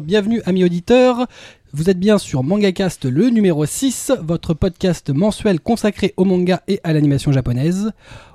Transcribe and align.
Bienvenue 0.00 0.42
amis 0.44 0.64
auditeurs. 0.64 1.26
Vous 1.72 1.88
êtes 1.88 1.98
bien 1.98 2.18
sur 2.18 2.42
MangaCast 2.42 3.04
le 3.04 3.30
numéro 3.30 3.64
6, 3.64 4.12
votre 4.22 4.54
podcast 4.54 5.10
mensuel 5.10 5.60
consacré 5.60 6.14
au 6.16 6.24
manga 6.24 6.62
et 6.66 6.80
à 6.82 6.92
l'animation 6.92 7.30
japonaise. 7.30 7.92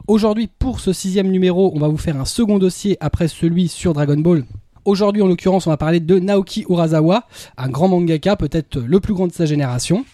Aujourd'hui, 0.08 0.48
pour 0.48 0.80
ce 0.80 0.94
sixième 0.94 1.30
numéro, 1.30 1.72
on 1.76 1.80
va 1.80 1.88
vous 1.88 1.98
faire 1.98 2.20
un 2.20 2.26
second 2.26 2.60
dossier 2.60 2.98
après 3.02 3.28
celui 3.28 3.68
sur 3.68 3.94
Dragon 3.94 4.18
Ball. 4.18 4.46
Aujourd'hui, 4.86 5.22
en 5.22 5.28
l'occurrence, 5.28 5.68
on 5.68 5.72
va 5.72 5.78
parler 5.78 6.00
de 6.00 6.18
Naoki 6.20 6.66
Urasawa, 6.70 7.26
un 7.58 7.70
grand 7.70 7.90
mangaka, 7.90 8.36
peut-être 8.36 8.80
le 8.80 9.00
plus 9.00 9.14
grand 9.14 9.28
de 9.28 9.34
sa 9.34 9.46
génération. 9.46 10.06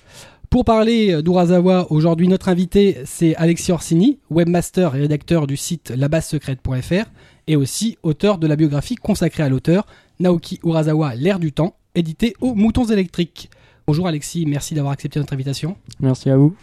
Pour 0.50 0.66
parler 0.66 1.22
d'Urasawa, 1.22 1.88
aujourd'hui, 1.92 2.28
notre 2.28 2.50
invité, 2.50 2.98
c'est 3.06 3.36
Alexis 3.36 3.72
Orsini, 3.72 4.20
webmaster 4.30 4.96
et 4.96 5.02
rédacteur 5.02 5.48
du 5.48 5.58
site 5.58 5.92
labassecrète.fr 5.96 7.06
et 7.48 7.56
aussi 7.56 7.98
auteur 8.04 8.38
de 8.38 8.48
la 8.48 8.56
biographie 8.56 8.96
consacrée 8.96 9.44
à 9.44 9.50
l'auteur, 9.50 9.86
Naoki 10.20 10.60
Urasawa, 10.64 11.16
L'ère 11.16 11.40
du 11.40 11.52
temps, 11.52 11.76
édité 11.94 12.36
aux 12.42 12.56
Moutons 12.56 12.86
électriques. 12.86 13.50
Bonjour 13.88 14.08
Alexis, 14.08 14.46
merci 14.46 14.74
d'avoir 14.74 14.94
accepté 14.94 15.20
notre 15.20 15.34
invitation. 15.34 15.76
Merci 16.00 16.30
à 16.30 16.38
vous. 16.38 16.56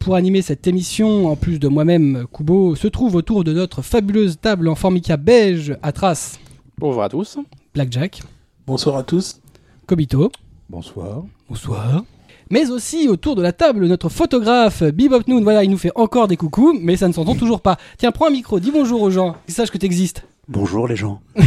Pour 0.00 0.14
animer 0.14 0.42
cette 0.42 0.66
émission, 0.66 1.26
en 1.28 1.36
plus 1.36 1.58
de 1.58 1.68
moi-même, 1.68 2.26
Kubo, 2.32 2.74
se 2.74 2.88
trouve 2.88 3.14
autour 3.14 3.44
de 3.44 3.52
notre 3.52 3.82
fabuleuse 3.82 4.38
table 4.40 4.68
en 4.68 4.74
formica 4.74 5.16
beige 5.16 5.76
à 5.82 5.92
traces. 5.92 6.38
Bonjour 6.78 7.02
à 7.02 7.08
tous. 7.08 7.38
Blackjack. 7.74 8.22
Bonsoir 8.66 8.96
à 8.96 9.02
tous. 9.02 9.40
Kobito. 9.86 10.30
Bonsoir. 10.68 11.24
Bonsoir. 11.48 12.04
Mais 12.52 12.68
aussi 12.68 13.06
autour 13.06 13.36
de 13.36 13.42
la 13.42 13.52
table, 13.52 13.86
notre 13.86 14.08
photographe 14.08 14.82
Bebop 14.82 15.22
Noon. 15.28 15.42
Voilà, 15.42 15.62
il 15.62 15.70
nous 15.70 15.78
fait 15.78 15.92
encore 15.94 16.26
des 16.26 16.36
coucous, 16.36 16.76
mais 16.80 16.96
ça 16.96 17.06
ne 17.06 17.12
s'entend 17.12 17.36
toujours 17.36 17.60
pas. 17.60 17.76
Tiens, 17.96 18.10
prends 18.10 18.26
un 18.26 18.30
micro, 18.30 18.58
dis 18.58 18.72
bonjour 18.72 19.02
aux 19.02 19.10
gens, 19.10 19.36
qu'ils 19.46 19.54
sachent 19.54 19.70
que 19.70 19.78
tu 19.78 19.86
existes. 19.86 20.24
Bonjour 20.48 20.88
les 20.88 20.96
gens. 20.96 21.20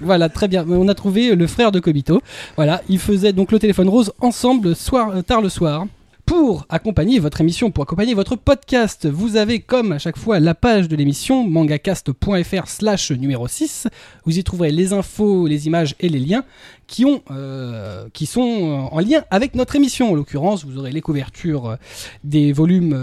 Voilà, 0.00 0.28
très 0.28 0.48
bien. 0.48 0.66
On 0.68 0.88
a 0.88 0.94
trouvé 0.94 1.34
le 1.34 1.46
frère 1.46 1.72
de 1.72 1.80
Kobito. 1.80 2.20
Voilà, 2.56 2.82
ils 2.90 2.98
faisaient 2.98 3.32
donc 3.32 3.52
le 3.52 3.58
téléphone 3.58 3.88
rose 3.88 4.12
ensemble 4.20 4.76
soir, 4.76 5.10
euh, 5.14 5.22
tard 5.22 5.40
le 5.40 5.48
soir. 5.48 5.86
Pour 6.28 6.66
accompagner 6.68 7.20
votre 7.20 7.40
émission, 7.40 7.70
pour 7.70 7.84
accompagner 7.84 8.12
votre 8.12 8.36
podcast, 8.36 9.06
vous 9.06 9.36
avez 9.36 9.60
comme 9.60 9.92
à 9.92 9.98
chaque 9.98 10.18
fois 10.18 10.40
la 10.40 10.54
page 10.54 10.86
de 10.86 10.94
l'émission 10.94 11.42
mangacast.fr 11.48 12.66
slash 12.66 13.12
numéro 13.12 13.48
6. 13.48 13.88
Vous 14.26 14.38
y 14.38 14.44
trouverez 14.44 14.70
les 14.70 14.92
infos, 14.92 15.46
les 15.46 15.66
images 15.66 15.94
et 16.00 16.10
les 16.10 16.18
liens 16.18 16.44
qui, 16.86 17.06
ont, 17.06 17.22
euh, 17.30 18.10
qui 18.12 18.26
sont 18.26 18.42
euh, 18.42 18.94
en 18.94 19.00
lien 19.00 19.24
avec 19.30 19.54
notre 19.54 19.74
émission. 19.74 20.12
En 20.12 20.14
l'occurrence, 20.14 20.66
vous 20.66 20.76
aurez 20.76 20.92
les 20.92 21.00
couvertures 21.00 21.66
euh, 21.66 21.76
des 22.24 22.52
volumes 22.52 22.94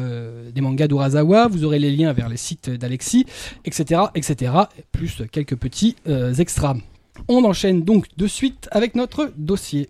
des 0.53 0.61
mangas 0.61 0.87
d'Urasawa, 0.87 1.47
vous 1.47 1.63
aurez 1.63 1.79
les 1.79 1.91
liens 1.91 2.13
vers 2.13 2.29
les 2.29 2.37
sites 2.37 2.69
d'Alexis, 2.69 3.25
etc., 3.65 4.01
etc., 4.13 4.53
plus 4.91 5.23
quelques 5.31 5.55
petits 5.55 5.95
extras. 6.37 6.75
On 7.27 7.43
enchaîne 7.43 7.81
donc 7.81 8.05
de 8.17 8.27
suite 8.27 8.69
avec 8.71 8.93
notre 8.93 9.31
dossier. 9.35 9.89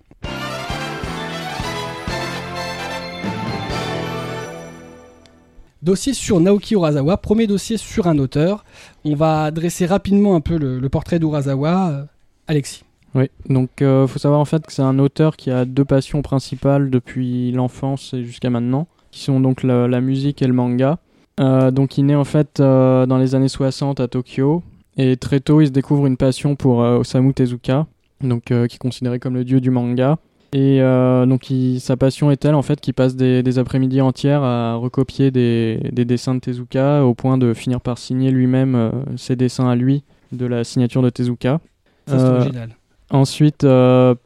Dossier 5.86 6.14
sur 6.14 6.40
Naoki 6.42 6.74
Urasawa, 6.74 7.16
premier 7.18 7.48
dossier 7.48 7.78
sur 7.78 8.08
un 8.08 8.18
auteur. 8.18 8.66
On 9.06 9.16
va 9.16 9.52
dresser 9.52 9.86
rapidement 9.86 10.36
un 10.36 10.42
peu 10.42 10.58
le, 10.58 10.90
portrait 10.90 11.20
d'Urasawa. 11.20 11.90
Euh, 11.90 12.04
Alexis. 12.48 12.84
Oui, 13.14 13.30
donc 13.48 13.70
il 13.80 14.06
faut 14.08 14.20
savoir 14.20 14.42
en 14.42 14.46
fait 14.46 14.66
que 14.66 14.74
c'est 14.74 14.82
un 14.82 15.00
auteur 15.00 15.38
qui 15.38 15.50
a 15.50 15.64
deux 15.64 15.86
passions 15.86 16.22
principales 16.22 16.90
depuis 16.90 17.52
l'enfance 17.54 18.14
et 18.14 18.26
jusqu'à 18.26 18.50
maintenant, 18.50 18.88
qui 19.12 19.22
sont 19.22 19.40
donc 19.40 19.64
la, 19.64 20.02
musique 20.02 20.42
et 20.42 20.48
le 20.48 20.54
manga. 20.54 20.98
Euh, 21.40 21.72
donc 21.72 21.98
il 21.98 22.06
naît 22.06 22.16
en 22.16 22.24
fait 22.24 22.60
euh, 22.60 23.06
dans 23.06 23.18
les 23.18 23.36
années 23.36 23.50
60 23.50 24.00
à 24.00 24.08
Tokyo 24.08 24.64
et 24.98 25.18
très 25.18 25.42
tôt 25.42 25.60
il 25.60 25.68
se 25.68 25.72
découvre 25.72 26.08
une 26.08 26.16
passion 26.16 26.56
pour 26.56 26.82
euh, 26.82 27.00
Osamu 27.00 27.34
Tezuka, 27.34 27.88
euh, 28.24 28.68
qui 28.68 28.76
est 28.76 28.80
considéré 28.80 29.20
comme 29.20 29.36
le 29.36 29.44
dieu 29.44 29.60
du 29.60 29.70
manga. 29.70 30.18
Et 30.58 30.82
euh, 30.82 31.26
donc 31.26 31.50
il- 31.50 31.82
sa 31.82 31.98
passion 31.98 32.32
est 32.32 32.38
telle 32.38 32.56
en 32.56 32.62
fait 32.62 32.80
qu'il 32.80 32.94
passe 32.94 33.18
des, 33.18 33.44
des 33.44 33.60
après-midi 33.60 34.00
entières 34.00 34.42
à 34.42 34.76
recopier 34.76 35.30
des, 35.30 35.80
des 35.92 36.06
dessins 36.06 36.34
de 36.34 36.40
Tezuka 36.40 37.04
au 37.04 37.14
point 37.14 37.38
de 37.38 37.54
finir 37.54 37.82
par 37.82 37.98
signer 37.98 38.32
lui-même 38.32 38.74
euh, 38.76 38.92
ses 39.18 39.36
dessins 39.36 39.68
à 39.68 39.76
lui 39.76 40.04
de 40.32 40.46
la 40.46 40.64
signature 40.64 41.02
de 41.02 41.10
Tezuka. 41.10 41.60
Ça, 42.08 42.18
c'est 42.20 42.24
Euh, 42.26 42.40
original. 42.40 42.70
Ensuite, 43.12 43.68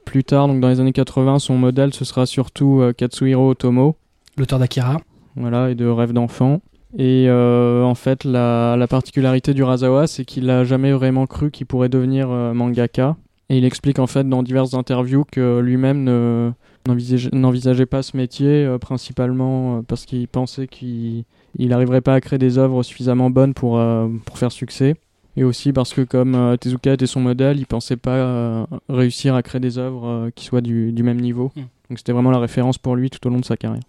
plus 0.06 0.23
tard, 0.23 0.47
donc 0.47 0.59
dans 0.62 0.69
les 0.69 0.79
années 0.79 0.94
80, 0.94 1.39
son 1.39 1.57
modèle 1.57 1.94
ce 1.94 2.06
sera 2.06 2.25
surtout 2.25 2.81
Katsuhiro 2.95 3.50
Otomo, 3.50 3.95
L'auteur 4.38 4.57
d'Akira. 4.59 5.01
voilà, 5.35 5.69
et 5.72 5.75
de 5.75 5.85
Rêve 5.85 6.13
d'enfant. 6.13 6.62
Et 6.97 7.28
en 7.29 7.94
fait, 7.95 8.23
la, 8.23 8.78
la 8.78 8.88
particularité 8.88 9.53
du 9.53 9.63
Razawa, 9.63 10.07
c'est 10.07 10.23
qu'il 10.23 10.50
a 10.50 10.63
jamais 10.63 10.94
vraiment 10.94 11.28
cru 11.28 11.51
qu'il 11.51 11.66
pourrait 11.66 11.89
devenir 11.89 12.29
mangaka. 12.29 13.18
Et 13.50 13.58
il 13.58 13.66
explique 13.66 13.98
en 14.00 14.08
fait 14.08 14.28
dans 14.30 14.44
diverses 14.44 14.74
interviews 14.76 15.26
que 15.32 15.60
lui-même 15.60 16.04
ne- 16.04 16.52
n'envisage- 16.88 17.32
n'envisageait 17.34 17.88
pas 17.88 18.04
ce 18.04 18.16
métier, 18.16 18.66
euh, 18.66 18.78
principalement 18.78 19.78
euh, 19.78 19.82
parce 19.82 20.06
qu'il 20.06 20.28
pensait 20.28 20.68
qu'il 20.68 21.26
n'arriverait 21.58 22.02
pas 22.02 22.14
à 22.14 22.22
créer 22.22 22.38
des 22.40 22.58
œuvres 22.60 22.84
suffisamment 22.84 23.30
bonnes 23.32 23.54
pour, 23.56 23.80
euh, 23.80 24.08
pour 24.26 24.38
faire 24.38 24.52
succès. 24.52 24.96
Et 25.36 25.44
aussi 25.44 25.74
parce 25.74 25.94
que 25.94 26.02
comme 26.02 26.36
euh, 26.36 26.58
Tezuka 26.58 26.94
était 26.94 27.08
son 27.08 27.22
modèle, 27.22 27.58
il 27.58 27.66
pensait 27.66 27.96
pas 27.98 28.68
réussir 28.88 29.36
à 29.36 29.42
créer 29.42 29.62
des 29.62 29.78
œuvres 29.78 30.30
qui 30.36 30.46
soient 30.46 30.62
du, 30.62 30.92
du 30.92 31.02
même 31.02 31.20
niveau. 31.20 31.52
Mm. 31.56 31.62
Donc 31.90 31.98
c'était 31.98 32.12
vraiment 32.12 32.31
la 32.31 32.40
référence 32.40 32.78
pour 32.78 32.96
lui 32.96 33.10
tout 33.10 33.26
au 33.26 33.31
long 33.31 33.40
de 33.40 33.46
sa 33.46 33.58
carrière. 33.58 33.81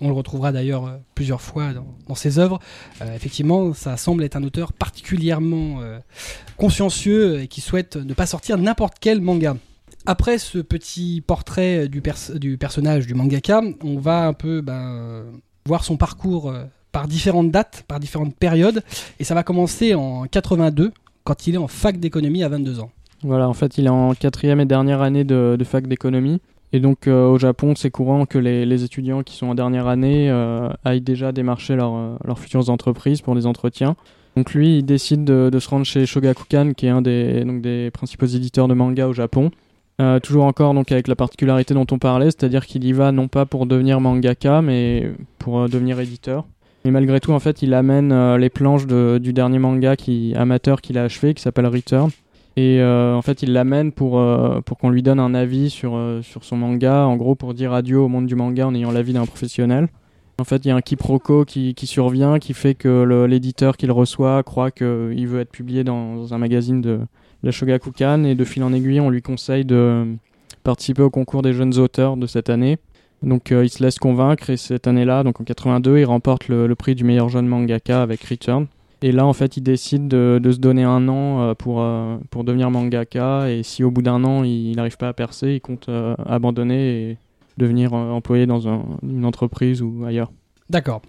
On 0.00 0.08
le 0.08 0.14
retrouvera 0.14 0.52
d'ailleurs 0.52 0.86
euh, 0.86 0.96
plusieurs 1.14 1.40
fois 1.40 1.72
dans, 1.72 2.14
ses 2.14 2.38
œuvres. 2.38 2.58
Euh, 3.02 3.14
effectivement, 3.14 3.72
ça 3.72 3.96
semble 3.96 4.24
être 4.24 4.36
un 4.36 4.42
auteur 4.42 4.72
particulièrement 4.72 5.80
euh, 5.80 5.98
consciencieux 6.56 7.40
et 7.40 7.48
qui 7.48 7.60
souhaite 7.60 7.96
ne 7.96 8.14
pas 8.14 8.26
sortir 8.26 8.58
n'importe 8.58 8.94
quel 9.00 9.20
manga. 9.20 9.56
Après 10.06 10.38
ce 10.38 10.58
petit 10.58 11.22
portrait 11.26 11.88
du, 11.88 12.00
pers- 12.00 12.38
du 12.38 12.56
personnage 12.56 13.06
du 13.06 13.14
mangaka, 13.14 13.62
on 13.84 13.98
va 13.98 14.26
un 14.26 14.32
peu 14.32 14.60
ben, 14.60 15.24
voir 15.66 15.84
son 15.84 15.96
parcours 15.96 16.52
par 16.90 17.06
différentes 17.06 17.50
dates, 17.50 17.84
par 17.86 18.00
différentes 18.00 18.34
périodes. 18.34 18.82
Et 19.18 19.24
ça 19.24 19.34
va 19.34 19.42
commencer 19.42 19.94
en 19.94 20.24
82, 20.24 20.92
quand 21.24 21.46
il 21.46 21.54
est 21.54 21.58
en 21.58 21.68
fac 21.68 21.98
d'économie 21.98 22.42
à 22.42 22.48
22 22.48 22.80
ans. 22.80 22.90
Voilà, 23.22 23.46
en 23.46 23.52
fait, 23.52 23.76
il 23.76 23.84
est 23.86 23.90
en 23.90 24.14
quatrième 24.14 24.60
et 24.60 24.64
dernière 24.64 25.02
année 25.02 25.24
de 25.24 25.64
fac 25.64 25.86
d'économie. 25.86 26.40
Et 26.72 26.80
donc, 26.80 27.08
euh, 27.08 27.28
au 27.28 27.38
Japon, 27.38 27.74
c'est 27.76 27.90
courant 27.90 28.26
que 28.26 28.38
les, 28.38 28.84
étudiants 28.84 29.22
qui 29.22 29.36
sont 29.36 29.48
en 29.48 29.54
dernière 29.54 29.88
année 29.88 30.30
euh, 30.30 30.70
aillent 30.84 31.00
déjà 31.00 31.32
démarcher 31.32 31.74
leur, 31.74 31.94
euh, 31.94 32.16
leurs 32.24 32.38
futures 32.38 32.70
entreprises 32.70 33.22
pour 33.22 33.34
des 33.34 33.46
entretiens. 33.46 33.96
Donc, 34.36 34.54
lui, 34.54 34.78
il 34.78 34.84
décide 34.84 35.24
de, 35.24 35.58
se 35.58 35.68
rendre 35.68 35.84
chez 35.84 36.06
Shogakukan, 36.06 36.72
qui 36.74 36.86
est 36.86 36.90
un 36.90 37.02
des, 37.02 37.44
donc, 37.44 37.60
des 37.62 37.90
principaux 37.90 38.26
éditeurs 38.26 38.68
de 38.68 38.74
manga 38.74 39.06
au 39.08 39.12
Japon. 39.12 39.50
Toujours 40.22 40.44
encore 40.44 40.72
donc 40.72 40.92
avec 40.92 41.08
la 41.08 41.14
particularité 41.14 41.74
dont 41.74 41.84
on 41.90 41.98
parlait, 41.98 42.30
c'est-à-dire 42.30 42.64
qu'il 42.64 42.84
y 42.84 42.92
va 42.94 43.12
non 43.12 43.28
pas 43.28 43.44
pour 43.44 43.66
devenir 43.66 44.00
mangaka, 44.00 44.62
mais 44.62 45.12
pour 45.38 45.68
devenir 45.68 46.00
éditeur. 46.00 46.46
Mais 46.86 46.90
malgré 46.90 47.20
tout, 47.20 47.32
en 47.32 47.38
fait, 47.38 47.60
il 47.60 47.74
amène 47.74 48.36
les 48.36 48.48
planches 48.48 48.86
de- 48.86 49.18
du 49.22 49.34
dernier 49.34 49.58
manga 49.58 49.96
qui, 49.96 50.32
amateur 50.34 50.80
qu'il 50.80 50.96
a 50.96 51.02
achevé, 51.02 51.34
qui 51.34 51.42
s'appelle 51.42 51.66
Return. 51.66 52.08
Et 52.56 52.80
euh, 52.80 53.14
en 53.14 53.22
fait, 53.22 53.42
il 53.42 53.52
l'amène 53.52 53.92
pour, 53.92 54.18
euh, 54.18 54.60
pour 54.60 54.76
qu'on 54.76 54.90
lui 54.90 55.02
donne 55.02 55.20
un 55.20 55.34
avis 55.34 55.70
sur, 55.70 55.94
euh, 55.94 56.20
sur 56.22 56.44
son 56.44 56.56
manga, 56.56 57.06
en 57.06 57.16
gros 57.16 57.34
pour 57.34 57.54
dire 57.54 57.72
adieu 57.72 57.98
au 57.98 58.08
monde 58.08 58.26
du 58.26 58.34
manga 58.34 58.66
en 58.66 58.74
ayant 58.74 58.90
l'avis 58.90 59.12
d'un 59.12 59.26
professionnel. 59.26 59.88
En 60.38 60.44
fait, 60.44 60.64
il 60.64 60.68
y 60.68 60.70
a 60.70 60.76
un 60.76 60.80
quiproquo 60.80 61.44
qui, 61.44 61.74
qui 61.74 61.86
survient, 61.86 62.38
qui 62.38 62.54
fait 62.54 62.74
que 62.74 63.04
l'éditeur 63.26 63.76
qui 63.76 63.86
le 63.86 63.92
reçoit 63.92 64.42
croit 64.42 64.70
qu'il 64.70 65.26
veut 65.26 65.40
être 65.40 65.50
publié 65.50 65.84
dans 65.84 66.32
un 66.32 66.38
magazine 66.38 66.80
de, 66.80 67.00
la 67.42 67.50
Shogakukan, 67.50 68.24
et 68.24 68.34
de 68.34 68.44
fil 68.44 68.62
en 68.62 68.72
aiguille, 68.72 69.00
on 69.00 69.10
lui 69.10 69.22
conseille 69.22 69.64
de 69.64 70.06
participer 70.62 71.02
au 71.02 71.10
concours 71.10 71.42
des 71.42 71.52
jeunes 71.52 71.78
auteurs 71.78 72.16
de 72.16 72.26
cette 72.26 72.48
année. 72.50 72.78
Donc 73.22 73.50
il 73.50 73.68
se 73.68 73.82
laisse 73.82 73.98
convaincre, 73.98 74.48
et 74.48 74.56
cette 74.56 74.86
année-là, 74.86 75.24
donc 75.24 75.42
en 75.42 75.44
82, 75.44 75.98
il 75.98 76.04
remporte 76.04 76.48
le, 76.48 76.66
le 76.66 76.74
prix 76.74 76.94
du 76.94 77.04
meilleur 77.04 77.28
jeune 77.28 77.46
mangaka 77.46 78.02
avec 78.02 78.24
Return. 78.24 78.66
Et 79.02 79.12
là, 79.12 79.26
en 79.26 79.32
fait, 79.32 79.56
il 79.56 79.62
décide 79.62 80.08
de, 80.08 80.38
de 80.42 80.52
se 80.52 80.58
donner 80.58 80.84
un 80.84 81.08
an 81.08 81.40
euh, 81.40 81.54
pour, 81.54 81.80
euh, 81.80 82.16
pour 82.30 82.44
devenir 82.44 82.70
mangaka. 82.70 83.50
Et 83.50 83.62
si 83.62 83.82
au 83.82 83.90
bout 83.90 84.02
d'un 84.02 84.22
an, 84.24 84.44
il 84.44 84.76
n'arrive 84.76 84.96
pas 84.98 85.08
à 85.08 85.12
percer, 85.14 85.54
il 85.54 85.60
compte 85.60 85.88
euh, 85.88 86.14
abandonner 86.26 87.10
et 87.10 87.18
devenir 87.56 87.92
employé 87.94 88.46
dans 88.46 88.68
un- 88.68 88.84
une 89.02 89.24
entreprise 89.24 89.80
ou 89.82 90.04
ailleurs. 90.06 90.30
D'accord. 90.68 91.00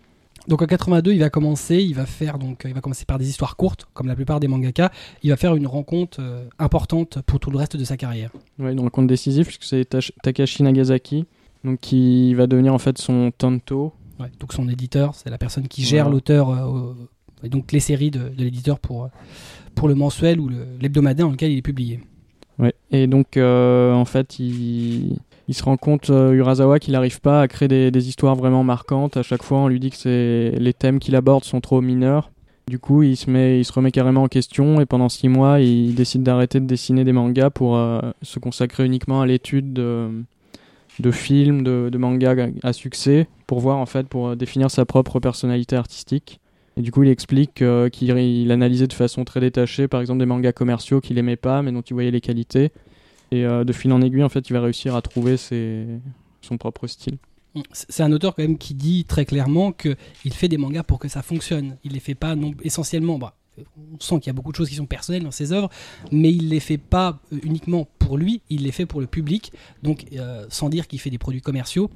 Donc 0.47 0.61
en 0.63 0.65
82, 0.65 1.11
il 1.13 1.19
va 1.19 1.29
commencer, 1.29 1.77
il 1.83 1.93
va 1.93 2.07
faire 2.07 2.39
donc 2.39 2.63
il 2.65 2.73
va 2.73 2.81
commencer 2.81 3.05
par 3.05 3.19
des 3.19 3.29
histoires 3.29 3.55
courtes, 3.55 3.85
comme 3.93 4.07
la 4.07 4.15
plupart 4.15 4.39
des 4.39 4.47
mangaka. 4.47 4.91
Il 5.21 5.29
va 5.29 5.37
faire 5.37 5.55
une 5.55 5.67
rencontre 5.67 6.17
euh, 6.19 6.45
importante 6.57 7.19
pour 7.27 7.39
tout 7.39 7.51
le 7.51 7.57
reste 7.57 7.77
de 7.77 7.83
sa 7.83 7.95
carrière. 7.95 8.31
Ouais, 8.57 8.73
dans 8.73 8.83
le 8.83 8.89
compte 8.89 9.05
décisif, 9.07 9.45
puisque 9.45 9.63
c'est 9.65 9.87
Takashi 10.23 10.63
Nagasaki, 10.63 11.25
donc 11.63 11.79
qui 11.79 12.33
va 12.33 12.47
devenir 12.47 12.73
en 12.73 12.79
fait 12.79 12.97
son 12.97 13.31
tanto. 13.37 13.93
Ouais, 14.19 14.31
donc 14.39 14.53
son 14.53 14.67
éditeur, 14.67 15.13
c'est 15.13 15.29
la 15.29 15.37
personne 15.37 15.67
qui 15.67 15.83
gère 15.83 16.09
l'auteur 16.09 16.49
au- 16.49 16.95
et 17.43 17.49
donc 17.49 17.71
les 17.71 17.79
séries 17.79 18.11
de, 18.11 18.31
l'éditeur 18.37 18.79
pour, 18.79 19.09
pour 19.75 19.87
le 19.87 19.95
mensuel 19.95 20.39
ou 20.39 20.49
l'hebdomadaire 20.79 21.25
dans 21.25 21.31
lequel 21.31 21.51
il 21.51 21.57
est 21.57 21.63
publié. 21.63 21.99
Ouais. 22.59 22.73
Et 22.91 23.07
donc, 23.07 23.37
euh, 23.37 23.93
en 23.93 24.05
fait, 24.05 24.39
il, 24.39 25.17
se 25.51 25.63
rend 25.63 25.77
compte, 25.77 26.09
euh, 26.09 26.33
Urasawa, 26.33 26.79
qu'il 26.79 26.93
n'arrive 26.93 27.19
pas 27.19 27.41
à 27.41 27.47
créer 27.47 27.67
des, 27.67 28.07
histoires 28.07 28.35
vraiment 28.35 28.63
marquantes. 28.63 29.17
À 29.17 29.23
chaque 29.23 29.43
fois, 29.43 29.59
on 29.59 29.67
lui 29.67 29.79
dit 29.79 29.89
que 29.89 30.53
les 30.57 30.73
thèmes 30.73 30.99
qu'il 30.99 31.15
aborde 31.15 31.43
sont 31.43 31.59
trop 31.59 31.81
mineurs. 31.81 32.31
Du 32.67 32.77
coup, 32.79 33.03
il 33.03 33.17
se, 33.17 33.29
met, 33.29 33.59
il 33.59 33.65
se 33.65 33.73
remet 33.73 33.91
carrément 33.91 34.23
en 34.23 34.27
question 34.27 34.79
et 34.79 34.85
pendant 34.85 35.09
six 35.09 35.27
mois, 35.27 35.59
il 35.59 35.95
décide 35.95 36.23
d'arrêter 36.23 36.59
de 36.59 36.65
dessiner 36.65 37.03
des 37.03 37.11
mangas 37.11 37.49
pour 37.49 37.75
euh, 37.75 37.99
se 38.21 38.39
consacrer 38.39 38.85
uniquement 38.85 39.21
à 39.21 39.25
l'étude 39.25 39.73
de, 39.73 40.23
films, 41.11 41.63
de 41.63 41.97
mangas 41.97 42.47
à 42.63 42.71
succès, 42.71 43.27
pour 43.47 43.59
voir 43.59 43.77
en 43.77 43.87
fait, 43.87 44.07
pour 44.07 44.35
définir 44.35 44.69
sa 44.69 44.85
propre 44.85 45.19
personnalité 45.19 45.75
artistique. 45.75 46.39
Et 46.77 46.81
du 46.81 46.91
coup, 46.91 47.03
il 47.03 47.09
explique 47.09 47.61
euh, 47.61 47.89
qu'il 47.89 48.09
il 48.17 48.51
analysait 48.51 48.87
de 48.87 48.93
façon 48.93 49.25
très 49.25 49.39
détachée, 49.39 49.87
par 49.87 49.99
exemple, 49.99 50.19
des 50.19 50.25
mangas 50.25 50.53
commerciaux 50.53 51.01
qu'il 51.01 51.17
aimait 51.17 51.35
pas, 51.35 51.61
mais 51.61 51.71
dont 51.71 51.81
il 51.81 51.93
voyait 51.93 52.11
les 52.11 52.21
qualités. 52.21 52.71
Et 53.31 53.45
euh, 53.45 53.63
de 53.63 53.73
fil 53.73 53.91
en 53.91 54.01
aiguille, 54.01 54.23
en 54.23 54.29
fait, 54.29 54.49
il 54.49 54.53
va 54.53 54.61
réussir 54.61 54.95
à 54.95 55.01
trouver 55.01 55.35
son 55.37 56.57
propre 56.57 56.87
style. 56.87 57.17
C'est 57.73 58.03
un 58.03 58.11
auteur 58.13 58.33
quand 58.33 58.43
même 58.43 58.57
qui 58.57 58.73
dit 58.73 59.03
très 59.03 59.25
clairement 59.25 59.73
qu'il 59.73 60.33
fait 60.33 60.47
des 60.47 60.57
mangas 60.57 60.83
pour 60.83 60.99
que 60.99 61.09
ça 61.09 61.21
fonctionne. 61.21 61.77
Il 61.83 61.93
les 61.93 61.99
fait 61.99 62.15
pas 62.15 62.35
non, 62.35 62.51
essentiellement. 62.63 63.19
Bah, 63.19 63.35
on 63.93 63.99
sent 63.99 64.19
qu'il 64.19 64.27
y 64.27 64.29
a 64.29 64.33
beaucoup 64.33 64.53
de 64.53 64.55
choses 64.55 64.69
qui 64.69 64.75
sont 64.75 64.85
personnelles 64.85 65.23
dans 65.23 65.31
ses 65.31 65.51
œuvres, 65.51 65.69
mais 66.13 66.31
il 66.31 66.47
les 66.47 66.61
fait 66.61 66.77
pas 66.77 67.19
euh, 67.33 67.39
uniquement 67.43 67.89
pour 67.99 68.17
lui, 68.17 68.41
il 68.49 68.63
les 68.63 68.71
fait 68.71 68.85
pour 68.85 69.01
le 69.01 69.07
public. 69.07 69.51
Donc, 69.83 70.05
sans 70.47 70.69
dire 70.69 70.87
qu'il 70.87 70.99
fait 71.01 71.09
des 71.09 71.17
produits 71.17 71.41
commerciaux, 71.41 71.89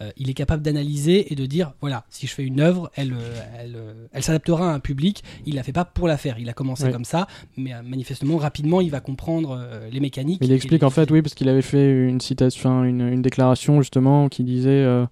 euh, 0.00 0.10
il 0.16 0.28
est 0.30 0.34
capable 0.34 0.62
d'analyser 0.62 1.32
et 1.32 1.36
de 1.36 1.46
dire 1.46 1.72
voilà, 1.80 2.04
si 2.10 2.26
je 2.26 2.32
fais 2.34 2.42
une 2.44 2.60
œuvre, 2.60 2.90
elle, 2.96 3.12
euh, 3.12 3.40
elle, 3.58 3.74
euh, 3.76 4.06
elle 4.12 4.22
s'adaptera 4.22 4.70
à 4.70 4.74
un 4.74 4.80
public. 4.80 5.22
Il 5.46 5.54
la 5.54 5.62
fait 5.62 5.72
pas 5.72 5.84
pour 5.84 6.08
la 6.08 6.16
faire. 6.16 6.38
Il 6.38 6.48
a 6.48 6.52
commencé 6.52 6.90
comme 6.92 7.04
ça, 7.04 7.26
mais 7.56 7.72
manifestement 7.82 8.36
rapidement, 8.36 8.80
il 8.80 8.90
va 8.90 9.00
comprendre 9.00 9.56
euh, 9.60 9.88
les 9.90 10.00
mécaniques. 10.00 10.40
Il 10.42 10.50
explique 10.52 10.80
les- 10.82 10.86
en 10.86 10.90
fait, 10.90 11.10
oui, 11.10 11.22
parce 11.22 11.34
qu'il 11.34 11.48
avait 11.48 11.62
fait 11.62 12.08
une 12.08 12.20
citation, 12.20 12.84
une, 12.84 13.02
une 13.02 13.22
déclaration 13.22 13.80
justement 13.80 14.28
qui 14.28 14.42
disait 14.44 14.68
euh, 14.70 15.06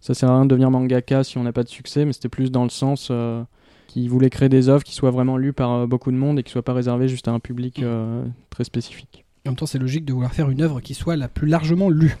ça 0.00 0.14
sert 0.14 0.30
à 0.30 0.34
rien 0.36 0.44
de 0.44 0.50
devenir 0.50 0.70
mangaka 0.70 1.24
si 1.24 1.38
on 1.38 1.42
n'a 1.42 1.52
pas 1.52 1.64
de 1.64 1.68
succès, 1.68 2.04
mais 2.04 2.12
c'était 2.12 2.28
plus 2.28 2.50
dans 2.52 2.62
le 2.64 2.70
sens 2.70 3.10
qu'il 3.88 4.08
voulait 4.10 4.30
créer 4.30 4.48
des 4.48 4.68
œuvres 4.68 4.84
qui 4.84 4.94
soient 4.94 5.10
vraiment 5.10 5.36
lues 5.36 5.52
par 5.54 5.88
beaucoup 5.88 6.12
de 6.12 6.16
monde 6.16 6.38
et 6.38 6.42
qui 6.42 6.52
soient 6.52 6.62
pas 6.62 6.74
réservées 6.74 7.08
juste 7.08 7.26
à 7.26 7.32
un 7.32 7.40
public 7.40 7.82
euh, 7.82 8.22
très 8.50 8.62
spécifique. 8.64 9.24
En 9.46 9.50
même 9.50 9.56
temps, 9.56 9.64
c'est 9.66 9.78
logique 9.78 10.04
de 10.04 10.12
vouloir 10.12 10.32
faire 10.34 10.50
une 10.50 10.60
œuvre 10.60 10.80
qui 10.82 10.92
soit 10.94 11.16
la 11.16 11.26
plus 11.26 11.48
largement 11.48 11.88
lue. 11.88 12.14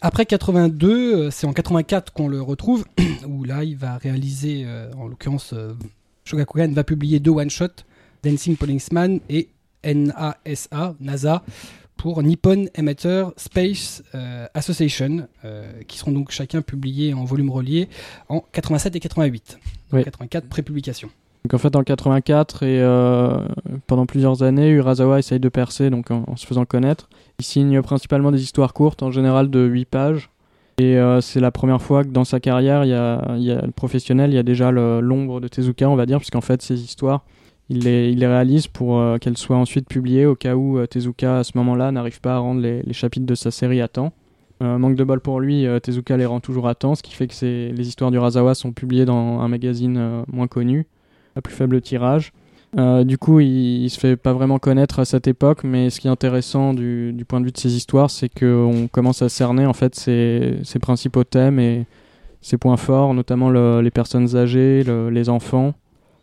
Après 0.00 0.26
82, 0.26 0.88
euh, 1.26 1.30
c'est 1.30 1.46
en 1.46 1.52
84 1.52 2.12
qu'on 2.12 2.28
le 2.28 2.40
retrouve, 2.40 2.84
où 3.26 3.44
là, 3.44 3.64
il 3.64 3.76
va 3.76 3.96
réaliser, 3.96 4.62
euh, 4.64 4.90
en 4.96 5.08
l'occurrence, 5.08 5.52
euh, 5.52 5.72
Shogakukan 6.24 6.72
va 6.72 6.84
publier 6.84 7.20
deux 7.20 7.32
one-shots, 7.32 7.84
Dancing 8.22 8.56
Policeman 8.56 9.20
et 9.28 9.48
NASA, 9.84 10.94
NASA, 11.00 11.42
pour 11.96 12.22
Nippon 12.22 12.66
Amateur 12.76 13.32
Space 13.36 14.02
euh, 14.14 14.46
Association, 14.54 15.26
euh, 15.44 15.82
qui 15.88 15.98
seront 15.98 16.12
donc 16.12 16.30
chacun 16.30 16.62
publiés 16.62 17.12
en 17.12 17.24
volume 17.24 17.50
relié 17.50 17.88
en 18.28 18.42
87 18.52 18.96
et 18.96 19.00
88. 19.00 19.58
Oui. 19.92 20.04
84 20.04 20.48
prépublication. 20.48 21.10
Donc 21.44 21.54
en 21.54 21.58
fait 21.58 21.74
en 21.76 21.82
84 21.82 22.62
et 22.62 22.80
euh, 22.80 23.46
pendant 23.86 24.06
plusieurs 24.06 24.42
années, 24.42 24.70
Urasawa 24.70 25.18
essaye 25.18 25.40
de 25.40 25.48
percer 25.48 25.90
donc 25.90 26.10
en, 26.10 26.24
en 26.26 26.36
se 26.36 26.46
faisant 26.46 26.64
connaître. 26.64 27.08
Il 27.40 27.44
signe 27.44 27.80
principalement 27.82 28.32
des 28.32 28.42
histoires 28.42 28.74
courtes, 28.74 29.00
en 29.04 29.12
général 29.12 29.48
de 29.48 29.60
8 29.60 29.84
pages. 29.84 30.28
Et 30.78 30.98
euh, 30.98 31.20
c'est 31.20 31.38
la 31.38 31.52
première 31.52 31.80
fois 31.80 32.02
que 32.02 32.08
dans 32.08 32.24
sa 32.24 32.40
carrière, 32.40 32.84
il 32.84 32.88
y 32.88 32.94
a, 32.94 33.36
il 33.36 33.44
y 33.44 33.52
a 33.52 33.64
le 33.64 33.70
professionnel, 33.70 34.32
il 34.32 34.34
y 34.34 34.38
a 34.38 34.42
déjà 34.42 34.72
l'ombre 34.72 35.40
de 35.40 35.46
Tezuka, 35.46 35.88
on 35.88 35.94
va 35.94 36.04
dire, 36.04 36.18
puisqu'en 36.18 36.40
fait 36.40 36.60
ces 36.62 36.82
histoires, 36.82 37.24
il 37.68 37.84
les, 37.84 38.10
il 38.10 38.18
les 38.18 38.26
réalise 38.26 38.66
pour 38.66 38.98
euh, 38.98 39.18
qu'elles 39.18 39.38
soient 39.38 39.56
ensuite 39.56 39.86
publiées 39.86 40.26
au 40.26 40.34
cas 40.34 40.56
où 40.56 40.78
euh, 40.78 40.86
Tezuka 40.86 41.38
à 41.38 41.44
ce 41.44 41.52
moment-là 41.58 41.92
n'arrive 41.92 42.20
pas 42.20 42.34
à 42.34 42.38
rendre 42.38 42.60
les, 42.60 42.82
les 42.82 42.92
chapitres 42.92 43.26
de 43.26 43.36
sa 43.36 43.52
série 43.52 43.80
à 43.80 43.86
temps. 43.86 44.12
Manque 44.60 44.96
de 44.96 45.04
bol 45.04 45.20
pour 45.20 45.38
lui, 45.38 45.64
Tezuka 45.80 46.16
les 46.16 46.26
rend 46.26 46.40
toujours 46.40 46.66
à 46.66 46.74
temps, 46.74 46.96
ce 46.96 47.04
qui 47.04 47.14
fait 47.14 47.28
que 47.28 47.70
les 47.70 47.88
histoires 47.88 48.10
d'Urasawa 48.10 48.56
sont 48.56 48.72
publiées 48.72 49.04
dans 49.04 49.38
un 49.38 49.46
magazine 49.46 50.24
moins 50.26 50.48
connu 50.48 50.88
à 51.36 51.40
plus 51.40 51.54
faible 51.54 51.80
tirage. 51.80 52.32
Euh, 52.76 53.02
du 53.04 53.16
coup, 53.16 53.40
il, 53.40 53.84
il 53.84 53.90
se 53.90 53.98
fait 53.98 54.16
pas 54.16 54.32
vraiment 54.34 54.58
connaître 54.58 54.98
à 54.98 55.04
cette 55.04 55.26
époque, 55.26 55.64
mais 55.64 55.88
ce 55.90 56.00
qui 56.00 56.06
est 56.06 56.10
intéressant 56.10 56.74
du, 56.74 57.14
point 57.26 57.40
de 57.40 57.46
vue 57.46 57.52
de 57.52 57.56
ces 57.58 57.74
histoires, 57.74 58.10
c'est 58.10 58.28
qu'on 58.28 58.88
commence 58.92 59.22
à 59.22 59.28
cerner 59.28 59.64
en 59.64 59.72
fait 59.72 59.94
ses, 59.94 60.58
ses 60.64 60.78
principaux 60.78 61.24
thèmes 61.24 61.58
et 61.58 61.86
ses 62.42 62.58
points 62.58 62.76
forts, 62.76 63.14
notamment 63.14 63.48
le- 63.50 63.80
les 63.80 63.90
personnes 63.90 64.36
âgées, 64.36 64.84
le- 64.84 65.08
les 65.08 65.28
enfants 65.30 65.72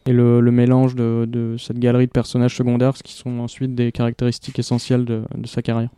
et 0.05 0.13
le, 0.13 0.39
mélange 0.51 0.93
de, 0.95 1.55
cette 1.57 1.79
galerie 1.79 2.05
de 2.05 2.11
personnages 2.11 2.55
secondaires, 2.55 2.95
ce 2.95 3.01
qui 3.01 3.13
sont 3.13 3.39
ensuite 3.39 3.73
des 3.73 3.91
caractéristiques 3.91 4.59
essentielles 4.59 5.03
de, 5.03 5.23
de 5.35 5.47
sa 5.47 5.63
carrière. 5.63 5.89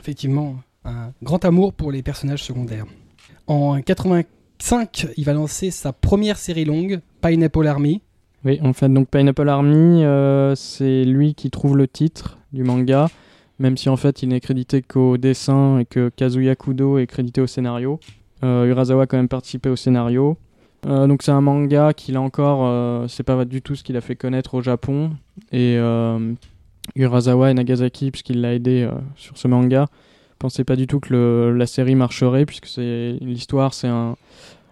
Effectivement, 0.00 0.54
un 0.84 1.10
grand 1.22 1.44
amour 1.44 1.72
pour 1.72 1.90
les 1.90 2.02
personnages 2.02 2.44
secondaires. 2.44 2.86
En 3.48 3.80
85, 3.82 5.08
il 5.16 5.24
va 5.24 5.32
lancer 5.32 5.72
sa 5.72 5.92
première 5.92 6.36
série 6.38 6.64
longue, 6.64 7.00
Pineapple 7.20 7.66
Army. 7.66 8.00
Oui, 8.44 8.58
en 8.62 8.72
fait, 8.72 8.88
donc 8.88 9.08
Pineapple 9.08 9.48
Army, 9.48 10.04
euh, 10.04 10.54
c'est 10.54 11.04
lui 11.04 11.34
qui 11.34 11.50
trouve 11.50 11.76
le 11.76 11.86
titre 11.86 12.38
du 12.52 12.64
manga, 12.64 13.08
même 13.58 13.76
si 13.76 13.90
en 13.90 13.96
fait 13.96 14.22
il 14.22 14.30
n'est 14.30 14.40
crédité 14.40 14.80
qu'au 14.80 15.18
dessin 15.18 15.78
et 15.78 15.84
que 15.84 16.08
Kazuya 16.08 16.56
Kudo 16.56 16.98
est 16.98 17.06
crédité 17.06 17.42
au 17.42 17.46
scénario. 17.46 18.00
Euh, 18.42 18.64
Urasawa 18.64 19.02
a 19.02 19.06
quand 19.06 19.18
même 19.18 19.28
participé 19.28 19.68
au 19.68 19.76
scénario. 19.76 20.38
Euh, 20.86 21.06
donc 21.06 21.22
c'est 21.22 21.30
un 21.30 21.42
manga 21.42 21.92
qui 21.92 22.12
là 22.12 22.22
encore, 22.22 22.60
euh, 22.64 23.06
c'est 23.06 23.22
pas 23.22 23.44
du 23.44 23.60
tout 23.60 23.74
ce 23.74 23.84
qu'il 23.84 23.98
a 23.98 24.00
fait 24.00 24.16
connaître 24.16 24.54
au 24.54 24.62
Japon. 24.62 25.10
Et 25.52 25.78
Urasawa 26.96 27.50
et 27.50 27.54
Nagasaki, 27.54 28.10
puisqu'il 28.10 28.40
l'a 28.40 28.54
aidé 28.54 28.88
sur 29.16 29.36
ce 29.36 29.48
manga, 29.48 29.86
pensaient 30.38 30.64
pas 30.64 30.76
du 30.76 30.86
tout 30.86 31.00
que 31.00 31.54
la 31.54 31.66
série 31.66 31.94
marcherait, 31.94 32.46
puisque 32.46 32.68
l'histoire, 32.78 33.74
c'est 33.74 33.88
un, 33.88 34.16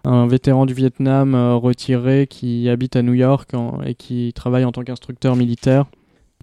un 0.04 0.26
vétéran 0.26 0.66
du 0.66 0.74
Vietnam 0.74 1.34
euh, 1.34 1.54
retiré 1.54 2.26
qui 2.26 2.68
habite 2.68 2.96
à 2.96 3.02
New 3.02 3.14
York 3.14 3.50
et 3.84 3.94
qui 3.94 4.32
travaille 4.34 4.64
en 4.64 4.72
tant 4.72 4.82
qu'instructeur 4.82 5.36
militaire, 5.36 5.86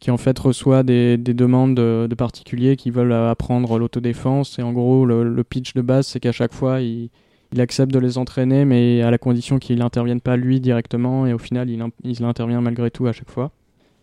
qui 0.02 0.12
en 0.12 0.18
fait 0.18 0.38
reçoit 0.38 0.84
des, 0.84 1.18
des 1.18 1.34
demandes 1.34 1.75
de, 1.75 2.16
particuliers 2.16 2.75
qui 2.75 2.92
veulent 2.92 3.12
euh, 3.12 3.31
apprendre 3.31 3.80
l'autodéfense. 3.80 4.60
Et 4.60 4.63
en 4.63 4.74
gros, 4.74 5.06
le, 5.06 5.44
pitch 5.44 5.74
de 5.74 5.81
base, 5.81 6.07
c'est 6.07 6.19
qu'à 6.19 6.31
chaque 6.31 6.54
fois, 6.54 6.81
il, 6.81 7.10
accepte 7.57 7.94
de 7.94 8.00
les 8.00 8.18
entraîner, 8.18 8.66
mais 8.66 9.02
à 9.02 9.12
la 9.12 9.18
condition 9.18 9.60
qu'il 9.60 9.80
n'intervienne 9.80 10.19
pas 10.19 10.36
lui 10.36 10.60
directement. 10.60 11.25
Et 11.25 11.34
au 11.34 11.38
final, 11.38 11.69
il, 11.69 11.81
in- 11.81 11.90
il 12.04 12.24
intervient 12.25 12.60
malgré 12.60 12.92
tout 12.92 13.08
à 13.08 13.13
chaque 13.13 13.31
fois. 13.31 13.51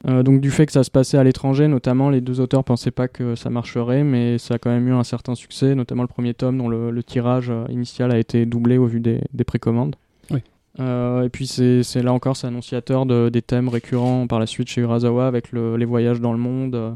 Euh, 0.09 0.23
donc 0.25 0.41
du 0.41 0.51
fait 0.51 0.67
que 0.67 0.73
ça 0.73 0.83
se 0.83 0.91
passait 0.91 1.17
à 1.17 1.23
l'étranger, 1.23 1.69
notamment, 1.69 2.11
les 2.11 2.21
deux 2.21 2.41
auteurs 2.41 2.65
pensaient 2.65 2.91
pas 2.91 3.07
que 3.07 3.37
ça 3.37 3.51
marcherait, 3.51 4.03
mais 4.03 4.37
ça 4.39 4.55
a 4.55 4.59
quand 4.59 4.71
même 4.71 4.89
eu 4.89 4.93
un 4.93 5.05
certain 5.05 5.35
succès, 5.37 5.75
notamment 5.77 6.03
le 6.03 6.09
premier 6.09 6.35
tome 6.35 6.59
dont 6.59 6.69
le, 6.69 6.91
le 6.91 7.03
tirage 7.05 7.51
euh, 7.51 7.65
initial 7.69 8.11
a 8.11 8.19
été 8.19 8.45
doublé 8.45 8.79
au 8.79 8.87
vu 8.87 8.99
des, 9.01 9.21
des 9.33 9.45
précommandes. 9.45 9.95
Oui. 10.33 10.41
Euh, 10.81 11.23
et 11.23 11.29
puis 11.29 11.47
c'est 11.47 12.03
là 12.03 12.13
encore, 12.13 12.37
c'est 12.37 12.49
annonciateur 12.49 13.07
de, 13.07 13.29
des 13.29 13.43
thèmes 13.43 13.69
récurrents 13.69 14.27
par 14.27 14.41
la 14.41 14.47
suite 14.47 14.69
chez 14.69 14.81
Urasawa 14.81 15.27
avec 15.29 15.53
le- 15.53 15.77
les 15.77 15.85
voyages 15.85 16.21
dans 16.21 16.33
le 16.33 16.39
monde, 16.39 16.75
euh, 16.75 16.91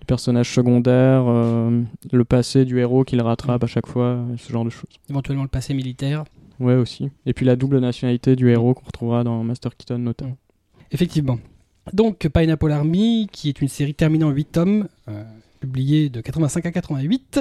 les 0.00 0.06
personnages 0.06 0.50
secondaires, 0.54 1.24
le 1.26 2.24
passé 2.24 2.64
du 2.64 2.78
héros 2.78 3.04
qu'il 3.04 3.20
rattrape 3.20 3.64
à 3.64 3.66
chaque 3.66 3.88
fois, 3.88 4.18
ce 4.38 4.50
genre 4.52 4.64
de 4.64 4.70
choses. 4.70 4.88
Éventuellement 5.10 5.42
le 5.42 5.48
passé 5.48 5.74
militaire. 5.74 6.24
Ouais 6.60 6.76
aussi. 6.76 7.10
Et 7.26 7.34
puis 7.34 7.44
la 7.44 7.56
double 7.56 7.78
nationalité 7.80 8.36
du 8.36 8.48
héros 8.50 8.72
qu'on 8.74 8.86
retrouvera 8.86 9.22
dans 9.24 9.42
Master 9.44 9.76
Keaton 9.76 9.98
notamment. 9.98 10.36
Effectivement. 10.92 11.38
Donc 11.92 12.28
Pineapple 12.28 12.70
Army, 12.70 13.28
qui 13.32 13.48
est 13.48 13.60
une 13.60 13.68
série 13.68 13.94
terminée 13.94 14.24
en 14.24 14.30
8 14.30 14.44
tomes, 14.46 14.88
euh, 15.08 15.22
publiée 15.60 16.08
de 16.08 16.20
85 16.20 16.66
à 16.66 16.72
88, 16.72 17.40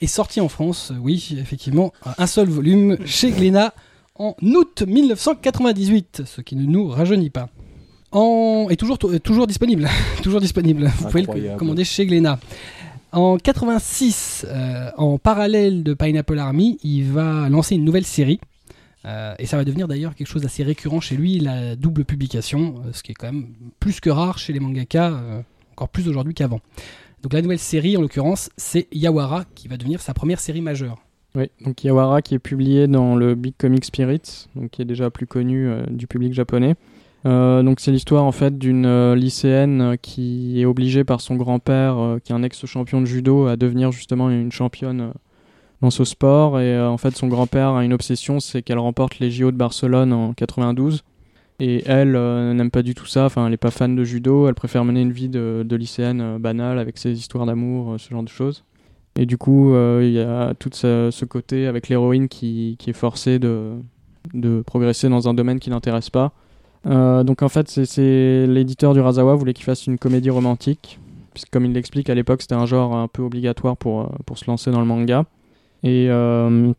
est 0.00 0.06
sortie 0.06 0.40
en 0.40 0.48
France, 0.48 0.90
euh, 0.92 0.98
oui, 1.00 1.36
effectivement, 1.38 1.92
un 2.16 2.26
seul 2.26 2.48
volume 2.48 2.96
chez 3.04 3.30
Glénat 3.30 3.74
en 4.14 4.34
août 4.42 4.82
1998, 4.86 6.22
ce 6.26 6.40
qui 6.40 6.56
ne 6.56 6.64
nous 6.64 6.88
rajeunit 6.88 7.30
pas. 7.30 7.48
En... 8.10 8.66
Et 8.70 8.76
toujours, 8.76 8.98
toujours 8.98 9.46
disponible, 9.46 9.88
toujours 10.22 10.40
disponible. 10.40 10.90
Vous 10.98 11.06
pouvez 11.08 11.22
le 11.22 11.56
commander 11.56 11.84
chez 11.84 12.06
Glénat. 12.06 12.38
En 13.12 13.38
86, 13.38 14.44
euh, 14.48 14.90
en 14.98 15.18
parallèle 15.18 15.82
de 15.82 15.94
Pineapple 15.94 16.38
Army, 16.38 16.78
il 16.82 17.04
va 17.04 17.48
lancer 17.48 17.74
une 17.74 17.84
nouvelle 17.84 18.04
série. 18.04 18.38
Euh, 19.08 19.34
et 19.38 19.46
ça 19.46 19.56
va 19.56 19.64
devenir 19.64 19.88
d'ailleurs 19.88 20.14
quelque 20.14 20.26
chose 20.26 20.42
d'assez 20.42 20.62
récurrent 20.62 21.00
chez 21.00 21.16
lui, 21.16 21.38
la 21.38 21.76
double 21.76 22.04
publication, 22.04 22.82
euh, 22.84 22.90
ce 22.92 23.02
qui 23.02 23.12
est 23.12 23.14
quand 23.14 23.32
même 23.32 23.46
plus 23.80 24.00
que 24.00 24.10
rare 24.10 24.38
chez 24.38 24.52
les 24.52 24.60
mangaka, 24.60 25.08
euh, 25.08 25.40
encore 25.72 25.88
plus 25.88 26.08
aujourd'hui 26.08 26.34
qu'avant. 26.34 26.60
Donc 27.22 27.32
la 27.32 27.40
nouvelle 27.40 27.58
série, 27.58 27.96
en 27.96 28.02
l'occurrence, 28.02 28.50
c'est 28.56 28.86
Yawara, 28.92 29.44
qui 29.54 29.66
va 29.66 29.76
devenir 29.76 30.00
sa 30.02 30.14
première 30.14 30.40
série 30.40 30.60
majeure. 30.60 30.98
Oui, 31.34 31.50
donc 31.64 31.82
Yawara 31.84 32.22
qui 32.22 32.34
est 32.34 32.38
publié 32.38 32.86
dans 32.86 33.16
le 33.16 33.34
Big 33.34 33.54
Comic 33.56 33.84
Spirits, 33.84 34.48
donc 34.54 34.70
qui 34.70 34.82
est 34.82 34.86
déjà 34.86 35.10
plus 35.10 35.26
connu 35.26 35.70
du 35.90 36.06
public 36.06 36.32
japonais. 36.32 36.74
Donc 37.24 37.80
c'est 37.80 37.90
l'histoire 37.90 38.24
en 38.24 38.32
fait 38.32 38.56
d'une 38.56 39.12
lycéenne 39.12 39.96
qui 40.00 40.58
est 40.60 40.64
obligée 40.64 41.04
par 41.04 41.20
son 41.20 41.36
grand-père, 41.36 42.16
qui 42.24 42.32
est 42.32 42.34
un 42.34 42.42
ex-champion 42.42 43.02
de 43.02 43.06
judo, 43.06 43.46
à 43.46 43.56
devenir 43.56 43.92
justement 43.92 44.30
une 44.30 44.50
championne 44.50 45.12
dans 45.80 45.90
ce 45.90 46.04
sport. 46.04 46.60
Et 46.60 46.74
euh, 46.74 46.88
en 46.88 46.98
fait 46.98 47.16
son 47.16 47.28
grand-père 47.28 47.70
a 47.70 47.84
une 47.84 47.92
obsession, 47.92 48.40
c'est 48.40 48.62
qu'elle 48.62 48.78
remporte 48.78 49.18
les 49.18 49.30
JO 49.30 49.50
de 49.50 49.56
Barcelone 49.56 50.12
en 50.12 50.32
92. 50.32 51.02
Et 51.60 51.82
elle 51.86 52.14
euh, 52.14 52.54
n'aime 52.54 52.70
pas 52.70 52.82
du 52.82 52.94
tout 52.94 53.06
ça, 53.06 53.24
enfin 53.24 53.44
elle 53.44 53.50
n'est 53.50 53.56
pas 53.56 53.72
fan 53.72 53.96
de 53.96 54.04
judo, 54.04 54.46
elle 54.46 54.54
préfère 54.54 54.84
mener 54.84 55.00
une 55.00 55.10
vie 55.10 55.28
de, 55.28 55.66
lycéenne 55.74 56.20
euh, 56.20 56.38
banale 56.38 56.78
avec 56.78 56.98
ses 56.98 57.12
histoires 57.12 57.46
d'amour, 57.46 57.96
ce 57.98 58.10
genre 58.10 58.22
de 58.22 58.28
choses. 58.28 58.64
Et 59.16 59.26
du 59.26 59.36
coup, 59.36 59.74
il 60.00 60.12
y 60.12 60.20
a 60.20 60.54
tout 60.54 60.70
ce, 60.72 61.24
côté 61.24 61.66
avec 61.66 61.88
l'héroïne 61.88 62.28
qui, 62.28 62.78
est 62.86 62.92
forcée 62.92 63.40
de, 63.40 63.72
progresser 64.64 65.08
dans 65.08 65.28
un 65.28 65.34
domaine 65.34 65.58
qui 65.58 65.70
l'intéresse 65.70 66.08
pas, 66.08 66.32
donc 66.84 67.42
en 67.42 67.48
fait, 67.48 67.68
c'est- 67.68 68.46
l'éditeur 68.46 68.94
du 68.94 69.00
Razawa 69.00 69.34
voulait 69.34 69.54
qu'il 69.54 69.64
fasse 69.64 69.88
une 69.88 69.98
comédie 69.98 70.30
romantique, 70.30 71.00
puisque 71.34 71.50
comme 71.50 71.64
il 71.64 71.72
l'explique 71.72 72.08
à 72.10 72.14
l'époque, 72.14 72.42
c'était 72.42 72.54
un 72.54 72.66
genre 72.66 72.94
un 72.94 73.08
peu 73.08 73.22
obligatoire 73.22 73.76
pour 73.76 74.08
se 74.36 74.48
lancer 74.48 74.70
dans 74.70 74.78
le 74.78 74.86
manga. 74.86 75.24
Et 75.82 76.06
euh, 76.10 76.72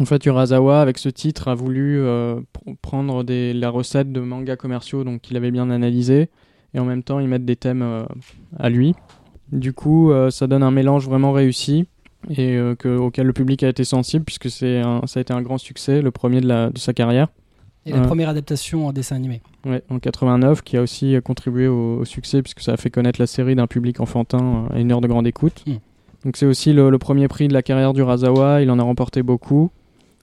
en 0.00 0.04
fait, 0.04 0.24
Urasawa, 0.26 0.80
avec 0.80 0.98
ce 0.98 1.08
titre, 1.08 1.48
a 1.48 1.54
voulu 1.54 1.98
euh, 2.00 2.36
pr- 2.36 2.76
prendre 2.82 3.24
des, 3.24 3.52
la 3.52 3.70
recette 3.70 4.12
de 4.12 4.20
mangas 4.20 4.56
commerciaux 4.56 5.04
donc 5.04 5.20
qu'il 5.22 5.36
avait 5.36 5.50
bien 5.50 5.70
analysé, 5.70 6.28
et 6.74 6.78
en 6.78 6.84
même 6.84 7.02
temps 7.02 7.20
y 7.20 7.26
mettre 7.26 7.44
des 7.44 7.56
thèmes 7.56 7.82
euh, 7.82 8.04
à 8.58 8.68
lui. 8.70 8.94
Du 9.52 9.72
coup, 9.72 10.10
ça 10.30 10.46
donne 10.46 10.62
un 10.62 10.70
mélange 10.70 11.06
vraiment 11.06 11.30
réussi 11.32 11.86
et 12.30 12.56
euh, 12.56 12.74
que- 12.74 12.96
auquel 12.96 13.26
le 13.26 13.32
public 13.34 13.62
a 13.62 13.68
été 13.68 13.84
sensible, 13.84 14.24
puisque 14.24 14.48
c'est 14.50 14.82
ça 15.06 15.18
a 15.18 15.20
été 15.20 15.32
un 15.32 15.42
grand 15.42 15.58
succès, 15.58 16.00
le 16.02 16.10
premier 16.10 16.40
de, 16.40 16.48
la, 16.48 16.70
de 16.70 16.78
sa 16.78 16.92
carrière. 16.94 17.28
Et 17.86 17.92
la 17.92 18.00
première 18.00 18.30
adaptation 18.30 18.86
en 18.86 18.92
dessin 18.94 19.14
animé. 19.16 19.42
Ouais, 19.66 19.82
en 19.90 19.98
89, 19.98 20.62
qui 20.62 20.78
a 20.78 20.82
aussi 20.82 21.14
contribué 21.22 21.68
au, 21.68 21.98
au 21.98 22.04
succès 22.06 22.40
puisque 22.40 22.60
ça 22.62 22.72
a 22.72 22.76
fait 22.78 22.88
connaître 22.88 23.20
la 23.20 23.26
série 23.26 23.54
d'un 23.54 23.66
public 23.66 24.00
enfantin 24.00 24.66
euh, 24.72 24.76
à 24.76 24.80
une 24.80 24.90
heure 24.90 25.02
de 25.02 25.06
grande 25.06 25.26
écoute. 25.26 25.62
Mm. 25.66 25.72
Donc 26.24 26.36
c'est 26.36 26.46
aussi 26.46 26.72
le, 26.72 26.90
le 26.90 26.98
premier 26.98 27.28
prix 27.28 27.48
de 27.48 27.52
la 27.52 27.62
carrière 27.62 27.92
du 27.92 28.02
Razawa, 28.02 28.62
il 28.62 28.70
en 28.70 28.78
a 28.78 28.82
remporté 28.82 29.22
beaucoup, 29.22 29.70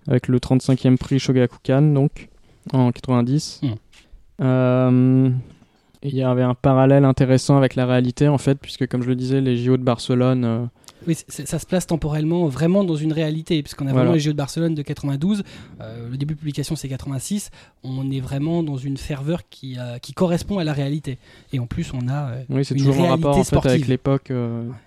avec 0.08 0.27
le 0.27 0.39
35e 0.39 0.98
prix 0.98 1.20
Shogakukan, 1.20 1.81
donc, 1.93 2.29
en 2.74 2.91
90. 2.91 3.62
Mm. 3.63 3.67
Euh, 4.41 5.29
et 6.03 6.10
il 6.10 6.15
y 6.15 6.24
avait 6.24 6.41
un 6.41 6.55
parallèle 6.55 7.05
intéressant 7.05 7.58
avec 7.58 7.75
la 7.75 7.86
réalité, 7.86 8.27
en 8.27 8.39
fait, 8.39 8.55
puisque 8.60 8.88
comme 8.88 9.03
je 9.03 9.08
le 9.10 9.15
disais, 9.15 9.39
les 9.41 9.55
JO 9.58 9.77
de 9.77 9.84
Barcelone... 9.84 10.43
euh, 10.43 10.65
Oui, 11.08 11.15
ça 11.29 11.60
se 11.60 11.65
place 11.67 11.86
temporellement 11.86 12.48
vraiment 12.48 12.84
dans 12.84 12.96
une 12.96 13.13
réalité, 13.13 13.62
puisqu'on 13.62 13.86
a 13.86 13.89
Voilà. 13.89 14.05
vraiment 14.05 14.13
les 14.15 14.20
Jeux 14.20 14.31
de 14.34 14.38
Barcelone 14.38 14.74
de 14.74 14.81
92, 14.81 15.43
euh, 15.81 16.10
le 16.10 16.17
début 16.17 16.34
de 16.34 16.39
publication 16.39 16.75
c'est 16.75 16.88
86, 16.89 17.51
on 17.84 18.10
est 18.10 18.20
vraiment 18.20 18.63
dans 18.63 18.77
une 18.77 18.98
ferveur 18.98 19.41
qui, 19.51 19.77
euh, 19.77 20.00
qui 20.00 20.13
correspond 20.13 20.58
à 20.58 20.63
la 20.63 20.74
réalité. 20.74 21.20
Et 21.53 21.60
en 21.60 21.67
plus, 21.67 21.91
on 21.93 22.08
a. 22.08 22.31
euh, 22.31 22.43
Oui, 22.50 22.65
c'est 22.65 22.74
toujours 22.74 23.00
en 23.01 23.08
rapport 23.10 23.38
en 23.38 23.43
fait, 23.43 23.63
avec 23.67 23.88
l'époque 23.88 24.34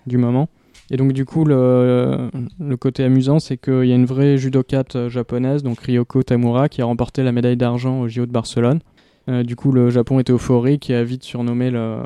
du 0.05 0.17
moment. 0.17 0.49
Et 0.91 0.97
donc 0.97 1.13
du 1.13 1.25
coup, 1.25 1.45
le, 1.45 2.29
le 2.59 2.77
côté 2.77 3.03
amusant, 3.03 3.39
c'est 3.39 3.57
qu'il 3.57 3.85
y 3.85 3.91
a 3.91 3.95
une 3.95 4.05
vraie 4.05 4.37
judokate 4.37 4.95
euh, 4.95 5.09
japonaise, 5.09 5.63
donc 5.63 5.79
Ryoko 5.79 6.21
Tamura, 6.23 6.69
qui 6.69 6.81
a 6.81 6.85
remporté 6.85 7.23
la 7.23 7.31
médaille 7.31 7.57
d'argent 7.57 8.01
au 8.01 8.07
JO 8.07 8.25
de 8.27 8.31
Barcelone. 8.31 8.79
Euh, 9.27 9.41
du 9.43 9.55
coup, 9.55 9.71
le 9.71 9.89
Japon 9.89 10.19
était 10.19 10.31
euphorique 10.33 10.89
et 10.91 10.95
a 10.95 11.03
vite 11.03 11.23
surnommé 11.23 11.71
le 11.71 11.97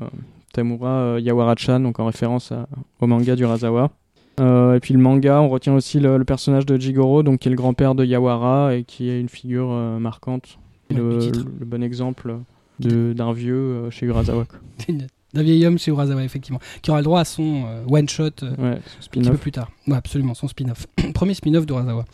Tamura 0.54 0.90
euh, 0.90 1.20
Yawara-chan, 1.20 1.82
donc 1.82 2.00
en 2.00 2.06
référence 2.06 2.54
à- 2.54 2.68
au 3.02 3.08
manga 3.08 3.36
du 3.36 3.44
Razawa. 3.46 3.92
Euh, 4.40 4.76
et 4.76 4.80
puis 4.80 4.94
le 4.94 5.02
manga, 5.02 5.42
on 5.42 5.50
retient 5.50 5.74
aussi 5.76 6.00
le, 6.00 6.18
le 6.18 6.24
personnage 6.24 6.66
de 6.66 6.78
Jigoro, 6.78 7.22
donc 7.24 7.40
qui 7.40 7.50
est 7.50 7.52
le 7.52 7.58
grand-père 7.58 7.94
de 7.96 8.06
Yawara 8.06 8.76
et 8.76 8.86
qui 8.86 9.10
est 9.10 9.20
une 9.20 9.28
figure 9.28 9.68
euh, 9.72 10.00
marquante, 10.00 10.58
Ouais, 10.92 10.98
le, 10.98 11.30
bon 11.66 11.84
exemple 11.84 12.38
d'un 12.80 13.34
vieux 13.34 13.90
chez 13.90 14.06
Urasawa. 14.06 14.46
D'un 15.34 15.44
vieil 15.44 15.66
homme 15.66 15.78
chez 15.78 15.92
Urasawa, 15.92 16.24
effectivement, 16.24 16.60
qui 16.82 16.90
aura 16.90 17.02
le 17.02 17.04
droit 17.04 17.20
à 17.20 17.26
son 17.26 17.66
euh, 17.68 17.84
one-shot 17.88 18.32
euh, 18.42 18.56
Ouais, 18.58 18.78
un 18.78 19.10
petit 19.12 19.30
peu 19.30 19.38
plus 19.38 19.52
tard. 19.52 19.72
Ouais, 19.88 19.96
absolument, 19.96 20.34
son 20.34 20.48
spin-off. 20.48 20.88
Premier 21.14 21.36
spin-off 21.36 21.68
d'Urasawa. 21.68 22.06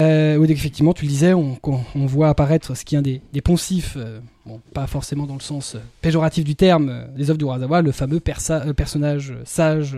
Euh, 0.00 0.36
oui, 0.36 0.50
effectivement, 0.50 0.94
tu 0.94 1.04
le 1.04 1.10
disais, 1.10 1.34
on, 1.34 1.58
voit 1.94 2.28
apparaître 2.28 2.76
ce 2.76 2.84
qui 2.84 2.94
est 2.94 2.98
un 2.98 3.02
des, 3.02 3.22
des 3.32 3.40
poncifs, 3.40 3.94
euh, 3.96 4.20
bon, 4.46 4.60
pas 4.72 4.86
forcément 4.86 5.26
dans 5.26 5.34
le 5.34 5.40
sens 5.40 5.76
péjoratif 6.00 6.44
du 6.44 6.54
terme, 6.54 7.06
des 7.16 7.30
œuvres 7.30 7.38
d'Urasawa, 7.38 7.82
le 7.82 7.92
fameux 7.92 8.18
persa- 8.18 8.72
personnage 8.72 9.34
sage 9.44 9.96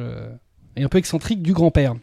et 0.76 0.82
un 0.82 0.88
peu 0.88 0.98
excentrique 0.98 1.42
du 1.42 1.52
grand-père. 1.52 1.94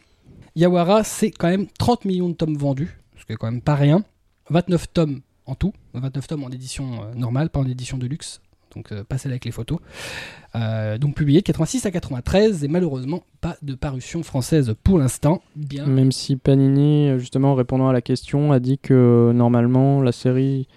Yawara, 0.56 1.04
c'est 1.04 1.30
quand 1.30 1.48
même 1.48 1.66
30 1.78 2.04
millions 2.04 2.28
de 2.28 2.34
tomes 2.34 2.56
vendus, 2.56 2.96
ce 3.18 3.24
qui 3.24 3.32
est 3.32 3.36
quand 3.36 3.50
même 3.50 3.62
pas 3.62 3.74
rien. 3.74 4.04
29 4.50 4.92
tomes 4.92 5.20
en 5.46 5.54
tout, 5.54 5.72
29 5.94 6.26
tomes 6.26 6.44
en 6.44 6.50
édition 6.50 7.12
normale, 7.14 7.50
pas 7.50 7.60
en 7.60 7.66
édition 7.66 7.98
de 7.98 8.06
luxe, 8.06 8.40
donc 8.74 8.92
euh, 8.92 9.04
pas 9.04 9.18
celle 9.18 9.32
avec 9.32 9.44
les 9.44 9.50
photos. 9.50 9.78
Euh, 10.54 10.98
donc 10.98 11.14
publié 11.14 11.40
de 11.40 11.46
86 11.46 11.86
à 11.86 11.90
93 11.90 12.64
et 12.64 12.68
malheureusement 12.68 13.24
pas 13.40 13.56
de 13.62 13.74
parution 13.74 14.22
française 14.22 14.74
pour 14.84 14.98
l'instant. 14.98 15.42
Bien. 15.56 15.86
Même 15.86 16.12
si 16.12 16.36
Panini, 16.36 17.08
euh, 17.08 17.18
justement, 17.18 17.52
en 17.52 17.54
répondant 17.54 17.88
à 17.88 17.92
la 17.92 18.02
question, 18.02 18.52
a 18.52 18.60
dit 18.60 18.78
que 18.78 19.32
normalement 19.34 20.02
la 20.02 20.12
série 20.12 20.68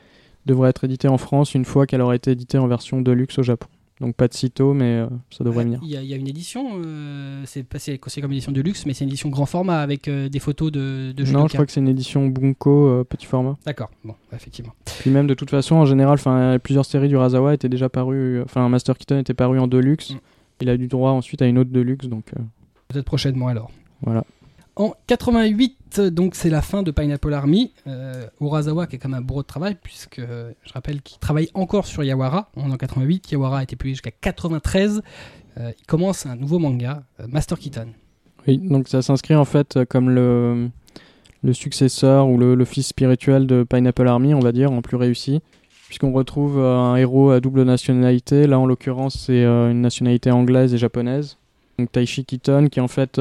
devrait 0.46 0.70
être 0.70 0.84
éditée 0.84 1.08
en 1.08 1.18
France 1.18 1.56
une 1.56 1.66
fois 1.66 1.88
qu'elle 1.88 2.02
aura 2.02 2.16
été 2.16 2.32
éditée 2.32 2.58
en 2.58 2.68
version 2.68 3.02
deluxe 3.02 3.40
au 3.40 3.44
Japon. 3.44 3.68
Donc 4.02 4.14
pas 4.16 4.28
de 4.28 4.34
sitôt, 4.34 4.74
mais 4.74 4.84
euh, 5.00 5.08
ça 5.32 5.44
devrait 5.46 5.60
Ouais, 5.60 5.64
venir. 5.64 5.80
Il 5.84 5.88
y, 5.90 6.06
y 6.08 6.14
a 6.14 6.18
une 6.18 6.28
édition, 6.28 6.82
euh, 6.86 7.44
c'est 7.46 7.64
passé 7.64 7.98
comme 7.98 8.32
édition 8.34 8.52
de 8.52 8.60
luxe, 8.60 8.86
mais 8.86 8.94
c'est 8.94 9.06
une 9.06 9.10
édition 9.10 9.30
grand 9.30 9.46
format 9.46 9.80
avec 9.82 10.10
euh, 10.10 10.28
des 10.28 10.40
photos 10.40 10.70
de, 10.72 11.14
de 11.16 11.22
Non, 11.24 11.26
judoka. 11.26 11.48
je 11.48 11.54
crois 11.54 11.66
que 11.66 11.72
c'est 11.72 11.80
une 11.80 11.88
édition 11.88 12.28
Bunko 12.28 12.88
euh, 12.90 13.04
petit 13.06 13.26
format. 13.26 13.56
D'accord, 13.66 13.90
bon, 14.04 14.16
effectivement. 14.34 14.74
Puis 15.00 15.10
même 15.12 15.28
de 15.28 15.34
toute 15.34 15.50
façon, 15.50 15.76
en 15.76 15.86
général, 15.86 16.18
plusieurs 16.60 16.86
séries 16.86 17.08
du 17.08 17.16
Razawa 17.16 17.54
étaient 17.54 17.70
déjà 17.70 17.88
parues. 17.88 18.40
euh, 18.40 18.44
Enfin, 18.44 18.68
Master 18.68 18.98
Keaton 18.98 19.18
était 19.20 19.34
paru 19.34 19.60
en 19.60 19.68
deluxe. 19.68 20.12
Mm. 20.12 20.18
Il 20.62 20.70
a 20.70 20.74
eu 20.76 20.88
droit 20.88 21.12
ensuite 21.12 21.42
à 21.42 21.46
une 21.48 21.58
autre 21.58 21.72
deluxe, 21.72 22.08
donc 22.08 22.26
euh, 22.38 22.42
Peut-être 22.90 23.06
prochainement 23.06 23.48
alors. 23.48 23.72
voilà. 24.02 24.26
En 24.78 24.94
88, 25.08 25.78
donc 26.00 26.36
c'est 26.36 26.50
la 26.50 26.62
fin 26.62 26.84
de 26.84 26.92
Pineapple 26.92 27.34
Army. 27.34 27.74
Euh, 27.88 28.26
qui 28.40 28.96
est 28.96 29.00
quand 29.00 29.10
même 29.10 29.20
un 29.20 29.22
bourreau 29.22 29.42
de 29.42 29.48
travail, 29.48 29.78
puisque 29.82 30.22
je 30.22 30.74
rappelle 30.74 31.02
qu'il 31.02 31.20
travaille 31.20 31.50
encore 31.54 31.86
sur 31.86 32.04
Yawara. 32.04 32.52
En 32.56 32.76
88, 32.76 33.32
Yawara 33.32 33.60
a 33.60 33.64
été 33.64 33.76
publié 33.76 33.96
jusqu'à 33.96 34.12
93. 34.12 35.02
Euh, 35.58 35.72
il 35.78 35.86
commence 35.86 36.26
un 36.26 36.36
nouveau 36.36 36.60
manga, 36.60 37.04
euh, 37.20 37.28
Master 37.30 37.58
Keaton. 37.58 37.88
Oui, 38.48 38.58
donc 38.58 38.88
ça 38.88 39.02
s'inscrit 39.02 39.36
en 39.36 39.46
fait 39.46 39.78
euh, 39.78 39.86
comme 39.86 40.10
le, 40.10 40.70
successeur 41.54 42.28
ou 42.28 42.38
le, 42.38 42.66
fils 42.66 42.88
spirituel 42.88 43.48
de 43.48 43.64
Pineapple 43.64 44.08
Army, 44.08 44.34
on 44.34 44.40
va 44.40 44.52
dire, 44.52 44.72
en 44.72 44.82
plus 44.82 44.98
réussi. 44.98 45.42
Puisqu'on 45.88 46.12
retrouve 46.12 46.60
euh, 46.60 46.76
un 46.76 46.96
héros 46.96 47.32
à 47.32 47.40
double 47.40 47.64
nationalité. 47.64 48.48
Là, 48.48 48.60
en 48.60 48.66
l'occurrence, 48.66 49.26
c'est 49.26 49.46
une 49.46 49.82
nationalité 49.82 50.32
anglaise 50.32 50.74
et 50.74 50.78
japonaise. 50.78 51.38
Donc 51.78 51.92
Taishi 51.92 52.26
Keaton, 52.26 52.68
qui 52.68 52.80
en 52.80 52.88
fait 52.88 53.20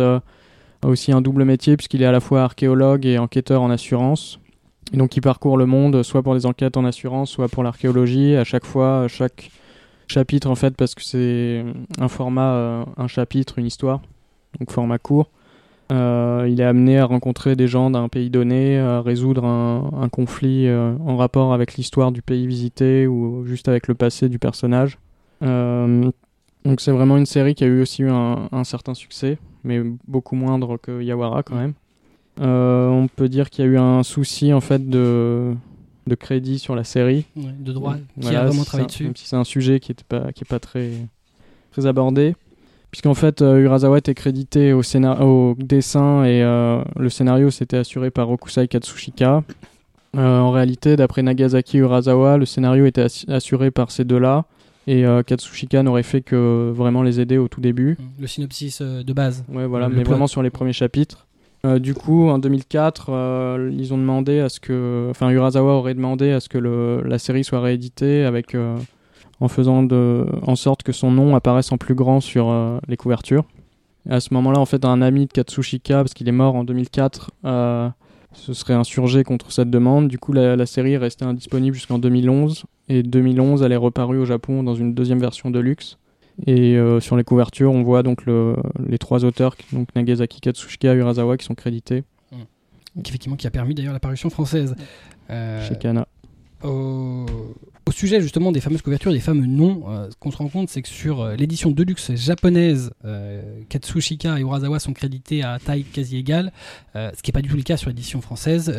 aussi 0.87 1.13
un 1.13 1.21
double 1.21 1.45
métier, 1.45 1.77
puisqu'il 1.77 2.03
est 2.03 2.07
à 2.07 2.13
la 2.13 2.21
fois 2.21 2.43
archéologue 2.43 3.07
et 3.07 3.19
enquêteur 3.19 3.63
en 3.63 3.71
assurance. 3.71 4.41
Donc 4.93 5.17
il 5.17 5.21
parcourt 5.21 5.57
le 5.57 5.67
monde, 5.67 6.03
soit 6.03 6.23
pour 6.23 6.35
des 6.35 6.47
enquêtes 6.47 6.77
en 6.77 6.85
assurance, 6.85 7.31
soit 7.31 7.49
pour 7.49 7.63
l'archéologie. 7.63 8.37
À 8.37 8.45
chaque 8.45 8.65
fois, 8.65 9.05
à 9.05 9.09
chaque 9.09 9.51
chapitre, 10.09 10.49
en 10.49 10.55
fait, 10.55 10.77
parce 10.77 10.95
que 10.95 11.03
c'est 11.03 11.65
un 11.99 12.09
format, 12.09 12.53
euh, 12.53 12.85
un 12.97 13.09
chapitre, 13.09 13.59
une 13.59 13.67
histoire 13.67 14.01
donc 14.59 14.71
format 14.71 14.99
court. 14.99 15.31
Euh, 15.93 16.49
il 16.51 16.61
est 16.61 16.65
amené 16.65 16.99
à 16.99 17.05
rencontrer 17.05 17.57
des 17.57 17.69
gens 17.69 17.91
d'un 17.91 18.09
pays 18.09 18.31
donné, 18.31 18.79
à 18.79 19.03
résoudre 19.03 19.45
un, 19.45 20.09
conflit 20.09 20.67
euh, 20.67 20.95
en 21.05 21.17
rapport 21.17 21.53
avec 21.53 21.75
l'histoire 21.75 22.11
du 22.11 22.23
pays 22.23 22.47
visité 22.47 23.07
ou 23.07 23.45
juste 23.45 23.69
avec 23.69 23.87
le 23.87 23.95
passé 23.95 24.29
du 24.29 24.39
personnage. 24.39 24.99
Euh, 25.43 26.11
donc 26.65 26.81
c'est 26.81 26.91
vraiment 26.91 27.19
une 27.19 27.27
série 27.27 27.55
qui 27.55 27.65
a 27.65 27.67
eu 27.67 27.83
aussi 27.83 28.03
un, 28.03 28.49
un 28.51 28.65
certain 28.65 28.95
succès, 28.95 29.37
mais 29.65 29.83
beaucoup 30.07 30.37
moindre 30.37 30.77
que 30.77 31.03
Yawara 31.03 31.43
quand 31.43 31.57
même. 31.57 31.75
Euh, 32.41 32.89
on 32.89 33.09
peut 33.09 33.29
dire 33.29 33.51
qu'il 33.51 33.65
y 33.65 33.69
a 33.69 33.71
eu 33.71 33.79
un 33.79 34.03
souci 34.03 34.53
en 34.53 34.61
fait 34.61 34.89
de, 34.89 35.55
de 36.07 36.15
crédit 36.15 36.59
sur 36.59 36.75
la 36.75 36.85
série. 36.85 37.27
Ouais, 37.37 37.55
de 37.59 37.73
droit, 37.73 37.95
qui 37.95 38.01
Voilà, 38.17 38.41
a 38.43 38.47
vraiment 38.47 38.65
travaillé 38.65 38.87
dessus. 38.87 39.05
Même 39.05 39.17
si 39.17 39.27
c'est 39.27 39.37
un 39.37 39.45
sujet 39.45 39.81
qui 39.81 39.93
n'est 39.93 39.97
pas, 40.09 40.33
qui 40.33 40.45
est 40.45 40.49
pas 40.49 40.59
très, 40.59 40.91
très 41.71 41.87
abordé. 41.87 42.35
Puisqu'en 42.91 43.15
fait, 43.15 43.43
euh, 43.43 43.59
Urasawa 43.59 43.99
était 43.99 44.15
crédité 44.15 44.73
au, 44.73 44.83
au 44.83 45.55
dessin 45.59 46.25
et 46.25 46.43
euh, 46.45 46.81
le 46.97 47.09
scénario 47.09 47.51
s'était 47.51 47.79
assuré 47.79 48.11
par 48.13 48.29
Rokusai 48.29 48.69
Katsushika. 48.69 49.43
Euh, 50.17 50.39
en 50.39 50.53
réalité, 50.53 50.95
d'après 50.95 51.23
Nagasaki 51.23 51.79
Urasawa, 51.79 52.37
le 52.37 52.47
scénario 52.47 52.87
était 52.87 53.07
assuré 53.27 53.73
par 53.73 53.91
ces 53.91 54.05
deux-là. 54.05 54.45
Et 54.87 55.07
euh, 55.07 55.23
Katsushika 55.23 55.83
n'aurait 55.83 56.03
fait 56.03 56.21
que 56.21 56.71
vraiment 56.75 57.03
les 57.03 57.21
aider 57.21 57.39
au 57.39 57.49
tout 57.49 57.61
début. 57.61 57.97
Le 58.19 58.27
synopsis 58.27 58.81
euh, 58.83 59.03
de 59.03 59.13
base. 59.13 59.45
Ouais, 59.53 59.67
voilà, 59.67 59.89
Le 59.89 59.95
mais 59.97 60.03
plot. 60.03 60.11
vraiment 60.13 60.27
sur 60.27 60.43
les 60.43 60.51
premiers 60.51 60.73
chapitres. 60.75 61.27
Euh, 61.65 61.79
du 61.79 61.95
coup, 61.95 62.29
en 62.29 62.39
2004, 62.39 63.07
euh, 63.11 63.71
ils 63.73 63.95
ont 63.95 63.99
demandé 63.99 64.41
à 64.41 64.51
ce 64.51 64.61
que, 64.61 65.07
enfin, 65.11 65.31
Urasawa 65.31 65.73
aurait 65.73 65.95
demandé 65.95 66.31
à 66.31 66.41
ce 66.41 66.51
que 66.51 66.59
le, 66.59 67.03
la 67.07 67.19
série 67.19 67.43
soit 67.45 67.61
rééditée 67.61 68.25
avec, 68.25 68.55
euh, 68.55 68.77
en 69.41 69.49
faisant 69.49 69.83
de, 69.83 70.27
en 70.43 70.57
sorte 70.57 70.83
que 70.83 70.93
son 70.93 71.11
nom 71.11 71.35
apparaisse 71.35 71.73
en 71.73 71.79
plus 71.79 71.95
grand 71.95 72.21
sur 72.21 72.55
les 72.87 72.97
couvertures. 72.99 73.45
Et 74.07 74.13
à 74.13 74.21
ce 74.21 74.35
moment-là, 74.35 74.59
en 74.61 74.67
fait, 74.67 74.85
un 74.85 75.01
ami 75.01 75.25
de 75.25 75.33
Katsushika, 75.33 75.97
parce 76.03 76.13
qu'il 76.13 76.29
est 76.29 76.33
mort 76.33 76.55
en 76.57 76.65
2004, 76.65 77.31
euh, 77.47 77.89
se 78.35 78.53
serait 78.53 78.75
insurgé 78.75 79.25
contre 79.25 79.51
cette 79.51 79.71
demande. 79.71 80.09
Du 80.09 80.19
coup, 80.19 80.35
la, 80.35 80.57
la 80.57 80.67
série 80.67 80.93
est 80.93 80.99
restée 80.99 81.25
indisponible 81.25 81.75
jusqu'en 81.75 81.99
2011. 81.99 82.65
Et 82.89 83.03
2011, 83.03 83.63
elle 83.63 83.73
est 83.73 83.77
reparue 83.77 84.19
au 84.19 84.25
Japon 84.25 84.63
dans 84.63 84.75
une 84.75 84.95
deuxième 84.95 85.19
version 85.21 85.51
de 85.51 85.59
luxe. 85.59 85.99
Et 86.47 86.77
euh, 86.77 87.01
sur 87.01 87.17
les 87.17 87.25
couvertures, 87.25 87.73
on 87.73 87.83
voit 87.83 88.03
donc 88.03 88.27
le- 88.27 88.57
les 88.89 88.99
trois 88.99 89.25
auteurs, 89.25 89.57
donc 89.73 89.89
Nagasaki, 89.95 90.41
Katsushika, 90.41 90.93
Urasawa, 90.95 91.37
qui 91.37 91.45
sont 91.45 91.55
crédités 91.55 92.03
Qui, 93.03 93.11
effectivement, 93.11 93.37
qui 93.37 93.47
a 93.47 93.51
permis 93.51 93.75
d'ailleurs 93.75 93.93
la 93.93 94.01
parution 94.01 94.31
française. 94.31 94.75
Euh, 95.31 95.67
chez 95.67 95.77
Kana. 95.77 96.07
au, 96.63 97.25
au 97.87 97.93
sujet 97.93 98.21
justement 98.21 98.53
des 98.53 98.61
fameuses 98.61 98.83
couvertures, 98.83 99.13
des 99.13 99.21
fameux 99.21 99.47
noms, 99.47 99.85
euh, 99.89 100.09
ce 100.11 100.17
qu'on 100.17 100.31
se 100.31 100.37
rend 100.37 100.49
compte, 100.49 100.69
c'est 100.69 100.83
que 100.83 100.89
sur 100.89 101.21
euh, 101.21 101.37
l'édition 101.37 101.71
Deluxe 101.71 102.15
japonaise, 102.15 102.91
euh, 103.05 103.43
Katsushika 103.69 104.39
et 104.39 104.43
Urasawa 104.43 104.79
sont 104.79 104.93
crédités 104.93 105.43
à 105.43 105.59
taille 105.59 105.85
quasi 105.85 106.17
égale, 106.17 106.53
euh, 106.97 107.11
ce 107.17 107.23
qui 107.23 107.31
n'est 107.31 107.33
pas 107.33 107.43
du 107.43 107.49
tout 107.49 107.57
le 107.57 107.63
cas 107.63 107.77
sur 107.77 107.89
l'édition 107.89 108.21
française, 108.21 108.73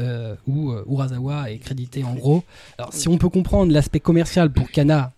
où 0.47 0.73
Urasawa 0.89 1.51
est 1.51 1.57
crédité 1.57 2.03
en 2.03 2.13
gros. 2.13 2.43
Alors 2.77 2.93
si 2.93 3.07
on 3.07 3.17
peut 3.17 3.29
comprendre 3.29 3.71
l'aspect 3.71 3.99
commercial 3.99 4.51
pour 4.51 4.69
Kana, 4.69 5.13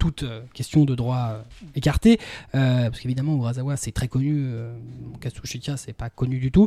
toute 0.00 0.24
euh, 0.24 0.40
question 0.54 0.84
de 0.84 0.96
droit 0.96 1.28
euh, 1.30 1.42
écartée, 1.76 2.18
euh, 2.56 2.90
parce 2.90 2.98
qu'évidemment 2.98 3.36
Urasawa 3.36 3.76
c'est 3.76 3.92
très 3.92 4.08
connu, 4.08 4.50
Katsushika 5.20 5.76
c'est 5.76 5.92
pas 5.92 6.10
connu 6.10 6.38
du 6.38 6.50
tout. 6.50 6.66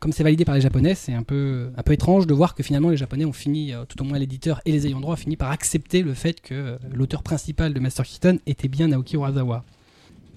Comme 0.00 0.12
c'est 0.12 0.22
validé 0.22 0.46
par 0.46 0.54
les 0.54 0.62
Japonais, 0.62 0.94
c'est 0.94 1.12
un 1.12 1.22
peu, 1.22 1.70
un 1.76 1.82
peu 1.82 1.92
étrange 1.92 2.26
de 2.26 2.32
voir 2.32 2.54
que 2.54 2.62
finalement 2.62 2.88
les 2.88 2.96
Japonais 2.96 3.26
ont 3.26 3.34
fini, 3.34 3.74
tout 3.88 4.00
au 4.00 4.04
moins 4.04 4.18
l'éditeur 4.18 4.62
et 4.64 4.72
les 4.72 4.86
ayants 4.86 5.00
droit, 5.00 5.12
ont 5.12 5.16
fini 5.16 5.36
par 5.36 5.50
accepter 5.50 6.02
le 6.02 6.14
fait 6.14 6.40
que 6.40 6.78
l'auteur 6.90 7.22
principal 7.22 7.74
de 7.74 7.80
Master 7.80 8.06
Keaton 8.06 8.38
était 8.46 8.68
bien 8.68 8.88
Naoki 8.88 9.16
Urasawa. 9.16 9.62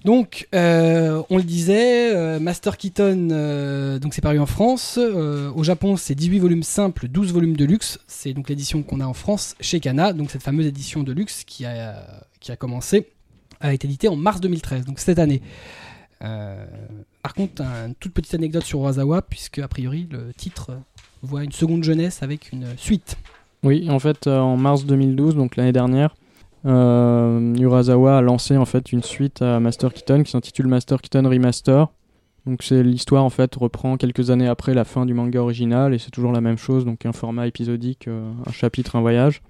Donc, 0.04 0.48
euh, 0.54 1.22
on 1.30 1.38
le 1.38 1.42
disait, 1.42 2.14
euh, 2.14 2.38
Master 2.38 2.76
Keaton, 2.76 3.28
euh, 3.30 3.98
donc 3.98 4.12
c'est 4.12 4.20
paru 4.20 4.38
en 4.38 4.46
France. 4.46 4.98
Au 4.98 5.64
Japon, 5.64 5.96
c'est 5.96 6.14
18 6.14 6.40
volumes 6.40 6.62
simples, 6.62 7.08
12 7.08 7.32
volumes 7.32 7.56
de 7.56 7.64
luxe. 7.64 7.98
C'est 8.06 8.34
donc 8.34 8.50
l'édition 8.50 8.82
qu'on 8.82 9.00
a 9.00 9.06
en 9.06 9.14
France 9.14 9.56
chez 9.60 9.80
Kana. 9.80 10.12
Donc 10.12 10.30
cette 10.30 10.42
fameuse 10.42 10.66
édition 10.66 11.02
de 11.02 11.12
luxe 11.12 11.44
qui 11.44 11.64
a, 11.64 12.04
qui 12.40 12.52
a 12.52 12.56
commencé 12.56 13.08
a 13.60 13.72
été 13.72 13.86
éditée 13.86 14.08
en 14.08 14.16
mars 14.16 14.40
2013, 14.40 14.84
donc 14.84 14.98
cette 14.98 15.18
année. 15.18 15.40
Par 16.20 17.34
contre, 17.34 17.62
une 17.62 17.94
toute 17.94 18.12
petite 18.12 18.34
anecdote 18.34 18.64
sur 18.64 18.80
Urasawa, 18.80 19.22
puisque 19.22 19.58
a 19.58 19.68
priori 19.68 20.06
le 20.10 20.32
titre 20.34 20.72
voit 21.22 21.44
une 21.44 21.52
seconde 21.52 21.82
jeunesse 21.82 22.22
avec 22.22 22.52
une 22.52 22.66
suite. 22.76 23.16
Oui, 23.62 23.88
en 23.90 23.98
fait, 23.98 24.26
en 24.26 24.56
mars 24.58 24.84
2012, 24.84 25.34
donc 25.34 25.56
l'année 25.56 25.72
dernière, 25.72 26.14
Urasawa 26.64 28.18
a 28.18 28.20
lancé 28.22 28.56
en 28.56 28.64
fait 28.64 28.92
une 28.92 29.02
suite 29.02 29.42
à 29.42 29.60
Master 29.60 29.92
Keaton 29.92 30.22
qui 30.22 30.30
s'intitule 30.30 30.66
Master 30.66 31.00
Keaton 31.00 31.28
Remaster. 31.28 31.88
Donc 32.46 32.62
c'est 32.62 32.82
l'histoire 32.82 33.24
en 33.24 33.30
fait 33.30 33.54
reprend 33.54 33.96
quelques 33.96 34.30
années 34.30 34.48
après 34.48 34.74
la 34.74 34.84
fin 34.84 35.06
du 35.06 35.14
manga 35.14 35.40
original 35.40 35.94
et 35.94 35.98
c'est 35.98 36.10
toujours 36.10 36.32
la 36.32 36.40
même 36.40 36.58
chose, 36.58 36.84
donc 36.84 37.06
un 37.06 37.12
format 37.12 37.46
épisodique, 37.46 38.08
euh, 38.08 38.30
un 38.46 38.52
chapitre, 38.52 38.96
un 38.96 39.00
voyage. 39.00 39.40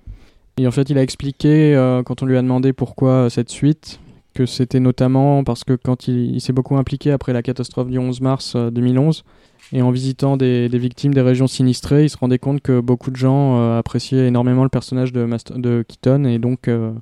Et 0.56 0.66
en 0.66 0.70
fait, 0.70 0.88
il 0.90 0.98
a 0.98 1.02
expliqué 1.02 1.74
euh, 1.74 2.02
quand 2.02 2.22
on 2.22 2.26
lui 2.26 2.36
a 2.36 2.42
demandé 2.42 2.72
pourquoi 2.72 3.10
euh, 3.10 3.28
cette 3.28 3.50
suite, 3.50 3.98
que 4.34 4.46
c'était 4.46 4.80
notamment 4.80 5.44
parce 5.44 5.64
que 5.64 5.74
quand 5.74 6.08
il, 6.08 6.40
s'est 6.40 6.52
beaucoup 6.52 6.76
impliqué 6.76 7.10
après 7.10 7.32
la 7.32 7.42
catastrophe 7.42 7.88
du 7.88 7.98
11 7.98 8.20
mars 8.20 8.54
euh, 8.56 8.70
2011 8.70 9.24
et 9.74 9.82
en 9.82 9.90
visitant 9.90 10.36
des, 10.36 10.68
des 10.68 10.78
victimes 10.78 11.12
des 11.12 11.20
régions 11.20 11.48
sinistrées, 11.48 12.04
il 12.04 12.08
se 12.08 12.16
rendait 12.16 12.38
compte 12.38 12.62
que 12.62 12.80
beaucoup 12.80 13.10
de 13.10 13.16
gens 13.16 13.58
euh, 13.58 13.78
appréciaient 13.78 14.28
énormément 14.28 14.62
le 14.62 14.68
personnage 14.70 15.12
de, 15.12 15.24
Master- 15.24 15.58
de 15.58 15.84
Keaton 15.86 16.24
et 16.24 16.38
donc 16.38 16.68
euh, 16.68 16.92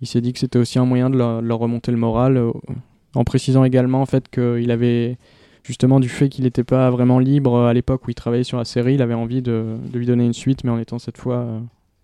il 0.00 0.06
s'est 0.06 0.20
dit 0.20 0.32
que 0.32 0.38
c'était 0.38 0.58
aussi 0.60 0.78
un 0.78 0.86
moyen 0.86 1.10
de 1.10 1.18
leur, 1.18 1.42
de 1.42 1.46
leur 1.48 1.58
remonter 1.58 1.90
le 1.90 1.98
moral 1.98 2.36
euh, 2.36 2.52
en 3.14 3.24
précisant 3.24 3.64
également 3.64 4.00
en 4.00 4.06
fait 4.06 4.28
qu'il 4.28 4.70
avait 4.70 5.18
justement 5.64 5.98
du 5.98 6.08
fait 6.08 6.28
qu'il 6.28 6.44
n'était 6.44 6.64
pas 6.64 6.90
vraiment 6.90 7.18
libre 7.18 7.58
à 7.58 7.74
l'époque 7.74 8.06
où 8.06 8.10
il 8.10 8.14
travaillait 8.14 8.44
sur 8.44 8.56
la 8.56 8.64
série, 8.64 8.94
il 8.94 9.02
avait 9.02 9.14
envie 9.14 9.42
de, 9.42 9.76
de 9.92 9.98
lui 9.98 10.06
donner 10.06 10.24
une 10.24 10.32
suite 10.32 10.62
mais 10.62 10.70
en 10.70 10.78
étant 10.78 11.00
cette 11.00 11.18
fois 11.18 11.46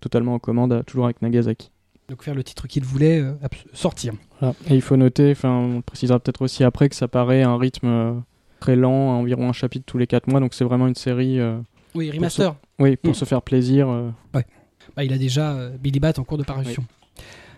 totalement 0.01 0.33
en 0.33 0.39
commande, 0.39 0.83
toujours 0.85 1.05
avec 1.05 1.21
Nagasaki. 1.21 1.71
Donc 2.09 2.23
faire 2.23 2.35
le 2.35 2.43
titre 2.43 2.67
qu'il 2.67 2.83
voulait 2.83 3.23
sortir. 3.73 4.13
Voilà. 4.39 4.53
Et 4.69 4.75
il 4.75 4.81
faut 4.81 4.97
noter, 4.97 5.31
enfin 5.31 5.55
on 5.55 5.81
précisera 5.81 6.19
peut-être 6.19 6.41
aussi 6.41 6.63
après 6.65 6.89
que 6.89 6.95
ça 6.95 7.07
paraît 7.07 7.43
un 7.43 7.57
rythme 7.57 8.21
très 8.59 8.75
lent, 8.75 9.11
à 9.11 9.15
environ 9.15 9.49
un 9.49 9.53
chapitre 9.53 9.85
tous 9.85 9.97
les 9.97 10.07
4 10.07 10.27
mois, 10.27 10.39
donc 10.39 10.53
c'est 10.53 10.63
vraiment 10.65 10.87
une 10.87 10.95
série, 10.95 11.39
euh, 11.39 11.57
Oui, 11.95 12.11
remaster. 12.11 12.55
oui, 12.79 12.95
pour 12.97 13.11
Mm. 13.11 13.15
se 13.15 13.25
faire 13.25 13.41
plaisir. 13.41 13.89
euh, 13.89 14.09
Bah, 14.33 15.03
il 15.03 15.13
a 15.13 15.17
déjà 15.17 15.51
euh, 15.53 15.77
Billy 15.77 15.99
Bat 15.99 16.13
en 16.17 16.23
cours 16.23 16.37
de 16.37 16.43
parution. 16.43 16.83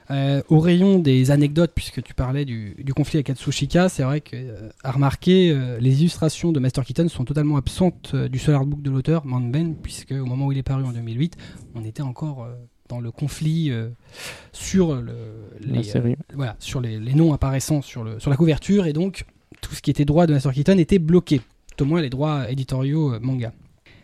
Euh, 0.10 0.42
au 0.50 0.60
rayon 0.60 1.00
des 1.00 1.32
anecdotes, 1.32 1.72
puisque 1.74 2.04
tu 2.04 2.14
parlais 2.14 2.44
du, 2.44 2.76
du 2.78 2.94
conflit 2.94 3.18
avec 3.18 3.28
Katsushika, 3.28 3.88
c'est 3.88 4.04
vrai 4.04 4.20
que, 4.20 4.36
euh, 4.36 4.70
à 4.84 4.92
remarquer, 4.92 5.52
euh, 5.52 5.80
les 5.80 6.02
illustrations 6.02 6.52
de 6.52 6.60
Master 6.60 6.84
Keaton 6.84 7.08
sont 7.08 7.24
totalement 7.24 7.56
absentes 7.56 8.12
euh, 8.14 8.28
du 8.28 8.38
seul 8.38 8.56
artbook 8.56 8.82
de 8.82 8.92
l'auteur, 8.92 9.26
Manben, 9.26 9.76
puisque 9.76 10.12
au 10.12 10.26
moment 10.26 10.48
où 10.48 10.52
il 10.52 10.58
est 10.58 10.64
paru 10.64 10.84
en 10.84 10.92
2008, 10.92 11.38
on 11.76 11.86
était 11.86 12.02
encore 12.04 12.44
euh, 12.44 12.54
dans 12.90 13.00
le 13.00 13.10
conflit 13.12 13.72
euh, 13.72 13.88
sur 14.52 14.96
le, 14.96 15.14
les, 15.62 15.84
série. 15.84 16.12
euh, 16.14 16.34
voilà, 16.36 16.58
sur 16.60 16.82
les, 16.82 17.00
les 17.00 17.14
noms 17.14 17.32
apparaissant 17.32 17.82
sur, 17.82 18.04
le, 18.04 18.20
sur 18.20 18.30
la 18.30 18.36
couverture, 18.36 18.86
et 18.88 18.94
donc 18.94 19.24
tout 19.62 19.74
ce 19.76 19.82
qui 19.82 19.92
était 19.92 20.06
droit 20.06 20.28
de 20.28 20.34
Master 20.34 20.52
Keaton 20.52 20.78
était 20.78 21.00
bloqué, 21.00 21.42
au 21.80 21.86
moins 21.86 22.02
les 22.02 22.10
droits 22.10 22.50
éditoriaux 22.50 23.14
euh, 23.14 23.20
manga. 23.20 23.54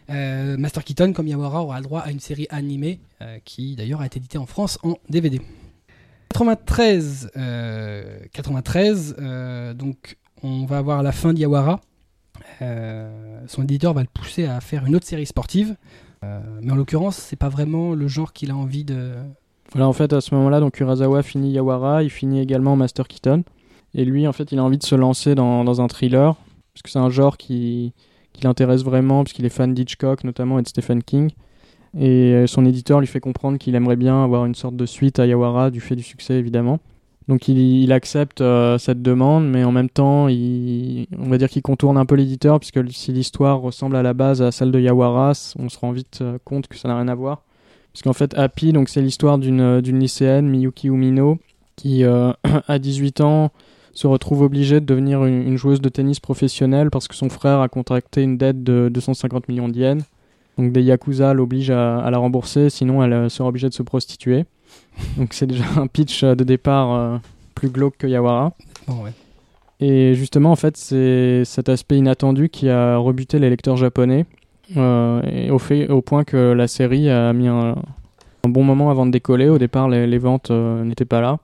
Euh, 0.09 0.57
Master 0.57 0.83
Keaton, 0.83 1.13
comme 1.13 1.27
Yawara, 1.27 1.61
aura 1.63 1.77
le 1.77 1.83
droit 1.83 2.01
à 2.01 2.11
une 2.11 2.19
série 2.19 2.47
animée 2.49 2.99
euh, 3.21 3.37
qui 3.43 3.75
d'ailleurs 3.75 4.01
a 4.01 4.05
été 4.05 4.17
éditée 4.17 4.37
en 4.37 4.45
France 4.45 4.79
en 4.83 4.95
DVD. 5.09 5.41
93, 6.29 7.31
euh, 7.35 8.19
93 8.33 9.15
euh, 9.19 9.73
donc 9.73 10.17
on 10.43 10.65
va 10.65 10.77
avoir 10.77 11.03
la 11.03 11.11
fin 11.11 11.33
d'Yawara. 11.33 11.81
Son 12.59 13.63
éditeur 13.63 13.93
va 13.93 14.01
le 14.01 14.07
pousser 14.13 14.45
à 14.45 14.61
faire 14.61 14.85
une 14.85 14.95
autre 14.95 15.05
série 15.05 15.25
sportive. 15.25 15.75
Mais 16.61 16.71
en 16.71 16.75
l'occurrence, 16.75 17.15
c'est 17.15 17.35
pas 17.35 17.49
vraiment 17.49 17.93
le 17.93 18.07
genre 18.07 18.33
qu'il 18.33 18.51
a 18.51 18.55
envie 18.55 18.83
de. 18.83 19.13
Voilà, 19.71 19.87
en 19.87 19.93
fait, 19.93 20.13
à 20.13 20.21
ce 20.21 20.33
moment-là, 20.35 20.59
donc 20.59 20.79
Urasawa 20.79 21.23
finit 21.23 21.51
Yawara, 21.51 22.03
il 22.03 22.09
finit 22.09 22.39
également 22.39 22.75
Master 22.75 23.07
Keaton. 23.07 23.43
Et 23.97 24.05
lui, 24.05 24.27
en 24.27 24.31
fait, 24.31 24.51
il 24.53 24.59
a 24.59 24.63
envie 24.63 24.77
de 24.77 24.85
se 24.85 24.95
lancer 24.95 25.35
dans, 25.35 25.65
dans 25.65 25.81
un 25.81 25.87
thriller, 25.87 26.35
parce 26.73 26.83
que 26.83 26.89
c'est 26.89 26.99
un 26.99 27.09
genre 27.09 27.35
qui, 27.35 27.93
qui 28.31 28.43
l'intéresse 28.43 28.83
vraiment, 28.83 29.23
parce 29.23 29.33
qu'il 29.33 29.45
est 29.45 29.49
fan 29.49 29.73
d'Hitchcock 29.73 30.23
notamment 30.23 30.59
et 30.59 30.61
de 30.61 30.67
Stephen 30.67 31.03
King. 31.03 31.31
Et 31.99 32.33
euh, 32.33 32.47
son 32.47 32.65
éditeur 32.65 32.99
lui 32.99 33.07
fait 33.07 33.19
comprendre 33.19 33.57
qu'il 33.57 33.75
aimerait 33.75 33.95
bien 33.95 34.23
avoir 34.23 34.45
une 34.45 34.55
sorte 34.55 34.75
de 34.75 34.85
suite 34.85 35.19
à 35.19 35.25
Yawara, 35.25 35.71
du 35.71 35.81
fait 35.81 35.95
du 35.95 36.03
succès 36.03 36.35
évidemment. 36.35 36.79
Donc 37.27 37.49
il, 37.49 37.91
accepte 37.91 38.39
euh, 38.39 38.77
cette 38.77 39.01
demande, 39.01 39.49
mais 39.49 39.65
en 39.65 39.73
même 39.73 39.89
temps, 39.89 40.27
on 40.27 41.29
va 41.29 41.37
dire 41.37 41.49
qu'il 41.49 41.61
contourne 41.61 41.97
un 41.97 42.05
peu 42.05 42.15
l'éditeur, 42.15 42.57
puisque 42.59 42.79
si 42.93 43.11
l'histoire 43.11 43.59
ressemble 43.59 43.97
à 43.97 44.03
la 44.03 44.13
base 44.13 44.41
à 44.41 44.51
celle 44.51 44.71
de 44.71 44.79
Yawara, 44.79 45.33
on 45.59 45.67
se 45.67 45.77
rend 45.77 45.91
vite 45.91 46.19
euh, 46.21 46.37
compte 46.45 46.67
que 46.67 46.77
ça 46.77 46.87
n'a 46.87 46.95
rien 46.95 47.09
à 47.09 47.15
voir. 47.15 47.41
Parce 47.91 48.03
qu'en 48.03 48.13
fait, 48.13 48.37
Happy, 48.37 48.71
c'est 48.85 49.01
l'histoire 49.01 49.39
d'une 49.39 49.81
d'une 49.81 49.99
lycéenne, 49.99 50.47
Miyuki 50.47 50.87
Umino, 50.87 51.37
qui 51.75 52.05
euh, 52.05 52.31
à 52.67 52.79
18 52.79 53.19
ans 53.21 53.51
se 53.97 54.05
retrouve 54.05 54.43
obligée 54.43 54.79
de 54.79 54.85
devenir 54.85 55.25
une, 55.25 55.41
une 55.41 55.57
joueuse 55.57 55.81
de 55.81 55.89
tennis 55.89 56.19
professionnelle 56.19 56.91
parce 56.91 57.07
que 57.07 57.15
son 57.15 57.29
frère 57.29 57.61
a 57.61 57.67
contracté 57.67 58.21
une 58.21 58.37
dette 58.37 58.63
de 58.63 58.89
250 58.93 59.47
millions 59.47 59.69
de 59.69 59.77
yens. 59.77 60.03
Donc 60.57 60.71
des 60.71 60.83
yakuza 60.83 61.33
l'obligent 61.33 61.71
à, 61.71 61.99
à 61.99 62.11
la 62.11 62.19
rembourser, 62.19 62.69
sinon 62.69 63.03
elle 63.03 63.13
euh, 63.13 63.29
sera 63.29 63.49
obligée 63.49 63.69
de 63.69 63.73
se 63.73 63.83
prostituer. 63.83 64.45
Donc 65.17 65.33
c'est 65.33 65.47
déjà 65.47 65.65
un 65.77 65.87
pitch 65.87 66.23
euh, 66.23 66.35
de 66.35 66.43
départ 66.43 66.93
euh, 66.93 67.17
plus 67.55 67.69
glauque 67.69 67.97
que 67.97 68.05
Yawara. 68.07 68.53
Bon, 68.87 69.03
ouais. 69.03 69.13
Et 69.79 70.13
justement, 70.15 70.51
en 70.51 70.55
fait, 70.55 70.77
c'est 70.77 71.43
cet 71.45 71.69
aspect 71.69 71.97
inattendu 71.97 72.49
qui 72.49 72.69
a 72.69 72.97
rebuté 72.97 73.37
les 73.37 73.49
lecteurs 73.49 73.77
japonais, 73.77 74.25
euh, 74.75 75.21
et 75.23 75.51
au, 75.51 75.59
fait, 75.59 75.87
au 75.89 76.01
point 76.01 76.23
que 76.23 76.51
la 76.51 76.67
série 76.67 77.09
a 77.09 77.31
mis 77.33 77.47
un, 77.47 77.75
un 78.43 78.49
bon 78.49 78.63
moment 78.63 78.89
avant 78.89 79.05
de 79.05 79.11
décoller. 79.11 79.49
Au 79.49 79.57
départ, 79.57 79.87
les, 79.87 80.07
les 80.07 80.17
ventes 80.17 80.51
euh, 80.51 80.83
n'étaient 80.83 81.05
pas 81.05 81.21
là. 81.21 81.39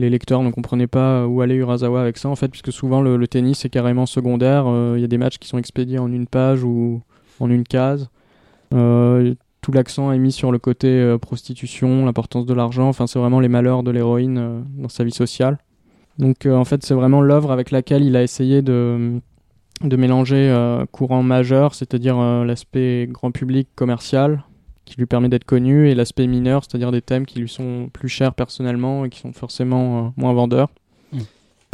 Les 0.00 0.08
lecteurs 0.08 0.42
ne 0.42 0.50
comprenaient 0.50 0.86
pas 0.86 1.26
où 1.26 1.42
allait 1.42 1.56
Urasawa 1.56 2.00
avec 2.00 2.16
ça, 2.16 2.30
en 2.30 2.34
fait, 2.34 2.48
puisque 2.48 2.72
souvent 2.72 3.02
le, 3.02 3.28
tennis 3.28 3.66
est 3.66 3.68
carrément 3.68 4.06
secondaire. 4.06 4.64
Euh, 4.66 4.94
Il 4.96 5.02
y 5.02 5.04
a 5.04 5.08
des 5.08 5.18
matchs 5.18 5.36
qui 5.36 5.46
sont 5.46 5.58
expédiés 5.58 5.98
en 5.98 6.10
une 6.10 6.26
page 6.26 6.64
ou 6.64 7.02
en 7.38 7.50
une 7.50 7.64
case. 7.64 8.08
Euh, 8.72 9.34
tout 9.60 9.72
l'accent 9.72 10.10
est 10.10 10.18
mis 10.18 10.32
sur 10.32 10.52
le 10.52 10.58
côté 10.58 10.88
euh, 10.88 11.18
prostitution, 11.18 12.06
l'importance 12.06 12.46
de 12.46 12.54
l'argent. 12.54 12.88
Enfin, 12.88 13.06
c'est 13.06 13.18
vraiment 13.18 13.40
les 13.40 13.48
malheurs 13.48 13.82
de 13.82 13.90
l'héroïne 13.90 14.64
dans 14.78 14.88
sa 14.88 15.04
vie 15.04 15.12
sociale. 15.12 15.58
Donc 16.18 16.46
en 16.46 16.64
fait, 16.64 16.82
c'est 16.82 16.94
vraiment 16.94 17.20
l'œuvre 17.20 17.50
avec 17.50 17.70
laquelle 17.70 18.02
il 18.02 18.16
a 18.16 18.22
essayé 18.22 18.62
de, 18.62 19.20
mélanger 19.82 20.84
courant 20.92 21.22
majeur, 21.22 21.74
c'est-à-dire 21.74 22.18
l'aspect 22.44 23.06
grand 23.10 23.32
public 23.32 23.68
commercial, 23.74 24.44
qui 24.84 24.96
lui 24.96 25.06
permet 25.06 25.28
d'être 25.28 25.44
connu, 25.44 25.88
et 25.88 25.94
l'aspect 25.94 26.26
mineur, 26.26 26.64
c'est-à-dire 26.64 26.90
des 26.90 27.02
thèmes 27.02 27.26
qui 27.26 27.38
lui 27.38 27.48
sont 27.48 27.88
plus 27.92 28.08
chers 28.08 28.34
personnellement 28.34 29.04
et 29.04 29.08
qui 29.10 29.20
sont 29.20 29.32
forcément 29.32 29.98
euh, 29.98 30.08
moins 30.16 30.32
vendeurs. 30.32 30.68
Mm. 31.12 31.18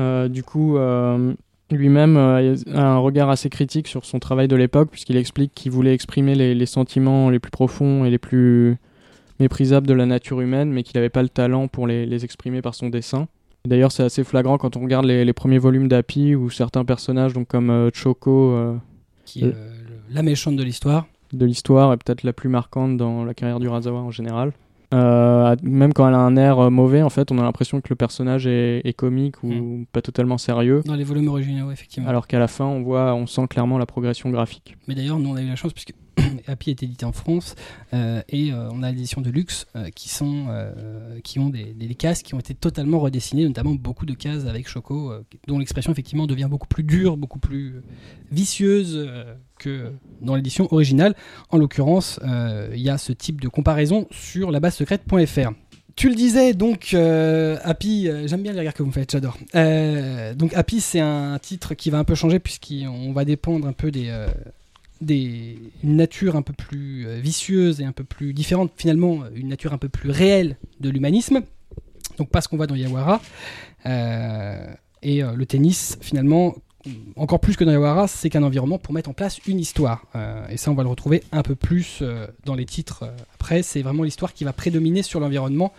Euh, 0.03 0.29
du 0.29 0.43
coup, 0.43 0.77
euh, 0.77 1.33
lui-même 1.71 2.17
a 2.17 2.43
un 2.75 2.99
regard 2.99 3.31
assez 3.31 3.49
critique 3.49 3.89
sur 3.89 4.05
son 4.05 4.19
travail 4.19 4.49
de 4.49 4.57
l'époque, 4.57 4.91
puisqu'il 4.91 5.17
explique 5.17 5.53
qu'il 5.55 5.73
voulait 5.73 5.95
exprimer 5.95 6.35
les, 6.35 6.55
les 6.55 6.67
sentiments 6.67 7.31
les 7.31 7.39
plus 7.39 7.51
profonds 7.51 8.05
et 8.05 8.11
les 8.11 8.19
plus 8.19 8.77
méprisables 9.41 9.87
de 9.87 9.95
la 9.95 10.07
nature 10.07 10.41
humaine, 10.41 10.71
mais 10.71 10.83
qu'il 10.83 10.97
n'avait 10.97 11.09
pas 11.11 11.23
le 11.23 11.29
talent 11.29 11.69
pour 11.69 11.87
les, 11.87 12.07
les 12.07 12.25
exprimer 12.25 12.63
par 12.63 12.75
son 12.75 12.89
dessin. 12.89 13.29
D'ailleurs, 13.67 13.91
c'est 13.93 14.05
assez 14.05 14.23
flagrant 14.25 14.59
quand 14.59 14.77
on 14.77 14.83
regarde 14.83 15.07
les, 15.07 15.25
les 15.25 15.33
premiers 15.33 15.59
volumes 15.59 15.89
d'Happy 15.89 16.35
où 16.35 16.51
certains 16.51 16.85
personnages, 16.85 17.33
donc 17.33 17.49
comme 17.49 17.71
euh, 17.71 17.91
Choco 17.93 18.53
euh, 18.53 18.77
Qui 19.25 19.41
est 19.41 19.45
Euh. 19.47 19.73
la 20.11 20.23
méchante 20.23 20.57
de 20.57 20.63
l'histoire. 20.63 21.07
De 21.33 21.47
l'histoire 21.47 21.93
est 21.93 21.97
peut-être 21.97 22.23
la 22.23 22.33
plus 22.33 22.49
marquante 22.49 22.97
dans 22.97 23.25
la 23.25 23.35
carrière 23.35 23.61
du 23.61 23.69
Razawa 23.69 24.01
en 24.01 24.11
général. 24.11 24.53
Euh, 24.95 25.57
même 25.63 25.93
quand 25.93 26.07
elle 26.07 26.15
a 26.15 26.19
un 26.19 26.37
air 26.37 26.59
euh, 26.61 26.71
mauvais, 26.71 27.03
en 27.03 27.11
fait, 27.11 27.33
on 27.33 27.39
a 27.39 27.43
l'impression 27.43 27.81
que 27.81 27.89
le 27.91 27.97
personnage 27.97 28.47
est, 28.47 28.83
est 28.85 28.93
comique 28.93 29.43
ou 29.43 29.85
pas 29.93 30.01
totalement 30.01 30.39
sérieux. 30.39 30.83
Dans 30.85 30.95
les 30.95 31.05
volumes 31.05 31.29
originaux, 31.29 31.73
effectivement. 31.73 32.09
Alors 32.09 32.27
qu'à 32.29 32.39
la 32.39 32.47
fin, 32.47 32.67
on 32.67 32.83
voit, 32.83 33.15
on 33.15 33.27
sent 33.27 33.49
clairement 33.49 33.79
la 33.79 33.87
progression 33.87 34.31
graphique. 34.31 34.77
Mais 34.87 34.95
d'ailleurs, 34.95 35.19
nous, 35.19 35.31
on 35.31 35.37
a 35.37 35.43
eu 35.43 35.49
la 35.49 35.57
chance, 35.57 35.73
puisque 35.73 35.93
Happy 36.47 36.71
est 36.71 36.83
édité 36.83 37.05
en 37.05 37.13
France 37.13 37.55
euh, 37.93 38.23
et 38.29 38.53
euh, 38.53 38.69
on 38.73 38.83
a 38.83 38.91
l'édition 38.91 39.21
de 39.21 39.31
luxe 39.31 39.67
euh, 39.77 39.91
qui 39.91 40.09
sont 40.09 40.47
qui 41.25 41.39
ont 41.39 41.49
des, 41.51 41.75
cases 41.99 42.23
qui 42.23 42.35
ont 42.35 42.39
été 42.39 42.55
totalement 42.55 42.99
redessinées, 42.99 43.45
notamment 43.45 43.75
beaucoup 43.75 44.07
de 44.07 44.15
cases 44.15 44.47
avec 44.47 44.69
Choco, 44.69 45.13
dont 45.47 45.59
l'expression 45.59 45.93
effectivement 45.93 46.27
devient 46.27 46.49
beaucoup 46.51 46.67
plus 46.67 46.83
dure, 46.83 47.17
beaucoup 47.17 47.39
plus 47.39 47.83
vicieuse 48.31 49.09
que 49.59 49.93
dans 50.21 50.35
l'édition 50.35 50.73
originale. 50.73 51.15
En 51.51 51.57
l'occurrence, 51.57 52.21
il 52.25 52.81
y 52.81 52.91
a 52.91 52.99
ce 52.99 53.13
type 53.13 53.41
de 53.41 53.49
comparaison 53.49 54.07
sur 54.11 54.51
la 54.51 54.61
base 54.61 54.75
secrète.fr. 54.75 55.53
Tu 55.97 56.11
le 56.11 56.15
disais, 56.15 56.53
donc 56.53 56.91
euh, 56.93 57.57
Happy, 57.63 58.11
j'aime 58.27 58.43
bien 58.43 58.53
les 58.53 58.59
regards 58.59 58.75
que 58.75 58.83
vous 58.83 58.89
me 58.89 58.95
faites, 58.95 59.13
j'adore. 59.13 59.39
Donc 60.37 60.53
Happy, 60.55 60.81
c'est 60.81 61.01
un 61.01 61.39
titre 61.39 61.75
qui 61.75 61.91
va 61.91 61.99
un 61.99 62.05
peu 62.05 62.15
changer 62.15 62.39
puisqu'on 62.39 63.13
va 63.13 63.25
dépendre 63.25 63.67
un 63.67 63.73
peu 63.73 63.91
des, 63.91 64.11
des 65.01 65.59
une 65.83 65.97
nature 65.97 66.37
un 66.37 66.43
peu 66.43 66.53
plus 66.53 67.07
euh, 67.07 67.19
vicieuse 67.19 67.81
et 67.81 67.85
un 67.85 67.93
peu 67.93 68.05
plus 68.05 68.33
différente, 68.33 68.73
finalement 68.77 69.21
une 69.35 69.49
nature 69.49 69.73
un 69.73 69.79
peu 69.79 69.89
plus 69.89 70.11
réelle 70.11 70.57
de 70.81 70.91
l'humanisme. 70.91 71.43
Donc 72.19 72.31
pas 72.31 72.41
ce 72.41 72.49
qu'on 72.49 72.57
voit 72.57 72.67
dans 72.67 72.75
Yawara. 72.75 73.21
Euh, 73.85 74.67
et 75.03 75.23
euh, 75.23 75.35
le 75.35 75.47
tennis, 75.47 75.99
finalement, 76.01 76.55
encore 77.17 77.41
plus 77.41 77.57
que 77.57 77.65
dans 77.65 77.73
Yawara, 77.73 78.09
c'est 78.09 78.31
qu'un 78.31 78.43
environnement 78.43 78.79
pour 78.79 78.95
mettre 78.95 79.11
en 79.11 79.13
place 79.13 79.39
une 79.47 79.61
histoire. 79.61 80.07
Euh, 80.15 80.47
et 80.49 80.57
ça, 80.57 80.71
on 80.71 80.75
va 80.75 80.83
le 80.83 80.89
retrouver 80.89 81.23
un 81.33 81.43
peu 81.43 81.55
plus 81.55 81.99
euh, 82.01 82.27
dans 82.45 82.55
les 82.55 82.65
titres. 82.65 83.03
euh, 83.03 83.17
après, 83.35 83.63
c'est 83.63 83.83
vraiment 83.83 84.03
l'histoire 84.03 84.33
qui 84.33 84.45
va 84.45 84.53
prédominer 84.53 85.03
sur 85.03 85.21
l'environnement. 85.21 85.73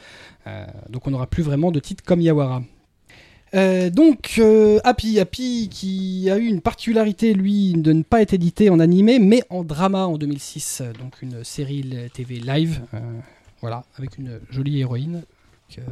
Euh, 0.45 0.65
donc 0.89 1.07
on 1.07 1.11
n'aura 1.11 1.27
plus 1.27 1.43
vraiment 1.43 1.71
de 1.71 1.79
titres 1.79 2.03
comme 2.03 2.21
Yawara. 2.21 2.61
Euh, 3.53 3.89
donc 3.89 4.35
euh, 4.39 4.79
Happy, 4.83 5.19
Happy 5.19 5.69
qui 5.69 6.29
a 6.29 6.37
eu 6.37 6.45
une 6.45 6.61
particularité 6.61 7.33
lui 7.33 7.73
de 7.73 7.93
ne 7.93 8.03
pas 8.03 8.21
être 8.21 8.33
édité 8.33 8.69
en 8.69 8.79
animé 8.79 9.19
mais 9.19 9.43
en 9.49 9.63
drama 9.63 10.05
en 10.05 10.17
2006, 10.17 10.81
euh, 10.81 10.93
donc 10.93 11.21
une 11.21 11.43
série 11.43 12.09
TV 12.13 12.39
live, 12.39 12.81
euh, 12.93 12.99
voilà, 13.61 13.83
avec 13.97 14.17
une 14.17 14.39
jolie 14.49 14.79
héroïne. 14.79 15.23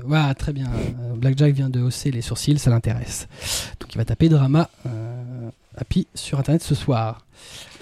Voilà, 0.05 0.33
très 0.33 0.53
bien. 0.53 0.69
Blackjack 1.17 1.53
vient 1.53 1.69
de 1.69 1.81
hausser 1.81 2.09
les 2.09 2.21
sourcils, 2.21 2.57
ça 2.59 2.69
l'intéresse. 2.69 3.27
Donc 3.81 3.93
il 3.93 3.97
va 3.97 4.05
taper 4.05 4.29
drama 4.29 4.69
Happy 5.75 6.07
sur 6.15 6.39
internet 6.39 6.63
ce 6.63 6.75
soir. 6.75 7.25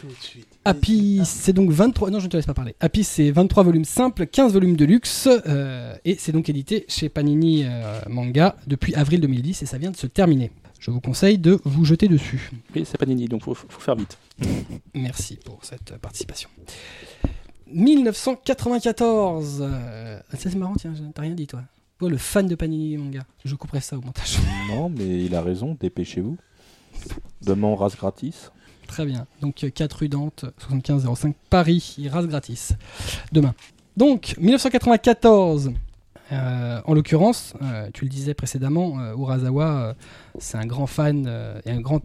Tout 0.01 0.07
de 0.07 0.13
suite. 0.19 0.52
Happy, 0.65 1.21
c'est 1.25 1.51
donc 1.53 1.71
23. 1.71 2.09
Non, 2.09 2.19
je 2.19 2.25
ne 2.25 2.29
te 2.29 2.37
laisse 2.37 2.45
pas 2.45 2.53
parler. 2.53 2.75
Happy, 2.79 3.03
c'est 3.03 3.31
23 3.31 3.63
volumes 3.63 3.83
simples, 3.85 4.25
15 4.27 4.53
volumes 4.53 4.75
de 4.77 4.85
luxe, 4.85 5.27
euh, 5.47 5.93
et 6.05 6.15
c'est 6.17 6.31
donc 6.31 6.47
édité 6.49 6.85
chez 6.87 7.09
Panini 7.09 7.63
euh, 7.65 7.99
Manga 8.09 8.55
depuis 8.65 8.95
avril 8.95 9.19
2010, 9.19 9.61
et 9.61 9.65
ça 9.65 9.77
vient 9.77 9.91
de 9.91 9.97
se 9.97 10.07
terminer. 10.07 10.51
Je 10.79 10.91
vous 10.91 11.01
conseille 11.01 11.37
de 11.37 11.59
vous 11.65 11.85
jeter 11.85 12.07
dessus. 12.07 12.49
Oui, 12.75 12.83
c'est 12.85 12.97
pas 12.97 13.05
Nini, 13.05 13.27
donc 13.27 13.43
faut, 13.43 13.53
faut 13.53 13.79
faire 13.79 13.95
vite. 13.95 14.17
Merci 14.93 15.37
pour 15.43 15.59
cette 15.63 15.97
participation. 15.97 16.49
1994. 17.71 19.59
euh, 19.61 20.19
Ça, 20.31 20.37
c'est 20.37 20.55
marrant, 20.55 20.75
tiens, 20.75 20.93
t'as 21.13 21.21
rien 21.21 21.35
dit, 21.35 21.47
toi. 21.47 21.61
Toi, 21.99 22.09
le 22.09 22.17
fan 22.17 22.47
de 22.47 22.55
Panini 22.55 22.97
Manga. 22.97 23.21
Je 23.45 23.55
couperai 23.55 23.79
ça 23.81 23.97
au 23.97 24.01
montage. 24.01 24.37
Non, 24.69 24.89
mais 24.89 25.23
il 25.23 25.35
a 25.35 25.41
raison, 25.41 25.77
dépêchez-vous. 25.79 26.37
Demain, 27.41 27.67
on 27.67 27.75
rase 27.75 27.95
gratis. 27.95 28.51
Très 28.93 29.07
bien. 29.07 29.25
Donc 29.41 29.65
4 29.73 29.91
rue 29.93 30.07
Dante, 30.07 30.45
7505 30.59 31.35
Paris, 31.49 31.95
il 31.97 32.09
rase 32.09 32.27
gratis. 32.27 32.73
Demain. 33.31 33.55
Donc 33.97 34.35
1994. 34.37 35.71
euh, 36.31 36.81
en 36.85 36.93
l'occurrence, 36.93 37.55
euh, 37.63 37.89
tu 37.91 38.03
le 38.05 38.11
disais 38.11 38.35
précédemment, 38.35 38.99
euh, 38.99 39.15
Urasawa, 39.15 39.95
c'est 40.37 40.59
un 40.59 40.67
grand 40.67 40.85
fan 40.85 41.27
et 41.65 41.71
un 41.71 41.81
grand 41.81 42.03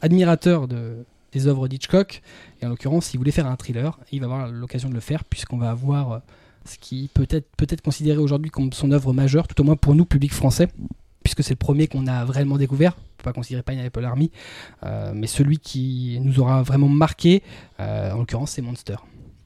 admirateur 0.00 0.68
de, 0.68 1.04
des 1.32 1.48
œuvres 1.48 1.68
d'Hitchcock. 1.68 2.22
Et 2.62 2.66
en 2.66 2.70
l'occurrence, 2.70 3.12
il 3.12 3.18
voulait 3.18 3.30
faire 3.30 3.46
un 3.46 3.56
thriller. 3.56 4.00
Il 4.10 4.20
va 4.20 4.24
avoir 4.24 4.48
l'occasion 4.48 4.88
de 4.88 4.94
le 4.94 5.00
faire 5.00 5.24
puisqu'on 5.24 5.58
va 5.58 5.68
avoir 5.68 6.22
ce 6.64 6.78
qui 6.78 7.10
peut 7.12 7.26
être 7.28 7.50
peut 7.58 7.66
être 7.68 7.82
considéré 7.82 8.16
aujourd'hui 8.16 8.50
comme 8.50 8.72
son 8.72 8.90
œuvre 8.92 9.12
majeure, 9.12 9.46
tout 9.48 9.60
au 9.60 9.64
moins 9.64 9.76
pour 9.76 9.94
nous, 9.94 10.06
public 10.06 10.32
français, 10.32 10.68
puisque 11.22 11.42
c'est 11.42 11.54
le 11.54 11.58
premier 11.58 11.86
qu'on 11.86 12.06
a 12.06 12.24
vraiment 12.24 12.56
découvert. 12.56 12.92
On 12.98 13.22
peut 13.22 13.30
pas 13.30 13.32
considérer 13.32 13.62
Pineapple 13.62 14.04
Army, 14.04 14.30
euh, 14.84 15.12
mais 15.14 15.26
celui 15.26 15.58
qui 15.58 16.18
nous 16.22 16.40
aura 16.40 16.62
vraiment 16.62 16.88
marqué, 16.88 17.42
euh, 17.80 18.12
en 18.12 18.18
l'occurrence, 18.18 18.52
c'est 18.52 18.62
Monster. 18.62 18.96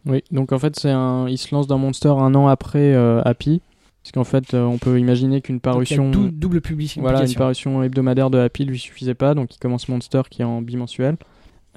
Oui, 0.07 0.23
donc 0.31 0.53
en 0.53 0.59
fait, 0.59 0.77
c'est 0.79 0.91
un... 0.91 1.29
il 1.29 1.37
se 1.39 1.55
lance 1.55 1.67
dans 1.67 1.79
Monster 1.79 2.09
un 2.11 2.35
an 2.35 2.47
après 2.49 2.95
euh, 2.95 3.21
Happy. 3.25 3.61
Parce 4.03 4.13
qu'en 4.13 4.23
fait, 4.25 4.55
euh, 4.55 4.65
on 4.65 4.79
peut 4.79 5.01
imaginer 5.01 5.41
qu'une 5.41 5.59
parution. 5.59 6.11
dou- 6.13 6.31
double 6.31 6.61
publicité. 6.61 7.01
Voilà, 7.01 7.25
une 7.27 7.35
parution 7.35 7.83
hebdomadaire 7.83 8.31
de 8.31 8.39
Happy 8.39 8.65
lui 8.65 8.79
suffisait 8.79 9.15
pas, 9.15 9.35
donc 9.35 9.53
il 9.57 9.59
commence 9.59 9.89
Monster 9.89 10.23
qui 10.31 10.43
est 10.43 10.45
en 10.45 10.63
bimensuel. 10.63 11.17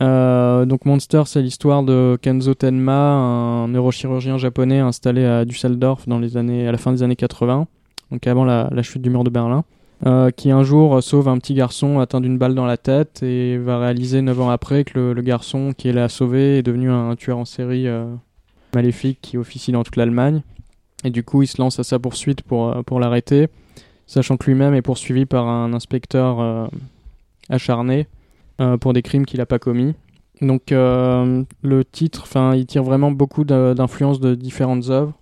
Euh, 0.02 0.66
donc 0.66 0.86
Monster, 0.86 1.24
c'est 1.26 1.42
l'histoire 1.42 1.84
de 1.84 2.18
Kenzo 2.22 2.54
Tenma, 2.54 2.94
un 2.94 3.68
neurochirurgien 3.70 4.38
japonais 4.38 4.80
installé 4.80 5.26
à 5.26 5.44
Düsseldorf 5.44 6.08
dans 6.08 6.20
les 6.20 6.38
années, 6.38 6.68
à 6.68 6.72
la 6.72 6.78
fin 6.78 6.92
des 6.94 7.04
années 7.04 7.16
80, 7.18 7.68
donc 8.12 8.28
avant 8.28 8.46
la, 8.46 8.70
la 8.72 8.82
chute 8.84 9.02
du 9.02 9.10
mur 9.10 9.24
de 9.24 9.30
Berlin, 9.30 9.66
euh, 10.06 10.32
qui 10.32 10.50
un 10.50 10.64
jour 10.64 11.04
sauve 11.04 11.28
un 11.28 11.38
petit 11.40 11.54
garçon 11.54 12.00
atteint 12.00 12.22
d'une 12.22 12.38
balle 12.38 12.56
dans 12.56 12.66
la 12.66 12.78
tête 12.78 13.22
et 13.22 13.58
va 13.58 13.80
réaliser 13.80 14.22
9 14.22 14.40
ans 14.40 14.50
après 14.50 14.86
que 14.86 14.98
le, 14.98 15.22
garçon 15.22 15.74
qui 15.78 15.92
l'a 15.92 16.08
sauvé 16.08 16.60
est 16.60 16.64
devenu 16.64 16.90
un, 16.90 17.18
tueur 17.18 17.38
en 17.38 17.44
série 17.44 17.86
euh, 17.86 18.06
maléfique 18.74 19.20
qui 19.22 19.38
officie 19.38 19.74
dans 19.74 19.84
toute 19.84 19.98
l'Allemagne. 19.98 20.42
Et 21.04 21.10
du 21.10 21.24
coup, 21.24 21.44
il 21.44 21.48
se 21.48 21.62
lance 21.62 21.80
à 21.80 21.84
sa 21.84 22.00
poursuite 22.00 22.44
pour, 22.44 22.70
euh, 22.70 22.82
pour 22.82 23.02
l'arrêter 23.02 23.48
sachant 24.08 24.38
que 24.38 24.50
lui-même 24.50 24.74
est 24.74 24.82
poursuivi 24.82 25.26
par 25.26 25.48
un 25.48 25.72
inspecteur 25.74 26.68
acharné 27.48 28.08
pour 28.82 28.94
des 28.94 29.04
crimes 29.04 29.24
qu'il 29.24 29.38
n'a 29.38 29.46
pas 29.46 29.60
commis. 29.60 29.94
Donc 30.42 30.72
le 30.72 31.84
titre, 31.84 32.24
enfin, 32.24 32.56
il 32.56 32.66
tire 32.66 32.82
vraiment 32.82 33.12
beaucoup 33.12 33.44
d'influences 33.44 34.20
de 34.20 34.34
différentes 34.34 34.90
œuvres. 34.90 35.14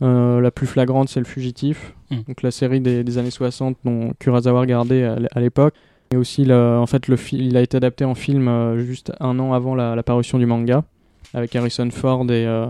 La 0.00 0.50
plus 0.50 0.66
flagrante, 0.66 1.08
c'est 1.08 1.20
Le 1.20 1.24
Fugitif, 1.24 1.94
Mm. 2.12 2.22
donc 2.28 2.42
la 2.42 2.50
série 2.50 2.80
des, 2.80 3.02
des 3.04 3.18
années 3.18 3.30
60 3.30 3.76
dont 3.84 4.12
Kurosawa 4.18 4.60
regardait 4.60 5.04
à, 5.04 5.40
l'époque. 5.40 5.74
Et 6.12 6.16
aussi, 6.16 6.44
le- 6.44 6.76
en 6.78 6.86
fait, 6.86 7.08
le 7.08 7.16
il 7.32 7.56
a 7.56 7.62
été 7.62 7.76
adapté 7.76 8.04
en 8.04 8.14
film 8.14 8.46
euh, 8.48 8.78
juste 8.84 9.12
un 9.18 9.38
an 9.38 9.52
avant 9.54 9.74
la, 9.74 9.96
la 9.96 10.02
parution 10.02 10.38
du 10.38 10.44
manga, 10.46 10.84
avec 11.32 11.56
Harrison 11.56 11.88
Ford 11.90 12.24
et 12.30 12.46
euh, 12.46 12.66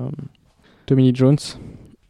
Tommy 0.87 1.05
Lee 1.11 1.15
Jones. 1.15 1.39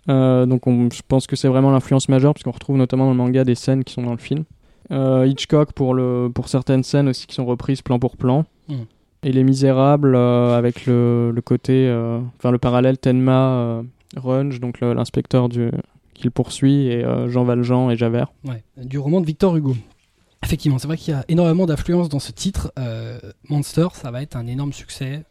Euh, 0.08 0.44
donc 0.46 0.66
on- 0.66 0.88
je 0.92 1.00
pense 1.08 1.26
que 1.26 1.36
c'est 1.36 1.48
vraiment 1.48 1.70
l'influence 1.70 2.08
majeure, 2.08 2.34
parce 2.34 2.42
qu'on 2.44 2.50
retrouve 2.50 2.76
notamment 2.76 3.04
dans 3.06 3.12
le 3.12 3.16
manga 3.16 3.44
des 3.44 3.54
scènes 3.54 3.82
qui 3.84 3.94
sont 3.94 4.02
dans 4.02 4.10
le 4.12 4.18
film. 4.18 4.44
Euh, 4.90 5.26
Hitchcock 5.26 5.72
pour, 5.72 5.94
le, 5.94 6.28
pour 6.34 6.48
certaines 6.48 6.82
scènes 6.82 7.08
aussi 7.08 7.26
qui 7.26 7.34
sont 7.34 7.46
reprises 7.46 7.80
plan 7.80 7.98
pour 7.98 8.16
plan. 8.18 8.44
Mm. 8.68 8.74
Et 9.22 9.32
Les 9.32 9.44
Misérables 9.44 10.14
euh, 10.16 10.58
avec 10.58 10.84
le, 10.84 11.30
le 11.34 11.40
côté, 11.40 11.88
enfin 12.36 12.50
le 12.50 12.58
parallèle 12.58 12.98
Tenma 12.98 13.82
Runge, 14.16 14.60
donc 14.60 14.80
l'inspecteur 14.80 15.48
du 15.48 15.70
qui 16.14 16.24
le 16.24 16.30
poursuit, 16.30 16.86
et 16.86 17.04
euh, 17.04 17.28
Jean 17.28 17.44
Valjean 17.44 17.90
et 17.90 17.96
Javert. 17.96 18.32
Ouais, 18.44 18.62
du 18.76 18.98
roman 18.98 19.20
de 19.20 19.26
Victor 19.26 19.56
Hugo. 19.56 19.74
Effectivement, 20.44 20.78
c'est 20.78 20.88
vrai 20.88 20.96
qu'il 20.96 21.14
y 21.14 21.16
a 21.16 21.24
énormément 21.28 21.66
d'influence 21.66 22.08
dans 22.08 22.18
ce 22.18 22.32
titre. 22.32 22.72
Euh, 22.78 23.18
Monster, 23.48 23.88
ça 23.92 24.10
va 24.10 24.22
être 24.22 24.36
un 24.36 24.46
énorme 24.46 24.72
succès 24.72 25.24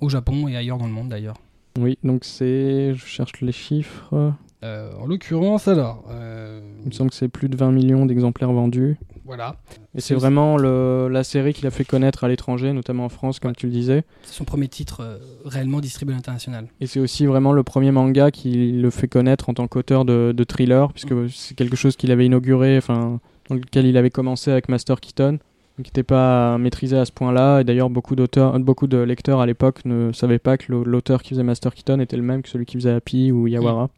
au 0.00 0.08
Japon 0.08 0.48
et 0.48 0.56
ailleurs 0.56 0.78
dans 0.78 0.86
le 0.86 0.92
monde 0.92 1.08
d'ailleurs. 1.08 1.36
Oui, 1.78 1.98
donc 2.02 2.24
c'est, 2.24 2.94
je 2.94 3.06
cherche 3.06 3.40
les 3.40 3.52
chiffres. 3.52 4.34
Euh, 4.64 4.92
en 4.98 5.06
l'occurrence, 5.06 5.68
alors, 5.68 6.04
euh, 6.10 6.60
Il 6.82 6.88
me 6.88 6.92
semble 6.92 7.10
que 7.10 7.16
c'est 7.16 7.28
plus 7.28 7.48
de 7.48 7.56
20 7.56 7.72
millions 7.72 8.06
d'exemplaires 8.06 8.52
vendus. 8.52 8.98
Voilà, 9.26 9.56
Et 9.94 10.00
c'est 10.00 10.14
vraiment 10.14 10.56
le, 10.56 11.08
la 11.10 11.24
série 11.24 11.52
qui 11.52 11.62
l'a 11.62 11.70
fait 11.70 11.84
connaître 11.84 12.24
à 12.24 12.28
l'étranger, 12.28 12.72
notamment 12.72 13.04
en 13.04 13.08
France, 13.08 13.40
comme 13.40 13.50
Ouais. 13.50 13.54
tu 13.56 13.66
le 13.66 13.72
disais. 13.72 14.04
c'est 14.22 14.34
son 14.34 14.44
premier 14.44 14.68
titre 14.68 15.00
euh, 15.02 15.18
réellement 15.44 15.80
distribué 15.80 16.14
à 16.14 16.16
l'international. 16.16 16.68
Et 16.80 16.86
c'est 16.86 17.00
aussi 17.00 17.26
vraiment 17.26 17.52
le 17.52 17.62
premier 17.62 17.90
manga 17.90 18.30
qui 18.30 18.72
le 18.72 18.90
fait 18.90 19.08
connaître 19.08 19.48
en 19.48 19.54
tant 19.54 19.66
qu'auteur 19.66 20.04
de, 20.04 20.32
de 20.36 20.44
thriller, 20.44 20.92
puisque 20.92 21.14
c'est 21.30 21.54
quelque 21.54 21.76
chose 21.76 21.96
qu'il 21.96 22.10
avait 22.12 22.26
inauguré, 22.26 22.78
enfin, 22.78 23.20
dans 23.48 23.56
lequel 23.56 23.86
il 23.86 23.96
avait 23.96 24.10
commencé 24.10 24.50
avec 24.50 24.68
Master 24.68 25.00
Keaton, 25.00 25.38
qui 25.76 25.82
n'était 25.82 26.02
pas 26.02 26.56
maîtrisé 26.58 26.96
à 26.96 27.04
ce 27.04 27.12
point-là. 27.12 27.60
Et 27.60 27.64
d'ailleurs, 27.64 27.90
beaucoup 27.90 28.16
d'auteurs, 28.16 28.58
beaucoup 28.60 28.86
de 28.86 28.96
lecteurs 28.98 29.40
à 29.40 29.46
l'époque 29.46 29.84
ne 29.84 30.10
savaient 30.12 30.38
pas 30.38 30.56
que 30.56 30.72
l'auteur 30.72 31.22
qui 31.22 31.30
faisait 31.30 31.42
Master 31.42 31.74
Keaton 31.74 32.00
était 32.00 32.16
le 32.16 32.22
même 32.22 32.42
que 32.42 32.48
celui 32.48 32.64
qui 32.64 32.76
faisait 32.76 32.92
Happy 32.92 33.30
ou 33.32 33.46
Yawara. 33.46 33.88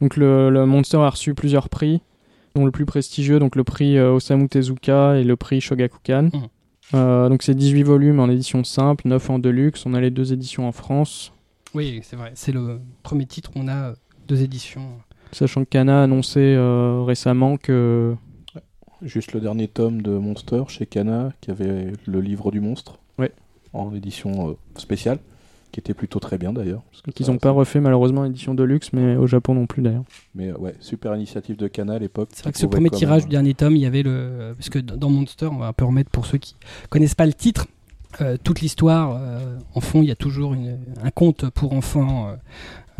Donc 0.00 0.16
le, 0.16 0.50
le 0.50 0.66
Monster 0.66 0.96
a 0.96 1.10
reçu 1.10 1.32
plusieurs 1.34 1.68
prix, 1.68 2.00
dont 2.54 2.64
le 2.64 2.70
plus 2.70 2.86
prestigieux, 2.86 3.38
donc 3.38 3.56
le 3.56 3.64
prix 3.64 3.98
euh, 3.98 4.12
Osamu 4.12 4.48
Tezuka 4.48 5.16
et 5.16 5.24
le 5.24 5.36
prix 5.36 5.60
Shogakukan. 5.60 6.24
Mhm. 6.24 6.48
Euh, 6.94 7.28
donc 7.28 7.42
c'est 7.42 7.54
18 7.54 7.84
volumes 7.84 8.20
en 8.20 8.28
édition 8.28 8.64
simple, 8.64 9.08
9 9.08 9.30
en 9.30 9.38
deluxe. 9.38 9.86
On 9.86 9.94
a 9.94 10.00
les 10.00 10.10
deux 10.10 10.32
éditions 10.32 10.68
en 10.68 10.72
France. 10.72 11.32
Oui, 11.74 12.00
c'est 12.02 12.16
vrai, 12.16 12.32
c'est 12.34 12.52
le 12.52 12.80
premier 13.02 13.26
titre 13.26 13.50
où 13.56 13.60
on 13.60 13.68
a 13.68 13.90
euh, 13.90 13.94
deux 14.28 14.42
éditions. 14.42 14.88
Sachant 15.32 15.64
que 15.64 15.70
Kana 15.70 16.00
a 16.00 16.04
annoncé 16.04 16.40
euh, 16.40 17.02
récemment 17.02 17.56
que. 17.56 18.14
Juste 19.00 19.32
le 19.32 19.40
dernier 19.40 19.66
tome 19.66 20.02
de 20.02 20.12
Monster 20.12 20.62
chez 20.68 20.86
Kana, 20.86 21.32
qui 21.40 21.50
avait 21.50 21.92
le 22.06 22.20
livre 22.20 22.50
du 22.52 22.60
monstre. 22.60 22.98
Ouais. 23.18 23.32
En 23.72 23.92
édition 23.94 24.50
euh, 24.50 24.52
spéciale, 24.76 25.18
qui 25.72 25.80
était 25.80 25.94
plutôt 25.94 26.20
très 26.20 26.38
bien 26.38 26.52
d'ailleurs. 26.52 26.82
parce 26.90 27.02
que 27.02 27.10
qu'ils 27.10 27.26
n'ont 27.26 27.38
pas 27.38 27.50
refait 27.50 27.80
malheureusement 27.80 28.24
édition 28.24 28.54
de 28.54 28.62
luxe, 28.62 28.92
mais 28.92 29.16
au 29.16 29.26
Japon 29.26 29.54
non 29.54 29.66
plus 29.66 29.82
d'ailleurs. 29.82 30.04
Mais 30.34 30.50
euh, 30.50 30.56
ouais, 30.58 30.74
super 30.80 31.16
initiative 31.16 31.56
de 31.56 31.66
Kana 31.66 31.94
à 31.94 31.98
l'époque. 31.98 32.28
C'est 32.32 32.42
vrai 32.44 32.52
que 32.52 32.58
ce 32.58 32.66
premier 32.66 32.90
tirage 32.90 33.22
même- 33.22 33.28
du 33.28 33.30
dernier 33.32 33.54
tome, 33.54 33.74
il 33.76 33.82
y 33.82 33.86
avait 33.86 34.02
le. 34.02 34.54
Parce 34.56 34.68
que 34.68 34.78
dans 34.78 35.10
Monster, 35.10 35.46
on 35.46 35.56
va 35.56 35.66
un 35.68 35.72
peu 35.72 35.84
remettre 35.84 36.10
pour 36.10 36.26
ceux 36.26 36.38
qui 36.38 36.54
connaissent 36.90 37.14
pas 37.16 37.26
le 37.26 37.32
titre. 37.34 37.66
euh, 38.20 38.36
toute 38.44 38.60
l'histoire, 38.60 39.16
euh, 39.18 39.56
en 39.74 39.80
fond, 39.80 40.02
il 40.02 40.08
y 40.08 40.10
a 40.10 40.14
toujours 40.14 40.52
une- 40.52 40.76
un 41.02 41.10
conte 41.10 41.48
pour 41.48 41.72
enfants 41.72 42.28
euh, 42.28 42.34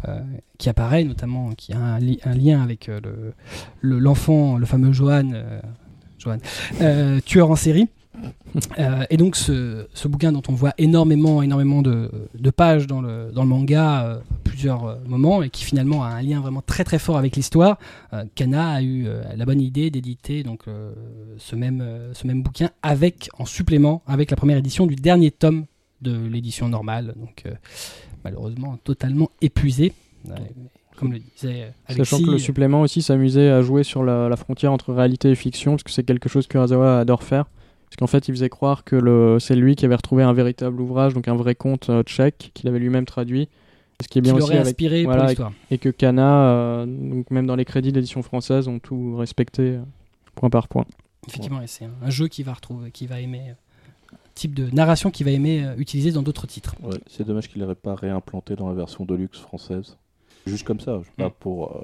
euh, 0.09 0.21
qui 0.57 0.71
apparaît, 0.71 1.05
notamment 1.05 1.51
qui 1.51 1.75
a 1.75 1.79
un, 1.79 1.99
li- 1.99 2.19
un 2.25 2.35
lien 2.35 2.63
avec 2.63 2.89
euh, 2.89 2.99
le- 3.05 3.35
le- 3.83 3.99
l'enfant, 3.99 4.57
le, 4.57 4.65
fameux 4.65 4.91
Johan, 4.91 5.31
euh, 5.35 5.61
Johan, 6.19 6.39
euh, 6.81 7.21
tueur 7.27 7.51
en 7.51 7.57
série. 7.57 7.89
Euh, 8.79 9.05
et 9.11 9.17
donc 9.17 9.37
ce, 9.37 9.87
bouquin 10.09 10.33
dont 10.33 10.43
on 10.49 10.53
voit 10.53 10.75
énormément, 10.79 11.43
énormément 11.43 11.83
de, 11.83 12.11
pages 12.55 12.87
dans 12.87 13.01
le, 13.01 13.31
manga, 13.35 14.05
euh, 14.05 14.19
plusieurs 14.45 14.85
euh, 14.85 14.97
moments, 15.07 15.43
et 15.43 15.51
qui 15.51 15.65
finalement 15.65 16.05
a 16.05 16.09
un 16.09 16.23
lien 16.23 16.41
vraiment 16.41 16.63
très 16.63 16.85
très 16.85 16.99
fort 16.99 17.17
avec 17.17 17.37
l'histoire, 17.37 17.79
euh, 18.13 18.25
Kana 18.35 18.71
a 18.71 18.83
eu 18.83 19.07
la 19.35 19.45
bonne 19.45 19.61
idée 19.61 19.91
d'éditer 19.91 20.43
donc 20.43 20.65
ce 21.39 21.57
même 21.57 21.85
ce 22.13 22.27
même 22.27 22.43
bouquin 22.43 22.71
avec 22.83 23.29
en 23.39 23.45
supplément 23.45 24.03
avec 24.07 24.31
la 24.31 24.37
première 24.37 24.59
édition 24.59 24.87
du 24.87 24.97
dernier 24.97 25.31
tome 25.31 25.67
de 26.01 26.27
l'édition 26.27 26.69
normale, 26.69 27.15
donc 27.17 27.45
malheureusement 28.25 28.79
totalement 28.85 29.31
épuisé. 29.41 29.93
Comme 30.97 31.13
le 31.13 31.19
disait 31.19 31.73
Alexis, 31.87 32.11
Sachant 32.11 32.25
que 32.25 32.31
le 32.31 32.39
supplément 32.39 32.83
aussi 32.83 33.03
s'amusait 33.03 33.49
à 33.49 33.63
jouer 33.63 33.83
sur 33.83 34.05
la, 34.05 34.29
la 34.29 34.37
frontière 34.37 34.73
entre 34.73 34.93
réalité 34.93 35.31
et 35.31 35.35
fiction, 35.35 35.73
parce 35.73 35.83
que 35.83 35.91
c'est 35.91 36.05
quelque 36.05 36.29
chose 36.29 36.47
que 36.47 36.59
Urasawa 36.59 37.01
adore 37.01 37.23
faire. 37.23 37.47
Parce 37.93 37.99
qu'en 37.99 38.07
fait, 38.07 38.27
il 38.29 38.33
faisait 38.33 38.49
croire 38.49 38.85
que 38.85 38.97
le, 38.97 39.37
c'est 39.39 39.55
lui 39.55 39.77
qui 39.77 39.85
avait 39.85 39.95
retrouvé 39.97 40.23
un 40.23 40.33
véritable 40.33 40.81
ouvrage, 40.81 41.13
donc 41.13 41.29
un 41.29 41.35
vrai 41.35 41.55
conte 41.55 41.91
euh, 41.91 42.03
tchèque, 42.03 42.51
qu'il 42.55 42.67
avait 42.71 42.79
lui-même 42.79 43.05
traduit. 43.05 43.51
Ce 44.03 44.09
qui 44.09 44.19
est 44.19 44.23
qui 44.23 44.31
bien 44.31 44.35
aussi 44.35 44.51
avec, 44.53 44.67
inspiré 44.69 45.05
voilà, 45.05 45.21
pour 45.21 45.29
l'histoire. 45.29 45.53
et 45.71 45.77
que 45.77 45.91
Kana, 45.91 46.47
euh, 46.47 46.87
donc 46.87 47.31
même 47.31 47.47
dans 47.47 47.55
les 47.55 47.67
crédits 47.67 47.93
d'édition 47.93 48.23
française, 48.23 48.67
ont 48.67 48.79
tout 48.79 49.17
respecté 49.17 49.63
euh, 49.63 49.83
point 50.35 50.49
par 50.49 50.69
point. 50.69 50.87
Effectivement, 51.29 51.61
et 51.61 51.67
c'est 51.67 51.85
un, 51.85 51.91
un 52.01 52.09
jeu 52.09 52.29
qui 52.29 52.43
va 52.43 52.55
retrouver, 52.55 52.91
qui 52.93 53.07
va 53.07 53.21
aimer 53.21 53.51
euh, 53.51 54.15
un 54.15 54.17
type 54.35 54.55
de 54.55 54.71
narration 54.75 55.11
qu'il 55.11 55.27
va 55.27 55.33
aimer 55.33 55.63
euh, 55.63 55.75
utiliser 55.77 56.13
dans 56.13 56.23
d'autres 56.23 56.47
titres. 56.47 56.75
Ouais, 56.83 56.97
c'est 57.09 57.27
dommage 57.27 57.51
qu'il 57.51 57.61
n'aurait 57.61 57.75
pas 57.75 57.95
réimplanté 57.95 58.57
dans 58.57 58.69
la 58.69 58.75
version 58.75 59.05
Deluxe 59.05 59.39
française. 59.39 59.99
Juste 60.47 60.65
comme 60.65 60.81
ça, 60.81 60.99
je 61.03 61.09
sais 61.09 61.13
pas 61.19 61.29
Mm. 61.29 61.33
pour. 61.41 61.77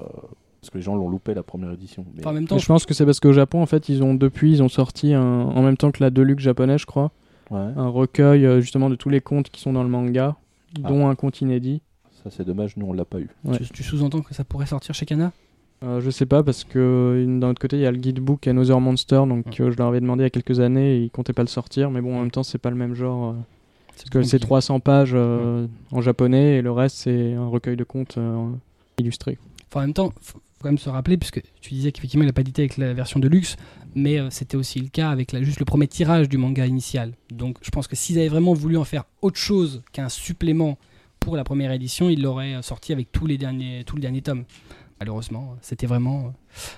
Parce 0.61 0.69
que 0.71 0.77
les 0.77 0.83
gens 0.83 0.95
l'ont 0.95 1.09
loupé 1.09 1.33
la 1.33 1.43
première 1.43 1.71
édition. 1.71 2.05
Mais... 2.13 2.19
Enfin, 2.21 2.31
en 2.31 2.33
même 2.33 2.47
temps, 2.47 2.57
je 2.57 2.65
pense 2.65 2.85
que 2.85 2.93
c'est 2.93 3.05
parce 3.05 3.19
qu'au 3.19 3.31
Japon, 3.33 3.61
en 3.61 3.65
fait, 3.65 3.87
ils 3.89 4.03
ont 4.03 4.13
depuis, 4.13 4.51
ils 4.51 4.63
ont 4.63 4.67
sorti 4.69 5.13
un- 5.13 5.21
en 5.23 5.61
même 5.61 5.77
temps 5.77 5.91
que 5.91 6.03
la 6.03 6.09
Deluxe 6.09 6.43
japonais, 6.43 6.77
je 6.77 6.85
crois, 6.85 7.11
Ouais, 7.51 7.57
un 7.77 7.87
recueil 7.87 8.45
euh, 8.45 8.61
justement 8.61 8.89
de 8.91 8.95
tous 8.95 9.09
les 9.09 9.21
contes 9.21 9.49
qui 9.49 9.59
sont 9.61 9.73
dans 9.73 9.81
le 9.83 9.89
manga, 9.89 10.35
Ah. 10.83 10.87
dont 10.89 11.07
un 11.07 11.15
conte 11.15 11.41
inédit. 11.41 11.81
ça 12.23 12.29
c'est 12.29 12.45
dommage, 12.45 12.75
nous 12.77 12.85
on 12.85 12.93
l'a 12.93 13.05
pas 13.05 13.19
eu. 13.19 13.29
Ouais. 13.45 13.57
tu, 13.57 13.69
tu 13.69 13.81
sous-entends 13.83 14.21
que 14.21 14.35
ça 14.35 14.43
pourrait 14.43 14.65
sortir 14.67 14.93
chez 14.93 15.05
Kana? 15.05 15.31
Euh, 15.81 16.01
je 16.01 16.09
sais 16.09 16.25
pas 16.25 16.43
parce 16.43 16.65
que 16.65 17.25
d'un 17.39 17.49
autre 17.51 17.61
côté 17.61 17.77
il 17.77 17.81
y 17.81 17.85
a 17.85 17.91
le 17.91 17.97
guidebook 17.97 18.45
Another 18.47 18.81
Monster 18.81 19.23
donc 19.27 19.61
euh, 19.61 19.71
je 19.71 19.77
leur 19.77 19.87
avais 19.87 20.01
demandé 20.01 20.23
il 20.23 20.25
y 20.25 20.27
a 20.27 20.29
quelques 20.29 20.59
années 20.59 20.97
et 20.97 21.03
ils 21.05 21.09
comptaient 21.09 21.31
pas 21.31 21.41
le 21.43 21.47
sortir 21.47 21.89
mais 21.89 22.01
bon 22.01 22.17
en 22.17 22.19
même 22.19 22.31
temps 22.31 22.43
c'est 22.43 22.57
pas 22.57 22.69
le 22.69 22.75
même 22.75 22.93
genre 22.95 23.29
euh, 23.29 23.33
parce 23.87 24.03
que 24.09 24.21
c'est 24.23 24.31
compliqué. 24.37 24.39
300 24.39 24.79
pages 24.81 25.11
euh, 25.15 25.65
en 25.93 26.01
japonais 26.01 26.57
et 26.57 26.61
le 26.61 26.71
reste 26.71 26.97
c'est 26.97 27.33
un 27.33 27.47
recueil 27.47 27.77
de 27.77 27.85
contes 27.85 28.17
euh, 28.17 28.45
illustré. 28.99 29.37
Enfin, 29.71 29.79
en 29.79 29.83
même 29.83 29.93
temps, 29.93 30.11
faut 30.21 30.39
quand 30.61 30.69
même 30.69 30.77
se 30.77 30.89
rappeler, 30.89 31.17
puisque 31.17 31.41
tu 31.61 31.73
disais 31.73 31.91
qu'effectivement 31.91 32.23
il 32.23 32.27
n'a 32.27 32.33
pas 32.33 32.41
édité 32.41 32.63
avec 32.63 32.77
la 32.77 32.93
version 32.93 33.19
de 33.19 33.27
luxe, 33.27 33.55
mais 33.95 34.19
euh, 34.19 34.29
c'était 34.29 34.57
aussi 34.57 34.79
le 34.79 34.89
cas 34.89 35.09
avec 35.09 35.35
juste 35.43 35.59
le 35.59 35.65
premier 35.65 35.87
tirage 35.87 36.29
du 36.29 36.37
manga 36.37 36.65
initial. 36.65 37.13
Donc 37.31 37.57
je 37.61 37.69
pense 37.69 37.87
que 37.87 37.95
s'ils 37.95 38.17
avaient 38.19 38.27
vraiment 38.27 38.53
voulu 38.53 38.77
en 38.77 38.83
faire 38.83 39.03
autre 39.21 39.37
chose 39.37 39.83
qu'un 39.91 40.09
supplément 40.09 40.77
pour 41.19 41.35
la 41.35 41.43
première 41.43 41.71
édition, 41.71 42.09
ils 42.09 42.21
l'auraient 42.21 42.55
euh, 42.55 42.61
sorti 42.61 42.93
avec 42.93 43.11
tous 43.11 43.27
les 43.27 43.37
derniers, 43.37 43.83
tout 43.85 43.95
le 43.95 44.01
dernier 44.01 44.21
tome. 44.21 44.45
Malheureusement, 44.99 45.55
c'était 45.61 45.87
vraiment 45.87 46.19
euh, 46.19 46.29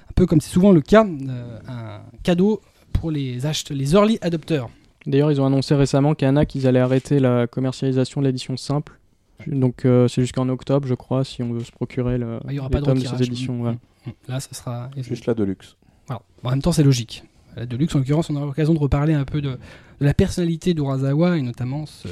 un 0.10 0.14
peu 0.16 0.26
comme 0.26 0.42
c'est 0.42 0.52
souvent 0.52 0.72
le 0.72 0.82
cas, 0.82 1.06
euh, 1.06 1.60
un 1.68 2.02
cadeau 2.24 2.62
pour 2.94 3.12
les, 3.12 3.46
acheteurs, 3.46 3.78
les 3.78 3.94
early 3.94 4.18
adopters. 4.22 4.68
D'ailleurs 5.08 5.32
ils 5.32 5.42
ont 5.42 5.46
annoncé 5.46 5.74
récemment 5.74 6.14
qu'Anna 6.14 6.46
qu'ils 6.46 6.68
allaient 6.68 6.80
arrêter 6.80 7.20
la 7.20 7.48
commercialisation 7.48 8.22
de 8.22 8.28
l'édition 8.28 8.56
simple. 8.58 9.00
Donc 9.48 9.86
euh, 9.86 10.08
c'est 10.08 10.22
jusqu'en 10.22 10.48
octobre 10.50 10.88
je 10.88 10.94
crois 10.96 11.24
si 11.24 11.42
on 11.44 11.54
veut 11.54 11.64
se 11.64 11.72
procurer 11.72 12.18
le, 12.18 12.40
Il 12.46 12.52
n'y 12.52 12.60
aura 12.60 12.70
les 12.70 12.74
pas 12.74 12.80
de 12.82 12.86
tomes 12.86 12.94
de 12.96 13.00
retirage. 13.00 13.20
ces 13.20 13.26
éditions. 13.26 13.64
Mm, 13.64 13.78
mm. 14.08 14.12
Là, 14.28 14.40
ça 14.40 14.54
sera 14.54 14.90
Juste 14.98 15.26
la 15.26 15.34
Deluxe. 15.34 15.76
Voilà. 16.08 16.22
Bon, 16.44 16.50
en 16.50 16.52
même 16.52 16.62
temps, 16.62 16.72
c'est 16.72 16.84
logique. 16.84 17.24
La 17.56 17.66
Deluxe, 17.66 17.94
en 17.96 18.00
l'occurrence, 18.00 18.30
on 18.30 18.36
aura 18.36 18.46
l'occasion 18.46 18.74
de 18.74 18.80
reparler 18.80 19.14
un 19.14 19.26
peu 19.26 19.42
de, 19.42 19.50
de 19.52 19.58
la 20.06 20.14
personnalité 20.14 20.74
d'Urasawa 20.74 21.38
et 21.38 21.42
notamment 21.42 21.86
ce- 21.86 22.08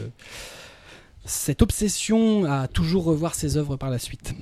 cette 1.26 1.62
obsession 1.62 2.46
à 2.46 2.68
toujours 2.68 3.04
revoir 3.06 3.36
ses 3.36 3.58
œuvres 3.58 3.76
par 3.78 3.90
la 3.90 4.00
suite. 4.00 4.34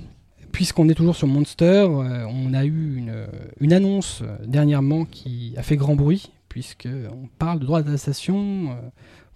Puisqu'on 0.52 0.88
est 0.88 0.94
toujours 0.94 1.14
sur 1.16 1.26
Monster, 1.26 1.86
euh, 1.88 2.26
on 2.28 2.54
a 2.54 2.64
eu 2.64 2.96
une, 2.96 3.26
une 3.60 3.72
annonce 3.72 4.22
euh, 4.22 4.36
dernièrement 4.46 5.04
qui 5.04 5.52
a 5.56 5.62
fait 5.62 5.76
grand 5.76 5.94
bruit, 5.94 6.32
puisqu'on 6.48 7.28
parle 7.38 7.60
de 7.60 7.66
droit 7.66 7.82
d'adaptation 7.82 8.70
euh, 8.72 8.74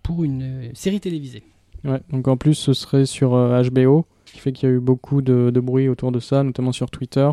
pour 0.03 0.25
une 0.25 0.43
euh, 0.43 0.71
série 0.75 1.01
télévisée. 1.01 1.45
Ouais, 1.85 2.01
donc 2.11 2.29
en 2.29 2.37
plus 2.37 2.55
ce 2.55 2.73
serait 2.73 3.07
sur 3.07 3.35
euh, 3.35 3.63
HBO, 3.63 4.07
ce 4.27 4.33
qui 4.33 4.39
fait 4.39 4.53
qu'il 4.53 4.69
y 4.69 4.73
a 4.73 4.75
eu 4.75 4.81
beaucoup 4.81 5.23
de, 5.23 5.51
bruit 5.61 5.89
autour 5.89 6.13
de 6.13 6.21
ça, 6.21 6.43
notamment 6.43 6.73
sur 6.73 6.91
Twitter. 6.91 7.29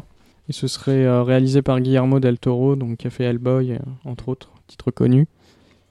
Et 0.48 0.54
ce 0.54 0.68
serait 0.68 1.06
euh, 1.06 1.22
réalisé 1.22 1.62
par 1.62 1.80
Guillermo 1.80 2.20
del 2.20 2.40
Toro, 2.40 2.76
donc 2.76 2.98
qui 2.98 3.08
a 3.08 3.10
fait 3.12 3.26
Hellboy, 3.26 3.74
euh, 3.74 3.80
entre 4.06 4.30
autres, 4.30 4.52
titre 4.68 4.90
connu. 4.90 5.28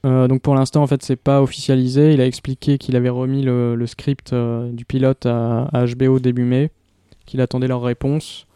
Euh, 0.06 0.28
donc 0.28 0.42
pour 0.42 0.54
l'instant 0.54 0.82
en 0.82 0.86
fait 0.86 1.02
c'est 1.02 1.16
pas 1.16 1.42
officialisé. 1.42 2.14
Il 2.14 2.20
a 2.20 2.26
expliqué 2.26 2.78
qu'il 2.78 2.96
avait 2.96 3.08
remis 3.08 3.42
le, 3.42 3.84
script 3.86 4.32
euh, 4.32 4.70
du 4.70 4.84
pilote 4.84 5.26
à, 5.26 5.70
HBO 5.72 6.18
début 6.18 6.44
mai, 6.44 6.70
qu'il 7.26 7.40
attendait 7.40 7.68
leur 7.68 7.82
réponse. 7.82 8.46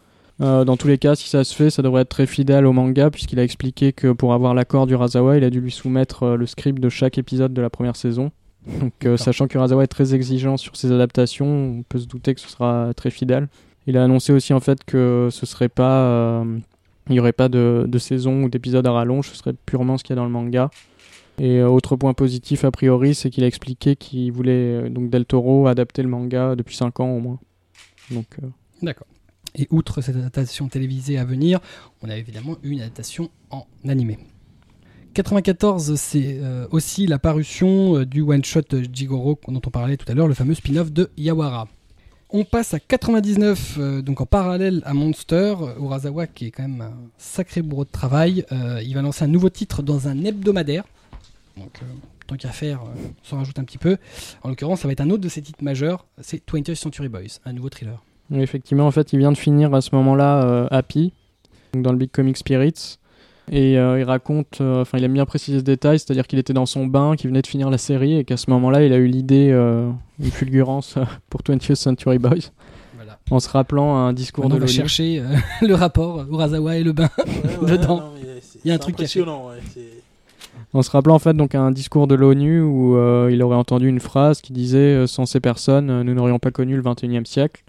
Euh, 0.41 0.65
dans 0.65 0.77
tous 0.77 0.87
les 0.87 0.97
cas, 0.97 1.15
si 1.15 1.29
ça 1.29 1.43
se 1.43 1.53
fait, 1.53 1.69
ça 1.69 1.81
devrait 1.81 2.01
être 2.01 2.09
très 2.09 2.25
fidèle 2.25 2.65
au 2.65 2.73
manga, 2.73 3.11
puisqu'il 3.11 3.39
a 3.39 3.43
expliqué 3.43 3.93
que 3.93 4.11
pour 4.11 4.33
avoir 4.33 4.55
l'accord 4.55 4.87
du 4.87 4.95
Razawa, 4.95 5.37
il 5.37 5.43
a 5.43 5.49
dû 5.51 5.61
lui 5.61 5.71
soumettre 5.71 6.23
euh, 6.23 6.35
le 6.35 6.47
script 6.47 6.79
de 6.79 6.89
chaque 6.89 7.17
épisode 7.17 7.53
de 7.53 7.61
la 7.61 7.69
première 7.69 7.95
saison. 7.95 8.31
Donc, 8.67 9.05
euh, 9.05 9.17
sachant 9.17 9.47
que 9.47 9.57
Urasawa 9.57 9.83
est 9.83 9.87
très 9.87 10.15
exigeant 10.15 10.57
sur 10.57 10.75
ses 10.75 10.91
adaptations, 10.91 11.45
on 11.79 11.83
peut 11.83 11.99
se 11.99 12.05
douter 12.05 12.33
que 12.33 12.41
ce 12.41 12.49
sera 12.49 12.93
très 12.95 13.09
fidèle. 13.09 13.47
Il 13.87 13.97
a 13.97 14.03
annoncé 14.03 14.31
aussi 14.31 14.53
en 14.53 14.59
fait 14.59 14.83
que 14.85 15.29
ce 15.31 15.45
serait 15.45 15.69
pas, 15.69 16.05
euh, 16.05 16.59
il 17.09 17.15
y 17.15 17.19
aurait 17.19 17.33
pas 17.33 17.49
de, 17.49 17.85
de 17.87 17.97
saison 17.97 18.43
ou 18.43 18.49
d'épisode 18.49 18.87
à 18.87 18.91
rallonge, 18.91 19.29
ce 19.29 19.35
serait 19.35 19.53
purement 19.65 19.97
ce 19.97 20.03
qu'il 20.03 20.15
y 20.15 20.17
a 20.17 20.21
dans 20.21 20.25
le 20.25 20.31
manga. 20.31 20.69
Et 21.39 21.57
euh, 21.59 21.67
autre 21.67 21.95
point 21.95 22.13
positif 22.13 22.63
a 22.63 22.71
priori, 22.71 23.15
c'est 23.15 23.29
qu'il 23.29 23.43
a 23.43 23.47
expliqué 23.47 23.95
qu'il 23.95 24.31
voulait 24.31 24.85
euh, 24.85 24.89
donc 24.89 25.09
Del 25.09 25.25
Toro 25.25 25.67
adapter 25.67 26.03
le 26.03 26.09
manga 26.09 26.55
depuis 26.55 26.75
5 26.75 26.99
ans 26.99 27.09
au 27.09 27.19
moins. 27.19 27.39
Donc 28.11 28.27
D'accord. 28.81 29.07
Et 29.55 29.67
outre 29.69 30.01
cette 30.01 30.15
adaptation 30.15 30.67
télévisée 30.67 31.17
à 31.17 31.25
venir, 31.25 31.59
on 32.01 32.09
a 32.09 32.17
évidemment 32.17 32.57
une 32.63 32.81
adaptation 32.81 33.29
en 33.49 33.65
animé. 33.87 34.17
94, 35.13 35.95
c'est 35.95 36.39
euh, 36.41 36.67
aussi 36.71 37.05
la 37.05 37.19
parution 37.19 37.97
euh, 37.97 38.05
du 38.05 38.21
one-shot 38.21 38.61
Jigoro 38.91 39.39
dont 39.47 39.61
on 39.65 39.69
parlait 39.69 39.95
tout 39.95 40.11
à 40.11 40.15
l'heure, 40.15 40.27
le 40.27 40.33
fameux 40.33 40.55
spin-off 40.55 40.91
de 40.91 41.11
Yawara. 41.17 41.67
On 42.31 42.43
passe 42.45 42.73
à 42.73 42.79
99, 42.79 43.77
euh, 43.77 44.01
donc 44.01 44.21
en 44.21 44.25
parallèle 44.25 44.81
à 44.85 44.95
Monster, 44.95 45.53
Urasawa 45.79 46.25
qui 46.25 46.47
est 46.47 46.51
quand 46.51 46.63
même 46.63 46.81
un 46.81 46.93
sacré 47.19 47.61
bourreau 47.61 47.85
de 47.85 47.91
travail, 47.91 48.43
il 48.83 48.93
va 48.95 49.01
lancer 49.03 49.23
un 49.23 49.27
nouveau 49.27 49.49
titre 49.49 49.83
dans 49.83 50.07
un 50.07 50.25
hebdomadaire. 50.25 50.83
Donc 51.57 51.79
tant 52.25 52.35
qu'à 52.35 52.49
faire, 52.49 52.81
on 52.83 53.27
s'en 53.27 53.37
rajoute 53.37 53.59
un 53.59 53.63
petit 53.63 53.77
peu. 53.77 53.97
En 54.41 54.49
l'occurrence, 54.49 54.81
ça 54.81 54.87
va 54.87 54.93
être 54.93 55.01
un 55.01 55.11
autre 55.11 55.21
de 55.21 55.29
ses 55.29 55.43
titres 55.43 55.63
majeurs, 55.63 56.07
c'est 56.21 56.43
20th 56.43 56.73
Century 56.73 57.09
Boys, 57.09 57.39
un 57.45 57.53
nouveau 57.53 57.69
thriller. 57.69 58.01
Effectivement, 58.33 58.87
en 58.87 58.91
fait, 58.91 59.13
il 59.13 59.19
vient 59.19 59.31
de 59.31 59.37
finir 59.37 59.73
à 59.75 59.81
ce 59.81 59.93
moment-là 59.93 60.67
Happy, 60.71 61.13
donc 61.73 61.83
dans 61.83 61.91
le 61.91 61.99
Big 61.99 62.09
Comic 62.09 62.37
Spirits. 62.37 62.97
Et 63.51 63.77
euh, 63.77 63.99
il 63.99 64.03
raconte, 64.05 64.59
euh, 64.61 64.81
enfin, 64.81 64.97
il 64.97 65.03
aime 65.03 65.13
bien 65.13 65.25
préciser 65.25 65.59
ce 65.59 65.63
détail, 65.63 65.99
c'est-à-dire 65.99 66.27
qu'il 66.27 66.39
était 66.39 66.53
dans 66.53 66.65
son 66.65 66.85
bain, 66.87 67.15
qu'il 67.17 67.29
venait 67.29 67.41
de 67.41 67.47
finir 67.47 67.69
la 67.69 67.77
série, 67.77 68.17
et 68.19 68.23
qu'à 68.23 68.37
ce 68.37 68.49
moment-là, 68.51 68.83
il 68.85 68.93
a 68.93 68.97
eu 68.97 69.05
l'idée, 69.07 69.49
euh, 69.51 69.89
une 70.19 70.31
fulgurance 70.31 70.95
pour 71.29 71.41
20th 71.41 71.75
Century 71.75 72.19
Boys, 72.19 72.51
Voilà. 72.95 73.19
en 73.31 73.39
se 73.41 73.49
rappelant 73.49 73.97
un 73.97 74.13
discours 74.13 74.45
Maintenant, 74.45 74.59
de 74.59 74.63
on 74.63 74.65
va 74.67 74.71
chercher 74.71 75.19
euh, 75.19 75.23
le 75.67 75.75
rapport 75.75 76.25
Urasawa 76.31 76.77
et 76.77 76.83
le 76.83 76.93
bain. 76.93 77.09
Dedans. 77.67 78.13
Il 78.63 78.69
y 78.69 78.71
a 78.71 78.75
un 78.75 78.77
truc 78.77 78.95
impressionnant. 78.95 79.49
ouais, 79.49 79.83
En 80.73 80.81
se 80.81 80.89
rappelant 80.89 81.15
en 81.15 81.19
fait 81.19 81.33
donc 81.35 81.53
un 81.53 81.71
discours 81.71 82.07
de 82.07 82.15
l'ONU 82.15 82.61
où 82.61 82.95
euh, 82.95 83.29
il 83.29 83.43
aurait 83.43 83.57
entendu 83.57 83.89
une 83.89 83.99
phrase 83.99 84.39
qui 84.39 84.53
disait 84.53 85.05
sans 85.05 85.25
ces 85.25 85.41
personnes 85.41 86.01
nous 86.03 86.13
n'aurions 86.13 86.39
pas 86.39 86.51
connu 86.51 86.77
le 86.77 86.81
21e 86.81 87.25
siècle 87.25 87.61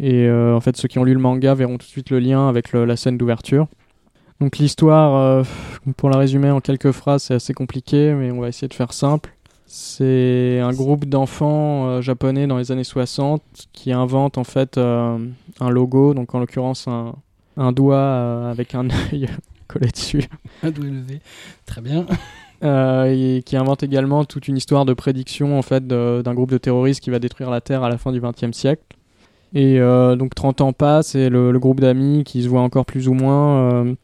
et 0.00 0.26
euh, 0.28 0.54
en 0.54 0.60
fait 0.60 0.76
ceux 0.76 0.86
qui 0.86 1.00
ont 1.00 1.04
lu 1.04 1.14
le 1.14 1.18
manga 1.18 1.52
verront 1.54 1.78
tout 1.78 1.86
de 1.86 1.90
suite 1.90 2.10
le 2.10 2.20
lien 2.20 2.48
avec 2.48 2.70
le- 2.72 2.84
la 2.84 2.94
scène 2.96 3.18
d'ouverture. 3.18 3.66
Donc 4.40 4.58
l'histoire 4.58 5.14
euh, 5.16 5.42
pour 5.96 6.10
la 6.10 6.18
résumer 6.18 6.50
en 6.50 6.60
quelques 6.60 6.92
phrases 6.92 7.24
c'est 7.24 7.34
assez 7.34 7.54
compliqué 7.54 8.12
mais 8.12 8.30
on 8.30 8.40
va 8.40 8.48
essayer 8.48 8.68
de 8.68 8.74
faire 8.74 8.92
simple. 8.92 9.32
C'est 9.66 10.60
un 10.60 10.72
groupe 10.72 11.06
d'enfants 11.06 11.86
euh, 11.86 12.00
japonais 12.02 12.46
dans 12.46 12.58
les 12.58 12.70
années 12.70 12.84
60 12.84 13.42
qui 13.72 13.92
inventent 13.92 14.38
en 14.38 14.44
fait 14.44 14.76
euh, 14.76 15.18
un 15.58 15.70
logo 15.70 16.12
donc 16.12 16.34
en 16.34 16.38
l'occurrence 16.38 16.86
un, 16.86 17.14
un 17.56 17.72
doigt 17.72 18.50
avec 18.50 18.74
un 18.74 18.88
œil 19.12 19.28
collé 19.68 19.88
dessus. 19.88 20.24
Un 20.62 20.70
doigt 20.70 20.84
levé. 20.86 21.20
Très 21.64 21.80
bien. 21.80 22.06
Et 22.62 23.42
qui 23.44 23.56
invente 23.56 23.82
également 23.82 24.24
toute 24.24 24.48
une 24.48 24.56
histoire 24.56 24.84
de 24.84 24.94
prédiction 24.94 25.58
en 25.58 25.62
fait 25.62 25.86
d'un 25.86 26.34
groupe 26.34 26.50
de 26.50 26.58
terroristes 26.58 27.00
qui 27.00 27.10
va 27.10 27.18
détruire 27.18 27.50
la 27.50 27.60
Terre 27.60 27.82
à 27.82 27.88
la 27.88 27.98
fin 27.98 28.12
du 28.12 28.20
XXe 28.20 28.56
siècle. 28.56 28.82
Et 29.54 29.78
donc 29.78 30.34
30 30.34 30.60
ans 30.62 30.72
passent 30.72 31.14
et 31.14 31.28
le, 31.28 31.52
le 31.52 31.58
groupe 31.58 31.80
d'amis 31.80 32.24
qui 32.24 32.42
se 32.42 32.48
voit 32.48 32.62
encore 32.62 32.86
plus 32.86 33.08
ou 33.08 33.14
moins 33.14 33.94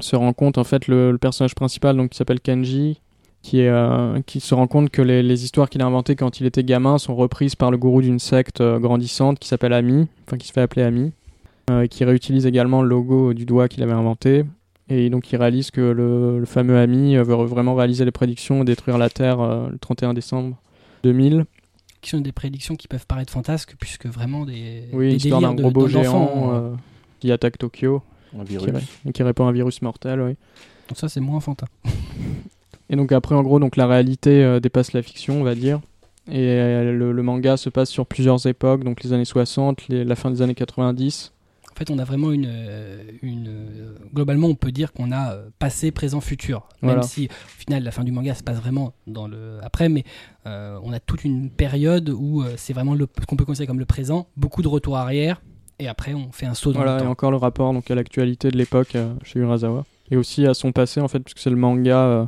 se 0.00 0.16
rend 0.16 0.32
compte 0.32 0.58
en 0.58 0.64
fait 0.64 0.86
le, 0.88 1.12
le 1.12 1.18
personnage 1.18 1.54
principal 1.54 1.96
donc 1.96 2.10
qui 2.10 2.16
s'appelle 2.16 2.40
Kenji 2.40 3.00
qui, 3.42 3.60
est, 3.60 3.68
euh, 3.68 4.20
qui 4.26 4.40
se 4.40 4.54
rend 4.54 4.66
compte 4.66 4.90
que 4.90 5.00
les, 5.00 5.22
les 5.22 5.44
histoires 5.44 5.70
qu'il 5.70 5.80
a 5.82 5.86
inventées 5.86 6.16
quand 6.16 6.40
il 6.40 6.46
était 6.46 6.64
gamin 6.64 6.98
sont 6.98 7.14
reprises 7.14 7.54
par 7.54 7.70
le 7.70 7.78
gourou 7.78 8.02
d'une 8.02 8.18
secte 8.18 8.60
euh, 8.60 8.78
grandissante 8.78 9.38
qui 9.38 9.48
s'appelle 9.48 9.72
Ami, 9.72 10.08
enfin 10.26 10.36
qui 10.36 10.48
se 10.48 10.52
fait 10.52 10.60
appeler 10.60 10.82
Ami, 10.82 11.12
euh, 11.70 11.82
et 11.82 11.88
qui 11.88 12.04
réutilise 12.04 12.46
également 12.46 12.82
le 12.82 12.88
logo 12.88 13.34
du 13.34 13.46
doigt 13.46 13.68
qu'il 13.68 13.82
avait 13.82 13.92
inventé. 13.92 14.44
Et 14.88 15.08
donc 15.08 15.30
il 15.30 15.36
réalise 15.36 15.70
que 15.70 15.80
le, 15.80 16.40
le 16.40 16.46
fameux 16.46 16.78
Ami 16.78 17.14
veut 17.16 17.22
vraiment 17.22 17.74
réaliser 17.74 18.04
les 18.04 18.10
prédictions 18.10 18.62
et 18.62 18.64
détruire 18.64 18.98
la 18.98 19.08
Terre 19.10 19.38
le 19.38 19.78
31 19.78 20.14
décembre 20.14 20.56
2000. 21.04 21.44
Qui 22.00 22.10
sont 22.10 22.20
des 22.20 22.32
prédictions 22.32 22.76
qui 22.76 22.86
peuvent 22.86 23.06
paraître 23.06 23.32
fantasques, 23.32 23.74
puisque 23.78 24.06
vraiment 24.06 24.44
des, 24.46 24.84
Oui, 24.92 25.08
des 25.08 25.14
l'histoire 25.14 25.40
d'un 25.40 25.62
robot 25.62 25.88
géant 25.88 26.52
euh, 26.52 26.74
qui 27.18 27.32
attaque 27.32 27.58
Tokyo 27.58 28.02
Un 28.36 28.44
qui, 28.44 28.50
virus. 28.50 28.70
et 29.06 29.12
qui 29.12 29.22
répand 29.22 29.48
un 29.48 29.52
virus 29.52 29.80
mortel. 29.82 30.20
Oui. 30.20 30.36
Donc 30.88 30.96
ça, 30.98 31.08
c'est 31.08 31.20
moins 31.20 31.36
enfantin. 31.36 31.66
Et 32.90 32.96
donc 32.96 33.12
après, 33.12 33.34
en 33.34 33.42
gros, 33.42 33.58
donc 33.60 33.76
la 33.76 33.86
réalité 33.86 34.42
euh, 34.42 34.60
dépasse 34.60 34.92
la 34.92 35.02
fiction, 35.02 35.40
on 35.40 35.44
va 35.44 35.54
dire. 35.54 35.80
Et 36.30 36.36
euh, 36.38 36.92
le, 36.92 37.12
le 37.12 37.22
manga 37.22 37.56
se 37.56 37.68
passe 37.70 37.90
sur 37.90 38.06
plusieurs 38.06 38.46
époques, 38.46 38.84
donc 38.84 39.02
les 39.02 39.12
années 39.12 39.24
60, 39.24 39.88
les- 39.88 40.04
la 40.04 40.14
fin 40.16 40.30
des 40.30 40.42
années 40.42 40.54
90. 40.54 41.32
En 41.70 41.74
fait, 41.78 41.90
on 41.90 41.98
a 41.98 42.04
vraiment 42.04 42.32
une, 42.32 42.46
euh, 42.48 43.02
une 43.22 43.94
globalement, 44.12 44.48
on 44.48 44.54
peut 44.56 44.72
dire 44.72 44.92
qu'on 44.92 45.12
a 45.12 45.36
passé, 45.58 45.90
présent, 45.92 46.20
futur. 46.20 46.66
Même 46.82 46.90
Voilà. 46.92 47.02
si, 47.02 47.26
au 47.30 47.60
final, 47.60 47.82
la 47.84 47.92
fin 47.92 48.02
du 48.04 48.10
manga 48.10 48.34
se 48.34 48.42
passe 48.42 48.56
vraiment 48.58 48.94
dans 49.06 49.28
le 49.28 49.58
après, 49.62 49.88
mais 49.88 50.02
euh, 50.46 50.78
on 50.82 50.92
a 50.92 50.98
toute 51.00 51.24
une 51.24 51.50
période 51.50 52.08
où 52.10 52.42
euh, 52.42 52.54
c'est 52.56 52.72
vraiment 52.72 52.94
le, 52.94 53.06
ce 53.20 53.26
qu'on 53.26 53.36
peut 53.36 53.44
considérer 53.44 53.68
comme 53.68 53.78
le 53.78 53.84
présent, 53.86 54.26
beaucoup 54.36 54.60
de 54.62 54.68
retours 54.68 54.96
arrière, 54.96 55.40
et 55.78 55.88
après, 55.88 56.14
on 56.14 56.30
fait 56.32 56.46
un 56.46 56.54
saut 56.54 56.72
dans 56.72 56.78
Voilà, 56.80 56.96
le 56.96 57.00
et 57.00 57.04
temps. 57.04 57.10
encore 57.10 57.30
le 57.30 57.36
rapport 57.36 57.72
donc 57.72 57.90
à 57.90 57.94
l'actualité 57.94 58.50
de 58.50 58.56
l'époque 58.56 58.94
euh, 58.96 59.12
chez 59.24 59.38
Urasawa. 59.40 59.84
Et 60.10 60.16
aussi 60.16 60.46
à 60.46 60.54
son 60.54 60.72
passé, 60.72 61.00
en 61.00 61.08
fait, 61.08 61.20
puisque 61.20 61.38
c'est 61.38 61.50
le 61.50 61.56
manga. 61.56 61.98
euh, 61.98 62.26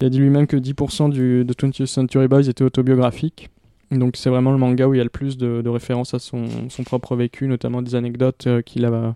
il 0.00 0.06
a 0.06 0.10
dit 0.10 0.18
lui-même 0.18 0.46
que 0.46 0.56
10% 0.58 1.10
du, 1.10 1.44
de 1.44 1.52
20th 1.54 1.86
Century 1.86 2.28
Boys 2.28 2.48
était 2.48 2.64
autobiographique. 2.64 3.48
Donc 3.90 4.16
c'est 4.16 4.28
vraiment 4.30 4.52
le 4.52 4.58
manga 4.58 4.86
où 4.88 4.94
il 4.94 4.98
y 4.98 5.00
a 5.00 5.04
le 5.04 5.10
plus 5.10 5.38
de, 5.38 5.62
de 5.62 5.68
références 5.70 6.12
à 6.12 6.18
son, 6.18 6.44
son 6.68 6.82
propre 6.84 7.16
vécu, 7.16 7.46
notamment 7.48 7.80
des 7.82 7.94
anecdotes 7.94 8.46
euh, 8.46 8.60
qu'il 8.60 8.84
a, 8.84 9.14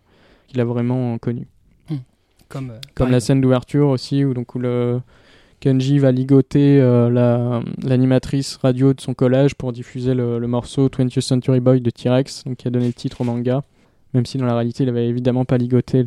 qu'il 0.49 0.61
a 0.61 0.65
vraiment 0.65 1.19
connues. 1.19 1.49
Comme, 2.49 2.71
euh, 2.71 2.79
Comme 2.97 3.11
la 3.11 3.21
scène 3.21 3.41
d'ouverture 3.41 3.89
aussi, 3.89 4.25
où, 4.25 4.33
donc, 4.35 4.55
où 4.55 4.59
le 4.59 5.01
Kenji 5.61 5.99
va 5.99 6.11
ligoter 6.11 6.81
euh, 6.81 7.11
la- 7.11 7.61
l'animatrice 7.83 8.57
radio 8.63 8.95
de 8.95 9.01
son 9.01 9.13
collège 9.15 9.55
pour 9.55 9.73
diffuser 9.73 10.15
le, 10.15 10.39
le 10.39 10.47
morceau 10.47 10.89
20th 10.89 11.21
Century 11.21 11.61
Boy 11.61 11.81
de 11.83 11.91
T-Rex, 11.91 12.45
donc 12.45 12.57
qui 12.57 12.67
a 12.69 12.71
donné 12.71 12.87
le 12.87 12.93
titre 12.95 13.21
au 13.21 13.25
manga. 13.25 13.63
Même 14.15 14.25
si 14.27 14.39
dans 14.39 14.47
la 14.47 14.55
réalité, 14.55 14.85
il 14.85 14.89
avait 14.89 15.07
évidemment 15.07 15.45
pas 15.45 15.59
ligoté 15.59 16.03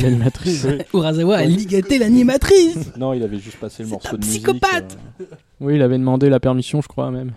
l'animatrice. 0.00 0.66
Urasawa 0.94 1.36
a 1.36 1.40
Ouais. 1.40 1.46
ligoté 1.48 1.98
l'animatrice 1.98 2.92
Non, 2.96 3.12
il 3.12 3.22
avait 3.22 3.38
juste 3.38 3.58
passé 3.58 3.82
le 3.82 3.88
morceau 3.88 4.14
un 4.14 4.18
de 4.18 4.24
musique. 4.24 4.42
psychopathe 4.44 4.96
euh, 5.20 5.24
oui, 5.60 5.74
il 5.74 5.82
avait 5.82 5.98
demandé 5.98 6.30
la 6.30 6.40
permission, 6.40 6.80
je 6.80 6.88
crois 6.88 7.10
même. 7.10 7.32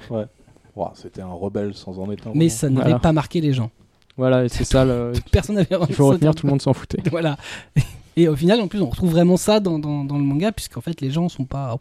ouah, 0.75 0.93
C'était 0.95 1.21
un 1.21 1.33
rebelle 1.33 1.73
sans 1.73 1.99
en 1.99 2.09
être 2.11 2.27
un. 2.27 2.31
Mais 2.35 2.47
ça 2.49 2.69
n'avait 2.69 2.83
Voilà. 2.83 2.99
pas 2.99 3.11
marqué 3.11 3.41
les 3.41 3.53
gens. 3.53 3.71
Voilà, 4.15 4.45
et 4.45 4.49
c'est 4.49 4.63
ça, 4.63 4.85
le... 4.85 5.11
Personne 5.31 5.55
n'avait 5.55 5.75
il 5.89 5.95
faut 5.95 6.07
retenir, 6.07 6.35
tout 6.35 6.45
le 6.45 6.51
monde 6.51 6.61
s'en 6.61 6.73
foutait. 6.73 6.99
Voilà. 7.09 7.35
Et 8.15 8.27
au 8.27 8.35
final, 8.35 8.61
en 8.61 8.67
plus, 8.67 8.81
on 8.81 8.89
retrouve 8.89 9.11
vraiment 9.11 9.37
ça 9.37 9.59
dans, 9.59 9.77
le 9.77 10.23
manga, 10.23 10.51
puisqu'en 10.51 10.81
fait, 10.81 11.01
les 11.01 11.09
gens 11.09 11.29
sont 11.29 11.45
pas. 11.45 11.79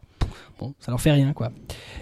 Bon, 0.58 0.74
ça 0.80 0.90
leur 0.90 1.00
fait 1.00 1.12
rien, 1.12 1.32
quoi. 1.32 1.52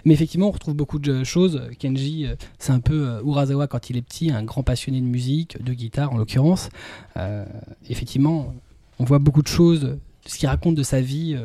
Mais 0.05 0.15
effectivement, 0.15 0.49
on 0.49 0.53
retrouve 0.53 0.75
beaucoup 0.75 0.99
de 0.99 1.25
choses. 1.25 1.63
Kenji, 1.79 2.27
euh, 2.27 2.35
c'est 2.59 2.73
un 2.73 2.81
peu 2.81 3.09
euh, 3.09 3.23
Urasawa 3.25 3.67
quand 3.67 3.91
il 3.91 3.97
est 3.97 4.03
petit, 4.03 4.31
un 4.31 4.45
grand 4.45 4.63
passionné 4.63 5.01
de 5.01 5.07
musique, 5.07 5.63
de 5.63 5.73
guitare 5.73 6.13
en 6.13 6.17
l'occurrence. 6.17 6.69
Euh, 7.17 7.45
effectivement, 7.89 8.55
on 8.99 9.05
voit 9.05 9.19
beaucoup 9.19 9.43
de 9.43 9.49
choses, 9.49 9.99
ce 10.27 10.39
qu'il 10.39 10.49
raconte 10.49 10.75
de 10.75 10.83
sa 10.83 11.01
vie, 11.01 11.37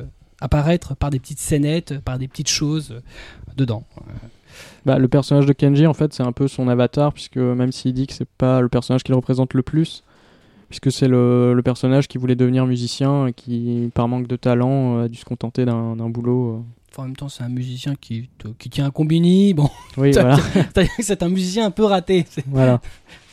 apparaître 0.42 0.96
par 0.96 1.10
des 1.10 1.20
petites 1.20 1.40
scénettes, 1.40 2.00
par 2.00 2.20
des 2.20 2.28
petites 2.28 2.50
choses 2.50 3.02
dedans. 3.56 3.84
Bah, 4.86 5.00
le 5.00 5.08
personnage 5.08 5.46
de 5.46 5.54
Kenji, 5.54 5.88
en 5.88 5.94
fait, 5.94 6.14
c'est 6.14 6.24
un 6.24 6.34
peu 6.34 6.48
son 6.48 6.68
avatar, 6.68 7.14
puisque 7.14 7.38
même 7.38 7.72
s'il 7.72 7.94
dit 7.94 8.08
que 8.08 8.14
c'est 8.14 8.28
pas 8.28 8.62
le 8.62 8.70
personnage 8.70 9.04
qu'il 9.04 9.16
représente 9.16 9.54
le 9.54 9.64
plus, 9.64 10.04
puisque 10.80 10.98
c'est 10.98 11.08
le, 11.08 11.54
le 11.54 11.62
personnage 11.64 12.08
qui 12.08 12.18
voulait 12.18 12.36
devenir 12.36 12.66
musicien 12.66 13.28
et 13.28 13.34
qui, 13.34 13.90
par 13.94 14.08
manque 14.08 14.28
de 14.28 14.36
talent, 14.36 14.98
euh, 15.00 15.06
a 15.06 15.08
dû 15.08 15.18
se 15.18 15.26
contenter 15.26 15.64
d'un 15.66 15.96
boulot. 16.10 16.56
euh. 16.56 16.60
Enfin, 16.92 17.04
en 17.04 17.06
même 17.06 17.16
temps, 17.16 17.30
c'est 17.30 17.44
un 17.44 17.50
musicien 17.50 17.96
qui, 17.96 18.30
qui 18.60 18.70
tient 18.70 18.86
un 18.86 18.92
combini. 18.92 19.54
Bon, 19.54 19.70
Oui, 19.98 20.12
voilà. 20.14 20.38
c'est 21.00 21.24
un 21.24 21.30
musicien 21.30 21.66
un 21.66 21.72
peu 21.72 21.86
raté. 21.86 22.26
Voilà. 22.48 22.82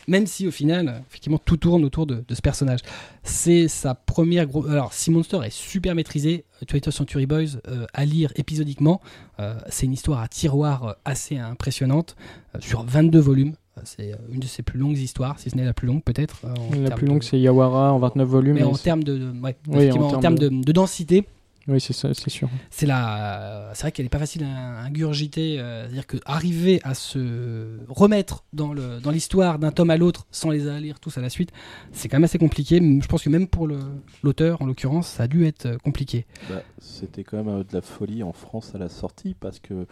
Même 0.07 0.27
si 0.27 0.47
au 0.47 0.51
final, 0.51 0.87
euh, 0.89 0.99
effectivement, 1.09 1.37
tout 1.37 1.55
tourne 1.55 1.83
autour 1.85 2.05
de, 2.05 2.23
de 2.27 2.35
ce 2.35 2.41
personnage. 2.41 2.79
C'est 3.23 3.69
sa 3.69 3.95
première 3.95 4.45
grosse. 4.47 4.69
Alors, 4.69 4.93
si 4.93 5.11
Monster 5.11 5.39
est 5.45 5.53
super 5.53 5.95
maîtrisé, 5.95 6.43
20th 6.65 6.91
Century 6.91 7.25
Boys, 7.25 7.57
euh, 7.69 7.85
à 7.93 8.03
lire 8.05 8.31
épisodiquement, 8.35 8.99
euh, 9.39 9.53
c'est 9.69 9.85
une 9.85 9.93
histoire 9.93 10.19
à 10.21 10.27
tiroir 10.27 10.83
euh, 10.83 10.93
assez 11.05 11.37
impressionnante, 11.37 12.15
euh, 12.55 12.59
sur 12.61 12.83
22 12.83 13.19
volumes. 13.19 13.53
Euh, 13.77 13.81
C'est 13.85 14.13
euh, 14.13 14.17
une 14.31 14.39
de 14.39 14.45
ses 14.45 14.61
plus 14.63 14.79
longues 14.79 14.97
histoires, 14.97 15.39
si 15.39 15.49
ce 15.49 15.55
n'est 15.55 15.65
la 15.65 15.73
plus 15.73 15.87
longue 15.87 16.03
peut-être. 16.03 16.41
euh, 16.45 16.83
La 16.83 16.91
plus 16.91 17.07
longue, 17.07 17.19
de- 17.19 17.23
c'est 17.23 17.39
Yawara 17.39 17.91
en 17.93 17.99
29 17.99 18.27
volumes. 18.27 18.55
Mais 18.55 18.63
en 18.63 18.73
termes 18.73 19.03
de, 19.03 19.31
ouais, 19.41 19.55
Oui, 19.67 19.91
en 19.91 20.01
en 20.01 20.19
termes 20.19 20.37
de, 20.37 20.49
de 20.49 20.71
densité, 20.71 21.25
Oui, 21.67 21.79
c'est 21.81 21.93
ça, 21.93 22.13
c'est 22.13 22.29
sûr. 22.29 22.49
c'est 22.69 22.85
la 22.85 23.71
c'est 23.73 23.81
vrai 23.83 23.91
qu'elle 23.93 24.05
est 24.05 24.09
pas 24.09 24.19
facile 24.19 24.43
à 24.43 24.81
ingurgiter 24.83 25.59
euh, 25.59 25.85
c'est 25.85 25.91
à 25.91 25.93
dire 25.93 26.05
que 26.07 26.17
arriver 26.25 26.81
à 26.83 26.93
se 26.93 27.79
remettre 27.89 28.43
dans 28.53 28.73
le 28.73 28.99
dans 28.99 29.09
l'histoire 29.11 29.57
d'un 29.59 29.71
tome 29.71 29.89
à 29.89 29.97
l'autre 29.97 30.27
sans 30.29 30.49
les 30.51 30.79
lire 30.81 30.99
tous 30.99 31.17
à 31.17 31.21
la 31.21 31.29
suite 31.29 31.51
c'est 31.93 32.09
quand 32.09 32.17
même 32.17 32.25
assez 32.25 32.37
compliqué 32.37 32.77
je 33.01 33.07
pense 33.07 33.23
que 33.23 33.29
même 33.29 33.47
pour 33.47 33.65
le 33.65 33.79
l'auteur 34.23 34.61
en 34.61 34.65
l'occurrence 34.65 35.07
ça 35.07 35.23
a 35.23 35.27
dû 35.27 35.45
être 35.45 35.77
compliqué 35.83 36.25
Bah, 36.49 36.61
C'était 36.79 37.23
quand 37.23 37.41
même 37.43 37.63
de 37.63 37.73
la 37.73 37.81
folie 37.81 38.21
en 38.23 38.33
France 38.33 38.75
à 38.75 38.77
la 38.77 38.89
sortie 38.89 39.33
parce 39.39 39.59
que 39.59 39.87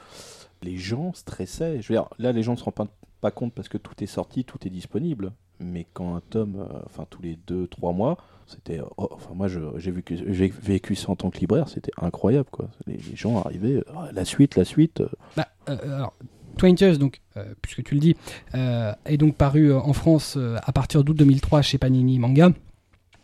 les 0.62 0.78
gens 0.78 1.12
stressaient. 1.16 1.82
Je 1.82 1.88
veux 1.88 1.96
dire, 1.96 2.08
là, 2.20 2.32
les 2.34 2.44
gens 2.44 2.52
ne 2.52 2.58
se 2.58 2.64
rendent 2.64 2.76
pas, 2.76 2.88
pas 3.22 3.32
compte 3.32 3.54
parce 3.54 3.70
que 3.70 3.78
tout 3.78 4.04
est 4.04 4.08
sorti, 4.08 4.44
tout 4.44 4.58
est 4.66 4.70
disponible. 4.70 5.32
Mais 5.60 5.86
quand 5.94 6.16
un 6.16 6.22
tome, 6.22 6.56
euh, 6.60 6.80
enfin 6.88 7.06
tous 7.10 7.22
les 7.22 7.38
deux, 7.48 7.68
trois 7.68 7.94
mois, 7.94 8.18
c'était. 8.48 8.80
oh, 8.98 9.10
enfin, 9.12 9.34
moi, 9.36 9.48
j'ai 9.48 9.92
vécu, 9.92 10.16
vécu 10.16 10.96
ça 10.96 11.12
en 11.12 11.16
tant 11.16 11.30
que 11.30 11.38
libraire, 11.38 11.70
c'était 11.70 11.92
incroyable, 12.02 12.50
quoi. 12.52 12.68
Les, 12.88 13.00
gens 13.16 13.38
arrivaient, 13.44 13.78
euh, 13.88 14.12
la 14.12 14.26
suite, 14.26 14.56
la 14.58 14.66
suite. 14.66 15.02
euh, 15.02 15.10
bah, 15.38 15.48
euh, 15.70 15.96
alors 15.96 16.14
20th 16.58 16.98
donc 16.98 17.22
euh, 17.38 17.46
puisque 17.62 17.84
tu 17.84 17.94
le 17.96 18.02
dis 18.02 18.16
euh, 18.56 18.94
est 19.06 19.18
donc 19.18 19.36
paru 19.36 19.72
euh, 19.72 19.80
en 19.80 19.94
France 19.94 20.36
euh, 20.38 20.58
à 20.64 20.72
partir 20.74 21.04
d'août 21.04 21.16
2003 21.18 21.62
chez 21.62 21.78
Panini 21.78 22.20
Manga 22.20 22.52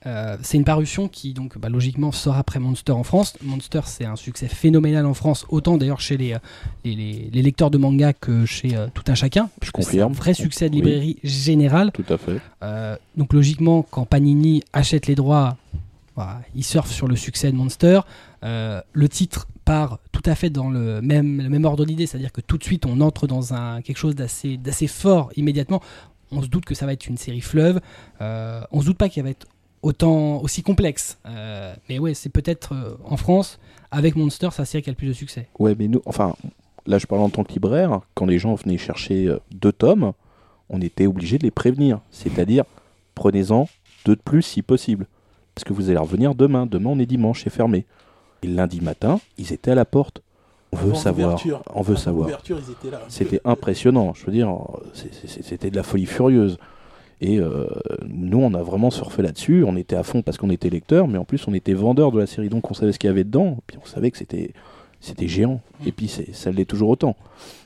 Euh, 0.08 0.38
c'est 0.42 0.58
une 0.58 0.64
parution 0.64 1.08
qui 1.08 1.34
donc 1.34 1.58
bah, 1.58 1.70
logiquement 1.70 2.12
sort 2.12 2.38
après 2.38 2.60
Monster 2.60 2.94
en 2.94 3.04
France. 3.04 3.36
Monster 3.44 3.82
c'est 3.86 4.06
un 4.06 4.16
succès 4.16 4.48
phénoménal 4.48 5.06
en 5.06 5.14
France, 5.14 5.46
autant 5.50 5.78
d'ailleurs 5.78 6.00
chez 6.02 6.18
les, 6.18 6.34
euh, 6.34 6.40
les, 6.86 6.96
les- 6.96 7.30
les 7.32 7.42
lecteurs 7.42 7.70
de 7.70 7.78
manga 7.78 8.14
que 8.14 8.46
chez 8.46 8.76
euh, 8.76 8.88
tout 8.94 9.04
un 9.08 9.16
chacun. 9.16 9.50
Je 9.56 9.60
puisque 9.60 9.78
c'est 9.80 9.84
confirme. 9.84 10.12
un 10.12 10.16
vrai 10.16 10.34
succès 10.34 10.70
de 10.70 10.76
Oui. 10.76 10.82
librairie 10.82 11.18
générale. 11.24 11.92
Tout 11.92 12.06
à 12.10 12.18
fait. 12.18 12.40
Euh, 12.64 12.96
donc 13.18 13.34
logiquement, 13.34 13.84
quand 13.84 14.06
Panini 14.06 14.64
achète 14.74 15.08
les 15.08 15.16
droits, 15.16 15.58
voilà, 16.16 16.42
il 16.56 16.64
surfe 16.64 16.92
sur 16.92 17.08
le 17.08 17.16
succès 17.16 17.52
de 17.52 17.58
Monster. 17.58 18.00
Le 18.44 19.08
titre 19.10 19.48
part 19.66 20.00
tout 20.14 20.22
à 20.26 20.36
fait 20.36 20.50
dans 20.50 20.70
le 20.70 21.02
même, 21.02 21.42
le 21.42 21.50
même 21.50 21.66
ordre 21.66 21.86
d'idée, 21.86 22.08
c'est-à-dire 22.08 22.32
que 22.32 22.40
tout 22.42 22.58
de 22.58 22.64
suite 22.64 22.86
on 22.86 23.02
entre 23.02 23.28
dans 23.28 23.54
un, 23.54 23.82
quelque 23.82 23.98
chose 23.98 24.16
d'assez 24.16 24.56
d'assez 24.58 24.88
fort 24.88 25.30
immédiatement. 25.36 25.82
On 26.32 26.42
se 26.42 26.48
doute 26.48 26.66
que 26.66 26.76
ça 26.76 26.86
va 26.86 26.94
être 26.94 27.08
une 27.08 27.18
série 27.18 27.42
fleuve. 27.42 27.80
Euh, 28.22 28.62
on 28.72 28.82
se 28.82 28.86
doute 28.86 28.98
pas 28.98 29.10
qu'elle 29.10 29.26
va 29.26 29.30
être 29.32 29.48
autant 29.88 30.42
aussi 30.42 30.64
complexe. 30.64 31.18
Euh, 31.26 31.74
mais 31.88 31.98
ouais, 31.98 32.14
c'est 32.14 32.30
peut-être 32.30 32.74
euh, 32.74 32.96
en 33.06 33.16
France 33.18 33.58
avec 33.90 34.16
Monster, 34.18 34.50
c'est 34.52 34.62
la 34.62 34.66
série 34.66 34.84
qui 34.84 34.90
a 34.90 34.92
le 34.92 34.98
plus 34.98 35.08
de 35.08 35.14
succès. 35.14 35.48
Ouais, 35.60 35.76
mais 35.80 35.88
nous, 35.88 36.02
enfin, 36.06 36.36
là, 36.86 36.98
je 36.98 37.06
parle 37.08 37.22
en 37.22 37.30
tant 37.30 37.46
que 37.46 37.54
libraire. 37.54 38.02
Quand 38.14 38.26
les 38.26 38.38
gens 38.38 38.54
venaient 38.56 38.78
chercher 38.78 39.28
euh, 39.28 39.40
deux 39.52 39.72
tomes, 39.72 40.12
on 40.70 40.82
était 40.82 41.08
obligé 41.08 41.38
de 41.38 41.44
les 41.44 41.52
prévenir. 41.52 42.02
C'est-à-dire, 42.12 42.66
prenez-en 43.16 43.70
deux 44.06 44.16
de 44.18 44.22
plus 44.22 44.42
si 44.42 44.62
possible. 44.62 45.08
Parce 45.56 45.64
que 45.64 45.72
vous 45.74 45.90
allez 45.90 45.98
revenir 45.98 46.36
demain. 46.36 46.66
Demain, 46.66 46.90
on 46.92 47.00
est 47.00 47.06
dimanche, 47.06 47.44
c'est 47.46 47.50
fermé. 47.50 47.86
Et 48.44 48.48
lundi 48.48 48.82
matin, 48.82 49.22
ils 49.38 49.54
étaient 49.54 49.72
à 49.72 49.76
la 49.76 49.86
porte. 49.86 50.22
On 50.74 50.76
veut 50.78 50.90
Avant 50.90 50.96
savoir. 50.96 51.28
l'ouverture. 51.30 51.64
On 51.74 51.82
veut 51.82 51.94
Avant 51.94 52.04
savoir. 52.04 52.28
l'ouverture, 52.28 52.60
ils 52.60 52.72
étaient 52.74 52.92
là. 52.92 53.02
C'était 53.08 53.40
impressionnant. 53.46 54.14
Je 54.14 54.26
veux 54.26 54.34
dire, 54.34 54.54
c'était 54.94 55.72
de 55.72 55.78
la 55.78 55.84
folie 55.84 56.06
furieuse. 56.06 56.58
Et 57.22 57.40
euh, 57.40 57.66
nous, 58.08 58.40
on 58.40 58.54
a 58.54 58.62
vraiment 58.62 58.90
surfé 58.92 59.22
là-dessus. 59.24 59.64
On 59.68 59.76
était 59.76 59.96
à 59.96 60.04
fond 60.04 60.22
parce 60.22 60.38
qu'on 60.38 60.50
était 60.52 60.70
lecteur, 60.70 61.08
mais 61.08 61.18
en 61.18 61.26
plus, 61.26 61.48
on 61.48 61.54
était 61.54 61.74
vendeur 61.74 62.12
de 62.12 62.20
la 62.20 62.28
série, 62.28 62.50
donc 62.50 62.70
on 62.70 62.74
savait 62.74 62.92
ce 62.92 63.00
qu'il 63.00 63.08
y 63.08 63.12
avait 63.12 63.24
dedans. 63.24 63.58
Puis 63.68 63.78
on 63.84 63.88
savait 63.88 64.12
que 64.12 64.18
c'était 64.18 64.52
c'était 65.00 65.28
géant. 65.28 65.62
Et 65.86 65.92
puis 65.92 66.08
c'est- 66.08 66.34
ça 66.34 66.52
l'est 66.52 66.66
toujours 66.66 66.90
autant. 66.90 67.16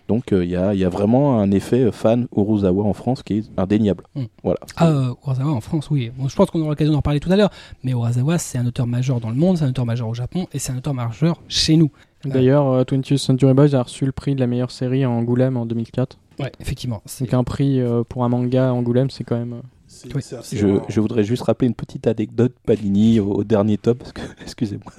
Donc 0.10 0.34
euh, 0.34 0.44
il 0.44 0.52
y, 0.52 0.58
a, 0.58 0.74
il 0.74 0.80
y 0.82 0.84
a 0.84 0.90
vraiment 0.90 1.40
un 1.40 1.50
effet 1.52 1.90
fan 1.94 2.28
Uruzawa 2.36 2.84
en 2.84 2.92
France 2.94 3.24
qui 3.24 3.38
est 3.38 3.44
indéniable. 3.56 4.04
Mm. 4.16 4.24
Voilà. 4.44 4.60
Ah, 4.76 4.90
euh, 4.90 5.14
Urasawa 5.26 5.52
en 5.52 5.62
France, 5.62 5.90
oui. 5.90 6.12
Bon, 6.18 6.28
je 6.28 6.36
pense 6.36 6.50
qu'on 6.52 6.60
aura 6.60 6.70
l'occasion 6.72 6.92
d'en 6.92 6.98
reparler 7.00 7.22
tout 7.22 7.32
à 7.32 7.38
l'heure. 7.38 7.50
Mais 7.86 7.92
Urasawa, 7.92 8.38
c'est 8.38 8.58
un 8.58 8.66
auteur 8.66 8.86
majeur 8.88 9.22
dans 9.22 9.30
le 9.30 9.36
monde, 9.38 9.58
c'est 9.58 9.64
un 9.64 9.70
auteur 9.70 9.86
majeur 9.86 10.10
au 10.10 10.14
Japon 10.14 10.48
et 10.54 10.60
c'est 10.60 10.74
un 10.74 10.78
auteur 10.78 10.94
majeur 10.94 11.42
chez 11.48 11.78
nous. 11.78 11.90
D'ailleurs, 12.26 12.68
euh, 12.68 12.84
20th 12.84 13.16
Century 13.18 13.54
Boys 13.54 13.74
a 13.76 13.82
reçu 13.84 14.06
le 14.06 14.12
prix 14.12 14.36
de 14.36 14.42
la 14.42 14.48
meilleure 14.48 14.72
série 14.72 15.04
à 15.06 15.10
Angoulême 15.10 15.56
en 15.56 15.66
2004. 15.66 16.18
Ouais, 16.42 16.52
effectivement. 16.60 17.02
c'est- 17.06 17.24
Donc 17.26 17.34
un 17.34 17.44
prix 17.44 17.80
euh, 17.80 18.04
pour 18.08 18.24
un 18.24 18.30
manga 18.30 18.70
à 18.70 18.72
Angoulême, 18.74 19.10
c'est 19.10 19.24
quand 19.24 19.38
même... 19.38 19.54
euh, 19.54 19.62
C'est 19.88 20.16
Oui. 20.16 20.22
c'est 20.22 20.36
assez 20.38 20.58
Je, 20.58 21.00
voudrais 21.00 21.24
juste 21.24 21.44
rappeler 21.44 21.68
une 21.68 21.76
petite 21.76 22.08
anecdote 22.08 22.54
Panini 22.66 23.20
au, 23.20 23.32
au 23.34 23.44
dernier 23.44 23.78
top, 23.78 24.00
parce 24.00 24.14
que, 24.14 24.22
excusez-moi, 24.42 24.92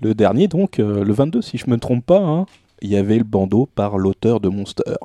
le 0.00 0.14
dernier 0.14 0.48
donc, 0.48 0.78
euh, 0.78 1.04
le 1.04 1.12
22 1.12 1.42
si 1.42 1.58
je 1.58 1.68
me 1.68 1.76
trompe 1.78 2.04
pas, 2.06 2.18
hein, 2.20 2.46
il 2.80 2.90
y 2.90 2.96
avait 2.96 3.18
le 3.18 3.24
bandeau 3.24 3.68
par 3.74 3.98
l'auteur 3.98 4.40
de 4.40 4.48
Monster. 4.48 4.96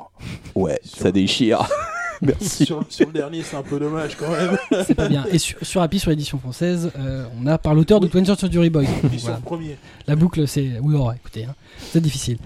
Ouais, 0.56 0.80
ça 0.84 1.12
déchire. 1.12 1.68
Merci. 2.22 2.66
Sur, 2.66 2.84
sur 2.90 3.08
le 3.08 3.14
dernier, 3.14 3.42
c'est 3.44 3.56
un 3.56 3.64
peu 3.64 3.80
dommage 3.80 4.16
quand 4.16 4.32
même. 4.32 4.58
C'est 4.86 4.96
pas 4.96 5.08
bien. 5.08 5.26
Et 5.32 5.38
sur, 5.38 5.58
sur 5.62 5.82
Happy, 5.82 6.00
sur 6.00 6.10
l'édition 6.10 6.40
française, 6.40 6.92
euh, 6.98 7.26
on 7.42 7.46
a 7.48 7.58
par 7.58 7.74
l'auteur 7.74 8.00
de 8.00 8.08
20th 8.08 8.38
Century. 8.38 8.72
Ils 9.12 9.20
sont 9.20 9.42
premiers. 9.44 9.78
La 10.08 10.16
boucle, 10.16 10.48
c'est. 10.48 10.80
Oui, 10.82 10.96
oh, 10.98 11.12
écoutez, 11.16 11.46
hein, 11.46 11.56
c'est 11.80 12.02
difficile. 12.02 12.38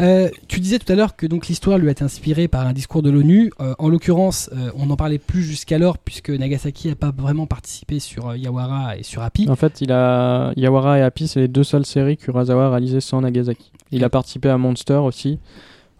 Euh, 0.00 0.28
tu 0.48 0.60
disais 0.60 0.78
tout 0.78 0.90
à 0.92 0.96
l'heure 0.96 1.16
que 1.16 1.26
donc 1.26 1.48
l'histoire 1.48 1.78
lui 1.78 1.88
a 1.88 1.90
été 1.90 2.04
inspirée 2.04 2.48
par 2.48 2.66
un 2.66 2.72
discours 2.72 3.02
de 3.02 3.10
l'ONU. 3.10 3.52
Euh, 3.60 3.74
en 3.78 3.88
l'occurrence, 3.88 4.50
euh, 4.52 4.70
on 4.76 4.86
n'en 4.86 4.96
parlait 4.96 5.18
plus 5.18 5.42
jusqu'alors 5.42 5.98
puisque 5.98 6.30
Nagasaki 6.30 6.88
n'a 6.88 6.94
pas 6.94 7.12
vraiment 7.16 7.46
participé 7.46 7.98
sur 7.98 8.28
euh, 8.28 8.36
Yawara 8.36 8.96
et 8.96 9.02
sur 9.02 9.22
Happy. 9.22 9.48
En 9.48 9.56
fait, 9.56 9.80
il 9.80 9.92
a 9.92 10.52
Yawara 10.56 10.98
et 10.98 11.02
Happy, 11.02 11.28
c'est 11.28 11.40
les 11.40 11.48
deux 11.48 11.64
seules 11.64 11.86
séries 11.86 12.16
que 12.16 12.30
Urasawa 12.30 12.66
a 12.66 12.70
réalisées 12.70 13.00
sans 13.00 13.20
Nagasaki. 13.20 13.72
Il 13.92 14.04
a 14.04 14.08
participé 14.08 14.48
à 14.48 14.58
Monster 14.58 14.94
aussi 14.94 15.38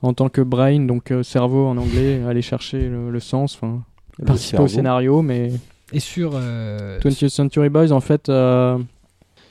en 0.02 0.12
tant 0.14 0.28
que 0.28 0.40
brain, 0.40 0.80
donc 0.86 1.10
euh, 1.10 1.22
cerveau 1.22 1.66
en 1.66 1.76
anglais, 1.76 2.22
aller 2.28 2.42
chercher 2.42 2.88
le, 2.88 3.10
le 3.10 3.20
sens, 3.20 3.54
enfin 3.54 3.82
participer 4.26 4.50
cerveau. 4.56 4.64
au 4.64 4.68
scénario, 4.68 5.22
mais 5.22 5.52
Et 5.92 6.00
sur. 6.00 6.32
euh, 6.34 6.98
20th 7.00 7.28
Century 7.28 7.68
Boys, 7.68 7.92
en 7.92 8.00
fait, 8.00 8.28
euh, 8.28 8.78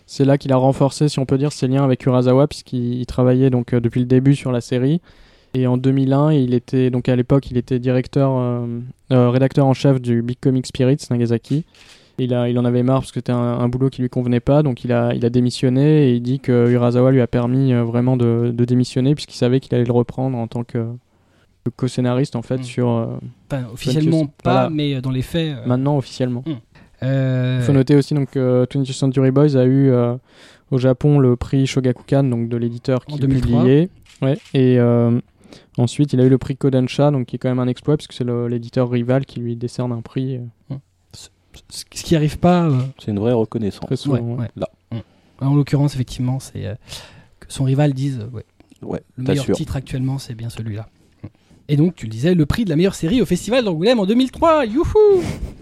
c'est 0.05 0.25
là 0.25 0.37
qu'il 0.37 0.51
a 0.53 0.57
renforcé, 0.57 1.07
si 1.09 1.19
on 1.19 1.25
peut 1.25 1.37
dire, 1.37 1.51
ses 1.51 1.67
liens 1.67 1.83
avec 1.83 2.05
Urasawa, 2.05 2.47
puisqu'il 2.47 2.95
il 2.99 3.05
travaillait 3.05 3.49
donc 3.49 3.73
euh, 3.73 3.79
depuis 3.79 3.99
le 3.99 4.07
début 4.07 4.35
sur 4.35 4.51
la 4.51 4.61
série. 4.61 5.01
Et 5.55 5.65
en 5.65 5.77
2001, 5.77 6.33
il 6.33 6.53
était 6.53 6.91
donc 6.91 7.09
à 7.09 7.15
l'époque, 7.15 7.49
il 7.49 7.57
était 7.57 7.79
directeur, 7.79 8.31
euh, 8.37 8.67
euh, 9.11 9.29
rédacteur 9.31 9.65
en 9.65 9.73
chef 9.73 9.99
du 9.99 10.21
Big 10.21 10.37
Comic 10.39 10.67
Spirits 10.67 10.97
Nagasaki. 11.09 11.65
Il, 12.19 12.33
a, 12.33 12.49
il 12.49 12.57
en 12.59 12.65
avait 12.65 12.83
marre 12.83 12.99
parce 12.99 13.11
que 13.11 13.19
c'était 13.19 13.31
un, 13.31 13.37
un 13.37 13.67
boulot 13.69 13.89
qui 13.89 14.01
lui 14.01 14.09
convenait 14.09 14.39
pas, 14.39 14.61
donc 14.63 14.83
il 14.83 14.91
a, 14.91 15.13
il 15.15 15.25
a 15.25 15.29
démissionné 15.29 16.09
et 16.09 16.13
il 16.15 16.21
dit 16.21 16.39
que 16.39 16.69
Urasawa 16.69 17.11
lui 17.11 17.21
a 17.21 17.27
permis 17.27 17.73
euh, 17.73 17.83
vraiment 17.83 18.17
de, 18.17 18.51
de 18.53 18.65
démissionner 18.65 19.15
puisqu'il 19.15 19.37
savait 19.37 19.59
qu'il 19.59 19.73
allait 19.75 19.85
le 19.85 19.91
reprendre 19.93 20.37
en 20.37 20.47
tant 20.47 20.63
que, 20.63 20.85
co-scénariste 21.75 22.35
en 22.35 22.41
fait 22.41 22.57
Mm. 22.59 22.63
sur 22.63 22.89
euh, 22.89 23.05
enfin, 23.51 23.63
officiellement 23.71 24.23
20th 24.23 24.29
pas, 24.43 24.51
voilà. 24.53 24.69
mais 24.69 24.95
euh, 24.95 25.01
dans 25.01 25.11
les 25.11 25.21
faits. 25.21 25.55
euh, 25.57 25.65
maintenant 25.67 25.97
officiellement. 25.97 26.43
euh, 27.03 27.57
Il 27.61 27.65
faut 27.65 27.73
noter 27.73 27.95
aussi 27.95 28.13
donc 28.13 28.31
que 28.31 28.65
20th 28.65 28.91
Century 28.93 29.31
Boys 29.31 29.55
a 29.55 29.65
eu 29.65 29.91
au 30.71 30.77
Japon 30.77 31.19
le 31.19 31.35
prix 31.35 31.65
Shogakukan 31.67 32.23
donc 32.23 32.49
de 32.49 32.57
l'éditeur 32.57 33.05
qui 33.05 33.19
2003. 33.19 33.59
publiait. 33.61 33.89
Ouais, 34.21 34.37
et 34.53 34.79
euh, 34.79 35.19
ensuite 35.77 36.11
il 36.13 36.19
a 36.19 36.25
eu 36.25 36.29
le 36.29 36.37
prix 36.37 36.57
Kodansha 36.57 37.11
donc 37.11 37.27
qui 37.27 37.35
est 37.35 37.39
quand 37.39 37.49
même 37.49 37.59
un 37.59 37.67
exploit 37.67 37.95
puisque 37.97 38.13
c'est 38.13 38.25
l'éditeur 38.25 38.89
rival 38.89 39.25
qui 39.25 39.39
lui 39.39 39.55
décerne 39.55 39.91
un 39.91 40.01
prix 40.01 40.37
euh, 40.37 40.39
ce 40.69 40.75
ce 41.69 42.03
qui 42.03 42.15
arrive 42.15 42.37
pas. 42.39 42.63
euh, 42.65 42.79
C'est 43.03 43.11
une 43.11 43.19
vraie 43.19 43.33
reconnaissance. 43.33 43.85
très 43.85 43.95
souvent. 43.95 44.17
ouais, 44.17 44.21
ouais. 44.21 44.35
ouais. 44.41 44.49
Là. 44.55 44.69
Mm. 44.91 45.45
En 45.45 45.55
l'occurrence, 45.55 45.95
effectivement, 45.95 46.39
c'est 46.39 46.65
euh, 46.65 46.75
que 47.39 47.51
son 47.51 47.63
rival 47.63 47.93
dise 47.93 48.19
euh, 48.21 48.35
ouais, 48.35 48.45
Ouais, 48.81 49.01
le 49.17 49.23
meilleur 49.23 49.45
titre 49.51 49.75
actuellement, 49.75 50.17
c'est 50.19 50.33
bien 50.35 50.49
celui-là. 50.49 50.87
Et 51.67 51.75
donc, 51.77 51.95
tu 51.95 52.05
le 52.05 52.11
disais, 52.11 52.33
le 52.33 52.45
prix 52.45 52.63
de 52.65 52.69
la 52.69 52.75
meilleure 52.75 52.95
série 52.95 53.21
au 53.21 53.25
Festival 53.25 53.63
d'Angoulême 53.63 53.99
en 53.99 54.05
2003. 54.05 54.65
Youhou 54.65 54.85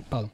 Pardon. 0.10 0.30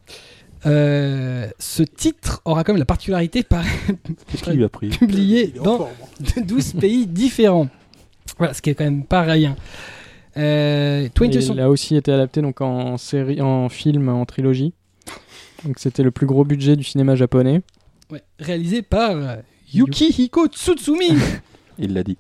Euh, 0.66 1.48
ce 1.60 1.84
titre 1.84 2.42
aura 2.46 2.64
quand 2.64 2.72
même 2.74 2.80
la 2.80 2.86
particularité 2.86 3.44
par 3.44 3.64
Qu'est-ce 4.28 4.44
qu'il 4.44 4.54
lui 4.54 4.64
a 4.64 4.70
pris 4.70 4.90
publié 4.98 5.48
dans 5.48 5.78
forme, 5.78 5.90
hein. 6.38 6.42
12 6.42 6.74
pays 6.80 7.06
différents. 7.08 7.68
Voilà, 8.38 8.54
ce 8.54 8.62
qui 8.62 8.70
est 8.70 8.76
quand 8.76 8.86
même 8.86 9.04
pas 9.04 9.22
rien. 9.24 9.56
Euh, 10.38 11.08
20th 11.10 11.26
Et 11.38 11.42
Century- 11.42 11.58
il 11.58 11.60
a 11.62 11.70
aussi 11.70 11.96
été 11.96 12.12
adapté 12.12 12.42
donc 12.42 12.62
en 12.62 12.98
série, 12.98 13.42
en 13.42 13.68
film, 13.70 14.08
en 14.10 14.26
trilogie. 14.26 14.74
Donc 15.66 15.80
c'était 15.80 16.04
le 16.04 16.12
plus 16.12 16.26
gros 16.26 16.44
budget 16.44 16.76
du 16.76 16.84
cinéma 16.84 17.16
japonais. 17.16 17.62
ouais, 18.12 18.22
réalisé 18.40 18.82
par 18.82 19.12
euh, 19.12 19.36
Yukihiko 19.74 20.48
Tsutsumi. 20.48 21.18
Il 21.80 21.94
l'a 21.94 22.04
dit. 22.04 22.18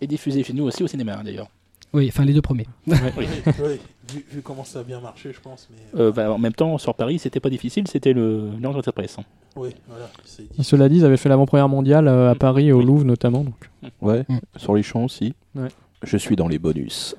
Et 0.00 0.06
diffusé 0.06 0.42
chez 0.42 0.52
nous 0.52 0.64
aussi 0.64 0.82
au 0.82 0.86
cinéma 0.88 1.16
hein, 1.18 1.22
d'ailleurs. 1.24 1.48
oui, 1.92 2.08
enfin 2.08 2.24
les 2.24 2.32
deux 2.34 2.42
premiers. 2.42 2.66
Oui, 2.86 2.94
oui, 3.18 3.80
vu, 4.12 4.24
vu 4.30 4.42
comment 4.42 4.64
ça 4.64 4.80
a 4.80 4.82
bien 4.82 5.00
marché, 5.00 5.32
je 5.32 5.40
pense. 5.40 5.68
Mais, 5.70 6.00
Euh, 6.00 6.10
bah, 6.12 6.30
en 6.32 6.38
même 6.38 6.52
temps, 6.52 6.76
sur 6.78 6.94
Paris, 6.94 7.18
c'était 7.20 7.38
pas 7.40 7.48
difficile, 7.50 7.86
c'était 7.88 8.12
le 8.12 8.50
l'Ordre 8.60 8.82
de 8.82 8.90
presse. 8.90 9.16
hein. 9.18 9.24
oui, 9.56 9.70
voilà. 9.88 10.10
Et 10.58 10.62
cela 10.64 10.88
dit, 10.88 10.96
ils 10.96 11.04
avaient 11.04 11.16
fait 11.16 11.28
l'avant-première 11.28 11.68
mondiale 11.68 12.08
euh, 12.08 12.30
à 12.30 12.34
Mm. 12.34 12.38
Paris 12.38 12.68
et 12.68 12.72
au 12.72 12.78
Oui. 12.80 12.84
Louvre 12.84 13.04
notamment. 13.04 13.44
Donc. 13.44 13.70
Ouais, 14.00 14.24
Mm. 14.28 14.38
sur 14.56 14.74
les 14.74 14.82
champs 14.82 15.04
aussi. 15.04 15.34
Ouais. 15.54 15.68
Je 16.02 16.16
suis 16.16 16.34
dans 16.34 16.48
les 16.48 16.58
bonus. 16.58 17.14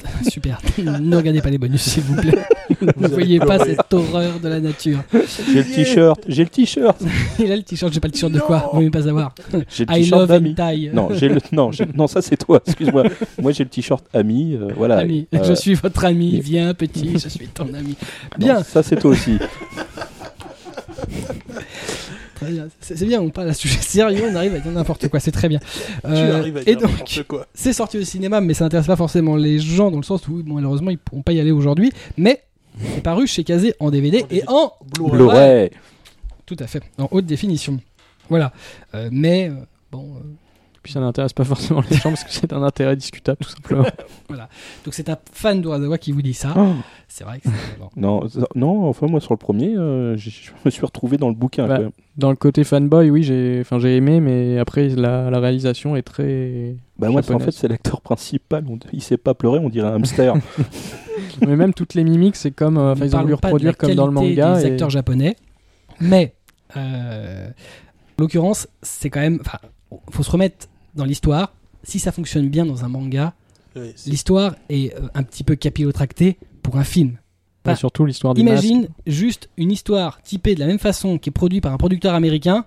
Super. 0.30 0.60
ne 0.78 1.16
regardez 1.16 1.40
pas 1.40 1.50
les 1.50 1.58
bonus, 1.58 1.82
s'il 1.82 2.02
vous 2.04 2.14
plaît. 2.16 2.34
ne 2.96 3.08
voyez 3.08 3.38
pas 3.38 3.58
cette 3.58 3.92
horreur 3.92 4.40
de 4.40 4.48
la 4.48 4.60
nature. 4.60 4.98
J'ai 5.52 5.62
le 5.62 5.64
t-shirt, 5.64 6.20
j'ai 6.28 6.44
le 6.44 6.48
t-shirt, 6.50 7.00
Et 7.38 7.46
là, 7.46 7.56
le 7.56 7.62
t-shirt, 7.62 7.92
j'ai 7.92 8.00
pas 8.00 8.08
le 8.08 8.12
t-shirt 8.12 8.32
de 8.32 8.40
quoi 8.40 8.70
Vous 8.72 8.82
ne 8.82 8.88
pas 8.88 9.02
savoir. 9.02 9.34
j'ai 9.68 9.84
le 9.84 9.92
I 9.92 10.02
t-shirt 10.02 10.20
love 10.20 10.28
d'ami. 10.54 10.90
Non, 10.92 11.08
j'ai 11.12 11.28
le 11.28 11.40
non, 11.52 11.70
non, 11.94 12.06
ça 12.06 12.22
c'est 12.22 12.36
toi. 12.36 12.60
Excuse-moi. 12.66 13.04
Moi 13.40 13.52
j'ai 13.52 13.64
le 13.64 13.70
t-shirt 13.70 14.04
ami. 14.14 14.54
euh, 14.54 14.68
voilà. 14.76 14.98
Ami, 14.98 15.26
Euh, 15.34 15.42
je 15.44 15.52
suis 15.54 15.74
votre 15.74 16.04
ami. 16.04 16.30
il- 16.34 16.40
Viens, 16.42 16.74
petit, 16.74 17.12
je 17.18 17.28
suis 17.28 17.48
ton 17.48 17.64
ami. 17.74 17.96
non, 18.38 18.38
Bien, 18.38 18.62
ça 18.62 18.82
c'est 18.82 18.96
toi 18.96 19.10
aussi. 19.10 19.38
bien. 22.42 22.68
C'est 22.80 23.04
bien, 23.04 23.20
on 23.20 23.30
parle 23.30 23.48
à 23.48 23.54
sujet 23.54 23.78
sérieux, 23.80 24.24
on 24.30 24.34
arrive 24.34 24.54
à 24.54 24.58
dire 24.60 24.72
n'importe 24.72 25.08
quoi, 25.08 25.20
c'est 25.20 25.32
très 25.32 25.48
bien. 25.48 25.58
Tu 26.04 26.08
Euh, 26.10 26.38
arrives 26.38 26.56
à 26.56 26.60
et 26.60 26.64
dire 26.64 26.80
donc, 26.80 26.90
n'importe 26.90 27.22
quoi. 27.24 27.46
c'est 27.54 27.72
sorti 27.72 27.98
au 27.98 28.04
cinéma, 28.04 28.40
mais 28.40 28.54
ça 28.54 28.64
n'intéresse 28.64 28.86
pas 28.86 28.96
forcément 28.96 29.36
les 29.36 29.58
gens 29.58 29.90
dans 29.90 29.98
le 29.98 30.02
sens 30.04 30.26
où, 30.28 30.42
bon, 30.42 30.54
malheureusement, 30.54 30.90
ils 30.90 30.98
pourront 30.98 31.22
pas 31.22 31.32
y 31.32 31.40
aller 31.40 31.52
aujourd'hui. 31.52 31.92
Mais 32.16 32.42
c'est 32.94 33.02
paru 33.02 33.26
chez 33.26 33.44
Kazé 33.44 33.74
en 33.80 33.90
DVD 33.90 34.22
En 34.22 34.26
et 34.34 34.42
en 34.46 34.72
Blu-ray. 34.98 35.70
Tout 36.46 36.56
à 36.58 36.66
fait, 36.66 36.82
en 36.98 37.08
haute 37.10 37.26
définition. 37.26 37.78
Voilà. 38.28 38.52
Euh, 38.94 39.08
mais 39.12 39.48
euh, 39.50 39.54
bon, 39.90 40.04
euh, 40.16 40.20
Puis 40.82 40.92
ça 40.92 41.00
n'intéresse 41.00 41.32
pas 41.32 41.44
forcément 41.44 41.82
les 41.90 41.96
gens 41.96 42.10
parce 42.10 42.24
que 42.24 42.32
c'est 42.32 42.52
un 42.52 42.62
intérêt 42.62 42.96
discutable 42.96 43.38
tout 43.42 43.50
simplement. 43.50 43.84
donc 44.84 44.94
c'est 44.94 45.08
un 45.08 45.18
fan 45.32 45.60
d'Urasawa 45.60 45.98
qui 45.98 46.12
vous 46.12 46.22
dit 46.22 46.34
ça. 46.34 46.54
Oh. 46.56 46.72
C'est 47.08 47.24
vrai 47.24 47.40
que 47.40 47.48
c'est 47.48 47.78
bon. 47.78 47.90
Non, 47.96 48.26
non, 48.54 48.88
enfin 48.88 49.06
moi 49.06 49.20
sur 49.20 49.32
le 49.34 49.38
premier, 49.38 49.76
euh, 49.76 50.16
je 50.16 50.30
me 50.64 50.70
suis 50.70 50.84
retrouvé 50.84 51.18
dans 51.18 51.28
le 51.28 51.34
bouquin. 51.34 51.66
Bah, 51.66 51.76
quand 51.76 51.82
même. 51.82 51.90
Dans 52.18 52.28
le 52.30 52.36
côté 52.36 52.62
fanboy, 52.62 53.08
oui, 53.10 53.22
j'ai 53.22 53.58
enfin, 53.62 53.78
j'ai 53.78 53.96
aimé, 53.96 54.20
mais 54.20 54.58
après 54.58 54.88
la, 54.90 55.30
la 55.30 55.40
réalisation 55.40 55.96
est 55.96 56.02
très. 56.02 56.76
Bah 56.98 57.08
moi, 57.08 57.22
en 57.32 57.38
fait, 57.38 57.52
c'est 57.52 57.68
l'acteur 57.68 58.02
principal. 58.02 58.64
On- 58.68 58.78
il 58.92 59.02
sait 59.02 59.16
pas 59.16 59.32
pleurer, 59.32 59.58
on 59.58 59.70
dirait 59.70 59.88
un 59.88 59.94
hamster. 59.94 60.34
mais 61.40 61.56
même 61.56 61.72
toutes 61.72 61.94
les 61.94 62.04
mimiques, 62.04 62.36
c'est 62.36 62.50
comme. 62.50 62.76
euh, 62.76 62.94
ils 62.98 63.16
ont 63.16 63.24
la 63.24 63.34
reproduire 63.34 63.76
comme 63.78 63.94
dans 63.94 64.06
le 64.06 64.12
manga. 64.12 64.56
des 64.56 64.66
et- 64.66 64.72
acteurs 64.72 64.90
japonais, 64.90 65.36
mais 66.00 66.34
euh, 66.76 67.48
en 67.48 68.22
l'occurrence, 68.22 68.68
c'est 68.82 69.08
quand 69.08 69.20
même. 69.20 69.38
Enfin, 69.40 69.58
faut 70.10 70.22
se 70.22 70.30
remettre 70.30 70.66
dans 70.94 71.04
l'histoire. 71.06 71.54
Si 71.82 71.98
ça 71.98 72.12
fonctionne 72.12 72.48
bien 72.48 72.66
dans 72.66 72.84
un 72.84 72.88
manga, 72.88 73.32
Oui, 73.74 73.94
l'histoire 74.06 74.54
est 74.68 74.94
euh, 74.94 75.08
un 75.14 75.22
petit 75.22 75.44
peu 75.44 75.54
capillotractée 75.56 76.36
pour 76.62 76.76
un 76.76 76.84
film. 76.84 77.16
Et 77.70 77.74
surtout 77.76 78.04
l'histoire 78.06 78.34
du 78.34 78.42
masque. 78.42 78.64
Imagine 78.64 78.88
juste 79.06 79.48
une 79.56 79.70
histoire 79.70 80.20
typée 80.22 80.54
de 80.54 80.60
la 80.60 80.66
même 80.66 80.78
façon 80.78 81.18
qui 81.18 81.30
est 81.30 81.32
produite 81.32 81.62
par 81.62 81.72
un 81.72 81.76
producteur 81.78 82.14
américain. 82.14 82.64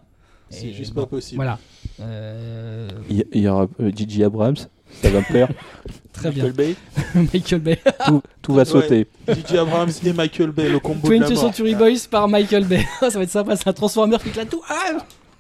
C'est 0.50 0.72
juste 0.74 0.94
bon, 0.94 1.02
pas 1.02 1.08
possible. 1.08 1.38
Voilà. 1.38 1.60
Euh, 2.02 2.88
Il 3.10 3.26
y, 3.34 3.40
y 3.40 3.48
aura 3.48 3.68
euh, 3.82 3.92
Gigi 3.94 4.24
Abrams, 4.24 4.56
ça 5.02 5.10
va 5.10 5.20
me 5.20 5.26
plaire. 5.26 5.50
très 6.14 6.32
bien. 6.32 6.46
Michael 6.46 6.54
Bay. 6.56 6.76
Michael 7.34 7.60
Bay. 7.60 7.80
tout, 8.06 8.22
tout 8.42 8.54
va 8.54 8.60
Ouais. 8.60 8.66
sauter. 8.66 9.08
DJ 9.28 9.56
Abrams 9.56 9.90
et 10.06 10.14
Michael 10.14 10.52
Bay, 10.52 10.70
le 10.70 10.80
combo 10.80 11.08
de 11.10 11.14
la 11.14 11.28
20th 11.28 11.34
mort. 11.34 11.42
Century 11.42 11.76
Boys 11.76 12.08
par 12.10 12.28
Michael 12.30 12.66
Bay. 12.66 12.86
ça 13.00 13.10
va 13.10 13.24
être 13.24 13.30
sympa, 13.30 13.56
c'est 13.56 13.68
un 13.68 13.74
Transformer 13.74 14.18
qui 14.22 14.30
éclate 14.30 14.50
tout. 14.50 14.62
Ah 14.70 14.98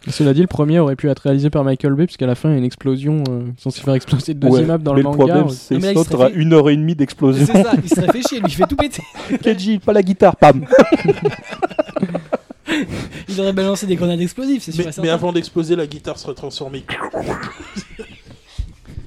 Cela 0.08 0.34
dit, 0.34 0.42
le 0.42 0.48
premier 0.48 0.80
aurait 0.80 0.96
pu 0.96 1.10
être 1.10 1.20
réalisé 1.20 1.50
par 1.50 1.64
Michael 1.64 1.94
Bay, 1.96 2.06
puisqu'à 2.06 2.28
la 2.28 2.36
fin, 2.36 2.50
il 2.50 2.52
y 2.52 2.56
a 2.56 2.58
une 2.60 2.64
explosion 2.64 3.24
euh, 3.30 3.42
censée 3.58 3.82
faire 3.82 3.96
exploser 3.96 4.34
deux 4.36 4.48
Ouais, 4.50 4.62
immeubles 4.62 4.84
dans 4.84 4.94
mais 4.94 4.98
le 5.02 5.04
le 5.04 5.10
manga. 5.10 5.18
problème, 5.18 5.46
ouais. 5.48 5.52
c'est 5.52 5.80
que 5.80 6.04
serait 6.04 6.30
fait- 6.30 6.36
une 6.36 6.54
heure 6.54 6.70
et 6.70 6.76
demie 6.76 6.96
d'explosion. 6.96 7.46
C'est 7.46 7.64
ça, 7.64 7.72
il 7.84 7.90
se 7.90 8.00
réfléchit 8.00 8.36
et 8.36 8.40
lui 8.40 8.46
il 8.50 8.54
fait 8.54 8.68
tout 8.68 8.76
péter. 8.76 9.02
Kenji, 9.44 9.80
pas 9.80 9.94
la 9.94 10.04
guitare, 10.04 10.36
pam 10.36 10.66
Il 13.30 13.40
aurait 13.42 13.54
balancé 13.54 13.86
des 13.88 13.96
grenades 13.96 14.22
explosives, 14.22 14.62
c'est 14.62 14.72
sûr. 14.72 14.86
Mais, 15.02 15.10
avant 15.10 15.32
d'exploser, 15.32 15.76
la 15.76 15.88
guitare 15.88 16.18
serait 16.20 16.34
transformée. 16.36 16.84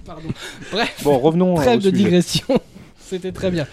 Pardon. 0.05 0.28
Bon, 1.03 1.18
revenons 1.18 1.59
euh, 1.59 1.62
Trêve 1.62 1.78
de 1.78 1.90
sujet. 1.90 1.92
digression. 1.96 2.46
C'était 2.99 3.32
très 3.32 3.51
bien. 3.51 3.66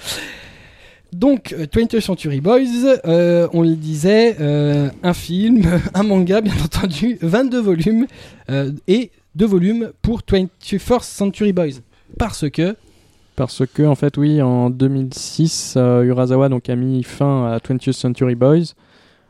Donc, 1.15 1.53
euh, 1.57 1.65
20th 1.65 2.01
Century 2.01 2.41
Boys, 2.41 2.99
euh, 3.05 3.47
on 3.53 3.61
le 3.61 3.75
disait, 3.75 4.35
euh, 4.41 4.89
un 5.01 5.13
film, 5.13 5.63
un 5.93 6.03
manga, 6.03 6.41
bien 6.41 6.53
entendu, 6.63 7.17
22 7.21 7.61
volumes, 7.61 8.07
euh, 8.49 8.71
et 8.87 9.11
deux 9.33 9.45
volumes 9.45 9.91
pour 10.01 10.21
21st 10.21 11.03
Century 11.03 11.53
Boys. 11.53 11.79
Parce 12.19 12.49
que, 12.49 12.75
Parce 13.37 13.63
que, 13.65 13.83
en 13.83 13.95
fait, 13.95 14.17
oui, 14.17 14.41
en 14.41 14.69
2006, 14.69 15.75
euh, 15.77 16.03
Urasawa 16.03 16.49
donc, 16.49 16.69
a 16.69 16.75
mis 16.75 17.01
fin 17.03 17.47
à 17.47 17.59
20th 17.59 17.93
Century 17.93 18.35
Boys 18.35 18.73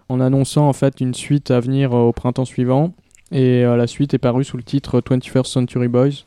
en 0.09 0.19
annonçant 0.19 0.67
en 0.67 0.73
fait 0.73 1.01
une 1.01 1.13
suite 1.13 1.51
à 1.51 1.59
venir 1.59 1.93
euh, 1.93 2.01
au 2.01 2.11
printemps 2.11 2.45
suivant. 2.45 2.93
Et 3.31 3.63
euh, 3.65 3.75
la 3.75 3.88
suite 3.88 4.13
est 4.13 4.19
parue 4.19 4.43
sous 4.43 4.57
le 4.57 4.63
titre 4.63 5.01
21st 5.01 5.45
Century 5.45 5.88
Boys 5.88 6.25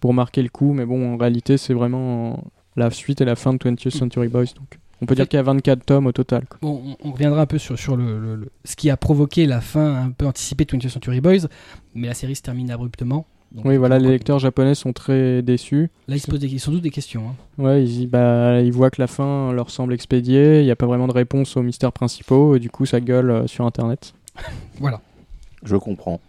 pour 0.00 0.14
marquer 0.14 0.42
le 0.42 0.48
coup. 0.48 0.72
Mais 0.72 0.84
bon, 0.84 1.14
en 1.14 1.16
réalité, 1.16 1.56
c'est 1.56 1.74
vraiment 1.74 2.32
euh, 2.32 2.36
la 2.76 2.90
suite 2.90 3.20
et 3.20 3.24
la 3.24 3.36
fin 3.36 3.52
de 3.52 3.58
20th 3.58 3.90
Century 3.90 4.28
Boys. 4.28 4.52
Donc. 4.56 4.78
On 5.02 5.06
peut 5.06 5.14
dire 5.14 5.26
qu'il 5.28 5.36
y 5.38 5.40
a 5.40 5.42
24 5.42 5.84
tomes 5.84 6.06
au 6.06 6.12
total. 6.12 6.44
quoi. 6.48 6.58
Bon, 6.62 6.82
on, 7.02 7.08
on 7.08 7.12
reviendra 7.12 7.40
un 7.42 7.46
peu 7.46 7.58
sur, 7.58 7.78
sur 7.78 7.96
le, 7.96 8.18
le- 8.20 8.36
le- 8.36 8.50
ce 8.64 8.76
qui 8.76 8.90
a 8.90 8.96
provoqué 8.96 9.46
la 9.46 9.60
fin 9.60 10.02
un 10.04 10.10
peu 10.10 10.26
anticipée 10.26 10.64
de 10.64 10.70
20th 10.76 10.88
Century 10.90 11.20
Boys, 11.20 11.46
mais 11.94 12.08
la 12.08 12.14
série 12.14 12.36
se 12.36 12.42
termine 12.42 12.70
abruptement. 12.70 13.26
Donc, 13.52 13.64
Oui, 13.64 13.76
voilà, 13.78 13.98
les 13.98 14.10
lecteurs 14.10 14.38
japonais 14.38 14.76
sont 14.76 14.92
très 14.92 15.42
déçus. 15.42 15.90
Là, 16.06 16.14
ils 16.16 16.20
se 16.20 16.30
posent 16.30 16.38
des, 16.38 16.58
sans 16.58 16.70
doute 16.70 16.82
des 16.82 16.90
questions. 16.90 17.30
hein. 17.30 17.34
Ouais, 17.62 17.84
ils, 17.84 18.06
bah, 18.06 18.60
ils 18.60 18.72
voient 18.72 18.90
que 18.90 19.00
la 19.02 19.08
fin 19.08 19.52
leur 19.52 19.70
semble 19.70 19.92
expédiée, 19.92 20.60
il 20.60 20.64
n'y 20.66 20.70
a 20.70 20.76
pas 20.76 20.86
vraiment 20.86 21.08
de 21.08 21.12
réponse 21.12 21.56
aux 21.56 21.62
mystères 21.62 21.92
principaux, 21.92 22.54
et 22.54 22.60
du 22.60 22.70
coup, 22.70 22.86
ça 22.86 23.00
gueule 23.00 23.30
euh, 23.30 23.46
sur 23.48 23.66
Internet. 23.66 24.12
Voilà. 24.78 25.00
Je 25.64 25.76
comprends. 25.76 26.20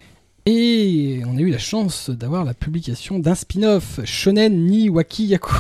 Et 0.47 1.21
on 1.27 1.37
a 1.37 1.41
eu 1.41 1.51
la 1.51 1.59
chance 1.59 2.09
d'avoir 2.09 2.43
la 2.43 2.53
publication 2.55 3.19
d'un 3.19 3.35
spin-off, 3.35 3.99
Shonen 4.03 4.65
ni 4.65 4.89
Wakiyaku. 4.89 5.57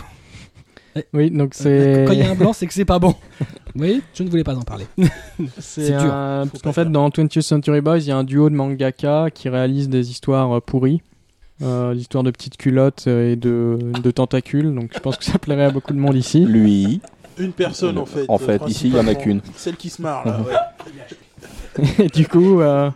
Oui, 1.13 1.31
donc 1.31 1.53
Euh, 1.65 2.05
Quand 2.05 2.13
il 2.13 2.19
y 2.19 2.21
c'est. 2.23 2.27
a 2.27 2.31
un 2.31 2.35
blanc, 2.35 2.53
c'est 2.53 2.67
que 2.67 2.73
c'est 2.73 2.85
pas 2.85 2.99
bon. 2.99 3.15
Oui, 3.75 4.01
je 4.13 4.23
ne 4.23 4.29
voulais 4.29 4.43
pas 4.43 4.53
en 4.55 4.63
parler. 4.63 4.85
C'est 5.59 5.85
c'est 5.85 5.91
dur. 5.91 6.13
un- 6.13 6.45
Parce 6.45 6.61
qu'en 6.61 6.73
fait, 6.73 6.91
dans 6.91 7.07
20th 7.09 7.39
Century 7.41 7.79
Boys, 7.79 7.99
il 7.99 8.07
y 8.07 8.11
a 8.11 8.17
un 8.17 8.25
duo 8.25 8.49
de 8.49 8.55
mangaka 8.55 9.29
qui 9.33 9.47
réalise 9.47 9.87
des 9.87 10.11
histoires 10.11 10.51
euh, 10.57 10.59
pourries. 10.59 11.01
Euh, 11.61 11.93
L'histoire 11.93 12.23
de 12.25 12.31
petites 12.31 12.57
culottes 12.57 13.05
euh, 13.07 13.31
et 13.31 13.35
de, 13.37 13.79
de 14.03 14.11
tentacules, 14.11 14.75
donc 14.75 14.91
je 14.93 14.99
pense 14.99 15.15
que 15.15 15.23
ça 15.23 15.39
plairait 15.39 15.63
à 15.65 15.71
beaucoup 15.71 15.93
de 15.93 15.99
monde 15.99 16.15
ici. 16.17 16.41
Lui, 16.43 16.99
Une 17.37 17.53
personne 17.53 17.97
en 17.97 18.05
fait. 18.05 18.25
En 18.27 18.37
fait, 18.39 18.61
euh, 18.61 18.67
ici, 18.67 18.89
il 18.89 18.95
y 18.95 18.99
en 18.99 19.07
a 19.07 19.15
qu'une. 19.15 19.39
Celle 19.55 19.77
qui 19.77 19.89
se 19.89 20.01
marre 20.01 20.25
là, 20.27 20.41
ouais. 20.41 21.85
Et 21.99 22.07
du 22.09 22.27
coup, 22.27 22.59
euh, 22.59 22.89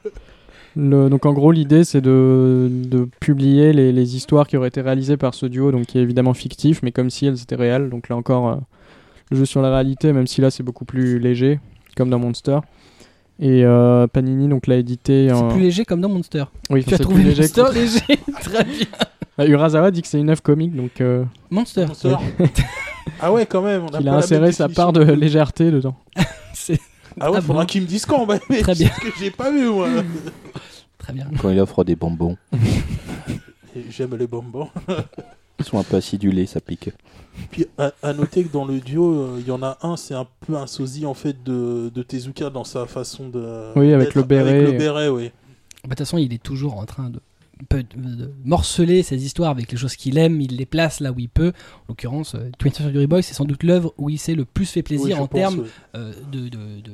le- 0.76 1.10
donc 1.10 1.26
en 1.26 1.34
gros, 1.34 1.52
l'idée 1.52 1.84
c'est 1.84 2.02
de, 2.02 2.70
de 2.72 3.08
publier 3.20 3.74
les, 3.74 3.92
les 3.92 4.16
histoires 4.16 4.48
qui 4.48 4.58
auraient 4.58 4.68
été 4.70 4.82
réalisées 4.82 5.18
par 5.18 5.34
ce 5.34 5.46
duo, 5.46 5.72
donc 5.72 5.86
qui 5.88 5.98
est 5.98 6.02
évidemment 6.02 6.34
fictif, 6.34 6.82
mais 6.84 6.92
comme 6.92 7.10
si 7.10 7.26
elles 7.26 7.42
étaient 7.42 7.56
réelles. 7.56 7.90
Donc 7.90 8.10
là 8.10 8.16
encore, 8.16 8.50
euh, 8.50 8.56
le 9.32 9.38
jeu 9.38 9.46
sur 9.46 9.62
la 9.62 9.72
réalité, 9.74 10.14
même 10.14 10.28
si 10.28 10.42
là 10.42 10.52
c'est 10.52 10.64
beaucoup 10.64 10.86
plus 10.86 11.20
léger, 11.20 11.60
comme 11.98 12.10
dans 12.10 12.20
Monster. 12.20 12.60
Et 13.40 13.66
euh, 13.66 14.08
Panini 14.08 14.48
donc 14.48 14.68
l'a 14.68 14.78
édité. 14.78 15.28
C'est 15.30 15.34
en- 15.36 15.50
plus 15.50 15.62
léger 15.62 15.84
comme 15.86 16.00
dans 16.02 16.10
Monster. 16.10 16.46
Oui, 16.70 16.84
Tu 16.86 16.94
as 16.94 16.98
c'est 16.98 17.04
trouvé 17.04 17.22
plus 17.22 17.30
léger 17.30 17.42
Monster 17.42 17.64
que- 17.70 17.76
léger 17.76 18.20
Très 18.42 18.64
bien. 18.64 18.86
Bah, 19.38 19.46
Urasawa 19.46 19.92
dit 19.92 20.02
que 20.02 20.08
c'est 20.08 20.18
une 20.18 20.30
œuvre 20.30 20.42
comique, 20.42 20.74
donc 20.74 21.02
euh, 21.02 21.26
Monster. 21.52 21.88
Monster. 21.88 22.16
ah 23.20 23.34
ouais, 23.34 23.46
quand 23.46 23.62
même. 23.62 23.84
On 23.84 23.94
a 23.94 24.00
il 24.00 24.08
a 24.08 24.16
inséré 24.16 24.54
sa 24.54 24.70
part 24.70 24.94
de 24.94 25.02
légèreté 25.04 25.72
dedans. 25.72 25.98
C'est 26.54 26.80
Ah 27.20 27.32
ouais, 27.32 27.38
Ah 27.38 27.42
faudra 27.42 27.64
bon 27.64 27.66
qu'il 27.68 27.82
me 27.82 27.88
dise 27.88 28.06
quand. 28.06 28.26
Bah, 28.26 28.40
mais 28.50 28.62
Très 28.62 28.76
c'est 28.76 28.86
bien. 28.86 28.94
ce 28.96 29.02
que 29.02 29.18
j'ai 29.20 29.32
pas 29.32 29.52
vu 29.52 29.70
moi. 29.70 29.88
très 30.98 31.14
bien. 31.14 31.28
quand 31.40 31.50
il 31.50 31.60
offre 31.60 31.84
des 31.84 31.96
bonbons, 31.96 32.38
J'aime 33.90 34.16
les 34.16 34.28
bonbons. 34.28 34.70
ils 35.60 35.66
sont 35.66 35.78
un 35.78 35.84
peu 35.84 35.98
acidulés, 35.98 36.46
ça 36.46 36.62
pique. 36.62 36.90
Puis 37.52 37.66
à, 37.78 37.92
à 38.02 38.14
noter 38.14 38.44
que 38.46 38.52
dans 38.52 38.64
le 38.66 38.80
duo, 38.80 39.14
euh, 39.14 39.38
il 39.40 39.48
y 39.48 39.52
en 39.52 39.62
a 39.62 39.78
un, 39.82 39.98
c'est 39.98 40.14
un 40.14 40.26
peu 40.48 40.56
un 40.56 40.68
sosie 40.68 41.06
en 41.06 41.14
fait 41.14 41.44
de, 41.44 41.92
de 41.94 42.04
Tezuka 42.04 42.50
dans 42.50 42.64
sa 42.64 42.86
façon 42.86 43.28
de. 43.28 43.72
Oui, 43.76 43.92
avec 43.94 44.16
le 44.16 44.24
béret. 44.24 44.50
Avec 44.60 44.72
le 44.72 44.78
béret, 44.78 45.10
oui. 45.10 45.26
Bah, 45.26 45.32
De 45.84 45.90
toute 45.90 46.00
façon, 46.00 46.18
il 46.18 46.34
est 46.34 46.42
toujours 46.42 46.78
en 46.78 46.86
train 46.86 47.10
de, 47.10 47.20
peut- 47.70 47.84
de 47.96 48.32
morceler 48.44 49.04
ses 49.04 49.26
histoires 49.26 49.50
avec 49.52 49.72
les 49.72 49.78
choses 49.78 49.96
qu'il 49.96 50.18
aime. 50.18 50.42
Il 50.42 50.58
les 50.58 50.66
place 50.66 51.00
là 51.00 51.12
où 51.12 51.20
il 51.20 51.30
peut. 51.30 51.50
En 51.50 51.86
l'occurrence, 51.90 52.36
euh, 52.36 52.50
20th 52.60 52.76
Century 52.84 53.08
Boys, 53.08 53.22
c'est 53.22 53.34
sans 53.34 53.46
doute 53.46 53.64
l'œuvre 53.64 53.94
où 53.98 54.10
il 54.10 54.18
s'est 54.20 54.36
le 54.36 54.46
plus 54.46 54.66
fait 54.70 54.84
plaisir 54.84 55.18
Oui, 55.18 55.22
en 55.24 55.28
termes 55.28 55.60
oui. 55.60 55.68
euh, 55.96 56.14
de, 56.32 56.40
de, 56.42 56.50
de, 56.50 56.92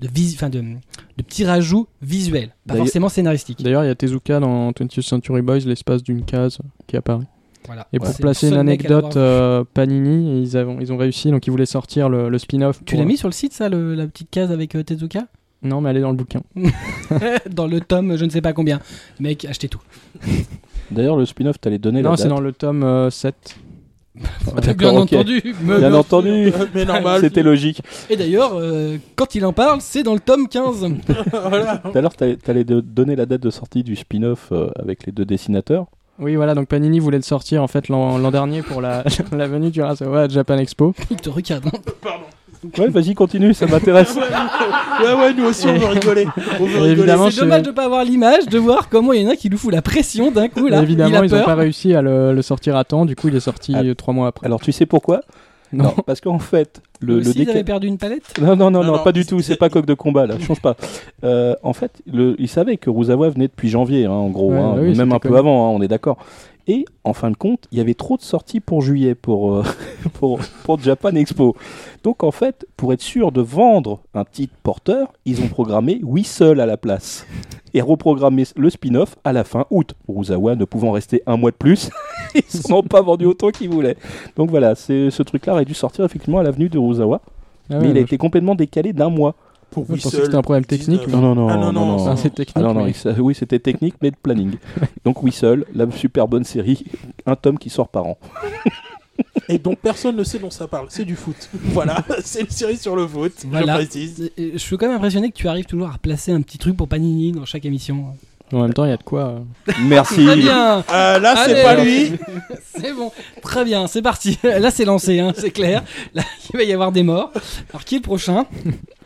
de, 0.00 0.08
vis- 0.14 0.34
enfin, 0.34 0.48
de, 0.50 0.60
de 0.60 1.22
petits 1.22 1.44
rajouts 1.44 1.86
visuels, 2.02 2.54
pas 2.66 2.76
forcément 2.76 3.08
scénaristiques. 3.08 3.62
D'ailleurs, 3.62 3.84
il 3.84 3.88
y 3.88 3.90
a 3.90 3.94
Tezuka 3.94 4.40
dans 4.40 4.70
20th 4.72 5.02
Century 5.02 5.42
Boys, 5.42 5.58
l'espace 5.60 6.02
d'une 6.02 6.24
case 6.24 6.58
qui 6.86 6.96
apparaît. 6.96 7.26
Voilà. 7.66 7.86
Et 7.92 7.98
pour 7.98 8.14
placer 8.16 8.48
une 8.48 8.56
anecdote, 8.56 9.16
euh, 9.18 9.64
Panini, 9.74 10.42
ils, 10.42 10.56
avons, 10.56 10.80
ils 10.80 10.92
ont 10.92 10.96
réussi, 10.96 11.30
donc 11.30 11.46
ils 11.46 11.50
voulaient 11.50 11.66
sortir 11.66 12.08
le, 12.08 12.28
le 12.30 12.38
spin-off. 12.38 12.80
Tu 12.86 12.96
l'as 12.96 13.04
mis 13.04 13.18
sur 13.18 13.28
le 13.28 13.32
site, 13.32 13.52
ça, 13.52 13.68
le- 13.68 13.94
la 13.94 14.06
petite 14.06 14.30
case 14.30 14.50
avec 14.50 14.74
euh, 14.74 14.82
Tezuka? 14.82 15.26
Non, 15.62 15.80
mais 15.80 15.90
elle 15.90 15.98
est 15.98 16.00
dans 16.02 16.10
le 16.10 16.16
bouquin. 16.16 16.40
Dans 17.50 17.66
le 17.66 17.80
tome, 17.80 18.16
je 18.16 18.24
ne 18.24 18.30
sais 18.30 18.40
pas 18.40 18.52
combien. 18.54 18.80
Mec, 19.18 19.44
achetez 19.44 19.68
tout. 19.68 19.80
D'ailleurs, 20.90 21.16
le 21.16 21.26
spin-off, 21.26 21.60
t'allais 21.60 21.78
donner 21.78 22.02
non, 22.02 22.12
la 22.12 22.16
c'est 22.16 22.24
date. 22.24 22.32
dans 22.32 22.40
le 22.40 22.52
tome 22.52 22.82
euh, 22.82 23.10
7. 23.10 23.56
Ah, 24.56 24.60
Bien 24.74 24.90
ok. 24.90 25.12
entendu. 25.12 25.54
me- 25.62 25.78
Bien 25.78 25.90
me- 25.90 25.96
entendu, 25.96 26.52
Mais 26.74 26.84
normal. 26.84 27.20
c'était 27.20 27.42
logique. 27.42 27.80
Et 28.10 28.16
d'ailleurs, 28.16 28.52
euh, 28.54 28.96
quand 29.16 29.34
il 29.34 29.44
en 29.46 29.52
parle, 29.52 29.80
c'est 29.80 30.02
dans 30.02 30.14
le 30.14 30.20
tome 30.20 30.48
15. 30.48 30.86
voilà. 31.48 31.78
Tout 31.78 31.96
à 31.96 32.00
l'heure, 32.00 32.14
t'allais 32.16 32.36
t'allais 32.36 32.64
de- 32.64 32.80
donner 32.80 33.14
la 33.14 33.26
date 33.26 33.40
de 33.42 33.50
sortie 33.50 33.82
du 33.84 33.94
spin-off 33.96 34.48
euh, 34.52 34.68
avec 34.76 35.06
les 35.06 35.12
deux 35.12 35.24
dessinateurs. 35.24 35.86
Oui, 36.18 36.34
voilà, 36.36 36.54
donc 36.54 36.66
Panini 36.68 36.98
voulait 36.98 37.16
le 37.18 37.22
sortir 37.22 37.62
en 37.62 37.66
fait 37.68 37.88
l'an 37.88 38.18
l'an 38.18 38.30
dernier 38.30 38.60
pour 38.62 38.80
la, 38.82 39.04
la 39.32 39.46
venue 39.46 39.70
du 39.70 39.78
Urasawa 39.80 40.22
à 40.22 40.28
Japan 40.28 40.58
Expo. 40.58 40.92
il 41.10 41.16
te 41.16 41.30
regarde. 41.30 41.64
Ouais, 42.78 42.88
vas-y, 42.88 43.14
continue, 43.14 43.54
ça 43.54 43.66
m'intéresse. 43.66 44.16
Ouais, 45.00 45.14
ouais, 45.14 45.32
nous 45.32 45.44
aussi 45.46 45.66
on 45.66 45.78
veut 45.78 45.86
rigoler. 45.86 46.26
On 46.60 46.64
veut 46.64 46.70
Et 46.70 46.74
rigoler. 46.74 46.90
évidemment, 46.90 47.24
C'est 47.30 47.36
je- 47.36 47.40
dommage 47.40 47.62
de 47.62 47.70
pas 47.70 47.84
avoir 47.86 48.04
l'image, 48.04 48.46
de 48.46 48.58
voir 48.58 48.90
comment 48.90 49.14
il 49.14 49.22
y 49.22 49.26
en 49.26 49.30
a 49.30 49.36
qui 49.36 49.48
nous 49.48 49.56
fout 49.56 49.72
la 49.72 49.80
pression 49.80 50.30
d'un 50.30 50.48
coup 50.48 50.66
là. 50.68 50.82
évidemment, 50.82 51.08
il 51.08 51.14
a 51.16 51.18
ils 51.24 51.30
n'ont 51.30 51.36
peur. 51.38 51.46
pas 51.46 51.54
réussi 51.54 51.94
à 51.94 52.02
le, 52.02 52.34
le 52.34 52.42
sortir 52.42 52.76
à 52.76 52.84
temps, 52.84 53.06
du 53.06 53.16
coup, 53.16 53.28
il 53.28 53.36
est 53.36 53.40
sorti 53.40 53.72
Ah. 53.74 53.82
trois 53.94 54.12
mois 54.12 54.26
après. 54.28 54.46
Alors, 54.46 54.60
tu 54.60 54.72
sais 54.72 54.84
pourquoi? 54.84 55.22
Non. 55.72 55.94
parce 56.04 56.20
qu'en 56.20 56.38
fait, 56.40 56.82
le, 57.00 57.14
le 57.14 57.20
aussi, 57.20 57.30
ils 57.38 57.46
déca- 57.46 57.50
avaient 57.52 57.64
perdu 57.64 57.86
une 57.86 57.96
palette? 57.96 58.24
Non, 58.42 58.48
non, 58.56 58.70
non, 58.70 58.80
Non, 58.82 58.84
non, 58.84 58.92
non, 58.98 59.02
pas 59.04 59.12
du 59.12 59.24
tout, 59.24 59.40
c'est 59.40 59.56
pas 59.56 59.70
coq 59.70 59.86
de 59.86 59.94
combat 59.94 60.26
là, 60.26 60.34
change 60.38 60.60
pas. 60.60 60.76
Euh, 61.24 61.54
en 61.62 61.72
fait, 61.74 61.92
le, 62.10 62.34
il 62.38 62.48
savait 62.48 62.76
que 62.78 62.88
Ruzawa 62.90 63.28
venait 63.30 63.46
depuis 63.48 63.68
janvier, 63.68 64.06
hein, 64.06 64.10
en 64.10 64.28
gros, 64.30 64.52
Ouais, 64.52 64.58
hein, 64.58 64.74
oui, 64.80 64.96
même 64.96 65.12
un 65.12 65.18
peu 65.18 65.36
avant, 65.36 65.68
hein, 65.68 65.76
on 65.78 65.82
est 65.82 65.88
d'accord. 65.88 66.16
Et 66.66 66.84
en 67.04 67.12
fin 67.12 67.30
de 67.30 67.36
compte, 67.36 67.66
il 67.72 67.78
y 67.78 67.80
avait 67.80 67.94
trop 67.94 68.16
de 68.16 68.22
sorties 68.22 68.60
pour 68.60 68.82
juillet, 68.82 69.14
pour, 69.14 69.54
euh, 69.54 69.64
pour, 70.14 70.40
pour 70.64 70.78
Japan 70.78 71.14
Expo. 71.14 71.56
Donc 72.02 72.22
en 72.22 72.30
fait, 72.30 72.66
pour 72.76 72.92
être 72.92 73.00
sûr 73.00 73.32
de 73.32 73.40
vendre 73.40 74.00
un 74.14 74.24
titre 74.24 74.54
porteur, 74.62 75.12
ils 75.24 75.42
ont 75.42 75.48
programmé 75.48 76.00
Whistle 76.02 76.60
à 76.60 76.66
la 76.66 76.76
place. 76.76 77.26
Et 77.72 77.80
reprogrammé 77.80 78.44
le 78.56 78.68
spin-off 78.68 79.16
à 79.22 79.32
la 79.32 79.44
fin 79.44 79.66
août. 79.70 79.94
Ruzawa 80.08 80.56
ne 80.56 80.64
pouvant 80.64 80.90
rester 80.92 81.22
un 81.26 81.36
mois 81.36 81.52
de 81.52 81.56
plus, 81.56 81.90
ils 82.34 82.70
n'ont 82.70 82.82
pas 82.82 83.00
vendu 83.00 83.26
autant 83.26 83.50
qu'ils 83.50 83.70
voulaient. 83.70 83.96
Donc 84.36 84.50
voilà, 84.50 84.74
ce 84.74 85.22
truc-là 85.22 85.52
aurait 85.52 85.64
dû 85.64 85.74
sortir 85.74 86.04
effectivement 86.04 86.38
à 86.38 86.42
l'avenue 86.42 86.68
de 86.68 86.78
Ruzawa. 86.78 87.20
Ah 87.70 87.74
ouais, 87.74 87.80
mais 87.80 87.86
il 87.86 87.90
a 87.90 87.94
moi, 87.94 88.02
été 88.02 88.18
complètement 88.18 88.54
décalé 88.54 88.92
d'un 88.92 89.10
mois. 89.10 89.36
Pour 89.70 89.84
je 89.88 90.02
pensais 90.02 90.16
que 90.18 90.24
c'était 90.24 90.36
un 90.36 90.42
problème 90.42 90.64
technique. 90.64 91.00
19. 91.00 91.06
mais- 91.06 91.12
Non, 91.12 91.20
non, 91.20 91.34
non. 91.34 91.48
Ah, 91.48 91.56
non, 91.56 91.72
non, 91.72 92.08
Ah, 92.08 92.16
c'est 92.16 92.30
technique. 92.34 92.56
Ah 92.56 92.60
non, 92.62 92.74
non, 92.74 92.84
mais- 92.84 93.18
oui, 93.20 93.34
c'était 93.34 93.58
technique, 93.58 93.94
mais 94.02 94.10
de 94.10 94.16
planning. 94.22 94.52
Donc 95.04 95.22
Whistle, 95.22 95.64
la 95.74 95.90
super 95.92 96.26
bonne 96.28 96.44
série, 96.44 96.84
un 97.26 97.36
tome 97.36 97.58
qui 97.58 97.70
sort 97.70 97.88
par 97.88 98.06
an. 98.06 98.18
Et 99.48 99.58
donc 99.58 99.78
personne 99.80 100.16
ne 100.16 100.24
sait 100.24 100.38
dont 100.38 100.50
ça 100.50 100.66
parle. 100.68 100.86
C'est 100.90 101.04
du 101.04 101.14
foot. 101.16 101.50
voilà, 101.54 102.04
c'est 102.24 102.40
une 102.42 102.50
série 102.50 102.76
sur 102.76 102.96
le 102.96 103.06
foot. 103.06 103.32
Voilà. 103.48 103.74
Je 103.80 103.86
précise. 103.86 104.30
Je 104.38 104.58
suis 104.58 104.76
quand 104.78 104.86
même 104.86 104.96
impressionné 104.96 105.30
que 105.30 105.36
tu 105.36 105.48
arrives 105.48 105.66
toujours 105.66 105.88
à 105.88 105.98
placer 105.98 106.32
un 106.32 106.40
petit 106.40 106.56
truc 106.58 106.76
pour 106.76 106.88
Panini 106.88 107.32
dans 107.32 107.44
chaque 107.44 107.64
émission. 107.64 108.06
En 108.52 108.62
même 108.62 108.72
temps, 108.74 108.84
il 108.84 108.90
y 108.90 108.92
a 108.92 108.96
de 108.96 109.02
quoi. 109.04 109.20
euh. 109.68 109.72
Merci. 109.86 110.24
Très 110.26 110.36
bien 110.36 110.78
Euh, 110.92 111.18
là, 111.20 111.36
c'est 111.46 111.62
pas 111.62 111.76
lui. 111.84 112.12
C'est 112.76 112.92
bon, 112.92 113.12
très 113.42 113.64
bien, 113.64 113.86
c'est 113.86 114.02
parti. 114.02 114.38
Là, 114.42 114.70
c'est 114.72 114.84
lancé, 114.84 115.20
hein, 115.20 115.32
c'est 115.36 115.50
clair. 115.52 115.84
Là, 116.14 116.22
il 116.52 116.56
va 116.56 116.64
y 116.64 116.72
avoir 116.72 116.90
des 116.90 117.04
morts. 117.04 117.30
Alors, 117.70 117.84
qui 117.84 117.94
est 117.94 117.98
le 117.98 118.02
prochain? 118.02 118.46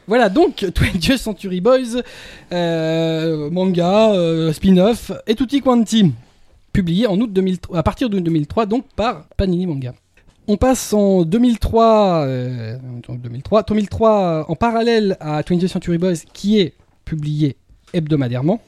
Voilà, 0.06 0.28
donc, 0.28 0.56
20th 0.62 1.16
Century 1.18 1.60
Boys, 1.60 2.02
euh, 2.52 3.50
manga, 3.50 4.12
euh, 4.12 4.52
spin-off, 4.52 5.12
et 5.26 5.34
tutti 5.34 5.60
quanti, 5.60 6.12
publié 6.72 7.06
en 7.06 7.18
août 7.20 7.32
2003, 7.32 7.78
à 7.78 7.82
partir 7.82 8.10
de 8.10 8.18
2003, 8.18 8.66
donc 8.66 8.84
par 8.96 9.26
Panini 9.36 9.66
Manga. 9.66 9.94
On 10.46 10.58
passe 10.58 10.92
en 10.92 11.22
2003, 11.24 12.26
euh, 12.26 12.76
en 13.08 13.14
2003, 13.14 13.62
2003 13.62 14.44
en 14.50 14.56
parallèle 14.56 15.16
à 15.20 15.40
20th 15.40 15.68
Century 15.68 15.96
Boys, 15.96 16.16
qui 16.34 16.60
est 16.60 16.74
publié 17.06 17.56
hebdomadairement. 17.94 18.60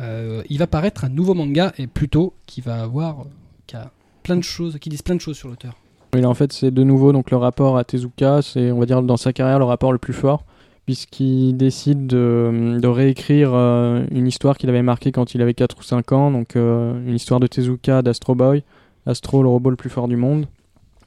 Euh, 0.00 0.42
il 0.48 0.58
va 0.58 0.66
paraître 0.66 1.04
un 1.04 1.08
nouveau 1.08 1.34
manga, 1.34 1.72
et 1.78 1.86
plutôt 1.86 2.32
qui 2.46 2.60
va 2.60 2.82
avoir, 2.82 3.20
euh, 3.20 3.24
qui 3.68 3.76
a 3.76 3.92
plein 4.24 4.36
de 4.36 4.42
choses, 4.42 4.78
qui 4.80 4.88
disent 4.88 5.02
plein 5.02 5.14
de 5.14 5.20
choses 5.20 5.36
sur 5.36 5.48
l'auteur. 5.48 5.76
Oui, 6.14 6.24
en 6.24 6.34
fait, 6.34 6.52
c'est 6.52 6.70
de 6.70 6.82
nouveau 6.82 7.12
donc 7.12 7.30
le 7.30 7.36
rapport 7.36 7.78
à 7.78 7.84
Tezuka. 7.84 8.42
C'est, 8.42 8.72
on 8.72 8.78
va 8.80 8.86
dire, 8.86 9.02
dans 9.02 9.16
sa 9.16 9.32
carrière, 9.32 9.58
le 9.58 9.64
rapport 9.64 9.92
le 9.92 9.98
plus 9.98 10.12
fort, 10.12 10.44
puisqu'il 10.86 11.56
décide 11.56 12.06
de, 12.06 12.86
réécrire 12.86 13.52
euh, 13.54 14.04
une 14.10 14.26
histoire 14.26 14.56
qu'il 14.58 14.68
avait 14.68 14.82
marquée 14.82 15.12
quand 15.12 15.34
il 15.34 15.42
avait 15.42 15.54
4 15.54 15.78
ou 15.78 15.82
5 15.82 16.12
ans. 16.12 16.30
Donc, 16.30 16.56
euh, 16.56 16.94
une 17.06 17.14
histoire 17.14 17.40
de 17.40 17.46
Tezuka, 17.46 18.02
d'Astro 18.02 18.34
Boy. 18.34 18.62
Astro, 19.06 19.42
le 19.42 19.48
robot 19.48 19.70
le 19.70 19.76
plus 19.76 19.90
fort 19.90 20.08
du 20.08 20.16
monde. 20.16 20.46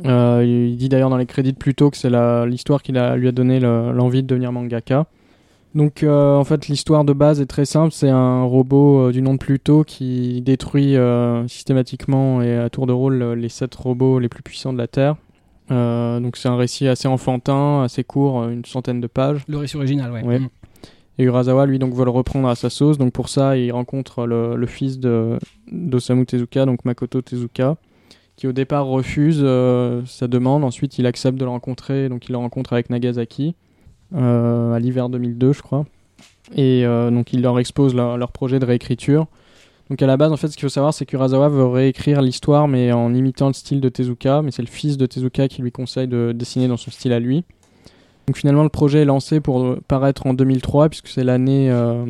Euh, 0.05 0.43
il 0.45 0.75
dit 0.75 0.89
d'ailleurs 0.89 1.09
dans 1.09 1.17
les 1.17 1.25
crédits 1.25 1.53
de 1.53 1.57
Pluto 1.57 1.89
que 1.89 1.95
c'est 1.95 2.09
l'histoire 2.45 2.83
qui 2.83 2.91
lui 2.91 2.99
a 2.99 3.31
donné 3.31 3.61
le- 3.61 3.93
l'envie 3.93 4.21
de 4.23 4.27
devenir 4.27 4.51
mangaka. 4.51 5.05
Donc 5.73 6.03
en 6.07 6.43
fait 6.43 6.67
l'histoire 6.67 7.05
de 7.05 7.13
base 7.13 7.39
est 7.39 7.45
très 7.45 7.63
simple, 7.65 7.93
c'est 7.93 8.09
un 8.09 8.43
robot 8.43 9.11
du 9.13 9.21
nom 9.21 9.33
de 9.33 9.39
Pluto 9.39 9.83
qui 9.85 10.41
détruit 10.41 10.95
systématiquement 11.47 12.41
et 12.41 12.57
à 12.57 12.69
tour 12.69 12.87
de 12.87 12.91
rôle 12.93 13.23
les 13.37 13.49
sept 13.49 13.73
robots 13.75 14.19
les 14.19 14.27
plus 14.29 14.43
puissants 14.43 14.73
de 14.73 14.77
la 14.77 14.87
Terre. 14.87 15.15
Euh, 15.71 16.19
donc 16.19 16.37
c'est 16.37 16.47
un 16.47 16.57
récit 16.57 16.87
assez 16.87 17.07
enfantin, 17.07 17.83
assez 17.83 18.03
court, 18.03 18.41
euh, 18.41 18.51
une 18.51 18.65
centaine 18.65 19.01
de 19.01 19.07
pages. 19.07 19.43
Le 19.47 19.57
récit 19.57 19.77
original, 19.77 20.11
ouais. 20.11 20.23
Ouais. 20.23 20.39
Mm. 20.39 20.49
Et 21.17 21.23
Urasawa, 21.23 21.65
lui, 21.65 21.79
donc, 21.79 21.93
veut 21.93 22.03
le 22.03 22.11
reprendre 22.11 22.49
à 22.49 22.55
sa 22.55 22.69
sauce. 22.69 22.97
Donc, 22.97 23.13
pour 23.13 23.29
ça, 23.29 23.55
il 23.57 23.71
rencontre 23.71 24.25
le, 24.25 24.57
le 24.57 24.67
fils 24.67 24.99
de 24.99 25.39
d'Osamu 25.71 26.25
Tezuka, 26.25 26.65
donc 26.65 26.83
Makoto 26.83 27.21
Tezuka, 27.21 27.77
qui 28.35 28.47
au 28.47 28.51
départ 28.51 28.85
refuse 28.85 29.39
euh, 29.41 30.01
sa 30.05 30.27
demande. 30.27 30.65
Ensuite, 30.65 30.97
il 30.97 31.05
accepte 31.05 31.37
de 31.37 31.45
le 31.45 31.51
rencontrer, 31.51 32.09
donc 32.09 32.27
il 32.27 32.33
le 32.33 32.37
rencontre 32.37 32.73
avec 32.73 32.89
Nagasaki 32.89 33.55
euh, 34.13 34.73
à 34.73 34.79
l'hiver 34.79 35.07
2002, 35.07 35.53
je 35.53 35.61
crois. 35.61 35.85
Et 36.55 36.83
donc 36.83 37.33
il 37.33 37.41
leur 37.41 37.57
expose 37.57 37.95
leur, 37.95 38.17
leur 38.19 38.31
projet 38.31 38.59
de 38.59 38.65
réécriture. 38.65 39.25
Donc 39.89 40.01
à 40.01 40.07
la 40.07 40.17
base, 40.17 40.31
en 40.31 40.37
fait, 40.37 40.47
ce 40.47 40.55
qu'il 40.55 40.63
faut 40.63 40.73
savoir, 40.73 40.93
c'est 40.93 41.05
que 41.05 41.15
Urasawa 41.15 41.47
veut 41.49 41.65
réécrire 41.65 42.21
l'histoire, 42.21 42.67
mais 42.67 42.91
en 42.91 43.13
imitant 43.13 43.47
le 43.47 43.53
style 43.53 43.81
de 43.81 43.89
Tezuka. 43.89 44.41
Mais 44.41 44.51
c'est 44.51 44.63
le 44.63 44.67
fils 44.67 44.97
de 44.97 45.05
Tezuka 45.05 45.47
qui 45.47 45.61
lui 45.61 45.71
conseille 45.71 46.07
de 46.07 46.31
dessiner 46.33 46.67
dans 46.67 46.77
son 46.77 46.89
style 46.89 47.13
à 47.13 47.19
lui. 47.19 47.43
Donc 48.27 48.37
finalement, 48.37 48.63
le 48.63 48.69
projet 48.69 49.01
est 49.01 49.05
lancé 49.05 49.39
pour 49.39 49.75
paraître 49.87 50.25
en 50.25 50.33
2003, 50.33 50.89
puisque 50.89 51.07
c'est 51.07 51.23
l'année 51.23 51.69
euh, 51.69 52.05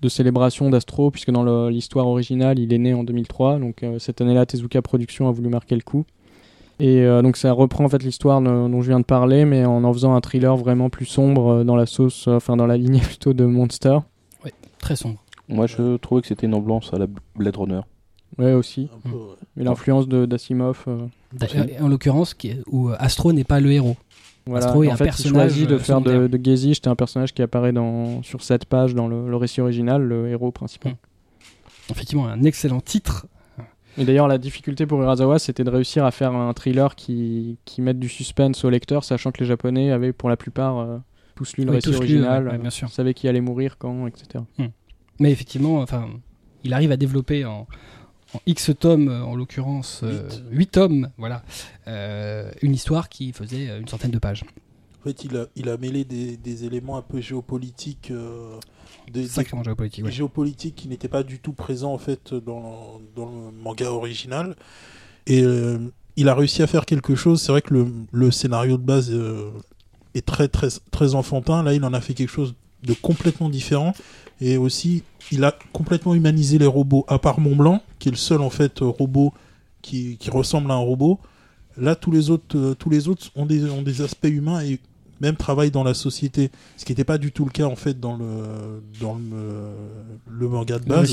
de 0.00 0.08
célébration 0.08 0.70
d'Astro, 0.70 1.10
puisque 1.10 1.32
dans 1.32 1.68
l'histoire 1.68 2.06
originale, 2.06 2.60
il 2.60 2.72
est 2.72 2.78
né 2.78 2.94
en 2.94 3.02
2003. 3.02 3.58
Donc 3.58 3.82
euh, 3.82 3.98
cette 3.98 4.20
année-là, 4.20 4.46
Tezuka 4.46 4.80
Productions 4.80 5.28
a 5.28 5.32
voulu 5.32 5.48
marquer 5.48 5.74
le 5.74 5.82
coup. 5.82 6.04
Et 6.78 7.00
euh, 7.00 7.22
donc 7.22 7.36
ça 7.36 7.50
reprend 7.50 7.86
en 7.86 7.88
fait 7.88 8.04
l'histoire 8.04 8.40
dont 8.40 8.80
je 8.80 8.86
viens 8.86 9.00
de 9.00 9.04
parler, 9.04 9.44
mais 9.44 9.64
en 9.64 9.82
en 9.82 9.92
faisant 9.92 10.14
un 10.14 10.20
thriller 10.20 10.56
vraiment 10.56 10.90
plus 10.90 11.06
sombre 11.06 11.64
dans 11.64 11.74
la 11.74 11.86
sauce, 11.86 12.28
enfin 12.28 12.56
dans 12.56 12.66
la 12.68 12.76
lignée 12.76 13.00
plutôt 13.04 13.32
de 13.32 13.44
Monster. 13.44 13.98
Très 14.78 14.94
sombre. 14.94 15.18
Moi, 15.48 15.66
je 15.66 15.96
trouvais 15.96 16.20
que 16.22 16.28
c'était 16.28 16.46
une 16.46 16.54
ambiance 16.54 16.92
à 16.92 16.98
la 16.98 17.06
Blade 17.36 17.56
Runner. 17.56 17.80
Ouais 18.36 18.52
aussi. 18.52 18.88
Peu, 19.04 19.10
ouais. 19.10 19.16
Et 19.58 19.64
l'influence 19.64 20.06
de 20.06 20.26
d'Asimov. 20.26 20.84
euh, 20.86 21.06
D'ailleurs, 21.32 21.66
En 21.82 21.88
l'occurrence, 21.88 22.34
où 22.66 22.90
Astro 22.98 23.32
n'est 23.32 23.44
pas 23.44 23.58
le 23.60 23.72
héros. 23.72 23.96
Voilà, 24.46 24.66
Astro 24.66 24.82
est 24.84 24.88
en 24.90 24.92
un 24.92 24.96
fait, 24.96 25.04
personnage, 25.04 25.52
il 25.52 25.54
choisit 25.66 25.68
de 25.68 25.74
euh, 25.74 25.78
faire 25.78 26.00
de, 26.00 26.26
de 26.26 26.40
Gezi, 26.42 26.74
c'était 26.74 26.88
un 26.88 26.94
personnage 26.96 27.34
qui 27.34 27.42
apparaît 27.42 27.72
dans, 27.72 28.22
sur 28.22 28.42
cette 28.42 28.64
page 28.64 28.94
dans 28.94 29.06
le, 29.08 29.28
le 29.28 29.36
récit 29.36 29.60
original, 29.60 30.02
le 30.02 30.28
héros 30.28 30.52
principal. 30.52 30.92
Mm. 30.92 30.96
Effectivement, 31.90 32.26
un 32.28 32.42
excellent 32.44 32.80
titre. 32.80 33.26
Et 33.96 34.04
d'ailleurs, 34.04 34.28
la 34.28 34.38
difficulté 34.38 34.86
pour 34.86 35.02
Urasawa, 35.02 35.38
c'était 35.38 35.64
de 35.64 35.70
réussir 35.70 36.04
à 36.04 36.10
faire 36.12 36.32
un 36.34 36.52
thriller 36.52 36.94
qui, 36.94 37.58
qui 37.64 37.82
mette 37.82 37.98
du 37.98 38.08
suspense 38.08 38.64
au 38.64 38.70
lecteur, 38.70 39.02
sachant 39.04 39.32
que 39.32 39.40
les 39.40 39.46
Japonais 39.46 39.90
avaient 39.90 40.12
pour 40.12 40.28
la 40.28 40.36
plupart 40.36 40.78
euh, 40.78 40.98
tous 41.34 41.56
lu 41.56 41.64
le 41.64 41.70
Oui, 41.70 41.76
récit 41.76 41.94
original, 41.94 42.44
ouais, 42.44 42.50
ouais, 42.50 42.54
euh, 42.56 42.60
bien 42.60 42.70
sûr. 42.70 42.88
savaient 42.90 43.14
qui 43.14 43.26
allait 43.26 43.40
mourir 43.40 43.76
quand, 43.76 44.06
etc. 44.06 44.44
Mais 45.18 45.30
effectivement, 45.32 45.80
enfin, 45.80 46.08
il 46.64 46.72
arrive 46.72 46.92
à 46.92 46.96
développer 46.96 47.44
en, 47.44 47.66
en 48.34 48.40
X 48.46 48.70
tomes, 48.78 49.08
euh, 49.08 49.22
en 49.22 49.34
l'occurrence 49.34 50.00
euh, 50.04 50.22
Huit. 50.28 50.42
8 50.50 50.66
tomes, 50.68 51.10
voilà, 51.18 51.42
euh, 51.86 52.50
une 52.62 52.74
histoire 52.74 53.08
qui 53.08 53.32
faisait 53.32 53.68
euh, 53.68 53.80
une 53.80 53.88
centaine 53.88 54.10
de 54.10 54.18
pages. 54.18 54.44
En 55.00 55.04
fait, 55.04 55.24
il 55.24 55.36
a, 55.36 55.46
il 55.56 55.68
a 55.68 55.76
mêlé 55.76 56.04
des, 56.04 56.36
des 56.36 56.64
éléments 56.64 56.96
un 56.98 57.02
peu 57.02 57.20
géopolitiques, 57.20 58.10
euh, 58.10 58.58
des, 59.12 59.22
des- 59.22 59.28
Sacrément 59.28 59.62
géopolitique, 59.62 60.04
ouais. 60.04 60.10
géopolitiques 60.12 60.74
qui 60.74 60.88
n'étaient 60.88 61.08
pas 61.08 61.22
du 61.22 61.38
tout 61.38 61.52
présents 61.52 61.92
en 61.94 61.98
fait 61.98 62.34
dans, 62.34 63.00
dans 63.16 63.26
le 63.26 63.62
manga 63.62 63.90
original. 63.90 64.56
Et 65.26 65.42
euh, 65.42 65.78
il 66.16 66.28
a 66.28 66.34
réussi 66.34 66.62
à 66.62 66.66
faire 66.66 66.84
quelque 66.84 67.14
chose. 67.14 67.40
C'est 67.40 67.52
vrai 67.52 67.62
que 67.62 67.72
le, 67.74 67.86
le 68.12 68.30
scénario 68.30 68.76
de 68.76 68.82
base 68.82 69.10
euh, 69.12 69.50
est 70.14 70.26
très 70.26 70.48
très 70.48 70.68
très 70.90 71.14
enfantin. 71.14 71.62
Là, 71.62 71.74
il 71.74 71.84
en 71.84 71.92
a 71.94 72.00
fait 72.00 72.14
quelque 72.14 72.30
chose 72.30 72.54
de 72.82 72.92
complètement 72.94 73.48
différent. 73.48 73.94
Et 74.40 74.56
aussi, 74.56 75.02
il 75.32 75.42
a 75.44 75.54
complètement 75.72 76.14
humanisé 76.14 76.58
les 76.58 76.66
robots. 76.66 77.04
À 77.08 77.18
part 77.18 77.40
Mont 77.40 77.56
Blanc, 77.56 77.82
qui 77.98 78.08
est 78.08 78.12
le 78.12 78.16
seul 78.16 78.40
en 78.40 78.50
fait 78.50 78.82
euh, 78.82 78.86
robot 78.86 79.32
qui, 79.82 80.16
qui 80.18 80.30
ressemble 80.30 80.70
à 80.70 80.74
un 80.74 80.78
robot. 80.78 81.18
Là, 81.76 81.94
tous 81.96 82.10
les 82.10 82.30
autres, 82.30 82.56
euh, 82.56 82.74
tous 82.74 82.90
les 82.90 83.08
autres 83.08 83.26
ont 83.36 83.46
des, 83.46 83.68
ont 83.70 83.82
des 83.82 84.00
aspects 84.02 84.26
humains 84.28 84.60
et 84.62 84.78
même 85.20 85.34
travaillent 85.36 85.72
dans 85.72 85.82
la 85.82 85.94
société. 85.94 86.50
Ce 86.76 86.84
qui 86.84 86.92
n'était 86.92 87.02
pas 87.04 87.18
du 87.18 87.32
tout 87.32 87.44
le 87.44 87.50
cas 87.50 87.64
en 87.66 87.74
fait 87.74 87.98
dans 87.98 88.16
le 88.16 88.80
dans 89.00 89.14
le, 89.16 89.70
le 90.30 90.48
manga 90.48 90.78
de 90.78 90.84
base. 90.88 91.10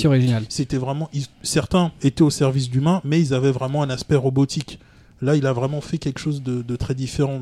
C'était 0.49 0.77
vraiment 0.77 1.09
ils- 1.13 1.25
certains 1.41 1.91
étaient 2.03 2.21
au 2.21 2.29
service 2.29 2.69
d'humains, 2.69 3.01
mais 3.03 3.19
ils 3.19 3.33
avaient 3.33 3.51
vraiment 3.51 3.81
un 3.81 3.89
aspect 3.89 4.15
robotique. 4.15 4.79
Là, 5.21 5.35
il 5.35 5.47
a 5.47 5.53
vraiment 5.53 5.81
fait 5.81 5.97
quelque 5.97 6.19
chose 6.19 6.43
de, 6.43 6.61
de 6.61 6.75
très 6.75 6.93
différent. 6.93 7.39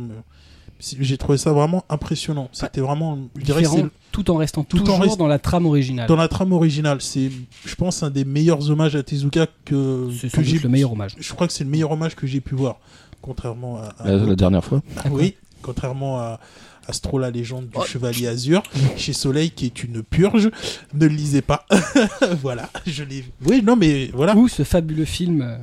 J'ai 1.00 1.18
trouvé 1.18 1.38
ça 1.38 1.52
vraiment 1.54 1.86
impressionnant. 1.90 2.50
C'était 2.52 2.82
vraiment, 2.82 3.18
je 3.38 3.44
dirais, 3.44 3.64
tout 4.12 4.30
en 4.30 4.36
restant 4.36 4.64
tout 4.64 4.78
en 4.78 4.80
toujours 4.82 5.00
rest- 5.00 5.18
dans 5.18 5.28
la 5.28 5.40
trame 5.40 5.66
originale. 5.66 6.08
dans 6.08 6.16
la 6.18 6.28
trame 6.28 6.52
originale. 6.52 6.98
C'est, 7.02 7.32
je 7.66 7.76
pense, 7.76 8.04
un 8.04 8.10
des 8.10 8.26
meilleurs 8.26 8.70
hommages 8.70 8.96
à 8.96 9.02
Tezuka 9.04 9.48
que, 9.66 10.10
C'est 10.20 10.44
j'ai. 10.44 10.60
le 10.60 10.70
meilleur 10.70 10.92
hommage. 10.92 11.16
Je 11.20 11.34
crois 11.34 11.48
que 11.48 11.54
c'est 11.54 11.64
le 11.64 11.70
meilleur 11.70 11.92
hommage 11.92 12.16
que 12.16 12.28
j'ai 12.28 12.42
pu 12.42 12.56
voir, 12.56 12.80
contrairement 13.22 13.78
à. 13.78 13.94
à- 14.00 14.12
La, 14.12 14.18
la 14.18 14.36
dernière 14.36 14.64
fois. 14.64 14.82
Ah 14.98 15.10
oui, 15.12 15.36
contrairement 15.62 16.20
à 16.20 16.40
Astro, 16.88 17.18
la 17.18 17.32
légende 17.32 17.70
Oh. 17.76 17.82
du 17.84 17.88
Chevalier 17.90 18.28
Azur, 18.28 18.62
chez 18.98 19.14
Soleil, 19.14 19.52
qui 19.52 19.66
est 19.68 19.84
une 19.86 20.04
purge. 20.04 20.52
Ne 20.94 21.08
le 21.08 21.16
lisez 21.16 21.42
pas. 21.42 21.66
voilà, 22.42 22.70
je 22.86 23.04
l'ai. 23.04 23.24
Oui, 23.46 23.62
non, 23.64 23.78
mais 23.78 24.10
voilà. 24.14 24.36
Ou 24.36 24.50
ce 24.50 24.64
fabuleux 24.64 25.06
film 25.06 25.42
euh, 25.42 25.58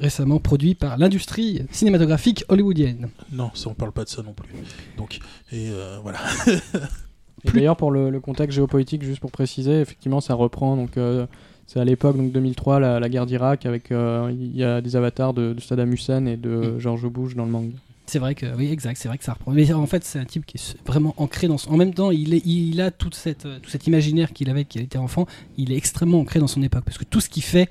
récemment 0.00 0.38
produit 0.38 0.74
par 0.74 0.98
l'industrie 0.98 1.62
cinématographique 1.70 2.44
hollywoodienne. 2.48 3.10
Non, 3.32 3.50
ça, 3.54 3.68
on 3.70 3.74
parle 3.74 3.92
pas 3.92 4.04
de 4.04 4.08
ça 4.08 4.22
non 4.22 4.32
plus. 4.32 4.48
Donc, 4.96 5.20
et 5.52 5.68
euh, 5.70 5.98
voilà. 6.02 6.18
Et 7.44 7.50
d'ailleurs, 7.52 7.76
pour 7.76 7.90
le, 7.90 8.10
le 8.10 8.20
contexte 8.20 8.56
géopolitique, 8.56 9.02
juste 9.02 9.20
pour 9.20 9.30
préciser, 9.30 9.80
effectivement, 9.80 10.20
ça 10.20 10.34
reprend. 10.34 10.76
Donc, 10.76 10.96
euh, 10.96 11.26
c'est 11.66 11.80
à 11.80 11.84
l'époque, 11.84 12.16
donc 12.16 12.32
2003, 12.32 12.80
la, 12.80 13.00
la 13.00 13.08
guerre 13.08 13.26
d'Irak, 13.26 13.64
avec 13.64 13.92
euh, 13.92 14.30
il 14.32 14.56
y 14.56 14.64
a 14.64 14.80
des 14.80 14.96
avatars 14.96 15.32
de, 15.32 15.52
de 15.54 15.60
Saddam 15.60 15.92
Hussein 15.92 16.26
et 16.26 16.36
de 16.36 16.78
George 16.78 17.06
Bush 17.06 17.34
dans 17.36 17.44
le 17.44 17.50
manga. 17.50 17.76
C'est 18.06 18.18
vrai 18.18 18.34
que 18.34 18.44
oui, 18.56 18.72
exact, 18.72 18.98
c'est 19.00 19.06
vrai 19.06 19.18
que 19.18 19.24
ça 19.24 19.34
reprend. 19.34 19.52
Mais 19.52 19.72
en 19.72 19.86
fait, 19.86 20.02
c'est 20.02 20.18
un 20.18 20.24
type 20.24 20.44
qui 20.44 20.56
est 20.56 20.76
vraiment 20.84 21.14
ancré 21.16 21.46
dans 21.46 21.58
son. 21.58 21.70
En 21.70 21.76
même 21.76 21.94
temps, 21.94 22.10
il, 22.10 22.34
est, 22.34 22.44
il 22.44 22.80
a 22.80 22.90
toute 22.90 23.14
cette, 23.14 23.46
tout 23.62 23.70
cet 23.70 23.86
imaginaire 23.86 24.32
qu'il 24.32 24.50
avait, 24.50 24.64
qu'il 24.64 24.82
était 24.82 24.98
enfant. 24.98 25.26
Il 25.56 25.70
est 25.70 25.76
extrêmement 25.76 26.18
ancré 26.18 26.40
dans 26.40 26.48
son 26.48 26.60
époque 26.62 26.82
parce 26.84 26.98
que 26.98 27.04
tout 27.04 27.20
ce 27.20 27.28
qu'il 27.28 27.44
fait 27.44 27.70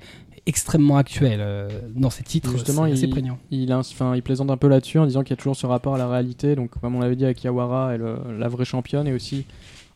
extrêmement 0.50 0.96
actuel 0.98 1.40
euh, 1.40 1.68
dans 1.94 2.10
ses 2.10 2.22
titres. 2.22 2.50
Justement, 2.52 2.84
c'est 2.86 2.92
assez 2.92 3.04
il- 3.06 3.10
prégnant. 3.10 3.38
Il, 3.50 3.72
enfin, 3.72 4.14
il 4.14 4.22
plaisante 4.22 4.50
un 4.50 4.56
peu 4.58 4.68
là-dessus 4.68 4.98
en 4.98 5.06
disant 5.06 5.22
qu'il 5.22 5.30
y 5.30 5.32
a 5.32 5.36
toujours 5.38 5.56
ce 5.56 5.64
rapport 5.66 5.94
à 5.94 5.98
la 5.98 6.08
réalité. 6.08 6.54
Donc, 6.56 6.70
comme 6.80 6.94
on 6.94 7.00
l'avait 7.00 7.16
dit 7.16 7.24
avec 7.24 7.42
Yawara, 7.42 7.94
elle, 7.94 8.04
la 8.38 8.48
vraie 8.48 8.64
championne, 8.66 9.06
et 9.06 9.12
aussi 9.12 9.46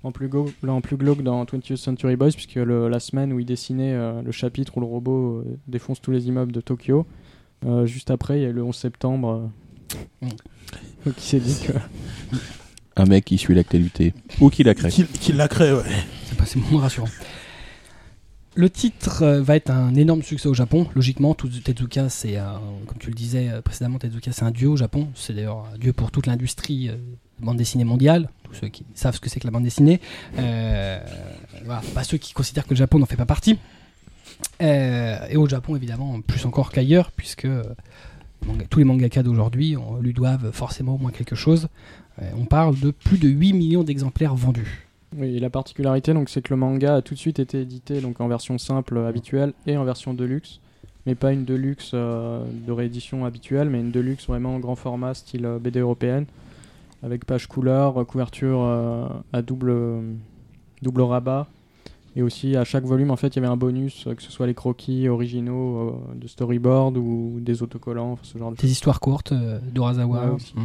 en 0.03 0.13
plus, 0.13 0.29
go- 0.29 0.51
en 0.67 0.81
plus 0.81 0.97
glauque 0.97 1.23
dans 1.23 1.45
20th 1.45 1.77
Century 1.77 2.17
Boys, 2.17 2.31
puisque 2.33 2.55
le- 2.57 2.89
la 2.89 3.01
semaine 3.01 3.33
où 3.33 3.39
il 3.41 3.47
dessinait 3.47 3.93
euh, 3.93 4.23
le 4.23 4.33
chapitre 4.33 4.77
où 4.77 4.81
le 4.81 4.87
robot 4.87 5.39
euh, 5.39 5.57
défonce 5.69 6.01
tous 6.01 6.11
les 6.11 6.27
immeubles 6.29 6.53
de 6.53 6.61
Tokyo, 6.61 7.07
euh, 7.67 7.87
juste 7.87 8.11
après, 8.11 8.39
il 8.39 8.43
y 8.43 8.47
a 8.47 8.49
eu 8.49 8.53
le 8.53 8.63
11 8.63 8.75
septembre. 8.77 9.29
euh, 9.31 9.47
Mm. 10.23 10.29
donc, 11.07 11.15
il 11.19 11.23
s'est 11.23 11.41
dit 11.41 11.57
que. 11.67 11.73
Un 12.97 13.05
mec 13.07 13.25
qui 13.25 13.39
suit 13.39 13.55
l'actualité. 13.55 14.15
Ou 14.41 14.51
qui 14.51 14.63
la 14.63 14.75
crée. 14.75 14.89
Qui, 14.89 15.05
qui 15.05 15.33
l'a 15.33 15.49
créé, 15.49 15.73
ouais. 15.73 15.83
C'est 16.27 16.39
pas- 16.39 16.47
c'est 16.47 16.59
moins 16.71 16.83
rassurant. 16.83 17.09
Le 18.57 18.71
titre 18.71 19.23
euh, 19.23 19.43
va 19.43 19.57
être 19.57 19.71
un 19.71 19.97
énorme 19.97 20.23
succès 20.23 20.49
au 20.49 20.55
Japon. 20.55 20.87
Logiquement, 20.95 21.35
Tezuka, 21.35 22.09
c'est 22.09 22.37
comme 22.87 22.99
tu 23.01 23.09
le 23.09 23.15
disais 23.15 23.49
euh, 23.49 23.61
précédemment, 23.61 23.99
Tezuka, 23.99 24.31
c'est 24.31 24.45
un 24.45 24.53
dieu 24.53 24.69
au 24.69 24.77
Japon. 24.77 25.09
C'est 25.17 25.33
d'ailleurs 25.33 25.67
un 25.75 25.79
dieu 25.79 25.93
pour 25.93 26.13
toute 26.13 26.27
l'industrie 26.27 26.89
euh, 26.89 26.93
de 27.41 27.45
bande 27.45 27.57
dessinée 27.57 27.83
mondiale. 27.83 28.29
Tous 28.45 28.55
ceux 28.55 28.69
qui 28.69 28.85
savent 28.95 29.17
ce 29.17 29.21
que 29.21 29.29
c'est 29.29 29.41
que 29.41 29.47
la 29.47 29.51
bande 29.51 29.65
dessinée. 29.65 30.01
Pas 30.37 32.05
ceux 32.05 32.19
qui 32.19 32.33
considèrent 32.33 32.65
que 32.65 32.75
le 32.75 32.79
Japon 32.79 33.01
n'en 33.01 33.07
fait 33.07 33.17
pas 33.17 33.27
partie. 33.27 33.59
Et 34.61 35.37
au 35.37 35.49
Japon, 35.49 35.75
évidemment, 35.75 36.21
plus 36.21 36.47
encore 36.47 36.71
qu'ailleurs, 36.71 37.11
puisque 37.11 37.49
tous 38.71 38.79
les 38.79 38.85
mangakas 38.85 39.25
d'aujourd'hui 39.25 39.77
lui 40.01 40.13
doivent 40.13 40.53
forcément 40.53 40.95
au 40.95 40.99
moins 40.99 41.11
quelque 41.11 41.35
chose. 41.35 41.69
On 42.37 42.45
parle 42.45 42.79
de 42.79 42.93
plus 42.93 43.19
de 43.19 43.29
8 43.29 43.53
millions 43.53 43.83
d'exemplaires 43.83 44.37
vendus. 44.37 44.87
Oui, 45.17 45.37
et 45.37 45.41
la 45.41 45.51
particularité, 45.51 46.13
donc, 46.13 46.29
c'est 46.29 46.43
que 46.43 46.53
le 46.53 46.57
manga 46.59 46.97
a 46.97 47.03
tout 47.03 47.15
de 47.15 47.19
suite 47.19 47.39
été 47.39 47.61
édité 47.61 48.01
donc, 48.01 48.21
en 48.21 48.29
version 48.29 48.59
simple 48.59 48.97
euh, 48.97 49.09
habituelle 49.09 49.53
et 49.67 49.77
en 49.77 49.85
version 49.85 50.15
deluxe. 50.15 50.61
Mais 51.07 51.15
pas 51.15 51.33
une 51.33 51.45
deluxe 51.45 51.91
euh, 51.95 52.45
de 52.67 52.73
réédition 52.73 53.25
habituelle, 53.27 53.69
mais 53.69 53.81
une 53.81 53.91
deluxe 53.91 54.27
vraiment 54.27 54.55
en 54.55 54.59
grand 54.59 54.75
format, 54.75 55.15
style 55.15 55.45
euh, 55.45 55.59
BD 55.59 55.81
européenne, 55.81 56.27
avec 57.03 57.27
page 57.27 57.47
couleur, 57.47 58.01
euh, 58.01 58.05
couverture 58.05 58.63
euh, 58.63 59.07
à 59.33 59.43
double, 59.43 59.75
double 60.83 61.03
rabat. 61.03 61.47
Et 62.17 62.23
aussi, 62.23 62.57
à 62.57 62.65
chaque 62.65 62.85
volume, 62.85 63.11
en 63.11 63.17
fait, 63.17 63.29
il 63.29 63.37
y 63.37 63.39
avait 63.41 63.53
un 63.53 63.57
bonus, 63.57 64.09
que 64.17 64.23
ce 64.23 64.31
soit 64.31 64.47
les 64.47 64.55
croquis 64.55 65.09
originaux 65.09 66.01
de 66.15 66.29
storyboard 66.29 66.97
ou 66.97 67.39
des 67.41 67.65
autocollants, 67.65 68.13
enfin, 68.13 68.23
ce 68.23 68.39
genre 68.39 68.53
de 68.53 68.57
Des 68.57 68.71
histoires 68.71 69.01
courtes 69.01 69.35
d'Urasawa. 69.73 70.31
Ouais. 70.31 70.63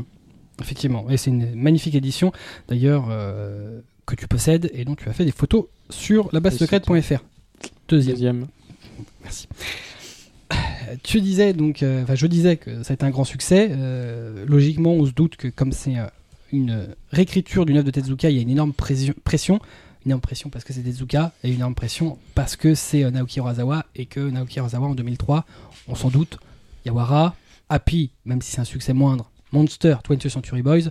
Effectivement, 0.61 1.09
et 1.09 1.17
c'est 1.17 1.31
une 1.31 1.55
magnifique 1.55 1.95
édition 1.95 2.31
d'ailleurs 2.67 3.07
euh, 3.09 3.79
que 4.15 4.21
tu 4.21 4.27
possèdes 4.27 4.69
et 4.73 4.85
dont 4.85 4.95
tu 4.95 5.07
as 5.09 5.13
fait 5.13 5.25
des 5.25 5.31
photos 5.31 5.65
sur 5.89 6.29
la 6.33 6.39
base 6.39 6.57
secrète.fr. 6.57 7.23
Deuxième. 7.87 8.15
Deuxième. 8.15 8.47
Merci. 9.23 9.47
Tu 11.03 11.21
disais 11.21 11.53
donc, 11.53 11.83
euh, 11.83 12.03
enfin 12.03 12.15
je 12.15 12.25
disais 12.25 12.57
que 12.57 12.81
ça 12.83 12.93
a 12.93 12.95
été 12.95 13.05
un 13.05 13.11
grand 13.11 13.23
succès. 13.23 13.69
Euh, 13.71 14.45
logiquement, 14.47 14.93
on 14.93 15.05
se 15.05 15.11
doute 15.11 15.35
que 15.35 15.47
comme 15.47 15.71
c'est 15.71 15.97
euh, 15.97 16.07
une 16.51 16.87
réécriture 17.11 17.65
d'une 17.65 17.77
œuvre 17.77 17.85
de 17.85 17.91
Tezuka, 17.91 18.29
il 18.29 18.35
y 18.35 18.39
a 18.39 18.41
une 18.41 18.49
énorme 18.49 18.73
pression, 18.73 19.59
une 20.05 20.11
énorme 20.11 20.21
pression 20.21 20.49
parce 20.49 20.65
que 20.65 20.73
c'est 20.73 20.81
Tezuka 20.81 21.31
et 21.43 21.49
une 21.49 21.55
énorme 21.55 21.75
pression 21.75 22.17
parce 22.33 22.55
que 22.55 22.73
c'est 22.73 23.09
Naoki 23.11 23.39
Urasawa 23.39 23.85
et 23.95 24.07
que 24.07 24.19
Naoki 24.19 24.57
Urasawa 24.57 24.87
en 24.87 24.95
2003, 24.95 25.45
on 25.87 25.95
s'en 25.95 26.09
doute, 26.09 26.39
Yawara, 26.85 27.35
Happy, 27.69 28.09
même 28.25 28.41
si 28.41 28.51
c'est 28.51 28.61
un 28.61 28.65
succès 28.65 28.93
moindre, 28.93 29.29
Monster, 29.51 29.97
20th 30.07 30.29
Century 30.29 30.63
Boys, 30.63 30.89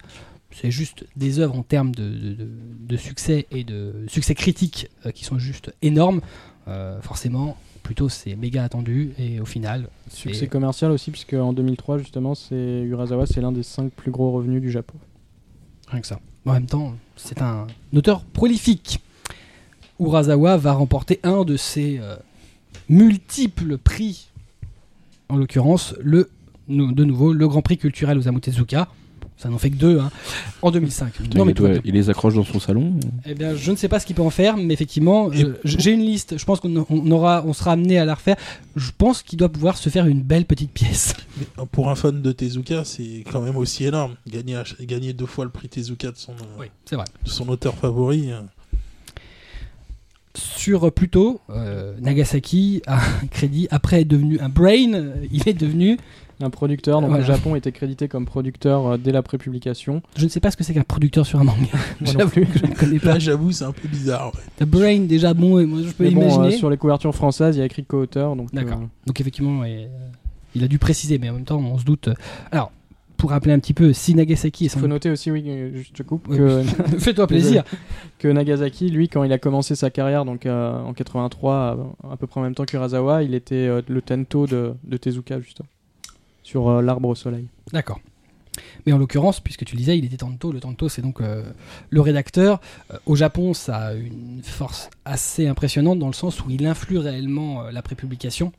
c'est 0.50 0.70
juste 0.70 1.04
des 1.16 1.38
œuvres 1.40 1.56
en 1.58 1.62
termes 1.62 1.94
de, 1.94 2.08
de- 2.08 2.34
de- 2.34 2.48
de 2.80 2.96
succès 2.96 3.46
et 3.50 3.64
de 3.64 4.04
succès 4.08 4.34
critique 4.34 4.88
euh, 5.06 5.10
qui 5.10 5.24
sont 5.24 5.38
juste 5.38 5.72
énormes. 5.82 6.20
Euh, 6.68 7.00
forcément, 7.00 7.56
plutôt 7.82 8.08
c'est 8.08 8.36
méga 8.36 8.62
attendu 8.64 9.12
et 9.18 9.40
au 9.40 9.44
final, 9.46 9.88
Succès 10.10 10.46
commercial 10.48 10.90
aussi, 10.90 11.10
puisque 11.10 11.32
en 11.34 11.52
2003, 11.54 11.98
justement, 11.98 12.34
c'est 12.34 12.82
Urasawa, 12.82 13.26
c'est 13.26 13.40
l'un 13.40 13.52
des 13.52 13.62
5 13.62 13.90
plus 13.92 14.10
gros 14.10 14.32
revenus 14.32 14.60
du 14.60 14.70
Japon. 14.70 14.98
rien 15.88 16.00
que 16.00 16.06
ça. 16.06 16.20
En 16.44 16.52
même 16.54 16.66
temps, 16.66 16.94
c'est 17.16 17.42
un 17.42 17.66
auteur 17.94 18.24
prolifique. 18.24 19.00
Urasawa 20.00 20.56
va 20.56 20.72
remporter 20.72 21.20
un 21.22 21.44
de 21.44 21.56
ses 21.56 21.98
euh, 22.00 22.16
multiples 22.88 23.78
prix, 23.78 24.28
en 25.28 25.36
l'occurrence 25.36 25.94
le 26.00 26.30
de 26.68 27.04
nouveau 27.04 27.32
le 27.32 27.48
Grand 27.48 27.62
Prix 27.62 27.78
culturel 27.78 28.18
Osamu 28.18 28.40
Tezuka. 28.40 28.88
Ça 29.38 29.48
n'en 29.48 29.58
fait 29.58 29.70
que 29.70 29.76
deux, 29.76 30.00
hein, 30.00 30.10
en 30.62 30.72
2005. 30.72 31.12
Putain, 31.12 31.38
Non, 31.38 31.44
mais 31.44 31.52
il, 31.52 31.54
doit- 31.54 31.70
il 31.84 31.94
les 31.94 32.10
accroche 32.10 32.34
dans 32.34 32.44
son 32.44 32.58
salon. 32.58 32.94
Eh 33.24 33.34
bien, 33.34 33.54
je 33.54 33.70
ne 33.70 33.76
sais 33.76 33.86
pas 33.86 34.00
ce 34.00 34.06
qu'il 34.06 34.16
peut 34.16 34.22
en 34.22 34.30
faire, 34.30 34.56
mais 34.56 34.74
effectivement, 34.74 35.30
euh, 35.32 35.54
j'ai 35.64 35.92
une 35.92 36.00
liste. 36.00 36.36
Je 36.38 36.44
pense 36.44 36.58
qu'on 36.58 36.84
on 36.90 37.10
aura, 37.12 37.44
on 37.46 37.52
sera 37.52 37.70
amené 37.72 38.00
à 38.00 38.04
la 38.04 38.14
refaire. 38.16 38.34
Je 38.74 38.90
pense 38.98 39.22
qu'il 39.22 39.38
doit 39.38 39.48
pouvoir 39.48 39.76
se 39.76 39.90
faire 39.90 40.06
une 40.06 40.22
belle 40.22 40.44
petite 40.44 40.72
pièce. 40.72 41.14
Mais 41.38 41.46
euh, 41.60 41.66
pour 41.70 41.88
un 41.88 41.94
fan 41.94 42.20
de 42.20 42.32
Tezuka, 42.32 42.84
c'est 42.84 43.22
quand 43.30 43.40
même 43.40 43.56
aussi 43.56 43.84
énorme. 43.84 44.16
Gagner, 44.28 44.60
gagner 44.80 45.12
deux 45.12 45.26
fois 45.26 45.44
le 45.44 45.52
prix 45.52 45.68
Tezuka 45.68 46.10
de 46.10 46.16
son, 46.16 46.32
euh, 46.32 46.56
vrai. 46.56 46.70
de 46.90 47.28
son 47.30 47.48
auteur 47.48 47.74
favori. 47.76 48.32
euh. 48.32 48.40
Sur 50.34 50.92
Pluto, 50.92 51.40
euh, 51.50 51.94
Nagasaki 52.00 52.82
a 52.86 52.98
un 52.98 53.26
crédit. 53.30 53.66
Après 53.70 54.02
être 54.02 54.08
devenu 54.08 54.38
un 54.40 54.48
brain, 54.48 55.12
il 55.32 55.48
est 55.48 55.54
devenu. 55.54 55.96
Un 56.40 56.50
producteur, 56.50 57.00
donc 57.00 57.10
Voilà. 57.10 57.26
le 57.26 57.32
Japon 57.32 57.56
était 57.56 57.72
crédité 57.72 58.06
comme 58.06 58.24
producteur 58.24 58.86
euh, 58.86 58.96
dès 58.96 59.10
la 59.10 59.22
prépublication. 59.22 60.02
Je 60.16 60.24
ne 60.24 60.28
sais 60.28 60.38
pas 60.38 60.50
ce 60.52 60.56
que 60.56 60.62
c'est 60.62 60.72
qu'un 60.72 60.82
producteur 60.82 61.26
sur 61.26 61.40
un 61.40 61.44
manga. 61.44 61.58
J'avoue 62.02 62.30
je 62.54 62.66
ne 62.66 62.74
connais 62.74 62.98
pas. 63.00 63.18
J'avoue, 63.18 63.50
c'est 63.50 63.64
un 63.64 63.72
peu 63.72 63.88
bizarre. 63.88 64.32
ouais. 64.34 64.40
The 64.64 64.68
Brain, 64.68 65.00
déjà 65.00 65.34
bon, 65.34 65.58
et 65.58 65.66
moi 65.66 65.80
je 65.82 65.90
peux 65.90 66.04
Mais 66.04 66.10
bon, 66.10 66.22
imaginer. 66.22 66.54
euh, 66.54 66.58
sur 66.58 66.70
les 66.70 66.76
couvertures 66.76 67.14
françaises, 67.14 67.56
il 67.56 67.58
y 67.58 67.62
a 67.62 67.64
écrit 67.66 67.84
co-auteur. 67.84 68.36
donc, 68.36 68.52
D'accord. 68.52 68.78
euh, 68.82 68.86
Donc 69.06 69.20
effectivement, 69.20 69.60
ouais, 69.62 69.88
euh, 69.90 70.08
il 70.54 70.62
a 70.62 70.68
dû 70.68 70.78
préciser, 70.78 71.18
mais 71.18 71.28
en 71.28 71.34
même 71.34 71.44
temps, 71.44 71.58
on 71.58 71.76
se 71.76 71.84
doute. 71.84 72.08
Alors, 72.52 72.70
pour 73.16 73.30
rappeler 73.30 73.52
un 73.52 73.58
petit 73.58 73.74
peu, 73.74 73.92
si 73.92 74.14
Nagasaki 74.14 74.66
est 74.66 74.74
Il 74.74 74.78
faut 74.78 74.86
noter 74.86 75.10
aussi, 75.10 75.32
oui, 75.32 75.44
juste 75.74 75.90
je 75.96 76.04
coupe, 76.04 76.28
Oui, 76.28 76.36
que, 76.36 76.62
Fais-toi 77.00 77.26
plaisir. 77.26 77.64
que 78.20 78.28
Nagasaki, 78.28 78.90
lui, 78.90 79.08
quand 79.08 79.24
il 79.24 79.32
a 79.32 79.38
commencé 79.38 79.74
sa 79.74 79.90
carrière, 79.90 80.24
donc 80.24 80.46
euh, 80.46 80.80
en 80.84 80.92
83, 80.92 81.54
à, 82.04 82.12
à 82.12 82.16
peu 82.16 82.28
près 82.28 82.38
en 82.38 82.44
même 82.44 82.54
temps 82.54 82.64
qu'Urasawa, 82.64 83.24
il 83.24 83.34
était 83.34 83.56
euh, 83.56 83.82
le 83.88 84.00
tento 84.02 84.46
de, 84.46 84.74
de 84.84 84.96
Tezuka, 84.96 85.40
justement, 85.40 85.68
sur 86.48 86.68
euh, 86.68 86.82
l'arbre 86.82 87.10
au 87.10 87.14
soleil. 87.14 87.46
D'accord. 87.72 88.00
Mais 88.86 88.92
en 88.92 88.98
l'occurrence, 88.98 89.38
puisque 89.38 89.66
tu 89.66 89.74
le 89.74 89.80
disais, 89.80 89.98
il 89.98 90.04
était 90.06 90.16
Tanto. 90.16 90.50
Le 90.50 90.60
Tanto, 90.60 90.88
c'est 90.88 91.02
donc 91.02 91.20
euh, 91.20 91.44
le 91.90 92.00
rédacteur. 92.00 92.58
Euh, 92.90 92.96
au 93.04 93.16
Japon, 93.16 93.52
ça 93.52 93.76
a 93.76 93.92
une 93.92 94.40
force 94.42 94.88
assez 95.04 95.46
impressionnante 95.46 95.98
dans 95.98 96.06
le 96.06 96.14
sens 96.14 96.42
où 96.42 96.50
il 96.50 96.66
influe 96.66 96.96
réellement 96.96 97.64
la 97.70 97.82
prépublication, 97.82 98.52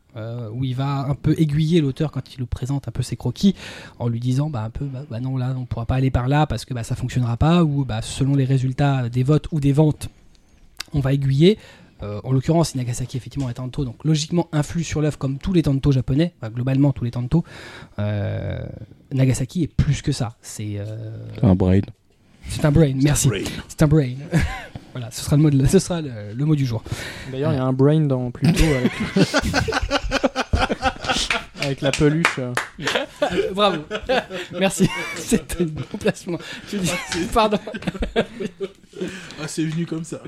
où 0.54 0.64
il 0.64 0.76
va 0.76 1.06
un 1.10 1.16
peu 1.16 1.34
aiguiller 1.38 1.82
l'auteur 1.82 2.12
quand 2.12 2.34
il 2.34 2.38
lui 2.38 2.46
présente 2.46 2.88
un 2.88 2.92
peu 2.92 3.02
ses 3.02 3.16
croquis, 3.16 3.56
en 3.98 4.08
lui 4.08 4.20
disant 4.20 4.50
bah 4.50 4.64
un 4.64 4.70
peu 4.70 4.86
bah, 4.86 5.04
bah 5.10 5.20
non 5.20 5.38
là 5.38 5.56
on 5.58 5.66
pourra 5.66 5.86
pas 5.86 5.96
aller 5.96 6.12
par 6.12 6.28
là 6.28 6.46
parce 6.46 6.66
que 6.66 6.74
bah 6.74 6.84
ça 6.84 6.96
fonctionnera 6.96 7.38
pas 7.38 7.64
ou 7.64 7.86
bah 7.86 8.02
selon 8.02 8.36
les 8.36 8.44
résultats 8.44 9.08
des 9.08 9.24
votes 9.24 9.48
ou 9.52 9.60
des 9.60 9.72
ventes, 9.72 10.10
on 10.94 11.00
va 11.00 11.14
aiguiller. 11.14 11.58
Euh, 12.02 12.22
en 12.24 12.32
l'occurrence, 12.32 12.76
Nagasaki 12.76 13.18
effectivement 13.18 13.50
est 13.50 13.56
tanto, 13.56 13.84
donc 13.86 14.04
logiquement 14.06 14.48
influe 14.54 14.84
sur 14.84 15.02
l'œuvre 15.02 15.18
comme 15.18 15.38
tous 15.38 15.52
les 15.54 15.64
tantos 15.64 15.92
japonais, 15.92 16.34
enfin, 16.42 16.50
globalement 16.52 16.92
tous 16.94 17.04
les 17.04 17.12
tantos. 17.12 17.44
Euh, 18.00 18.60
Nagasaki 19.12 19.64
est 19.64 19.68
plus 19.68 20.02
que 20.02 20.12
ça. 20.12 20.38
C'est 20.42 20.76
euh, 20.78 21.18
Un 21.42 21.56
brain. 21.56 21.82
c'est 22.48 22.64
un 22.66 22.72
brain. 22.72 22.94
Merci. 23.02 23.30
C'est 23.68 23.82
un 23.84 23.88
brain. 23.88 24.14
voilà, 24.94 25.12
ce 25.12 25.22
sera 25.24 25.36
le 25.36 25.42
mot, 25.44 25.50
de- 25.50 25.66
ce 25.66 25.80
sera 25.80 26.02
le, 26.02 26.10
le 26.34 26.46
mot 26.46 26.56
du 26.56 26.66
jour. 26.66 26.84
D'ailleurs, 27.32 27.52
il 27.52 27.56
y 27.56 27.60
a 27.60 27.66
un 27.66 27.74
brain 27.74 28.02
dans 28.02 28.32
Pluto 28.32 28.64
avec, 28.64 28.92
avec 31.62 31.82
la 31.82 31.92
peluche. 31.92 32.40
euh. 32.40 32.54
Bravo. 33.54 33.84
Merci. 34.60 34.88
C'est 35.16 35.60
un 35.62 35.66
bon 35.66 35.98
placement. 36.00 36.38
Je 36.72 36.78
dis, 36.78 36.92
pardon. 37.34 37.60
Ah, 39.42 39.48
c'est 39.48 39.64
venu 39.66 39.86
comme 39.86 40.04
ça. 40.04 40.22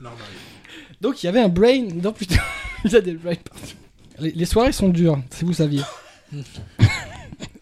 Normal. 0.00 0.18
Donc 1.00 1.22
il 1.22 1.26
y 1.26 1.28
avait 1.28 1.40
un 1.40 1.48
brain 1.48 1.88
dans 1.94 2.12
plutôt. 2.14 2.34
il 2.84 2.92
y 2.92 2.96
a 2.96 3.00
des 3.00 3.14
brains 3.14 3.34
partout. 3.34 3.66
Les, 4.18 4.30
les 4.32 4.44
soirées 4.46 4.72
sont 4.72 4.88
dures, 4.88 5.18
si 5.30 5.44
vous 5.44 5.52
saviez. 5.52 5.82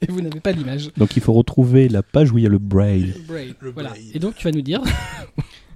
Et 0.00 0.06
vous 0.08 0.20
n'avez 0.20 0.40
pas 0.40 0.52
l'image. 0.52 0.90
Donc 0.96 1.16
il 1.16 1.22
faut 1.22 1.32
retrouver 1.32 1.88
la 1.88 2.02
page 2.02 2.30
où 2.32 2.38
il 2.38 2.44
y 2.44 2.46
a 2.46 2.50
le 2.50 2.58
brain. 2.58 3.02
Brain. 3.26 3.52
Le 3.60 3.70
Voilà. 3.70 3.90
brain. 3.90 3.98
Et 4.12 4.18
donc 4.18 4.36
tu 4.36 4.44
vas 4.44 4.52
nous 4.52 4.62
dire. 4.62 4.80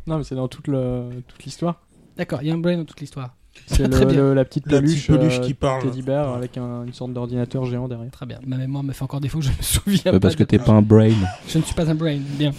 Non, 0.06 0.18
mais 0.18 0.24
c'est 0.24 0.34
dans 0.36 0.48
toute 0.48 0.68
le- 0.68 1.10
toute 1.26 1.44
l'histoire. 1.44 1.82
D'accord, 2.16 2.42
il 2.42 2.48
y 2.48 2.50
a 2.50 2.54
un 2.54 2.58
brain 2.58 2.76
dans 2.76 2.84
toute 2.84 3.00
l'histoire. 3.00 3.34
C'est 3.66 3.86
la 3.88 4.44
petite 4.44 4.66
La 4.66 4.80
peluche, 4.80 5.06
petite 5.06 5.06
peluche 5.18 5.38
euh, 5.38 5.40
qui 5.42 5.54
parle. 5.54 5.82
Teddy 5.82 6.02
Bear 6.02 6.34
avec 6.34 6.56
un- 6.56 6.84
une 6.84 6.92
sorte 6.94 7.12
d'ordinateur 7.12 7.64
géant 7.66 7.88
derrière. 7.88 8.10
Très 8.10 8.26
bien. 8.26 8.38
Ma 8.46 8.56
mémoire 8.56 8.82
me 8.82 8.92
fait 8.92 9.02
encore 9.02 9.20
défaut, 9.20 9.40
je 9.40 9.50
me 9.50 9.54
souviens 9.62 10.02
Ouais, 10.06 10.12
pas. 10.12 10.20
parce 10.20 10.36
que 10.36 10.42
de- 10.42 10.48
t'es 10.48 10.58
pas 10.58 10.72
un 10.72 10.82
brain. 10.82 11.10
Je 11.48 11.58
ne 11.58 11.62
suis 11.62 11.74
pas 11.74 11.88
un 11.90 11.94
brain. 11.94 12.18
Bien. 12.38 12.52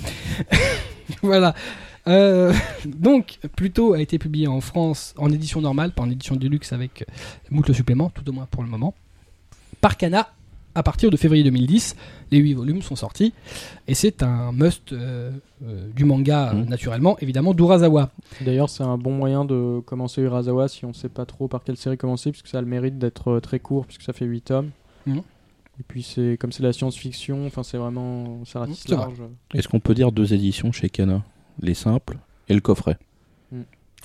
voilà. 1.21 1.53
Euh, 2.07 2.53
donc, 2.85 3.39
Pluto 3.55 3.93
a 3.93 3.99
été 3.99 4.17
publié 4.19 4.47
en 4.47 4.61
France 4.61 5.13
en 5.17 5.29
édition 5.31 5.61
normale, 5.61 5.91
pas 5.91 6.03
en 6.03 6.09
édition 6.09 6.35
deluxe 6.35 6.73
avec 6.73 7.01
euh, 7.03 7.05
moult 7.51 7.71
suppléments, 7.73 8.09
tout 8.09 8.27
au 8.29 8.31
moins 8.31 8.47
pour 8.49 8.63
le 8.63 8.69
moment, 8.69 8.93
par 9.81 9.97
Kana 9.97 10.29
à 10.75 10.83
partir 10.83 11.09
de 11.09 11.17
février 11.17 11.43
2010. 11.43 11.95
Les 12.31 12.37
8 12.37 12.53
volumes 12.53 12.81
sont 12.81 12.95
sortis 12.95 13.33
et 13.87 13.93
c'est 13.95 14.21
un 14.23 14.51
must 14.51 14.93
euh, 14.93 15.31
euh, 15.65 15.87
du 15.95 16.05
manga, 16.05 16.49
euh, 16.51 16.53
Mhm. 16.53 16.65
naturellement, 16.69 17.17
évidemment, 17.19 17.53
d'Urasawa. 17.53 18.11
D'ailleurs, 18.41 18.69
c'est 18.69 18.83
un 18.83 18.97
bon 18.97 19.11
moyen 19.13 19.45
de 19.45 19.79
commencer 19.85 20.21
Urasawa 20.21 20.67
si 20.67 20.85
on 20.85 20.93
sait 20.93 21.09
pas 21.09 21.25
trop 21.25 21.47
par 21.47 21.63
quelle 21.63 21.77
série 21.77 21.97
commencer, 21.97 22.31
puisque 22.31 22.47
ça 22.47 22.59
a 22.59 22.61
le 22.61 22.67
mérite 22.67 22.97
d'être 22.99 23.31
euh, 23.31 23.39
très 23.39 23.59
court, 23.59 23.85
puisque 23.85 24.03
ça 24.03 24.13
fait 24.13 24.25
8 24.25 24.41
tomes. 24.41 24.69
Mhm. 25.07 25.17
Et 25.79 25.83
puis, 25.87 26.03
c'est 26.03 26.37
comme 26.39 26.51
c'est 26.51 26.61
la 26.63 26.73
science-fiction, 26.73 27.45
enfin, 27.47 27.63
c'est 27.63 27.77
vraiment. 27.77 28.43
Ça 28.45 28.59
ratisse 28.59 28.83
C'est 28.85 28.95
vrai. 28.95 29.05
large. 29.05 29.21
Est-ce 29.53 29.67
qu'on 29.69 29.79
peut 29.79 29.93
dire 29.95 30.11
deux 30.11 30.33
éditions 30.33 30.71
chez 30.73 30.89
Kana? 30.89 31.23
Les 31.61 31.73
simples 31.73 32.17
et 32.49 32.53
le 32.53 32.59
coffret? 32.61 32.97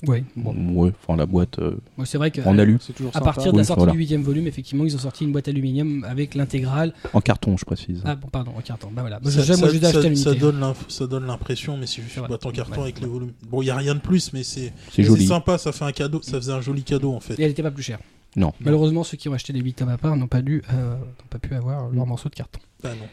Oui, 0.07 0.23
bon. 0.35 0.53
Ouais, 0.73 0.91
enfin 1.07 1.15
la 1.17 1.25
boîte 1.25 1.57
euh, 1.59 1.77
Moi, 1.95 2.05
c'est 2.05 2.17
vrai 2.17 2.29
que 2.29 2.41
en 2.41 2.57
alu. 2.59 2.77
C'est 2.81 2.93
toujours 2.93 3.11
à 3.11 3.19
sympa. 3.19 3.25
partir 3.25 3.51
de 3.53 3.57
la 3.57 3.61
Oui, 3.61 3.65
sortie 3.65 3.79
voilà. 3.85 3.93
du 3.93 3.97
8 3.99 4.17
volume, 4.17 4.45
effectivement, 4.47 4.83
ils 4.83 4.93
ont 4.95 4.99
sorti 4.99 5.23
une 5.23 5.31
boîte 5.31 5.47
aluminium 5.47 6.03
avec 6.03 6.35
l'intégrale. 6.35 6.93
En 7.13 7.21
carton, 7.21 7.55
je 7.57 7.63
précise. 7.65 8.01
Ah, 8.05 8.15
bon, 8.15 8.27
pardon, 8.27 8.51
en 8.57 8.61
carton. 8.61 8.89
Bah 8.91 9.01
voilà. 9.01 9.19
Moi, 9.21 9.31
Ça, 9.31 9.43
ça- 9.43 9.55
ça- 9.55 10.33
donne 10.35 10.59
l'inf- 10.59 10.85
ça 10.89 11.07
donne 11.07 11.25
l'impression, 11.25 11.77
mais 11.77 11.87
c'est 11.87 12.01
juste 12.01 12.17
une 12.17 12.27
boîte 12.27 12.45
en 12.45 12.51
carton 12.51 12.73
Ouais. 12.73 12.81
avec 12.83 12.99
les 12.99 13.07
volumes. 13.07 13.31
Bon, 13.49 13.61
il 13.61 13.65
y 13.67 13.69
a 13.71 13.75
rien 13.75 13.95
de 13.95 13.99
plus, 14.01 14.33
mais 14.33 14.43
c'est 14.43 14.73
C'est 14.91 15.03
sympa. 15.25 15.57
Ça 15.57 15.71
fait 15.71 15.85
un 15.85 15.91
cadeau. 15.93 16.21
Ça 16.21 16.33
faisait 16.33 16.51
un 16.53 16.61
joli 16.61 16.83
cadeau 16.83 17.13
en 17.13 17.19
fait. 17.21 17.35
Et 17.39 17.43
elle 17.43 17.49
n'était 17.49 17.63
pas 17.63 17.71
plus 17.71 17.83
chère. 17.83 17.99
Non. 18.35 18.51
Malheureusement, 18.59 19.05
ceux 19.05 19.15
qui 19.15 19.29
ont 19.29 19.33
acheté 19.33 19.53
les 19.53 19.61
8 19.61 19.73
tomes 19.75 19.87
à 19.89 19.97
part 19.97 20.17
n'ont 20.17 20.27
pas, 20.27 20.41
dû, 20.41 20.61
euh, 20.73 20.95
n'ont 20.95 21.27
pas 21.29 21.39
pu 21.39 21.55
avoir 21.55 21.89
leur 21.89 22.05
morceau 22.05 22.27
de 22.27 22.35
carton. 22.35 22.59
Ah 22.83 22.89
non. 22.89 23.07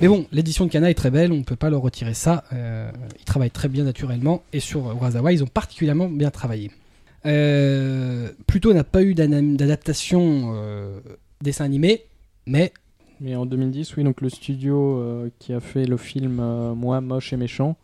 Mais 0.00 0.08
bon, 0.08 0.26
l'édition 0.30 0.66
de 0.66 0.70
Kana 0.70 0.90
est 0.90 0.94
très 0.94 1.10
belle, 1.10 1.32
on 1.32 1.38
ne 1.38 1.42
peut 1.42 1.56
pas 1.56 1.70
leur 1.70 1.80
retirer 1.80 2.12
ça. 2.14 2.44
Euh, 2.52 2.90
ils 3.18 3.24
travaillent 3.24 3.50
très 3.50 3.68
bien 3.68 3.84
naturellement, 3.84 4.42
et 4.52 4.60
sur 4.60 4.90
Urasawa, 4.92 5.32
ils 5.32 5.42
ont 5.42 5.46
particulièrement 5.48 6.08
bien 6.08 6.30
travaillé. 6.30 6.70
Euh, 7.24 8.28
Pluto 8.46 8.72
n'a 8.74 8.84
pas 8.84 9.02
eu 9.02 9.14
d'adaptation 9.14 10.52
euh, 10.54 11.00
dessin 11.40 11.64
animé, 11.64 12.02
mais 12.46 12.72
Mais 13.20 13.34
en 13.34 13.46
2010, 13.46 13.96
oui, 13.96 14.04
donc 14.04 14.20
le 14.20 14.28
studio 14.28 14.98
euh, 14.98 15.30
qui 15.38 15.52
a 15.54 15.60
fait 15.60 15.86
le 15.86 15.96
film 15.96 16.36
Moi, 16.74 17.00
moche 17.00 17.32
et 17.32 17.36
méchant 17.36 17.76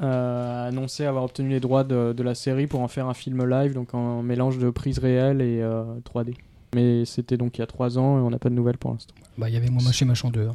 a 0.00 0.64
annoncé 0.66 1.04
avoir 1.04 1.22
obtenu 1.24 1.50
les 1.50 1.60
droits 1.60 1.84
de, 1.84 2.12
de 2.12 2.22
la 2.24 2.34
série 2.34 2.66
pour 2.66 2.80
en 2.80 2.88
faire 2.88 3.06
un 3.06 3.14
film 3.14 3.44
live, 3.48 3.74
donc 3.74 3.94
en 3.94 4.22
mélange 4.24 4.58
de 4.58 4.68
prise 4.70 4.98
réelle 4.98 5.40
et 5.40 5.60
euh, 5.62 5.84
3D. 6.12 6.34
Mais 6.74 7.04
c'était 7.04 7.36
donc 7.36 7.58
il 7.58 7.60
y 7.60 7.62
a 7.62 7.66
3 7.68 7.96
ans 7.98 8.18
et 8.18 8.20
on 8.22 8.30
n'a 8.30 8.38
pas 8.40 8.48
de 8.50 8.54
nouvelles 8.56 8.78
pour 8.78 8.90
l'instant. 8.92 9.14
bah, 9.38 9.48
il 9.48 9.54
y 9.54 9.56
avait 9.56 9.68
moi 9.70 9.82
moche 9.84 10.02
et 10.02 10.04
machin 10.04 10.30
2. 10.30 10.48
hein. 10.48 10.54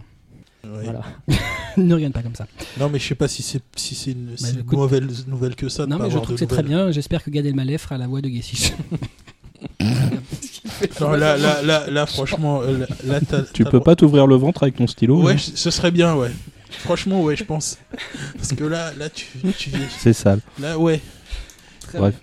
Ouais. 0.63 0.83
Voilà. 0.83 1.01
ne 1.77 1.93
regarde 1.93 2.13
pas 2.13 2.21
comme 2.21 2.35
ça. 2.35 2.45
Non, 2.79 2.89
mais 2.89 2.99
je 2.99 3.07
sais 3.07 3.15
pas 3.15 3.27
si 3.27 3.41
c'est 3.43 3.61
si 3.75 3.95
c'est 3.95 4.11
une, 4.11 4.35
si 4.35 4.43
Bah, 4.43 4.59
écoute- 4.59 4.77
mauvaise 4.77 5.25
nouvelle 5.27 5.55
que 5.55 5.69
ça. 5.69 5.85
de 5.85 5.91
non, 5.91 5.97
pas 5.97 6.03
mais 6.03 6.09
je 6.09 6.15
avoir 6.15 6.23
trouve 6.25 6.35
que 6.35 6.39
c'est 6.39 6.47
très 6.47 6.63
bien. 6.63 6.91
J'espère 6.91 7.23
que 7.23 7.29
Gad 7.29 7.45
Elmaleh 7.45 7.77
fera 7.77 7.97
la 7.97 8.07
voix 8.07 8.21
de 8.21 8.29
Gessish. 8.29 8.73
Non, 11.01 11.11
là, 11.11 11.37
là, 11.37 11.61
là, 11.61 11.89
là, 11.89 12.05
franchement, 12.05 12.61
euh, 12.61 12.85
là, 13.05 13.19
Tu 13.53 13.65
peux 13.65 13.79
pas 13.81 13.95
t'ouvrir 13.95 14.27
le 14.27 14.35
ventre 14.35 14.63
avec 14.63 14.75
ton 14.77 14.87
stylo 14.87 15.21
Ouais, 15.21 15.37
ce 15.37 15.69
serait 15.71 15.91
bien, 15.91 16.15
ouais. 16.15 16.31
Franchement, 16.69 17.21
ouais, 17.23 17.35
je 17.35 17.43
pense. 17.43 17.77
Parce 18.37 18.53
que 18.53 18.63
là, 18.63 18.93
là, 18.97 19.09
tu, 19.09 19.25
tu, 19.57 19.71
C'est 19.97 20.13
sale. 20.13 20.39
là, 20.59 20.77
ouais, 20.77 21.01
Très 21.81 21.97
Bref. 21.97 22.15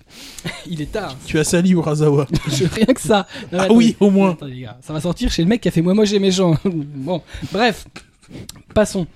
bien. 0.43 0.51
Il 0.67 0.81
est 0.81 0.91
tard. 0.91 1.15
tu 1.25 1.37
as 1.39 1.43
sali 1.43 1.71
Urasawa. 1.71 2.25
Je- 2.47 2.63
rien 2.65 2.85
que 2.85 3.01
ça. 3.01 3.27
Non, 3.51 3.59
Ah 3.59 3.63
attendez. 3.63 3.75
oui, 3.75 3.95
au 3.99 4.09
moins. 4.09 4.31
Attendez, 4.31 4.53
les 4.53 4.61
gars, 4.61 4.77
ça 4.81 4.93
va 4.93 5.01
sortir 5.01 5.29
chez 5.29 5.41
le 5.43 5.49
mec 5.49 5.59
qui 5.61 5.67
a 5.67 5.71
fait 5.71 5.81
moi 5.81 5.93
moche 5.93 6.13
et 6.13 6.19
méchant. 6.19 6.55
bon, 6.65 7.21
bref, 7.51 7.85
passons. 8.73 9.07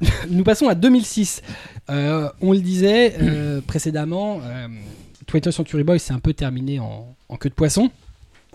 Nous 0.30 0.44
passons 0.44 0.68
à 0.68 0.74
2006. 0.74 1.42
Euh, 1.90 2.28
on 2.40 2.52
le 2.52 2.60
disait 2.60 3.14
euh, 3.20 3.60
précédemment, 3.66 4.40
euh, 4.42 4.68
20th 5.30 5.50
Century 5.50 5.84
Boys 5.84 5.98
s'est 5.98 6.12
un 6.12 6.18
peu 6.20 6.32
terminé 6.34 6.80
en, 6.80 7.14
en 7.28 7.36
queue 7.36 7.48
de 7.50 7.54
poisson. 7.54 7.90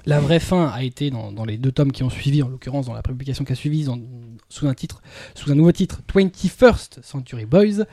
La 0.08 0.20
vraie 0.20 0.40
fin 0.40 0.68
a 0.68 0.84
été 0.84 1.10
dans, 1.10 1.32
dans 1.32 1.46
les 1.46 1.58
deux 1.58 1.72
tomes 1.72 1.92
qui 1.92 2.04
ont 2.04 2.10
suivi, 2.12 2.44
en 2.44 2.48
l'occurrence 2.48 2.86
dans 2.86 2.94
la 2.94 3.02
publication 3.02 3.44
qui 3.44 3.54
a 3.54 3.56
suivi, 3.56 3.86
dans- 3.86 4.00
sous 4.50 4.68
un 4.68 4.74
titre, 4.76 5.02
sous 5.34 5.52
un 5.52 5.56
nouveau 5.56 5.72
titre, 5.72 6.02
21st 6.14 7.02
Century 7.02 7.46
Boys. 7.46 7.86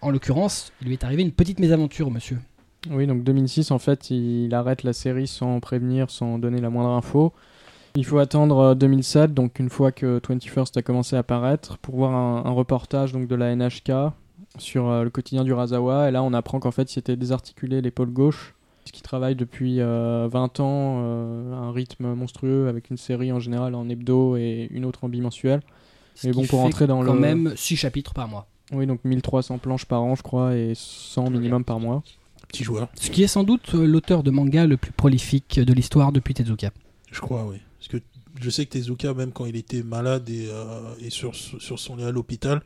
En 0.00 0.10
l'occurrence, 0.10 0.72
il 0.80 0.88
lui 0.88 0.94
est 0.94 1.04
arrivé 1.04 1.22
une 1.22 1.30
petite 1.30 1.60
mésaventure, 1.60 2.10
monsieur. 2.10 2.38
Oui, 2.90 3.06
donc 3.06 3.22
2006, 3.22 3.70
en 3.70 3.78
fait, 3.78 4.10
il 4.10 4.52
arrête 4.54 4.82
la 4.82 4.92
série 4.92 5.26
sans 5.28 5.60
prévenir, 5.60 6.10
sans 6.10 6.38
donner 6.38 6.60
la 6.60 6.70
moindre 6.70 6.90
info. 6.90 7.32
Il 7.96 8.04
faut 8.04 8.18
attendre 8.18 8.58
euh, 8.58 8.74
2007, 8.74 9.34
donc 9.34 9.58
une 9.58 9.68
fois 9.68 9.90
que 9.92 10.18
21st 10.20 10.78
a 10.78 10.82
commencé 10.82 11.16
à 11.16 11.20
apparaître, 11.20 11.78
pour 11.78 11.96
voir 11.96 12.12
un, 12.14 12.44
un 12.46 12.50
reportage 12.52 13.12
donc, 13.12 13.26
de 13.26 13.34
la 13.34 13.54
NHK 13.56 13.92
sur 14.58 14.88
euh, 14.88 15.04
le 15.04 15.10
quotidien 15.10 15.44
du 15.44 15.52
Razawa. 15.52 16.08
Et 16.08 16.12
là, 16.12 16.22
on 16.22 16.32
apprend 16.32 16.60
qu'en 16.60 16.70
fait, 16.70 16.90
il 16.90 16.94
s'était 16.94 17.16
désarticulé 17.16 17.80
l'épaule 17.80 18.10
gauche, 18.10 18.54
qui 18.92 19.02
travaille 19.02 19.34
depuis 19.36 19.80
euh, 19.80 20.28
20 20.30 20.60
ans 20.60 20.98
euh, 21.02 21.52
à 21.54 21.56
un 21.56 21.72
rythme 21.72 22.14
monstrueux, 22.14 22.68
avec 22.68 22.90
une 22.90 22.96
série 22.96 23.32
en 23.32 23.38
général 23.40 23.74
en 23.74 23.88
hebdo 23.88 24.36
et 24.36 24.68
une 24.70 24.84
autre 24.84 25.04
en 25.04 25.08
bimensuel. 25.08 25.60
Ce 26.14 26.26
Mais 26.26 26.32
bon, 26.32 26.40
pour 26.46 26.58
fait 26.60 26.64
rentrer 26.64 26.86
dans 26.86 27.04
quand 27.04 27.14
le- 27.14 27.20
même 27.20 27.52
6 27.56 27.76
chapitres 27.76 28.14
par 28.14 28.28
mois. 28.28 28.46
Oui, 28.72 28.86
donc 28.86 29.00
1300 29.04 29.58
planches 29.58 29.84
par 29.84 30.02
an, 30.02 30.14
je 30.14 30.22
crois, 30.22 30.54
et 30.56 30.72
100 30.74 31.30
minimum 31.30 31.64
par 31.64 31.80
mois. 31.80 32.02
Petit 32.48 32.62
joueur, 32.64 32.88
Ce 32.94 33.10
qui 33.10 33.22
est 33.22 33.28
sans 33.28 33.44
doute 33.44 33.74
euh, 33.74 33.84
l'auteur 33.86 34.22
de 34.24 34.30
manga 34.30 34.66
le 34.66 34.76
plus 34.76 34.92
prolifique 34.92 35.58
de 35.60 35.72
l'histoire 35.72 36.10
depuis 36.12 36.34
Tezuka. 36.34 36.70
je 37.12 37.20
crois, 37.20 37.44
oui. 37.48 37.56
Parce 37.80 37.88
que 37.88 37.96
je 38.40 38.48
sais 38.50 38.64
que 38.66 38.70
Tezuka, 38.70 39.12
même 39.14 39.32
quand 39.32 39.46
il 39.46 39.56
était 39.56 39.82
malade 39.82 40.28
et, 40.30 40.48
euh, 40.50 40.80
et 41.00 41.10
sur, 41.10 41.34
sur 41.34 41.78
son 41.78 41.96
lit 41.96 42.04
à 42.04 42.10
l'hôpital, 42.12 42.62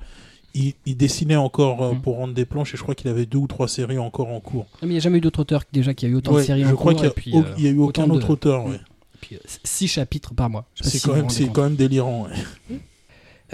il, 0.55 0.75
il 0.87 0.97
dessinait 0.97 1.37
encore 1.37 1.83
euh, 1.83 1.93
Mhm. 1.95 2.01
pour 2.03 2.17
rendre 2.17 2.35
des 2.35 2.45
planches 2.45 2.75
et 2.75 2.77
je 2.77 2.83
crois 2.83 2.95
qu'il 2.95 3.09
avait 3.09 3.25
deux 3.27 3.39
ou 3.39 3.47
trois 3.47 3.67
séries 3.69 3.99
encore 3.99 4.29
en 4.29 4.41
cours. 4.41 4.67
Ah, 4.75 4.79
Mais 4.83 4.89
il 4.89 4.91
n'y 4.91 4.97
a 4.97 5.01
jamais 5.01 5.19
eu 5.19 5.21
d'autre 5.23 5.41
auteur 5.41 5.63
déjà 5.73 5.95
qui 5.95 6.05
a 6.07 6.09
eu 6.09 6.15
autant 6.17 6.35
de 6.35 6.43
séries 6.43 6.65
je 6.65 6.69
en 6.69 6.75
crois 6.77 6.93
cours. 6.93 7.01
qu'il 7.03 7.11
et 7.11 7.13
puis, 7.15 7.31
n'y 7.33 7.39
a, 7.39 7.45
euh, 7.47 7.55
a 7.57 7.61
eu 7.61 7.79
aucun 7.79 8.03
autant 8.05 8.13
de- 8.13 8.19
autre 8.19 8.31
auteur. 8.31 8.67
ouais. 8.67 8.81
puis, 9.21 9.39
six 9.65 9.89
chapitres 9.89 10.35
par 10.35 10.51
mois. 10.51 10.67
Je 10.75 10.83
C'est 10.85 10.99
si 10.99 11.07
quand, 11.09 11.15
même- 11.15 11.29
quand 11.53 11.71
délirant. 11.71 12.27
ouais. 12.29 12.79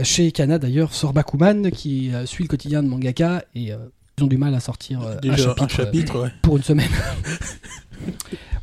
Chez 0.04 0.32
Kana 0.32 0.58
d'ailleurs 0.58 0.94
sort 0.94 1.12
Bakuman 1.12 1.70
qui 1.70 2.11
suit 2.24 2.44
le 2.44 2.48
quotidien 2.48 2.82
de 2.82 2.88
mangaka 2.88 3.44
et 3.54 3.72
ils 4.18 4.24
ont 4.24 4.26
du 4.26 4.36
mal 4.38 4.54
à 4.54 4.61
sortir 4.61 5.00
Déjà 5.20 5.34
un 5.34 5.36
chapitre, 5.36 5.62
un 5.64 5.68
chapitre, 5.68 6.22
ouais. 6.22 6.30
pour 6.42 6.56
une 6.56 6.62
semaine. 6.62 6.88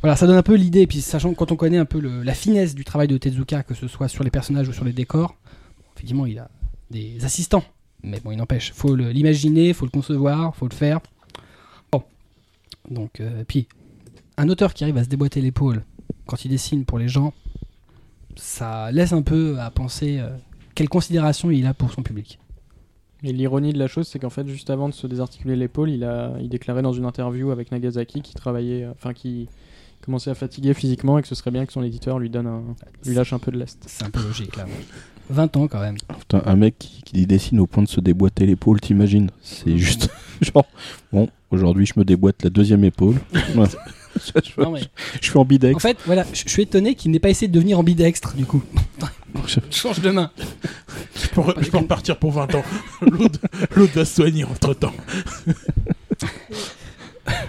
voilà, 0.00 0.16
ça 0.16 0.26
donne 0.26 0.36
un 0.36 0.42
peu 0.42 0.54
l'idée. 0.54 0.86
Puis 0.86 1.00
sachant 1.00 1.34
quand 1.34 1.52
on 1.52 1.56
connaît 1.56 1.78
un 1.78 1.84
peu 1.84 2.00
la 2.00 2.34
finesse 2.34 2.74
du 2.74 2.84
travail 2.84 3.08
de 3.08 3.16
Tezuka, 3.18 3.62
que 3.62 3.74
ce 3.74 3.88
soit 3.88 4.08
sur 4.08 4.24
les 4.24 4.30
personnages 4.30 4.68
ou 4.68 4.72
sur 4.72 4.84
les 4.84 4.92
décors, 4.92 5.36
effectivement 5.94 6.26
il 6.26 6.38
a 6.38 6.50
des 6.90 7.24
assistants. 7.24 7.64
Mais 8.02 8.20
bon, 8.20 8.30
il 8.30 8.36
n'empêche, 8.36 8.72
faut 8.72 8.94
l'imaginer, 8.94 9.72
faut 9.72 9.84
le 9.84 9.90
concevoir, 9.90 10.54
faut 10.54 10.68
le 10.68 10.74
faire. 10.74 11.00
Bon, 11.90 12.02
donc 12.90 13.20
euh, 13.20 13.44
puis 13.46 13.66
un 14.36 14.48
auteur 14.48 14.72
qui 14.72 14.84
arrive 14.84 14.96
à 14.96 15.04
se 15.04 15.08
déboîter 15.08 15.40
l'épaule 15.40 15.82
quand 16.26 16.44
il 16.44 16.50
dessine 16.50 16.84
pour 16.84 16.98
les 16.98 17.08
gens, 17.08 17.32
ça 18.36 18.92
laisse 18.92 19.12
un 19.12 19.22
peu 19.22 19.58
à 19.58 19.70
penser 19.70 20.18
euh, 20.20 20.28
quelle 20.74 20.88
considération 20.88 21.50
il 21.50 21.66
a 21.66 21.74
pour 21.74 21.92
son 21.92 22.02
public. 22.02 22.38
Et 23.24 23.32
l'ironie 23.32 23.72
de 23.72 23.78
la 23.78 23.88
chose, 23.88 24.06
c'est 24.06 24.18
qu'en 24.18 24.30
fait, 24.30 24.46
juste 24.46 24.70
avant 24.70 24.88
de 24.88 24.94
se 24.94 25.06
désarticuler 25.06 25.56
l'épaule, 25.56 25.90
il 25.90 26.04
a, 26.04 26.34
il 26.40 26.48
déclarait 26.48 26.82
dans 26.82 26.92
une 26.92 27.04
interview 27.04 27.50
avec 27.50 27.72
Nagasaki 27.72 28.22
qu'il 28.22 28.34
travaillait, 28.36 28.84
euh, 28.84 28.92
enfin, 28.92 29.12
qui 29.12 29.48
commençait 30.04 30.30
à 30.30 30.34
fatiguer 30.34 30.72
physiquement 30.74 31.18
et 31.18 31.22
que 31.22 31.28
ce 31.28 31.34
serait 31.34 31.50
bien 31.50 31.66
que 31.66 31.72
son 31.72 31.82
éditeur 31.82 32.20
lui 32.20 32.30
donne 32.30 32.46
un, 32.46 32.62
lui 33.04 33.14
lâche 33.14 33.32
un 33.32 33.40
peu 33.40 33.50
de 33.50 33.58
lest. 33.58 33.82
C'est 33.86 34.04
un 34.04 34.10
peu 34.10 34.22
logique 34.22 34.56
là. 34.56 34.66
20 35.30 35.56
ans 35.56 35.66
quand 35.66 35.80
même. 35.80 35.96
Putain, 36.18 36.42
un 36.46 36.56
mec 36.56 36.78
qui, 36.78 37.02
qui 37.02 37.26
dessine 37.26 37.58
au 37.58 37.66
point 37.66 37.82
de 37.82 37.88
se 37.88 38.00
déboîter 38.00 38.46
l'épaule, 38.46 38.80
t'imagines? 38.80 39.30
C'est 39.42 39.76
juste 39.76 40.10
genre, 40.40 40.66
bon, 41.12 41.28
aujourd'hui 41.50 41.86
je 41.86 41.94
me 41.96 42.04
déboîte 42.04 42.44
la 42.44 42.50
deuxième 42.50 42.84
épaule. 42.84 43.16
Ouais. 44.34 44.42
je, 44.56 44.60
Non, 44.62 44.70
mais- 44.72 44.80
je 45.20 45.28
suis 45.30 45.38
ambidex. 45.38 45.76
En 45.76 45.78
fait, 45.78 45.98
voilà, 46.06 46.24
je 46.32 46.42
je 46.44 46.48
suis 46.48 46.62
étonné 46.62 46.94
qu'il 46.94 47.10
n'ait 47.10 47.18
pas 47.20 47.30
essayé 47.30 47.48
de 47.48 47.52
devenir 47.52 47.78
ambidextre 47.78 48.34
du 48.34 48.44
coup. 48.46 48.62
Je- 49.46 49.60
Change 49.70 50.00
de 50.00 50.10
main. 50.10 50.30
Je 51.14 51.28
peux, 51.28 51.42
je 51.60 51.70
peux 51.70 51.78
repartir 51.78 52.18
pour 52.18 52.32
20 52.32 52.54
ans. 52.54 52.64
L'autre 53.76 53.92
va 53.94 54.04
se 54.04 54.14
soigner 54.16 54.44
entre 54.44 54.74
temps. 54.74 54.92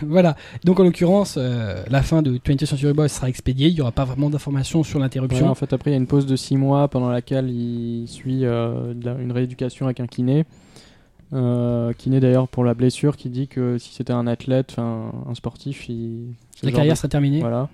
voilà. 0.01 0.35
Donc 0.63 0.79
en 0.79 0.83
l'occurrence, 0.83 1.35
euh, 1.37 1.83
la 1.89 2.01
fin 2.03 2.21
de 2.21 2.37
20th 2.37 2.65
Century 2.65 2.93
Boys 2.93 3.09
sera 3.09 3.29
expédiée. 3.29 3.67
Il 3.69 3.75
n'y 3.75 3.81
aura 3.81 3.91
pas 3.91 4.05
vraiment 4.05 4.29
d'informations 4.29 4.83
sur 4.83 4.99
l'interruption. 4.99 5.39
Voilà, 5.39 5.51
en 5.51 5.55
fait, 5.55 5.73
après, 5.73 5.91
il 5.91 5.93
y 5.93 5.95
a 5.95 5.99
une 5.99 6.07
pause 6.07 6.25
de 6.25 6.35
6 6.35 6.57
mois 6.57 6.87
pendant 6.87 7.09
laquelle 7.09 7.49
il 7.49 8.07
suit 8.07 8.45
euh, 8.45 8.93
une 8.93 9.31
rééducation 9.31 9.85
avec 9.85 9.99
un 9.99 10.07
kiné. 10.07 10.45
Euh, 11.31 11.93
kiné 11.93 12.19
d'ailleurs 12.19 12.47
pour 12.47 12.63
la 12.63 12.73
blessure 12.73 13.15
qui 13.15 13.29
dit 13.29 13.47
que 13.47 13.77
si 13.77 13.93
c'était 13.93 14.13
un 14.13 14.25
athlète, 14.25 14.69
enfin 14.71 15.11
un 15.29 15.35
sportif, 15.35 15.87
il, 15.87 16.33
La 16.63 16.71
carrière 16.71 16.93
de- 16.93 16.97
sera 16.97 17.07
terminée. 17.07 17.39
Voilà. 17.39 17.69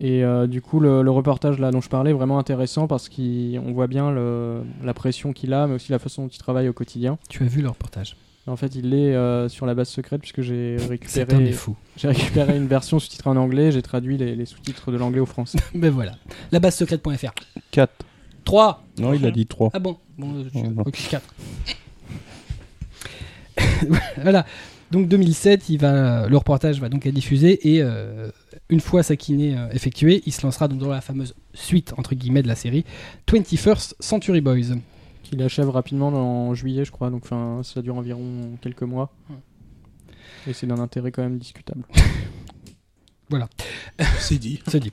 Et 0.00 0.22
euh, 0.24 0.46
du 0.46 0.62
coup, 0.62 0.78
le, 0.78 1.02
le 1.02 1.10
reportage 1.10 1.58
là 1.58 1.70
dont 1.72 1.80
je 1.80 1.88
parlais 1.88 2.10
est 2.10 2.14
vraiment 2.14 2.38
intéressant 2.38 2.86
parce 2.86 3.08
qu'on 3.08 3.72
voit 3.72 3.88
bien 3.88 4.10
le- 4.12 4.62
la 4.84 4.94
pression 4.94 5.32
qu'il 5.32 5.52
a, 5.52 5.66
mais 5.66 5.74
aussi 5.74 5.90
la 5.90 5.98
façon 5.98 6.22
dont 6.22 6.28
il 6.28 6.38
travaille 6.38 6.68
au 6.68 6.72
quotidien. 6.72 7.18
Tu 7.28 7.42
as 7.42 7.46
vu 7.46 7.62
le 7.62 7.68
reportage? 7.68 8.16
En 8.46 8.56
fait, 8.56 8.74
il 8.76 8.94
est 8.94 9.14
euh, 9.14 9.48
sur 9.50 9.66
la 9.66 9.74
base 9.74 9.88
secrète 9.88 10.20
puisque 10.20 10.40
j'ai 10.40 10.76
Cet 10.78 10.86
homme 10.86 10.92
est 10.92 10.96
récupéré, 11.44 11.52
fou. 11.52 11.76
j'ai 11.96 12.08
récupéré 12.08 12.56
une 12.56 12.66
version 12.68 12.98
sous-titrée 12.98 13.28
en 13.28 13.36
anglais, 13.36 13.72
j'ai 13.72 13.82
traduit 13.82 14.16
les, 14.16 14.34
les 14.36 14.46
sous-titres 14.46 14.90
de 14.92 14.96
l'anglais 14.96 15.20
au 15.20 15.26
français. 15.26 15.58
Mais 15.74 15.90
voilà. 15.90 16.12
La 16.52 16.60
base 16.60 16.76
secrète.fr. 16.76 17.32
4. 17.72 17.92
3. 18.44 18.84
Non, 19.00 19.12
il 19.12 19.26
a 19.26 19.30
dit 19.32 19.46
3. 19.46 19.70
Ah 19.74 19.78
bon, 19.80 19.98
bon 20.16 20.44
je- 20.44 20.48
Oh, 20.60 20.62
non. 20.70 20.82
ok, 20.86 20.98
4. 21.10 21.34
voilà. 24.22 24.46
Donc 24.90 25.08
2007, 25.08 25.68
il 25.68 25.78
va, 25.78 26.28
le 26.28 26.36
reportage 26.36 26.80
va 26.80 26.88
donc 26.88 27.04
être 27.04 27.14
diffusé 27.14 27.74
et 27.74 27.82
euh, 27.82 28.30
une 28.70 28.80
fois 28.80 29.02
sa 29.02 29.16
kiné 29.16 29.56
euh, 29.56 29.68
effectuée, 29.70 30.22
il 30.24 30.32
se 30.32 30.42
lancera 30.42 30.68
donc 30.68 30.78
dans 30.78 30.88
la 30.88 31.00
fameuse 31.00 31.34
suite 31.52 31.92
entre 31.98 32.14
guillemets 32.14 32.42
de 32.42 32.48
la 32.48 32.54
série 32.54 32.84
21st 33.28 33.94
Century 34.00 34.40
Boys. 34.40 34.76
Qu'il 35.22 35.42
achève 35.42 35.68
rapidement 35.68 36.08
en 36.08 36.54
juillet, 36.54 36.86
je 36.86 36.90
crois, 36.90 37.10
donc 37.10 37.24
ça 37.62 37.82
dure 37.82 37.96
environ 37.96 38.56
quelques 38.62 38.82
mois. 38.82 39.12
Et 40.46 40.54
c'est 40.54 40.66
d'un 40.66 40.78
intérêt 40.78 41.12
quand 41.12 41.22
même 41.22 41.36
discutable. 41.36 41.84
C'est 44.18 44.38
dit. 44.38 44.60
Se 44.68 44.78
dit. 44.78 44.92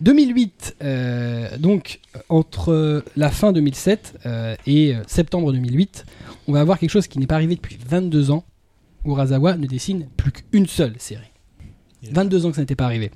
2008, 0.00 0.76
euh, 0.82 1.58
donc 1.58 2.00
entre 2.28 3.04
la 3.16 3.30
fin 3.30 3.52
2007 3.52 4.20
euh, 4.26 4.56
et 4.66 4.94
septembre 5.06 5.52
2008, 5.52 6.06
on 6.48 6.52
va 6.52 6.60
avoir 6.60 6.78
quelque 6.78 6.90
chose 6.90 7.08
qui 7.08 7.18
n'est 7.18 7.26
pas 7.26 7.34
arrivé 7.34 7.56
depuis 7.56 7.78
22 7.86 8.30
ans, 8.30 8.44
où 9.04 9.14
Razawa 9.14 9.56
ne 9.56 9.66
dessine 9.66 10.08
plus 10.16 10.32
qu'une 10.32 10.66
seule 10.66 10.94
série. 10.98 11.30
22 12.10 12.44
ans 12.46 12.50
que 12.50 12.56
ça 12.56 12.62
n'était 12.62 12.74
pas 12.76 12.84
arrivé, 12.84 13.10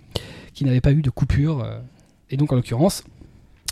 qui 0.55 0.65
n'avait 0.65 0.81
pas 0.81 0.93
eu 0.93 1.03
de 1.03 1.11
coupure, 1.11 1.63
euh, 1.63 1.79
et 2.31 2.37
donc 2.37 2.53
en 2.53 2.57
l'occurrence, 2.57 3.05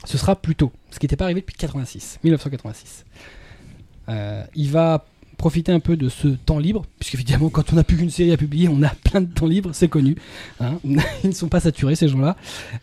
ce 0.05 0.19
sera 0.19 0.37
plus 0.37 0.55
tôt, 0.55 0.73
ce 0.91 0.99
qui 0.99 1.07
n'était 1.07 1.17
pas 1.17 1.25
arrivé 1.25 1.41
depuis 1.41 1.57
86, 1.57 2.19
1986. 2.23 3.05
Euh, 4.09 4.45
il 4.55 4.71
va 4.71 5.05
profiter 5.39 5.73
un 5.73 5.81
peu 5.81 5.97
de 5.97 6.09
ce 6.09 6.29
temps 6.29 6.59
libre, 6.59 6.85
puisque 6.99 7.15
évidemment 7.15 7.49
quand 7.49 7.73
on 7.73 7.77
n'a 7.77 7.85
plus 7.85 7.97
qu'une 7.97 8.11
série 8.11 8.33
à 8.33 8.37
publier, 8.37 8.69
on 8.69 8.83
a 8.83 8.91
plein 8.91 9.21
de 9.23 9.33
temps 9.33 9.47
libre, 9.47 9.71
c'est 9.73 9.89
connu. 9.89 10.17
hein. 10.61 10.79
Ils 10.85 11.29
ne 11.29 11.33
sont 11.35 11.49
pas 11.49 11.61
saturés 11.61 11.95
ces 11.97 12.09
gens-là. 12.09 12.37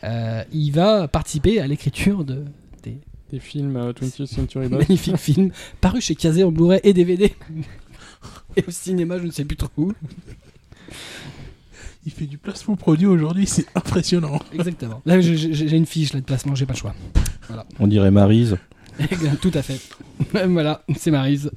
Euh, 0.03 0.43
il 0.51 0.71
va 0.71 1.07
participer 1.07 1.59
à 1.59 1.67
l'écriture 1.67 2.25
de 2.25 2.43
des 2.83 2.97
Des 3.31 3.39
films 3.39 3.75
euh, 3.77 3.93
20th 3.93 4.25
Century 4.25 4.67
Boys. 4.69 4.79
magnifiques 4.79 5.17
films 5.17 5.51
parus 5.81 6.03
chez 6.05 6.15
Kazé 6.15 6.43
en 6.43 6.51
Blu-ray 6.51 6.79
et 6.83 6.93
DVD. 6.93 7.33
et 8.55 8.63
au 8.67 8.71
cinéma, 8.71 9.17
je 9.19 9.25
ne 9.25 9.31
sais 9.31 9.45
plus 9.45 9.57
trop 9.57 9.69
où. 9.77 9.93
Il 12.05 12.11
fait 12.11 12.25
du 12.25 12.37
placement 12.37 12.75
produit 12.75 13.05
aujourd'hui, 13.07 13.47
c'est 13.47 13.65
impressionnant. 13.75 14.39
Exactement. 14.53 15.01
Là, 15.05 15.21
j'ai- 15.21 15.75
une 15.75 15.85
fiche 15.85 16.11
là, 16.13 16.19
de 16.19 16.25
placement, 16.25 16.53
j'ai 16.53 16.65
pas 16.65 16.73
le 16.73 16.77
choix. 16.79 16.93
On 17.79 17.87
dirait 17.87 18.11
Marise. 18.11 18.57
Tout 19.41 19.51
à 19.53 19.61
fait. 19.61 19.79
voilà, 20.47 20.83
c'est 20.97 21.11
Marise. 21.11 21.49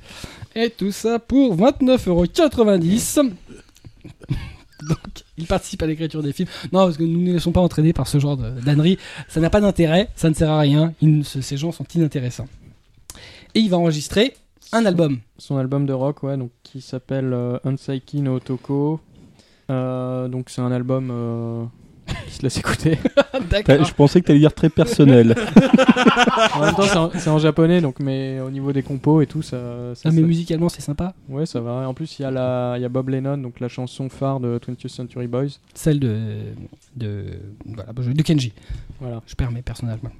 Et 0.54 0.70
tout 0.70 0.92
ça 0.92 1.18
pour 1.18 1.56
29,90€. 1.56 3.30
Donc, 4.88 4.98
il 5.36 5.46
participe 5.46 5.82
à 5.82 5.86
l'écriture 5.86 6.22
des 6.22 6.32
films. 6.32 6.48
Non, 6.72 6.84
parce 6.84 6.96
que 6.96 7.02
nous 7.02 7.20
ne 7.20 7.32
laissons 7.32 7.50
pas 7.52 7.60
entraîner 7.60 7.92
par 7.92 8.06
ce 8.06 8.18
genre 8.20 8.36
de- 8.36 8.60
d'ânerie. 8.60 8.98
Ça 9.28 9.40
n'a 9.40 9.50
pas 9.50 9.60
d'intérêt, 9.60 10.08
ça 10.16 10.30
ne 10.30 10.34
sert 10.34 10.50
à 10.50 10.60
rien. 10.60 10.94
Ils 11.02 11.18
ne- 11.18 11.22
ce- 11.24 11.40
ces 11.40 11.56
gens 11.56 11.72
sont 11.72 11.86
inintéressants. 11.94 12.48
Et 13.54 13.60
il 13.60 13.68
va 13.70 13.78
enregistrer 13.78 14.34
un 14.72 14.84
album. 14.86 15.18
Son 15.38 15.56
album 15.56 15.86
de 15.86 15.92
rock, 15.92 16.22
ouais, 16.22 16.36
donc 16.36 16.50
qui 16.62 16.80
s'appelle 16.80 17.32
euh, 17.32 17.58
Unsaiki 17.64 18.20
no 18.20 18.36
Otoko. 18.36 19.00
Euh, 19.70 20.28
donc 20.28 20.48
c'est 20.50 20.60
un 20.60 20.70
album 20.70 21.10
euh, 21.10 21.64
qui 22.26 22.34
se 22.34 22.42
laisse 22.42 22.58
écouter. 22.58 22.98
D'accord. 23.50 23.84
Je 23.84 23.94
pensais 23.94 24.20
que 24.20 24.26
t'allais 24.26 24.38
dire 24.38 24.54
très 24.54 24.68
personnel. 24.68 25.34
en 26.54 26.60
même 26.60 26.74
temps, 26.74 27.10
c'est 27.14 27.28
en, 27.30 27.38
japonais, 27.38 27.80
donc 27.80 28.00
mais 28.00 28.40
au 28.40 28.50
niveau 28.50 28.72
des 28.72 28.82
compos 28.82 29.20
et 29.20 29.26
tout, 29.26 29.42
ça. 29.42 29.94
ça 29.94 30.08
Ah, 30.08 30.12
mais 30.12 30.20
ça- 30.20 30.26
musicalement, 30.26 30.68
c'est 30.68 30.82
sympa. 30.82 31.14
Ouais, 31.28 31.46
ça 31.46 31.60
va. 31.60 31.82
Et 31.82 31.86
en 31.86 31.94
plus, 31.94 32.18
il 32.18 32.22
y 32.22 32.24
a 32.24 32.30
la, 32.30 32.74
il 32.76 32.82
y 32.82 32.84
a 32.84 32.88
Bob 32.88 33.08
Lennon, 33.08 33.38
donc 33.38 33.60
la 33.60 33.68
chanson 33.68 34.08
phare 34.08 34.40
de 34.40 34.58
20th 34.58 34.88
Century 34.88 35.26
Boys. 35.26 35.58
Celle 35.74 36.00
de, 36.00 36.38
de, 36.96 37.24
voilà, 37.64 37.92
de 37.92 38.22
Kenji. 38.22 38.52
Voilà. 39.00 39.22
Je 39.26 39.34
perds 39.34 39.52
mes 39.52 39.62
personnages. 39.62 40.02
moi. 40.02 40.12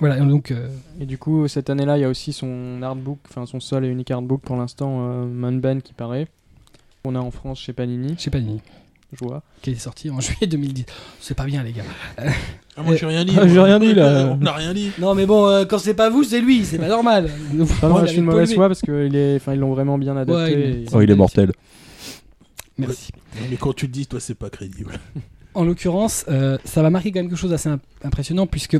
Voilà, 0.00 0.18
et 0.18 0.20
donc. 0.20 0.50
euh, 0.50 0.68
Et 1.00 1.06
du 1.06 1.18
coup, 1.18 1.46
cette 1.48 1.70
année-là, 1.70 1.96
il 1.98 2.00
y 2.00 2.04
a 2.04 2.08
aussi 2.08 2.32
son 2.32 2.82
artbook, 2.82 3.18
enfin 3.28 3.46
son 3.46 3.60
seul 3.60 3.84
et 3.84 3.88
unique 3.88 4.10
artbook 4.10 4.40
pour 4.42 4.56
l'instant, 4.56 4.98
euh, 5.00 5.24
Man 5.26 5.60
Band 5.60 5.80
qui 5.80 5.92
paraît. 5.92 6.26
On 7.04 7.14
a 7.14 7.18
en 7.20 7.30
France 7.30 7.58
chez 7.60 7.72
Panini, 7.72 8.14
sais 8.18 8.30
pas, 8.30 8.38
je 8.38 9.24
vois. 9.24 9.42
qui 9.60 9.70
est 9.70 9.74
sorti 9.74 10.08
en 10.10 10.20
juillet 10.20 10.46
2010. 10.46 10.86
C'est 11.20 11.34
pas 11.36 11.44
bien, 11.44 11.62
les 11.62 11.72
gars. 11.72 11.82
Ah, 12.76 12.82
moi, 12.82 12.94
j'ai 12.96 13.06
rien 13.06 13.24
dit. 13.24 13.34
Ah, 13.38 13.46
j'ai 13.46 13.60
rien 13.60 13.78
dit, 13.78 13.92
là. 13.92 14.28
On 14.32 14.36
n'a 14.38 14.52
rien 14.52 14.72
dit. 14.72 14.90
Non, 14.98 15.14
mais 15.14 15.26
bon, 15.26 15.46
euh, 15.46 15.64
quand 15.66 15.78
c'est 15.78 15.94
pas 15.94 16.08
vous, 16.10 16.24
c'est 16.24 16.40
lui, 16.40 16.64
c'est 16.64 16.78
pas 16.78 16.88
normal. 16.88 17.28
Enfin, 17.60 17.88
moi, 17.88 18.02
je 18.02 18.10
suis 18.10 18.18
une 18.18 18.24
mauvaise 18.24 18.54
foi 18.54 18.68
parce 18.68 18.80
qu'ils 18.80 19.14
est... 19.14 19.36
enfin, 19.36 19.52
ils 19.54 19.58
l'ont 19.60 19.72
vraiment 19.74 19.98
bien 19.98 20.16
adapté. 20.16 20.32
Ouais, 20.42 20.52
il 20.52 20.58
est- 20.60 20.82
et- 20.82 20.86
Oh, 20.92 21.00
il 21.00 21.10
est 21.10 21.14
mortel. 21.16 21.52
Merci. 22.78 23.10
Mais 23.50 23.56
quand 23.56 23.72
tu 23.74 23.86
le 23.86 23.92
dis, 23.92 24.06
toi, 24.06 24.20
c'est 24.20 24.34
pas 24.34 24.50
crédible. 24.50 24.92
En 25.54 25.64
l'occurrence, 25.64 26.24
euh, 26.28 26.56
ça 26.64 26.82
va 26.82 26.88
marquer 26.90 27.12
quand 27.12 27.20
même 27.20 27.28
quelque 27.28 27.38
chose 27.38 27.50
d'assez 27.50 27.68
imp- 27.68 27.82
impressionnant 28.02 28.46
puisque 28.46 28.78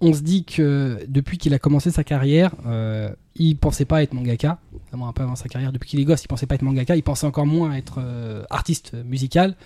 on 0.00 0.12
se 0.12 0.20
dit 0.20 0.44
que 0.44 1.04
depuis 1.08 1.38
qu'il 1.38 1.54
a 1.54 1.58
commencé 1.58 1.90
sa 1.90 2.04
carrière, 2.04 2.52
euh, 2.66 3.10
il 3.34 3.56
pensait 3.56 3.84
pas 3.84 4.02
être 4.02 4.12
mangaka. 4.14 4.58
Un 4.92 5.12
peu 5.12 5.22
avant 5.22 5.36
sa 5.36 5.48
carrière, 5.48 5.72
depuis 5.72 5.90
qu'il 5.90 6.00
est 6.00 6.04
gosse, 6.04 6.24
il 6.24 6.28
pensait 6.28 6.46
pas 6.46 6.54
être 6.54 6.62
mangaka. 6.62 6.96
Il 6.96 7.02
pensait 7.02 7.26
encore 7.26 7.46
moins 7.46 7.74
être 7.74 7.96
euh, 7.98 8.44
artiste 8.50 8.94
musical. 9.04 9.56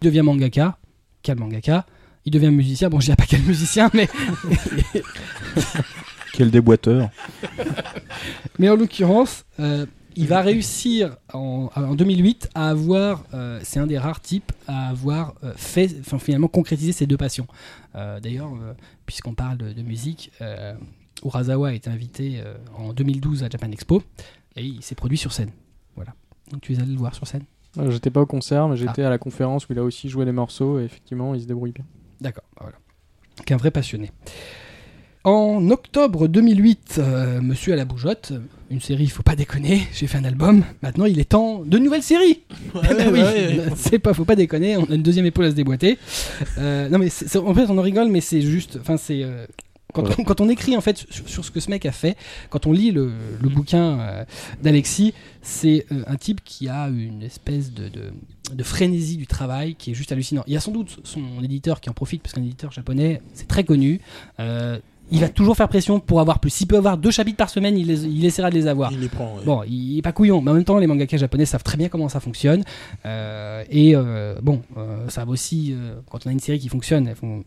Il 0.00 0.06
devient 0.06 0.22
mangaka. 0.22 0.78
Quel 1.22 1.38
mangaka 1.38 1.84
Il 2.24 2.32
devient 2.32 2.50
musicien. 2.50 2.88
Bon, 2.88 3.00
je 3.00 3.06
dirais 3.06 3.16
pas 3.16 3.26
quel 3.28 3.42
musicien, 3.42 3.90
mais 3.92 4.08
Quel 6.32 6.50
déboîteur. 6.50 7.10
Mais 8.58 8.68
en 8.68 8.76
l'occurrence, 8.76 9.44
euh, 9.60 9.86
il 10.18 10.26
va 10.26 10.40
réussir 10.40 11.16
en, 11.32 11.70
en 11.74 11.94
2008 11.94 12.50
à 12.54 12.70
avoir, 12.70 13.24
euh, 13.34 13.60
c'est 13.62 13.78
un 13.78 13.86
des 13.86 13.98
rares 13.98 14.20
types 14.20 14.50
à 14.66 14.88
avoir 14.88 15.34
euh, 15.44 15.52
fait, 15.56 15.94
enfin 16.00 16.18
finalement 16.18 16.48
concrétisé 16.48 16.90
ses 16.92 17.06
deux 17.06 17.16
passions. 17.16 17.46
Euh, 17.94 18.18
D'ailleurs, 18.18 18.50
puisqu'on 19.08 19.32
parle 19.32 19.56
de, 19.56 19.72
de 19.72 19.80
musique, 19.80 20.30
euh, 20.42 20.74
Urasawa 21.24 21.70
a 21.70 21.72
été 21.72 21.88
invité 21.88 22.42
euh, 22.44 22.54
en 22.76 22.92
2012 22.92 23.42
à 23.42 23.48
Japan 23.48 23.70
Expo 23.72 24.02
et 24.54 24.62
il 24.62 24.82
s'est 24.82 24.94
produit 24.94 25.16
sur 25.16 25.32
scène. 25.32 25.50
Voilà. 25.96 26.12
Donc 26.52 26.60
tu 26.60 26.74
es 26.74 26.78
allé 26.78 26.92
le 26.92 26.98
voir 26.98 27.14
sur 27.14 27.26
scène? 27.26 27.44
Euh, 27.78 27.90
J'étais 27.90 28.10
pas 28.10 28.20
au 28.20 28.26
concert, 28.26 28.68
mais 28.68 28.76
j'étais 28.76 29.02
à 29.02 29.08
la 29.08 29.16
conférence 29.16 29.66
où 29.66 29.72
il 29.72 29.78
a 29.78 29.82
aussi 29.82 30.10
joué 30.10 30.26
des 30.26 30.32
morceaux 30.32 30.78
et 30.78 30.84
effectivement, 30.84 31.34
il 31.34 31.40
se 31.40 31.46
débrouille 31.46 31.72
bien. 31.72 31.86
D'accord, 32.20 32.44
voilà. 32.60 32.76
Qu'un 33.46 33.56
vrai 33.56 33.70
passionné. 33.70 34.12
En 35.24 35.70
octobre 35.70 36.28
2008, 36.28 36.96
euh, 36.98 37.40
Monsieur 37.40 37.72
à 37.72 37.76
la 37.76 37.86
bougeotte, 37.86 38.34
une 38.70 38.80
série, 38.80 39.04
il 39.04 39.10
faut 39.10 39.22
pas 39.22 39.36
déconner, 39.36 39.82
j'ai 39.94 40.06
fait 40.06 40.18
un 40.18 40.24
album, 40.24 40.64
maintenant 40.82 41.06
il 41.06 41.18
est 41.18 41.30
temps 41.30 41.62
de 41.64 41.78
nouvelles 41.78 42.02
séries 42.02 42.42
Eh 42.90 42.94
ben 42.94 43.12
oui, 43.12 43.60
c'est 43.76 43.98
pas, 43.98 44.12
faut 44.14 44.24
pas 44.24 44.36
déconner, 44.36 44.76
on 44.76 44.84
a 44.84 44.94
une 44.94 45.02
deuxième 45.02 45.26
épaule 45.26 45.46
à 45.46 45.50
se 45.50 45.54
déboîter. 45.54 45.98
Euh, 46.58 46.88
non 46.88 46.98
mais 46.98 47.06
en 47.06 47.54
fait 47.54 47.66
on 47.68 47.78
en 47.78 47.82
rigole, 47.82 48.08
mais 48.08 48.20
c'est 48.20 48.42
juste, 48.42 48.78
enfin 48.80 48.96
c'est 48.96 49.22
euh, 49.22 49.46
quand, 49.94 50.04
on, 50.18 50.24
quand 50.24 50.40
on 50.40 50.48
écrit 50.50 50.76
en 50.76 50.82
fait 50.82 51.06
sur, 51.08 51.28
sur 51.28 51.44
ce 51.44 51.50
que 51.50 51.60
ce 51.60 51.70
mec 51.70 51.86
a 51.86 51.92
fait, 51.92 52.16
quand 52.50 52.66
on 52.66 52.72
lit 52.72 52.90
le, 52.90 53.10
le 53.40 53.48
bouquin 53.48 53.98
euh, 54.00 54.24
d'Alexis, 54.62 55.14
c'est 55.40 55.86
un 56.06 56.16
type 56.16 56.42
qui 56.44 56.68
a 56.68 56.88
une 56.88 57.22
espèce 57.22 57.72
de, 57.72 57.88
de, 57.88 58.12
de 58.54 58.62
frénésie 58.62 59.16
du 59.16 59.26
travail 59.26 59.76
qui 59.76 59.92
est 59.92 59.94
juste 59.94 60.12
hallucinant. 60.12 60.44
Il 60.46 60.52
y 60.52 60.56
a 60.56 60.60
sans 60.60 60.72
doute 60.72 61.00
son 61.04 61.22
éditeur 61.42 61.80
qui 61.80 61.88
en 61.88 61.94
profite 61.94 62.22
parce 62.22 62.34
qu'un 62.34 62.42
éditeur 62.42 62.70
japonais 62.70 63.22
c'est 63.32 63.48
très 63.48 63.64
connu. 63.64 64.00
Euh, 64.40 64.78
il 65.10 65.20
va 65.20 65.28
toujours 65.28 65.56
faire 65.56 65.68
pression 65.68 66.00
pour 66.00 66.20
avoir 66.20 66.38
plus. 66.38 66.50
S'il 66.50 66.66
peut 66.66 66.76
avoir 66.76 66.98
deux 66.98 67.10
chapitres 67.10 67.36
par 67.36 67.50
semaine, 67.50 67.76
il, 67.78 67.86
les- 67.86 68.04
il 68.06 68.24
essaiera 68.24 68.50
de 68.50 68.54
les 68.54 68.66
avoir. 68.66 68.92
Il 68.92 69.00
les 69.00 69.08
prend. 69.08 69.36
ouais. 69.36 69.44
Bon, 69.44 69.62
il 69.68 69.98
est 69.98 70.02
pas 70.02 70.12
couillon, 70.12 70.40
mais 70.42 70.50
en 70.50 70.54
même 70.54 70.64
temps, 70.64 70.78
les 70.78 70.86
mangakas 70.86 71.16
japonais 71.16 71.46
savent 71.46 71.62
très 71.62 71.76
bien 71.76 71.88
comment 71.88 72.08
ça 72.08 72.20
fonctionne. 72.20 72.62
Euh, 73.06 73.64
et 73.70 73.94
euh, 73.94 74.36
bon, 74.42 74.62
euh, 74.76 75.08
ça 75.08 75.24
va 75.24 75.30
aussi, 75.30 75.72
euh, 75.72 75.94
quand 76.10 76.26
on 76.26 76.30
a 76.30 76.32
une 76.32 76.40
série 76.40 76.58
qui 76.58 76.68
fonctionne, 76.68 77.06
elles 77.08 77.16
font... 77.16 77.44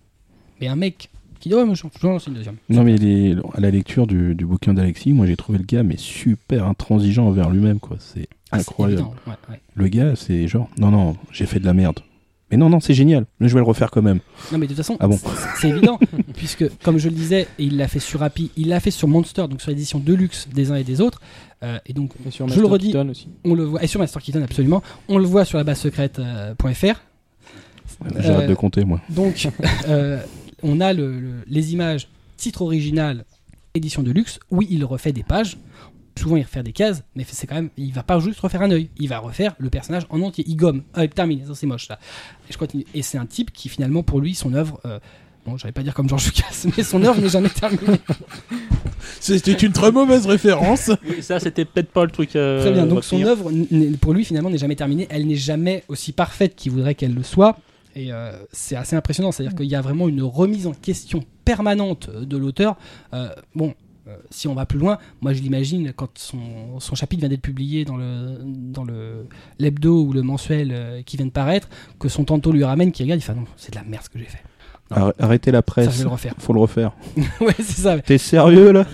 mais 0.59 0.67
un 0.67 0.75
mec 0.75 1.09
qui 1.39 1.49
dit, 1.49 1.55
ouais, 1.55 1.65
moi 1.65 1.73
je 1.73 1.83
je 1.99 2.05
lance 2.07 2.27
une 2.27 2.35
deuxième. 2.35 2.55
Non, 2.69 2.83
mais 2.83 2.97
les- 2.97 3.35
à 3.53 3.59
la 3.59 3.71
lecture 3.71 4.05
du, 4.07 4.35
du 4.35 4.45
bouquin 4.45 4.73
d'Alexis, 4.75 5.11
moi 5.13 5.25
j'ai 5.25 5.35
trouvé 5.35 5.57
le 5.57 5.63
gars 5.65 5.81
mais 5.81 5.97
super 5.97 6.67
intransigeant 6.67 7.25
envers 7.27 7.49
lui-même, 7.49 7.79
quoi. 7.79 7.97
C'est 7.99 8.27
Ah, 8.51 8.57
incroyable. 8.57 9.01
évident, 9.01 9.15
ouais, 9.27 9.33
ouais. 9.49 9.59
Le 9.73 9.87
gars, 9.87 10.15
c'est 10.15 10.47
genre, 10.47 10.69
non, 10.77 10.91
non, 10.91 11.15
j'ai 11.31 11.45
fait 11.47 11.59
de 11.59 11.65
la 11.65 11.73
merde. 11.73 11.99
Mais 12.51 12.57
non, 12.57 12.69
non, 12.69 12.79
c'est 12.79 12.93
génial. 12.93 13.25
Mais 13.39 13.47
je 13.47 13.53
vais 13.53 13.59
le 13.59 13.65
refaire 13.65 13.89
quand 13.91 14.01
même. 14.01 14.19
Non, 14.51 14.57
mais 14.57 14.65
de 14.67 14.73
toute 14.73 14.77
façon, 14.77 14.97
Ah 14.99 15.07
bon 15.07 15.17
c'est- 15.59 15.69
évident, 15.69 15.99
puisque 16.35 16.65
comme 16.83 16.97
je 16.97 17.09
le 17.09 17.15
disais, 17.15 17.47
et 17.57 17.63
il 17.63 17.77
l'a 17.77 17.87
fait 17.87 17.99
sur 17.99 18.21
Happy, 18.23 18.51
il 18.57 18.67
l'a 18.69 18.79
fait 18.79 18.91
sur 18.91 19.07
Monster, 19.07 19.47
donc 19.49 19.61
sur 19.61 19.69
l'édition 19.71 19.99
Deluxe 19.99 20.47
des 20.53 20.69
uns 20.71 20.75
et 20.75 20.83
des 20.83 20.99
autres. 21.01 21.21
Euh, 21.63 21.77
et 21.85 21.93
donc, 21.93 22.11
Et 22.27 22.31
sur 22.31 22.45
Je 22.47 22.51
Master 22.51 22.61
le 22.61 22.67
redis. 22.67 22.87
Keaton 22.91 23.09
aussi. 23.09 23.29
on 23.45 23.53
le 23.55 23.63
voit, 23.65 23.83
et 23.83 23.87
sur 23.87 23.99
Master 23.99 24.21
Keaton, 24.21 24.41
absolument, 24.43 24.81
on 25.07 25.17
le 25.17 25.25
voit 25.25 25.45
sur 25.45 25.57
la 25.57 25.63
base 25.63 25.79
secrète.fr. 25.79 27.01
J'arrête 28.19 28.45
Euh, 28.45 28.47
de 28.47 28.53
compter, 28.55 28.83
moi. 28.83 28.99
Donc, 29.09 29.47
euh, 29.87 30.19
on 30.63 30.79
a 30.81 30.93
le- 30.93 31.19
le- 31.19 31.43
les 31.47 31.73
images, 31.73 32.07
titre 32.37 32.63
original, 32.63 33.25
édition 33.75 34.01
de 34.03 34.11
luxe. 34.11 34.39
Oui, 34.49 34.67
il 34.69 34.83
refait 34.85 35.13
des 35.13 35.23
pages. 35.23 35.57
Souvent, 36.19 36.35
il 36.35 36.43
refait 36.43 36.61
des 36.63 36.73
cases, 36.73 37.03
mais 37.15 37.25
c'est 37.27 37.47
quand 37.47 37.55
même, 37.55 37.69
il 37.77 37.93
va 37.93 38.03
pas 38.03 38.19
juste 38.19 38.39
refaire 38.39 38.61
un 38.61 38.71
œil. 38.71 38.89
Il 38.97 39.07
va 39.09 39.19
refaire 39.19 39.55
le 39.57 39.69
personnage 39.69 40.03
en 40.09 40.21
entier. 40.21 40.43
Il 40.47 40.55
gomme. 40.55 40.83
Ah, 40.93 41.07
terminé. 41.07 41.43
Ça, 41.47 41.55
c'est 41.55 41.65
moche 41.67 41.87
là. 41.89 41.97
Et 42.49 42.53
je 42.53 42.57
continue. 42.57 42.85
Et 42.93 43.01
c'est 43.01 43.17
un 43.17 43.25
type 43.25 43.51
qui 43.51 43.69
finalement, 43.69 44.03
pour 44.03 44.19
lui, 44.19 44.35
son 44.35 44.53
œuvre. 44.53 44.79
euh, 44.85 44.99
Bon, 45.43 45.57
j'allais 45.57 45.71
pas 45.71 45.81
dire 45.81 45.95
comme 45.95 46.07
George 46.07 46.25
Lucas, 46.27 46.65
mais 46.77 46.83
son 46.83 47.01
œuvre 47.03 47.19
n'est 47.19 47.29
jamais 47.29 47.49
terminée. 47.49 47.99
C'était 49.19 49.53
une 49.53 49.71
très 49.71 49.91
mauvaise 49.91 50.25
référence. 50.27 50.91
Oui, 51.07 51.23
ça, 51.23 51.39
c'était 51.39 51.65
peut-être 51.65 51.91
pas 51.91 52.05
le 52.05 52.11
truc. 52.11 52.35
euh, 52.35 52.61
Très 52.61 52.71
bien. 52.71 52.85
Donc, 52.85 53.03
son 53.03 53.21
œuvre, 53.23 53.51
pour 53.99 54.13
lui, 54.13 54.23
finalement, 54.25 54.49
n'est 54.49 54.57
jamais 54.59 54.75
terminée. 54.75 55.07
Elle 55.09 55.25
n'est 55.27 55.35
jamais 55.35 55.83
aussi 55.87 56.11
parfaite 56.11 56.55
qu'il 56.55 56.71
voudrait 56.71 56.95
qu'elle 56.95 57.13
le 57.13 57.23
soit. 57.23 57.57
Et 57.95 58.11
euh, 58.13 58.31
c'est 58.51 58.75
assez 58.75 58.95
impressionnant. 58.95 59.31
C'est-à-dire 59.31 59.55
qu'il 59.55 59.65
y 59.65 59.75
a 59.75 59.81
vraiment 59.81 60.07
une 60.07 60.21
remise 60.23 60.67
en 60.67 60.73
question 60.73 61.23
permanente 61.45 62.09
de 62.09 62.37
l'auteur. 62.37 62.77
Euh, 63.13 63.29
bon. 63.55 63.73
Euh, 64.11 64.17
si 64.29 64.47
on 64.47 64.53
va 64.53 64.65
plus 64.65 64.79
loin, 64.79 64.97
moi 65.21 65.33
je 65.33 65.41
l'imagine 65.41 65.93
quand 65.95 66.09
son, 66.17 66.79
son 66.79 66.95
chapitre 66.95 67.21
vient 67.21 67.29
d'être 67.29 67.41
publié 67.41 67.85
dans 67.85 67.97
le 67.97 68.37
dans 68.43 68.83
le 68.83 69.27
l'hebdo 69.59 70.03
ou 70.03 70.13
le 70.13 70.21
mensuel 70.21 70.69
euh, 70.71 71.01
qui 71.03 71.17
vient 71.17 71.25
de 71.25 71.31
paraître, 71.31 71.69
que 71.99 72.09
son 72.09 72.23
tantôt 72.25 72.51
lui 72.51 72.63
ramène, 72.63 72.91
qui 72.91 73.03
regarde, 73.03 73.19
il 73.19 73.23
fait 73.23 73.31
Ah 73.35 73.39
non, 73.39 73.45
c'est 73.57 73.71
de 73.71 73.75
la 73.79 73.83
merde 73.83 74.03
ce 74.03 74.09
que 74.09 74.19
j'ai 74.19 74.25
fait. 74.25 74.41
Non. 74.91 74.97
Arr- 75.07 75.13
Arrêtez 75.19 75.51
la 75.51 75.59
Ça, 75.59 75.61
presse. 75.63 75.91
je 75.93 75.97
vais 75.99 76.03
le 76.03 76.09
refaire. 76.09 76.33
Faut 76.37 76.51
le 76.53 76.59
refaire. 76.59 76.91
ouais, 77.41 77.55
c'est 77.57 77.81
ça. 77.83 77.97
T'es 77.99 78.17
sérieux 78.17 78.71
là? 78.73 78.85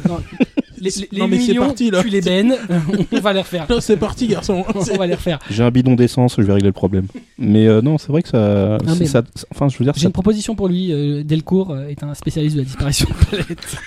Les, 0.80 0.92
les, 0.92 1.08
les 1.12 1.20
Non, 1.22 1.28
mais 1.28 1.40
c'est 1.40 1.48
millions, 1.48 1.66
parti, 1.66 1.90
là. 1.90 2.04
tu 2.04 2.10
les 2.10 2.22
bennes, 2.22 2.54
on 3.12 3.20
va 3.20 3.34
les 3.34 3.40
refaire. 3.40 3.66
Non, 3.68 3.80
c'est 3.82 3.98
parti, 3.98 4.28
garçon. 4.28 4.64
on 4.76 4.96
va 4.98 5.08
les 5.08 5.16
refaire. 5.16 5.40
J'ai 5.50 5.64
un 5.64 5.72
bidon 5.72 5.96
d'essence, 5.96 6.36
je 6.38 6.44
vais 6.44 6.54
régler 6.54 6.68
le 6.68 6.74
problème. 6.74 7.08
Mais 7.40 7.66
euh, 7.68 7.82
non, 7.82 7.98
c'est 7.98 8.10
vrai 8.10 8.22
que 8.22 8.30
ça, 8.30 8.78
Non, 8.86 8.94
ça- 9.08 9.24
Enfin, 9.50 9.70
je 9.70 9.78
veux 9.80 9.86
dire, 9.86 9.94
J'ai 9.96 10.02
ça, 10.02 10.08
une 10.08 10.14
proposition 10.14 10.54
pour 10.54 10.68
lui. 10.68 10.94
euh, 10.94 11.24
Delcourt 11.24 11.76
est 11.80 12.04
un 12.04 12.14
spécialiste 12.14 12.56
de 12.58 12.62
la 12.62 12.66
disparition 12.66 13.08
de 13.10 13.26
planètes. 13.26 13.78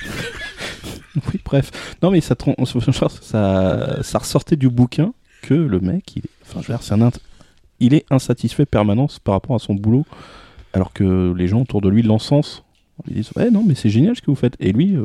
Oui, 1.17 1.41
bref. 1.45 1.71
Non, 2.03 2.11
mais 2.11 2.21
ça, 2.21 2.35
ressortait 4.15 4.57
du 4.57 4.69
bouquin 4.69 5.13
que 5.43 5.55
le 5.55 5.81
mec, 5.81 6.17
il 6.17 6.25
est, 6.25 6.31
enfin, 6.43 6.61
je 6.63 6.69
veux 6.69 6.75
dire, 6.75 6.83
c'est 6.83 6.95
un 6.95 7.11
il 7.81 7.95
est 7.95 8.05
insatisfait 8.11 8.67
permanence 8.67 9.19
par 9.19 9.35
rapport 9.35 9.57
à 9.57 9.59
son 9.59 9.75
boulot, 9.75 10.05
alors 10.75 10.93
que 10.93 11.33
les 11.37 11.49
gens 11.49 11.63
autour 11.63 11.81
de 11.81 11.89
lui 11.89 12.03
l'encensent. 12.03 12.63
Ils 13.09 13.15
disent, 13.15 13.31
ouais, 13.37 13.51
non, 13.51 13.65
mais 13.67 13.75
c'est 13.75 13.89
génial 13.89 14.15
ce 14.15 14.21
que 14.21 14.31
vous 14.31 14.37
faites. 14.37 14.57
Et 14.61 14.73
lui, 14.73 14.97
euh, 14.97 15.05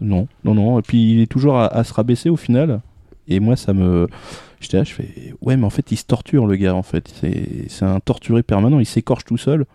non, 0.00 0.26
non, 0.44 0.54
non. 0.54 0.78
Et 0.78 0.82
puis 0.82 1.12
il 1.12 1.20
est 1.20 1.26
toujours 1.26 1.58
à, 1.58 1.84
se 1.84 1.94
rabaisser 1.94 2.28
au 2.28 2.36
final. 2.36 2.80
Et 3.28 3.40
moi, 3.40 3.56
ça 3.56 3.72
me. 3.72 4.08
J'étais 4.60 4.78
là, 4.78 4.84
je 4.84 4.92
fais, 4.92 5.34
ouais, 5.42 5.56
mais 5.56 5.64
en 5.64 5.70
fait, 5.70 5.92
il 5.92 5.96
se 5.96 6.04
torture, 6.04 6.46
le 6.46 6.56
gars, 6.56 6.74
en 6.74 6.82
fait. 6.82 7.12
C'est 7.68 7.84
un 7.84 8.00
torturé 8.00 8.42
permanent, 8.42 8.80
il 8.80 8.86
s'écorche 8.86 9.24
tout 9.24 9.38
seul. 9.38 9.66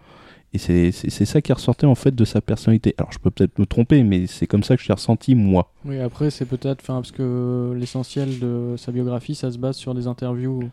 Et 0.53 0.57
c'est 0.57 0.91
ça 1.25 1.41
qui 1.41 1.53
ressortait, 1.53 1.85
en 1.87 1.95
fait, 1.95 2.13
de 2.13 2.25
sa 2.25 2.41
personnalité. 2.41 2.93
Alors, 2.97 3.11
je 3.13 3.19
peux 3.19 3.31
peut-être 3.31 3.57
me 3.57 3.65
tromper, 3.65 4.03
mais 4.03 4.27
c'est 4.27 4.47
comme 4.47 4.63
ça 4.63 4.75
que 4.75 4.83
je 4.83 4.87
l'ai 4.89 4.93
ressenti, 4.93 5.33
moi. 5.33 5.71
Oui, 5.85 5.97
après, 5.99 6.29
c'est 6.29 6.45
peut-être, 6.45 6.83
parce 6.85 7.11
que 7.11 7.73
l'essentiel 7.77 8.37
de 8.39 8.75
sa 8.77 8.91
biographie, 8.91 9.33
ça 9.33 9.49
se 9.49 9.57
base 9.57 9.77
sur 9.77 9.93
des 9.95 10.07
interviews 10.07 10.63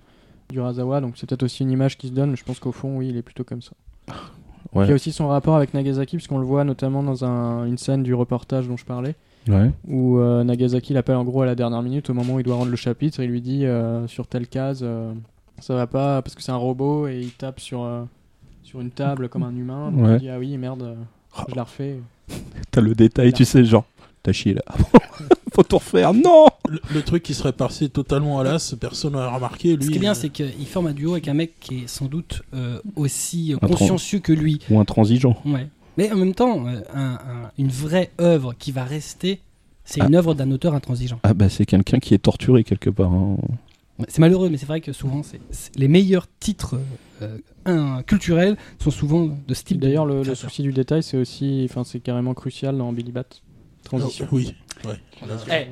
du 0.50 0.58
Razawa, 0.60 1.00
donc 1.00 1.12
c'est 1.16 1.28
peut-être 1.28 1.44
aussi 1.44 1.62
une 1.62 1.70
image 1.70 1.96
qui 1.96 2.08
se 2.08 2.12
donne, 2.12 2.36
je 2.36 2.42
pense 2.42 2.58
qu'au 2.58 2.72
fond, 2.72 2.96
oui, 2.96 3.08
il 3.10 3.16
est 3.16 3.22
plutôt 3.22 3.44
comme 3.44 3.62
ça. 3.62 3.72
Ouais. 4.74 4.86
Il 4.86 4.88
y 4.88 4.92
a 4.92 4.94
aussi 4.94 5.12
son 5.12 5.28
rapport 5.28 5.54
avec 5.54 5.74
Nagasaki, 5.74 6.16
puisqu'on 6.16 6.38
le 6.38 6.44
voit 6.46 6.64
notamment 6.64 7.02
dans 7.04 7.24
un- 7.24 7.64
une 7.66 7.78
scène 7.78 8.02
du 8.02 8.14
reportage 8.14 8.66
dont 8.66 8.76
je 8.76 8.84
parlais, 8.84 9.14
Ouais. 9.46 9.70
où 9.86 10.18
euh, 10.18 10.42
Nagasaki 10.44 10.92
l'appelle 10.92 11.16
en 11.16 11.24
gros 11.24 11.42
à 11.42 11.46
la 11.46 11.54
dernière 11.54 11.82
minute, 11.82 12.10
au 12.10 12.14
moment 12.14 12.34
où 12.34 12.40
il 12.40 12.44
doit 12.44 12.56
rendre 12.56 12.70
le 12.70 12.76
chapitre, 12.76 13.20
et 13.20 13.24
il 13.26 13.30
lui 13.30 13.40
dit 13.40 13.64
euh, 13.64 14.06
sur 14.08 14.26
telle 14.26 14.48
case, 14.48 14.80
euh, 14.82 15.12
ça 15.60 15.74
va 15.74 15.86
pas, 15.86 16.20
parce 16.22 16.34
que 16.34 16.42
c'est 16.42 16.52
un 16.52 16.56
robot, 16.56 17.06
et 17.08 17.20
il 17.20 17.30
tape 17.32 17.60
sur, 17.60 17.82
euh, 17.84 18.02
sur 18.68 18.80
une 18.82 18.90
table 18.90 19.28
comme 19.30 19.42
un 19.44 19.56
humain, 19.56 19.90
donc 19.90 20.04
Ouais. 20.04 20.14
il 20.16 20.20
dit 20.20 20.28
ah 20.28 20.38
oui, 20.38 20.56
merde, 20.58 20.82
euh, 20.82 20.94
je 21.48 21.54
la 21.54 21.62
refais. 21.64 21.98
T'as 22.70 22.82
le 22.82 22.94
détail, 22.94 23.32
tu 23.32 23.44
sais, 23.46 23.64
genre, 23.64 23.86
t'as 24.22 24.32
chié 24.32 24.52
là. 24.54 24.62
Faut 25.54 25.62
tout 25.62 25.78
refaire. 25.78 26.12
Non 26.12 26.46
Le, 26.68 26.78
le 26.94 27.02
truc 27.02 27.22
qui 27.22 27.32
serait 27.34 27.52
passé 27.54 27.88
totalement 27.88 28.38
à 28.38 28.44
l'as, 28.44 28.74
personne 28.78 29.14
n'a 29.14 29.28
remarqué. 29.30 29.74
Lui, 29.74 29.84
Ce 29.86 29.90
qui 29.90 29.96
est 29.96 30.00
bien, 30.00 30.10
euh, 30.12 30.14
c'est 30.14 30.28
qu'il 30.28 30.66
forme 30.66 30.88
un 30.88 30.92
duo 30.92 31.12
avec 31.12 31.26
un 31.28 31.34
mec 31.34 31.54
qui 31.60 31.78
est 31.80 31.86
sans 31.88 32.04
doute 32.06 32.42
euh, 32.54 32.78
aussi 32.94 33.54
Un 33.60 33.66
consciencieux 33.66 34.18
que 34.20 34.32
lui. 34.32 34.60
Ou 34.70 34.78
intransigeant. 34.78 35.36
Ouais. 35.46 35.66
Mais 35.96 36.12
en 36.12 36.16
même 36.16 36.34
temps, 36.34 36.66
euh, 36.68 36.80
un- 36.94 37.14
un- 37.14 37.50
une 37.58 37.68
vraie 37.70 38.10
œuvre 38.20 38.52
qui 38.56 38.70
va 38.70 38.84
rester, 38.84 39.40
c'est 39.84 40.00
Ah. 40.02 40.06
une 40.06 40.14
œuvre 40.14 40.34
d'un 40.34 40.50
auteur 40.52 40.74
intransigeant. 40.74 41.18
Ah 41.24 41.32
bah 41.34 41.48
c'est 41.48 41.64
quelqu'un 41.64 41.98
qui 41.98 42.12
est 42.14 42.18
torturé 42.18 42.62
quelque 42.62 42.90
part. 42.90 43.12
hein. 43.12 43.36
C'est 44.06 44.20
malheureux, 44.20 44.48
mais 44.50 44.58
c'est 44.58 44.66
vrai 44.66 44.80
que 44.80 44.92
souvent, 44.92 45.22
c'est 45.24 45.40
les 45.76 45.88
meilleurs 45.88 46.26
titres 46.38 46.76
un- 47.64 48.02
culturels 48.02 48.56
sont 48.78 48.90
souvent 48.90 49.26
de 49.46 49.54
ce 49.54 49.62
type. 49.64 49.78
D'ailleurs, 49.80 50.06
le, 50.06 50.22
souci 50.34 50.62
du 50.62 50.72
détail, 50.72 51.02
c'est 51.02 51.16
aussi, 51.16 51.66
enfin, 51.68 51.84
c'est 51.84 52.00
carrément 52.00 52.34
crucial 52.34 52.76
dans 52.76 52.92
Billy 52.92 53.12
Bat. 53.12 53.24
Transition. 53.84 54.24
euh, 54.26 54.28
Oui. 54.32 54.54
Ouais. 54.84 54.92
Eh, 55.50 55.66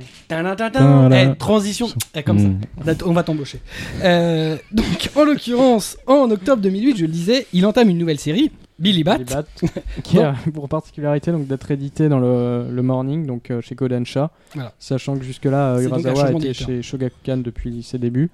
Voilà. 0.72 1.22
eh, 1.32 1.36
transition, 1.36 1.86
Eh, 2.14 2.22
comme 2.24 2.38
ça. 2.38 2.49
Mm. 2.49 2.61
On 2.78 2.82
va- 2.82 2.92
On 3.07 3.12
va 3.12 3.22
t'embaucher. 3.22 3.61
Euh, 4.03 4.57
donc, 4.72 5.11
en 5.14 5.24
l'occurrence, 5.24 5.97
en 6.07 6.28
octobre 6.30 6.61
2008, 6.62 6.97
je 6.97 7.03
le 7.07 7.12
disais, 7.12 7.47
il 7.53 7.64
entame 7.66 7.88
une 7.90 7.99
nouvelle 7.99 8.18
série, 8.18 8.51
Billy 8.80 9.05
Bat. 9.05 9.18
Billy 9.18 9.30
Bat, 9.32 9.44
qui 10.03 10.18
a 10.18 10.34
pour 10.55 10.68
particularité 10.68 11.30
donc 11.30 11.47
d'être 11.47 11.70
édité 11.70 12.09
dans 12.09 12.18
le, 12.18 12.66
le 12.70 12.82
Morning, 12.82 13.26
donc 13.26 13.51
euh, 13.51 13.61
chez 13.61 13.74
Kodansha, 13.76 14.30
Voilà. 14.55 14.72
sachant 14.78 15.16
que 15.16 15.24
donc 15.24 15.44
un 15.44 15.80
Urasawa 15.80 16.32
était 16.32 16.53
chez 16.55 16.82
Shogakukan 16.82 17.36
depuis 17.38 17.82
ses 17.84 17.99
débuts. 17.99 18.30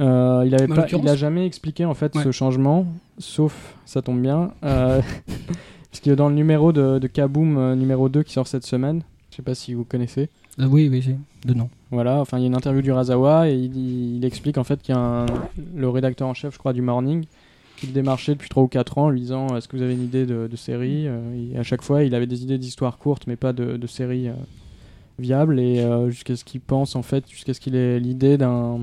Euh, 0.00 0.44
il 0.46 0.54
avait 0.54 0.64
En 0.64 0.74
pas, 0.74 0.82
l'occurrence 0.82 1.04
il 1.04 1.08
a 1.10 1.16
jamais 1.16 1.44
expliqué 1.46 1.84
en 1.84 1.94
fait 1.94 2.14
Ouais. 2.14 2.22
ce 2.22 2.30
changement, 2.30 2.86
sauf 3.18 3.76
ça 3.84 4.00
tombe 4.02 4.20
bien, 4.20 4.52
euh, 4.64 5.00
parce 5.90 6.00
que 6.00 6.10
dans 6.10 6.28
le 6.28 6.34
numéro 6.34 6.72
de, 6.72 6.98
de 6.98 7.06
Kaboom 7.08 7.56
euh, 7.58 7.74
numéro 7.74 8.08
2 8.08 8.22
qui 8.22 8.32
sort 8.32 8.46
cette 8.46 8.64
semaine, 8.64 9.02
je 9.30 9.36
sais 9.36 9.42
pas 9.42 9.54
si 9.54 9.74
vous 9.74 9.84
connaissez. 9.84 10.28
Euh, 10.60 10.66
oui, 10.66 10.88
oui, 10.90 11.02
j'ai 11.02 11.16
de 11.44 11.54
nom. 11.54 11.68
Voilà, 11.90 12.20
enfin 12.20 12.38
il 12.38 12.42
y 12.42 12.44
a 12.44 12.46
une 12.48 12.54
interview 12.56 12.82
du 12.82 12.92
Razawa 12.92 13.48
et 13.48 13.54
il, 13.56 14.16
il 14.16 14.24
explique 14.24 14.58
en 14.58 14.64
fait 14.64 14.80
qu'il 14.82 14.94
y 14.94 14.98
a 14.98 15.00
un- 15.00 15.26
le 15.74 15.88
rédacteur 15.88 16.28
en 16.28 16.34
chef, 16.34 16.54
je 16.54 16.58
crois, 16.58 16.72
du 16.72 16.82
Morning, 16.82 17.24
qui 17.76 17.86
le 17.86 17.92
démarchait 17.92 18.32
depuis 18.34 18.48
3 18.48 18.62
ou 18.64 18.68
4 18.68 18.98
ans 18.98 19.04
en 19.06 19.10
lui 19.10 19.20
disant 19.20 19.56
Est-ce 19.56 19.68
que 19.68 19.76
vous 19.76 19.82
avez 19.82 19.94
une 19.94 20.02
idée 20.04 20.26
de, 20.26 20.46
de 20.48 20.56
série 20.56 21.06
Euh, 21.06 21.52
et 21.54 21.56
À 21.58 21.62
chaque 21.62 21.82
fois, 21.82 22.02
il 22.02 22.14
avait 22.14 22.26
des 22.26 22.42
idées 22.42 22.58
d'histoires 22.58 22.98
courtes, 22.98 23.26
mais 23.28 23.36
pas 23.36 23.52
de, 23.52 23.76
de 23.76 23.86
séries 23.86 24.28
euh, 24.28 24.32
viables. 25.18 25.60
Et 25.60 25.80
euh, 25.80 26.10
jusqu'à 26.10 26.34
ce 26.36 26.44
qu'il 26.44 26.60
pense, 26.60 26.96
en 26.96 27.02
fait, 27.02 27.24
jusqu'à 27.30 27.54
ce 27.54 27.60
qu'il 27.60 27.76
ait 27.76 28.00
l'idée 28.00 28.36
d'un 28.36 28.80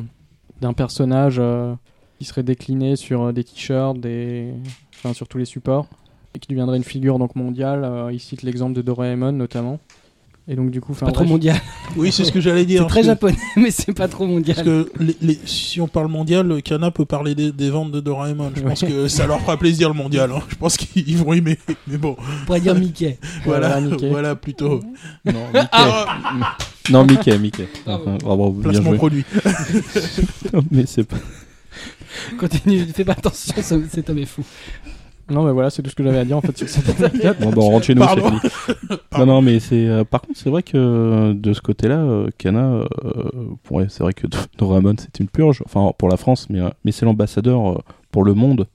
d'un 0.62 0.74
personnage 0.74 1.38
euh, 1.40 1.74
qui 2.20 2.26
serait 2.26 2.44
décliné 2.44 2.96
sur 2.96 3.24
euh, 3.24 3.32
des 3.32 3.44
t-shirts, 3.44 4.00
des... 4.00 4.54
enfin, 4.96 5.14
sur 5.14 5.28
tous 5.28 5.38
les 5.38 5.46
supports, 5.46 5.88
et 6.36 6.40
qui 6.40 6.48
deviendrait 6.50 6.78
une 6.78 6.84
figure 6.84 7.20
donc 7.20 7.36
mondiale. 7.36 7.84
Euh, 7.84 8.10
il 8.14 8.20
cite 8.20 8.42
l'exemple 8.44 8.74
de 8.74 8.82
Doraemon 8.82 9.32
notamment. 9.32 9.80
Et 10.48 10.56
donc, 10.56 10.70
du 10.70 10.80
coup, 10.80 10.94
Pas 10.94 11.12
trop 11.12 11.24
mondial. 11.26 11.58
Oui, 11.98 12.12
c'est 12.12 12.24
ce 12.24 12.32
que 12.32 12.40
j'allais 12.40 12.66
dire. 12.66 12.84
C'est 12.84 12.88
très 12.88 13.00
que- 13.02 13.08
japonais, 13.08 13.36
mais 13.58 13.72
c'est 13.72 13.94
pas 13.94 14.08
trop 14.08 14.28
mondial. 14.28 14.56
Parce 14.56 14.68
que 14.68 14.92
les- 15.00 15.18
les- 15.20 15.40
si 15.46 15.82
on 15.82 15.88
parle 15.88 16.08
mondial, 16.08 16.62
Kana 16.62 16.92
peut 16.92 17.06
parler 17.06 17.34
des, 17.34 17.52
des 17.52 17.72
ventes 17.72 17.92
de 17.92 18.00
Doraemon. 18.00 18.52
Je 18.56 18.62
pense 18.62 18.84
Ouais. 18.84 18.88
que 18.90 19.08
ça 19.08 19.26
leur 19.26 19.40
fera 19.42 19.58
plaisir 19.58 19.88
le 19.90 19.96
mondial. 19.96 20.32
hein. 20.32 20.42
Je 20.50 20.56
pense 20.56 20.78
qu'ils 20.78 21.18
vont 21.18 21.34
aimer. 21.34 21.58
Mais 21.88 21.98
bon, 21.98 22.16
On 22.20 22.46
pourrait 22.46 22.60
dire 22.62 22.76
Mickey. 22.76 23.18
voilà, 23.44 23.70
Voilà, 23.70 23.82
Mickey. 23.82 24.10
voilà 24.10 24.36
plutôt. 24.36 24.82
Non, 25.26 25.34
Mickey. 25.52 25.68
Ah, 25.72 26.58
non, 26.92 27.06
Mickey, 27.06 27.38
Mickey. 27.38 27.68
Bravo. 27.86 28.04
Enfin, 28.08 28.18
bravo, 28.24 28.52
bien 28.52 28.70
placement 28.70 28.90
joué. 28.90 28.98
produit. 28.98 29.26
Mais 30.72 30.86
c'est 30.86 31.04
pas. 31.04 31.18
Continue, 32.40 32.86
fais 32.86 33.04
pas 33.06 33.14
attention, 33.14 33.54
ce- 33.62 33.88
cet 33.90 34.10
homme 34.10 34.20
est 34.20 34.26
fou. 34.26 34.44
Non, 35.30 35.44
mais 35.44 35.52
voilà, 35.52 35.72
c'est 35.72 35.82
tout 35.82 35.90
ce 35.90 35.96
que 35.96 36.04
j'avais 36.04 36.20
à 36.20 36.24
dire 36.26 36.38
en 36.38 36.42
fait 36.42 36.56
sur 36.56 36.70
cette 36.70 36.88
anecdote. 37.02 37.38
Bon, 37.42 37.50
bah, 37.50 37.58
on 37.58 37.70
rentre 37.72 37.86
chez 37.88 37.96
nous, 37.96 38.04
c'est 38.04 38.08
Pardon. 38.22 38.38
fini. 38.40 38.52
Non, 39.18 39.26
non, 39.26 39.42
mais 39.42 39.60
c'est. 39.60 39.88
euh, 39.88 40.04
par 40.04 40.22
contre, 40.22 40.38
c'est 40.40 40.52
vrai 40.52 40.62
que 40.62 40.78
euh, 40.78 41.34
de 41.34 41.52
ce 41.54 41.62
côté-là, 41.62 41.98
euh, 41.98 42.30
Kana, 42.38 42.64
euh, 42.70 42.86
ouais, 43.72 43.88
c'est 43.90 44.04
vrai 44.04 44.14
que 44.14 44.28
Doraemon, 44.60 44.94
c'est 45.00 45.20
une 45.20 45.28
purge. 45.28 45.64
Enfin, 45.66 45.92
pour 45.98 46.10
la 46.10 46.18
France, 46.18 46.48
mais, 46.52 46.60
euh, 46.62 46.70
mais 46.86 46.92
c'est 46.92 47.06
l'ambassadeur 47.06 47.72
euh, 47.72 47.78
pour 48.12 48.24
le 48.24 48.36
monde, 48.36 48.68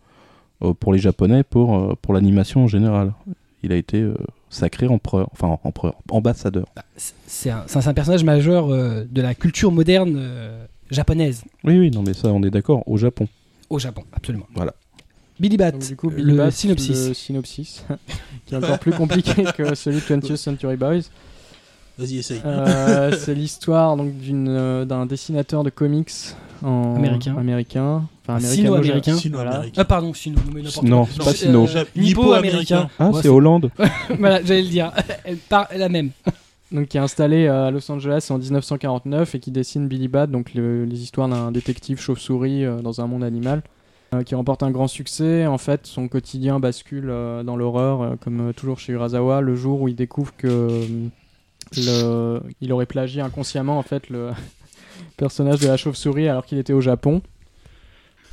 euh, 0.64 0.74
pour 0.74 0.92
les 0.92 0.98
Japonais, 0.98 1.44
pour, 1.44 1.76
euh, 1.76 1.94
pour 2.02 2.14
l'animation 2.14 2.64
en 2.64 2.66
général. 2.66 3.12
Il 3.62 3.70
a 3.72 3.76
été 3.76 3.98
euh, 4.00 4.14
sacré 4.50 4.86
empereur, 4.88 5.28
enfin 5.32 5.58
empereur, 5.64 5.94
ambassadeur. 6.10 6.66
Bah, 6.76 6.84
c'est- 7.26 7.50
un, 7.50 7.64
c'est 7.66 7.86
un 7.86 7.94
personnage 7.94 8.24
majeur 8.24 8.70
euh, 8.70 9.04
de 9.10 9.22
la 9.22 9.34
culture 9.34 9.72
moderne 9.72 10.16
euh, 10.18 10.64
japonaise 10.90 11.44
Oui, 11.64 11.78
oui, 11.78 11.90
non, 11.90 12.02
mais 12.02 12.12
ça, 12.12 12.28
on 12.28 12.42
est 12.42 12.50
d'accord, 12.50 12.82
au 12.86 12.96
Japon. 12.98 13.26
au 13.70 13.78
Japon, 13.78 14.02
absolument. 14.12 14.46
Voilà. 14.54 14.74
Billy 15.38 15.56
Bat, 15.56 15.70
Donc, 15.72 15.86
du 15.86 15.96
coup, 15.96 16.10
le 16.10 16.36
Bat, 16.36 16.50
synopsis. 16.50 17.08
le 17.08 17.14
synopsis, 17.14 17.84
qui 18.46 18.54
est 18.54 18.58
encore 18.58 18.78
plus 18.78 18.92
compliqué 18.92 19.44
que 19.56 19.74
celui 19.74 19.96
de 19.98 20.02
20th 20.02 20.36
Century 20.36 20.76
Boys. 20.76 21.00
Vas-y, 21.96 22.18
essaye. 22.18 22.40
Euh, 22.44 23.16
c'est 23.18 23.34
l'histoire 23.34 23.96
donc 23.96 24.16
d'une 24.18 24.48
euh, 24.48 24.84
d'un 24.84 25.06
dessinateur 25.06 25.64
de 25.64 25.70
comics 25.70 26.10
en 26.62 26.96
Américain. 26.96 27.36
américain, 27.36 28.02
enfin 28.26 28.36
américain. 28.36 29.16
Ah 29.76 29.84
pardon, 29.84 30.12
Sino, 30.14 30.38
mais 30.54 30.62
Non, 30.82 31.06
c'est 31.06 31.18
pas 31.18 31.30
Euh, 31.30 31.32
Sino. 31.34 31.66
Nippo-américain. 31.96 32.88
Ah, 32.98 33.10
Ouais, 33.10 33.22
c'est 33.22 33.28
Hollande 33.28 33.70
voilà, 34.18 34.42
j'allais 34.44 34.62
le 34.62 34.68
dire. 34.68 34.92
Elle 35.24 35.36
part 35.36 35.68
la 35.76 35.88
même. 35.88 36.10
donc 36.72 36.88
qui 36.88 36.96
est 36.96 37.00
installé 37.00 37.48
à 37.48 37.70
Los 37.70 37.90
Angeles 37.90 38.26
en 38.30 38.38
1949 38.38 39.34
et 39.34 39.40
qui 39.40 39.50
dessine 39.50 39.88
Billy 39.88 40.08
Bat, 40.08 40.26
donc 40.28 40.54
le- 40.54 40.84
les 40.84 41.02
histoires 41.02 41.28
d'un 41.28 41.50
détective 41.50 41.98
chauve-souris 42.00 42.64
euh, 42.64 42.80
dans 42.80 43.00
un 43.00 43.06
monde 43.06 43.24
animal, 43.24 43.62
euh, 44.14 44.22
qui 44.22 44.34
remporte 44.34 44.62
un 44.62 44.70
grand 44.70 44.88
succès. 44.88 45.46
En 45.46 45.58
fait, 45.58 45.86
son 45.86 46.08
quotidien 46.08 46.60
bascule 46.60 47.08
euh, 47.10 47.42
dans 47.42 47.56
l'horreur, 47.56 48.16
comme 48.20 48.52
toujours 48.54 48.78
chez 48.78 48.92
Urasawa, 48.92 49.40
le 49.40 49.54
jour 49.56 49.80
où 49.82 49.88
il 49.88 49.96
découvre 49.96 50.32
que 50.36 50.68
le, 51.76 52.40
il 52.60 52.72
aurait 52.72 52.86
plagié 52.86 53.20
inconsciemment 53.22 53.78
en 53.78 53.82
fait 53.82 54.08
le 54.08 54.30
personnage 55.20 55.60
de 55.60 55.68
la 55.68 55.76
chauve-souris 55.76 56.28
alors 56.28 56.46
qu'il 56.46 56.58
était 56.58 56.72
au 56.72 56.80
Japon. 56.80 57.20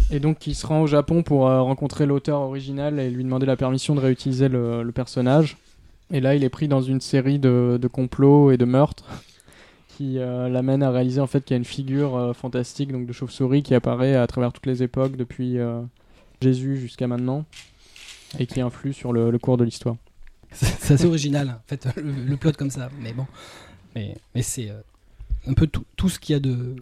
Et 0.10 0.20
donc 0.22 0.48
il 0.48 0.56
se 0.56 0.66
rend 0.66 0.82
au 0.82 0.88
Japon 0.88 1.22
pour 1.22 1.48
euh, 1.48 1.62
rencontrer 1.62 2.06
l'auteur 2.06 2.40
original 2.40 2.98
et 2.98 3.10
lui 3.10 3.26
demander 3.26 3.46
la 3.46 3.58
permission 3.58 3.94
de 3.94 4.00
réutiliser 4.00 4.48
le, 4.48 4.90
personnage. 4.96 5.58
Et 6.12 6.22
là, 6.22 6.34
il 6.34 6.46
est 6.46 6.50
pris 6.50 6.70
dans 6.70 6.82
une 6.82 7.02
série 7.02 7.40
de, 7.40 7.90
complots 7.92 8.52
et 8.52 8.58
de 8.58 8.64
meurtres 8.64 9.04
qui 9.90 10.18
euh, 10.18 10.48
l'amène 10.48 10.82
à 10.82 10.92
réaliser 10.92 11.20
en 11.20 11.28
fait 11.28 11.44
qu'il 11.44 11.56
y 11.56 11.58
a 11.58 11.58
une 11.58 11.66
figure 11.66 12.16
euh, 12.16 12.34
fantastique 12.34 12.94
donc 12.94 13.06
de 13.06 13.12
chauve-souris 13.12 13.64
qui 13.64 13.76
apparaît 13.76 14.16
à 14.16 14.26
travers 14.26 14.54
toutes 14.54 14.66
les 14.66 14.82
époques 14.82 15.18
depuis 15.18 15.60
euh, 15.60 15.82
Jésus 16.42 16.78
jusqu'à 16.78 17.08
maintenant 17.08 17.44
et 18.40 18.46
qui 18.46 18.62
influe 18.62 18.94
sur 18.94 19.12
le, 19.12 19.38
cours 19.38 19.58
de 19.58 19.66
l'histoire. 19.66 19.98
C'est 20.52 20.94
assez 20.94 21.06
original, 21.06 21.50
en 21.50 21.68
fait, 21.68 21.86
le, 21.98 22.12
le 22.12 22.38
plot 22.38 22.54
comme 22.54 22.72
ça. 22.72 22.90
Mais 23.02 23.12
bon. 23.12 23.26
Mais, 23.94 24.16
mais 24.34 24.42
c'est 24.42 24.72
un 25.48 25.54
peu 25.54 25.68
tout, 25.68 25.84
tout 25.96 26.10
ce 26.10 26.20
qu'il 26.20 26.34
y 26.34 26.36
a 26.36 26.40
de, 26.40 26.76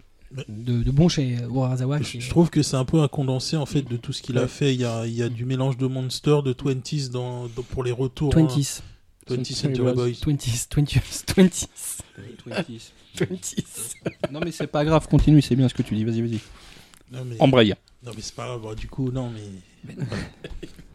de, 0.48 0.82
de 0.82 0.90
bon 0.90 1.08
chez 1.08 1.36
Urasawa. 1.50 2.00
Je, 2.02 2.20
je 2.20 2.28
trouve 2.30 2.50
que 2.50 2.62
c'est 2.62 2.76
un 2.76 2.84
peu 2.84 3.00
un 3.00 3.08
condensé 3.08 3.56
en 3.56 3.66
fait 3.66 3.82
de 3.82 3.96
tout 3.96 4.12
ce 4.12 4.22
qu'il 4.22 4.36
a 4.38 4.42
Ouais. 4.42 4.48
fait. 4.48 4.74
Il 4.74 4.80
y 4.80 4.84
a, 4.84 5.06
il 5.06 5.14
y 5.14 5.22
a 5.22 5.28
du 5.28 5.44
mélange 5.44 5.76
de 5.76 5.86
Monster, 5.86 6.38
de 6.44 6.52
20s 6.52 7.10
dans, 7.10 7.46
dans- 7.48 7.62
pour 7.62 7.84
les 7.84 7.92
retours. 7.92 8.36
hein. 8.36 8.42
20s. 8.46 8.80
20th 9.28 9.44
Century 9.44 9.54
Century 9.54 9.92
Boys. 9.94 10.12
20s, 10.12 10.68
20s, 10.68 11.08
20s, 11.34 11.70
20s. 13.16 13.94
Non, 14.30 14.40
mais 14.44 14.52
c'est 14.52 14.66
pas 14.68 14.84
grave, 14.84 15.08
continue, 15.08 15.42
c'est 15.42 15.56
bien 15.56 15.68
ce 15.68 15.74
que 15.74 15.82
tu 15.82 15.94
dis, 15.96 16.04
vas-y, 16.04 16.20
vas-y. 16.22 16.38
Mais, 17.12 17.36
Embraye. 17.40 17.74
non, 18.04 18.12
mais 18.14 18.20
c'est 18.22 18.34
pas 18.34 18.46
grave. 18.46 18.60
Bon, 18.62 18.74
du 18.74 18.86
coup, 18.88 19.10
non 19.10 19.30
mais. 19.30 19.40
mais 19.84 19.94
non, 19.96 20.06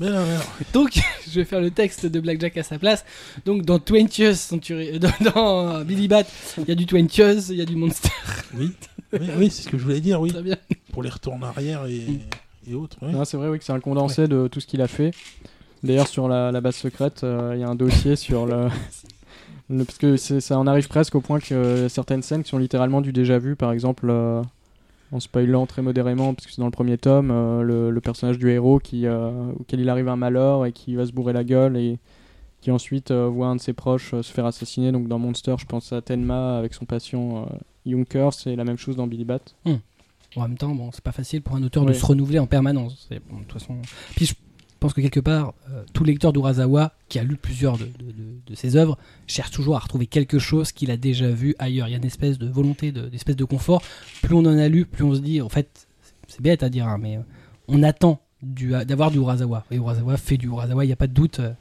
mais 0.00 0.10
non. 0.10 0.24
Donc, 0.72 0.98
je 1.28 1.40
vais 1.40 1.44
faire 1.44 1.60
le 1.60 1.70
texte 1.70 2.06
de 2.06 2.20
Blackjack 2.20 2.56
à 2.58 2.62
sa 2.62 2.78
place. 2.78 3.04
Donc, 3.44 3.62
dans 3.62 3.78
20th 3.78 4.34
Century, 4.34 4.98
dans, 4.98 5.32
dans, 5.32 5.84
Billy 5.84 6.08
Bat, 6.08 6.24
il 6.58 6.68
y 6.68 6.72
a 6.72 6.74
du 6.74 6.84
20th, 6.86 7.46
il 7.50 7.56
y 7.56 7.62
a 7.62 7.64
du 7.64 7.76
Monster. 7.76 8.10
Oui, 8.54 8.72
oui, 9.12 9.28
oui, 9.38 9.50
c'est 9.50 9.62
ce 9.62 9.68
que 9.68 9.78
je 9.78 9.82
voulais 9.82 10.00
dire, 10.00 10.20
oui. 10.20 10.30
Très 10.32 10.42
bien. 10.42 10.56
Pour 10.92 11.02
les 11.02 11.10
retours 11.10 11.34
en 11.34 11.42
arrière 11.42 11.86
et, 11.86 12.02
et 12.68 12.74
autres. 12.74 12.96
oui. 13.02 13.12
C'est 13.24 13.36
vrai 13.36 13.48
oui, 13.48 13.58
que 13.58 13.64
c'est 13.64 13.72
un 13.72 13.80
condensé 13.80 14.28
de 14.28 14.48
tout 14.48 14.60
ce 14.60 14.66
qu'il 14.66 14.80
a 14.82 14.88
fait. 14.88 15.12
D'ailleurs, 15.82 16.08
sur 16.08 16.26
la, 16.28 16.50
la 16.52 16.60
base 16.60 16.76
secrète, 16.76 17.22
euh, 17.22 17.52
il 17.54 17.60
y 17.60 17.64
a 17.64 17.68
un 17.68 17.74
dossier 17.74 18.16
sur 18.16 18.46
le. 18.46 18.68
le- 19.68 19.84
parce 19.84 19.98
que 19.98 20.16
ça 20.16 20.58
en 20.58 20.66
arrive 20.66 20.88
presque 20.88 21.14
au 21.14 21.20
point 21.20 21.38
que 21.38 21.54
euh, 21.54 21.88
certaines 21.88 22.22
scènes 22.22 22.42
qui 22.42 22.50
sont 22.50 22.58
littéralement 22.58 23.00
du 23.00 23.12
déjà 23.12 23.38
vu, 23.38 23.56
par 23.56 23.72
exemple, 23.72 24.08
euh, 24.10 24.42
en 25.12 25.20
spoilant 25.20 25.66
très 25.66 25.82
modérément, 25.82 26.34
parce 26.34 26.46
que 26.46 26.52
c'est 26.52 26.60
dans 26.60 26.66
le 26.66 26.72
premier 26.72 26.98
tome, 26.98 27.30
euh, 27.30 27.62
le, 27.62 27.90
le 27.90 28.00
personnage 28.00 28.38
du 28.38 28.50
héros 28.50 28.78
qui, 28.78 29.06
euh, 29.06 29.52
auquel 29.58 29.80
il 29.80 29.88
arrive 29.88 30.08
un 30.08 30.16
malheur 30.16 30.66
et 30.66 30.72
qui 30.72 30.94
va 30.96 31.06
se 31.06 31.12
bourrer 31.12 31.32
la 31.32 31.44
gueule 31.44 31.76
et 31.76 31.98
qui 32.60 32.70
ensuite 32.70 33.10
euh, 33.10 33.28
voit 33.28 33.46
un 33.46 33.56
de 33.56 33.60
ses 33.60 33.72
proches 33.72 34.10
se 34.10 34.32
faire 34.32 34.46
assassiner. 34.46 34.92
Donc 34.92 35.08
dans 35.08 35.18
Monster, 35.18 35.54
je 35.58 35.66
pense 35.66 35.92
à 35.92 36.02
Tenma 36.02 36.58
avec 36.58 36.74
son 36.74 36.84
patient 36.84 37.48
Junker, 37.86 38.30
c'est 38.32 38.56
la 38.56 38.64
même 38.64 38.78
chose 38.78 38.96
dans 38.96 39.06
Billy 39.06 39.24
Bat. 39.24 39.40
En 40.34 40.42
même 40.42 40.58
temps, 40.58 40.74
bon, 40.74 40.90
c'est 40.92 41.04
pas 41.04 41.12
facile 41.12 41.40
pour 41.40 41.56
un 41.56 41.62
auteur 41.62 41.84
de 41.84 41.92
se 41.92 42.04
renouveler 42.04 42.38
en 42.38 42.46
permanence. 42.46 43.08
Bon, 43.30 43.38
de 43.38 43.42
toute 43.44 43.52
façon. 43.52 43.76
Puis 44.16 44.26
je 44.26 44.34
pense 44.78 44.92
que 44.94 45.00
quelque 45.00 45.20
part, 45.20 45.54
euh, 45.70 45.82
tout 45.92 46.04
lecteur 46.04 46.32
d'Urasawa 46.32 46.92
qui 47.08 47.18
a 47.18 47.22
lu 47.24 47.36
plusieurs 47.36 47.78
de, 47.78 48.54
ses 48.54 48.76
œuvres 48.76 48.98
cherche 49.26 49.50
toujours 49.50 49.76
à 49.76 49.80
retrouver 49.80 50.06
quelque 50.06 50.38
chose 50.38 50.72
qu'il 50.72 50.90
a 50.90 50.96
déjà 50.96 51.28
vu 51.30 51.54
ailleurs. 51.58 51.88
Il 51.88 51.92
y 51.92 51.94
a 51.94 51.98
une 51.98 52.04
espèce 52.04 52.38
de 52.38 52.48
volonté, 52.48 52.92
de- 52.92 53.08
d'espèce 53.08 53.36
de 53.36 53.44
confort. 53.44 53.82
Plus 54.22 54.34
on 54.34 54.40
en 54.40 54.58
a 54.58 54.68
lu, 54.68 54.84
plus 54.86 55.04
on 55.04 55.14
se 55.14 55.20
dit, 55.20 55.40
en 55.40 55.48
fait, 55.48 55.88
c'est 56.28 56.40
bête 56.42 56.62
à 56.62 56.68
dire, 56.68 56.86
hein, 56.88 56.98
mais 57.00 57.16
euh, 57.16 57.20
on 57.68 57.82
attend 57.82 58.20
du- 58.42 58.70
d'avoir 58.84 59.10
du 59.10 59.18
Urasawa. 59.18 59.64
Et 59.70 59.76
Urasawa 59.76 60.16
fait 60.16 60.36
du 60.36 60.46
Urasawa, 60.46 60.84
il 60.84 60.88
n'y 60.88 60.92
a 60.92 60.96
pas 60.96 61.06
de 61.06 61.14
doute. 61.14 61.40
Euh, 61.40 61.52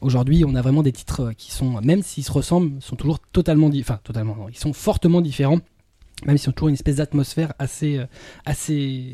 Aujourd'hui, 0.00 0.44
on 0.46 0.54
a 0.54 0.60
vraiment 0.62 0.82
des 0.82 0.92
titres 0.92 1.32
qui 1.36 1.50
sont, 1.52 1.80
même 1.80 2.02
s'ils 2.02 2.24
se 2.24 2.32
ressemblent, 2.32 2.80
sont 2.82 2.96
toujours 2.96 3.18
totalement, 3.20 3.68
di- 3.70 3.80
enfin 3.80 4.00
totalement, 4.04 4.48
ils 4.50 4.56
sont 4.58 4.72
fortement 4.74 5.20
différents, 5.22 5.60
même 6.26 6.36
s'ils 6.38 6.50
ont 6.50 6.52
toujours 6.52 6.68
une 6.68 6.74
espèce 6.74 6.96
d'atmosphère 6.96 7.54
assez, 7.58 8.00
assez, 8.44 9.12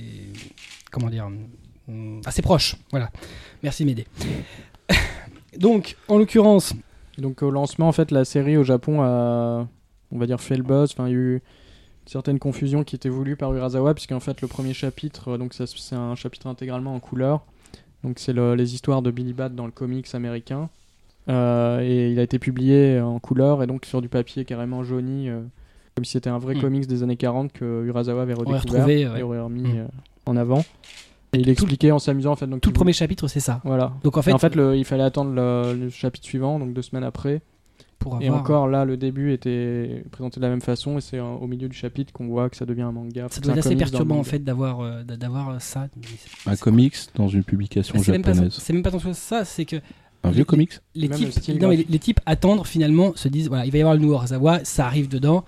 comment 0.90 1.08
dire, 1.10 1.28
assez 2.24 2.42
proche. 2.42 2.76
Voilà. 2.90 3.10
Merci 3.62 3.84
Médée. 3.84 4.06
Donc, 5.58 5.96
en 6.08 6.18
l'occurrence, 6.18 6.74
donc 7.18 7.42
au 7.42 7.50
lancement, 7.50 7.88
en 7.88 7.92
fait, 7.92 8.10
la 8.12 8.24
série 8.24 8.56
au 8.56 8.62
Japon 8.64 9.02
a, 9.02 9.66
on 10.12 10.18
va 10.18 10.26
dire, 10.26 10.40
fait 10.40 10.56
le 10.56 10.62
buzz. 10.62 10.92
Enfin, 10.92 11.08
il 11.08 11.12
y 11.12 11.14
a 11.14 11.18
eu 11.18 11.42
certaines 12.06 12.38
confusions 12.38 12.84
qui 12.84 12.94
étaient 12.96 13.08
voulues 13.08 13.36
par 13.36 13.52
Urasawa, 13.52 13.94
puisqu'en 13.94 14.20
fait, 14.20 14.40
le 14.40 14.48
premier 14.48 14.72
chapitre, 14.74 15.32
euh, 15.32 15.38
donc 15.38 15.52
c'est 15.54 15.94
un 15.96 16.14
chapitre 16.14 16.46
intégralement 16.46 16.94
en 16.94 17.00
couleur. 17.00 17.44
Donc 18.04 18.18
c'est 18.18 18.32
le- 18.32 18.54
les 18.54 18.74
histoires 18.74 19.02
de 19.02 19.10
Billy 19.10 19.32
Bat 19.34 19.50
dans 19.50 19.66
le 19.66 19.72
comics 19.72 20.06
américain. 20.14 20.70
Euh, 21.28 21.80
et 21.82 22.10
il 22.12 22.18
a 22.18 22.22
été 22.22 22.38
publié 22.38 22.98
en 23.00 23.18
couleur 23.18 23.62
et 23.62 23.66
donc 23.66 23.84
sur 23.84 24.00
du 24.00 24.08
papier 24.08 24.44
carrément 24.46 24.82
jauni, 24.82 25.28
euh, 25.28 25.40
comme 25.94 26.04
si 26.06 26.12
c'était 26.12 26.30
un 26.30 26.38
vrai 26.38 26.54
Mm. 26.54 26.60
comics 26.62 26.86
des 26.86 27.02
années 27.02 27.16
40 27.18 27.52
que 27.52 27.84
Urasawa 27.84 28.22
avait 28.22 28.32
redécouvert 28.34 28.62
retrouvé, 28.62 29.06
ouais. 29.06 29.20
et 29.20 29.22
aurait 29.22 29.40
remis 29.40 29.62
Mm. 29.74 29.78
euh, 29.80 29.86
en 30.26 30.36
avant. 30.36 30.64
Et 31.32 31.38
il 31.38 31.48
expliquait 31.48 31.90
en 31.92 31.98
s'amusant 31.98 32.32
en 32.32 32.36
fait. 32.36 32.46
Donc 32.46 32.60
tout 32.60 32.70
le 32.70 32.74
premier 32.74 32.92
chapitre, 32.92 33.28
c'est 33.28 33.40
ça. 33.40 33.60
voilà. 33.64 33.92
Donc 34.02 34.16
en 34.16 34.22
fait, 34.22 34.30
Et 34.32 34.34
en 34.34 34.38
fait, 34.38 34.54
le- 34.56 34.76
il 34.76 34.84
fallait 34.84 35.04
attendre 35.04 35.30
le, 35.32 35.74
le 35.78 35.88
chapitre 35.90 36.26
suivant, 36.26 36.58
donc 36.58 36.72
deux 36.72 36.82
semaines 36.82 37.04
après. 37.04 37.40
pour 38.00 38.16
avoir. 38.16 38.26
Et 38.26 38.30
encore 38.30 38.66
là, 38.66 38.84
le 38.84 38.96
début 38.96 39.32
était 39.32 40.04
présenté 40.10 40.40
de 40.40 40.44
la 40.44 40.50
même 40.50 40.60
façon 40.62 40.98
et 40.98 41.00
c'est 41.00 41.18
euh, 41.18 41.24
au 41.24 41.46
milieu 41.46 41.68
du 41.68 41.76
chapitre 41.76 42.12
qu'on 42.12 42.26
voit 42.26 42.48
que 42.50 42.56
ça 42.56 42.64
devient 42.66 42.82
un 42.82 42.92
manga. 42.92 43.26
Ça 43.30 43.40
doit 43.40 43.52
être 43.52 43.58
assez 43.66 43.76
perturbant 43.76 44.14
en 44.14 44.18
manga. 44.18 44.28
fait 44.30 44.38
d'avoir 44.40 44.80
euh, 44.80 45.02
d'avoir 45.04 45.60
ça. 45.62 45.86
Un 46.46 46.56
comics 46.56 46.96
dans 47.14 47.28
une 47.28 47.44
publication 47.44 47.96
C'est 48.02 48.10
même, 48.10 48.22
pas, 48.22 48.32
japonaise. 48.32 48.56
c'est 48.58 48.72
même 48.72 48.82
pas 48.82 48.90
tant 48.90 48.98
que 48.98 49.12
ça, 49.12 49.44
c'est 49.44 49.66
que 49.66 49.76
Un 50.24 50.30
vieux 50.32 50.44
comics 50.44 50.72
les 50.96 51.08
types, 51.08 51.26
le 51.26 51.30
style 51.32 51.58
non, 51.60 51.68
mais 51.68 51.84
les, 51.88 51.98
types 52.00 52.20
attendent 52.26 52.66
finalement, 52.66 53.12
se 53.14 53.28
disent 53.28 53.48
voilà, 53.48 53.66
il 53.66 53.70
va 53.70 53.78
y 53.78 53.80
avoir 53.82 53.94
le 53.94 54.00
nouveau 54.00 54.16
Ozawa, 54.18 54.64
ça 54.64 54.86
arrive 54.86 55.08
dedans, 55.08 55.44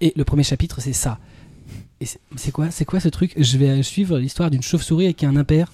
et 0.00 0.12
le 0.16 0.24
premier 0.24 0.42
chapitre 0.42 0.80
c'est 0.80 0.92
ça. 0.92 1.18
Et 2.00 2.06
c'est 2.36 2.50
quoi, 2.50 2.70
c'est 2.70 2.84
quoi 2.84 2.98
ce 3.00 3.08
truc? 3.08 3.32
Je 3.36 3.58
vais 3.58 3.82
suivre 3.82 4.18
l'histoire 4.18 4.50
d'une 4.50 4.62
chauve-souris 4.62 5.04
avec 5.06 5.22
un 5.24 5.36
impair. 5.36 5.72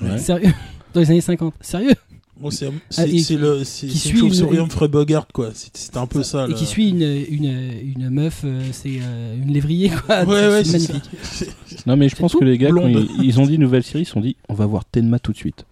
Ouais. 0.00 0.18
Sérieux? 0.18 0.52
Dans 0.94 1.00
les 1.00 1.10
années 1.10 1.20
50. 1.20 1.54
Sérieux? 1.60 1.94
Bon, 2.40 2.50
c'est 2.50 2.66
Ah, 2.66 2.70
c'est- 2.90 3.36
le 3.36 3.62
qui 3.64 3.98
suit 3.98 4.10
une 4.12 4.18
chauve-souris 4.18 4.56
une- 4.56 4.62
Humphrey 4.62 4.86
Bogart 4.88 5.26
quoi. 5.32 5.50
C'est- 5.54 5.76
C'était 5.76 5.98
un 5.98 6.06
peu 6.06 6.22
ça. 6.22 6.46
Et 6.46 6.50
là. 6.50 6.54
qui 6.54 6.66
suit 6.66 6.88
une, 6.90 7.02
une, 7.02 7.72
une 7.96 8.10
meuf, 8.10 8.42
euh, 8.44 8.60
c'est 8.72 8.98
euh, 9.02 9.36
une 9.36 9.52
lévrier 9.52 9.90
quoi. 10.06 10.22
Ouais 10.24 10.48
ouais 10.48 10.62
magnifique. 10.64 11.02
ça. 11.22 11.46
Non, 11.86 11.96
mais 11.96 12.08
je 12.08 12.14
pense 12.16 12.34
que 12.34 12.44
les 12.44 12.56
gars, 12.58 12.70
quand 12.70 12.86
ils, 12.86 13.08
ils 13.24 13.40
ont 13.40 13.46
dit 13.46 13.58
nouvelle 13.58 13.82
série, 13.82 14.02
ils 14.02 14.06
se 14.06 14.12
sont 14.12 14.20
dit 14.20 14.36
on 14.48 14.54
va 14.54 14.66
voir 14.66 14.84
Tenma 14.84 15.18
tout 15.18 15.32
de 15.32 15.36
suite. 15.36 15.64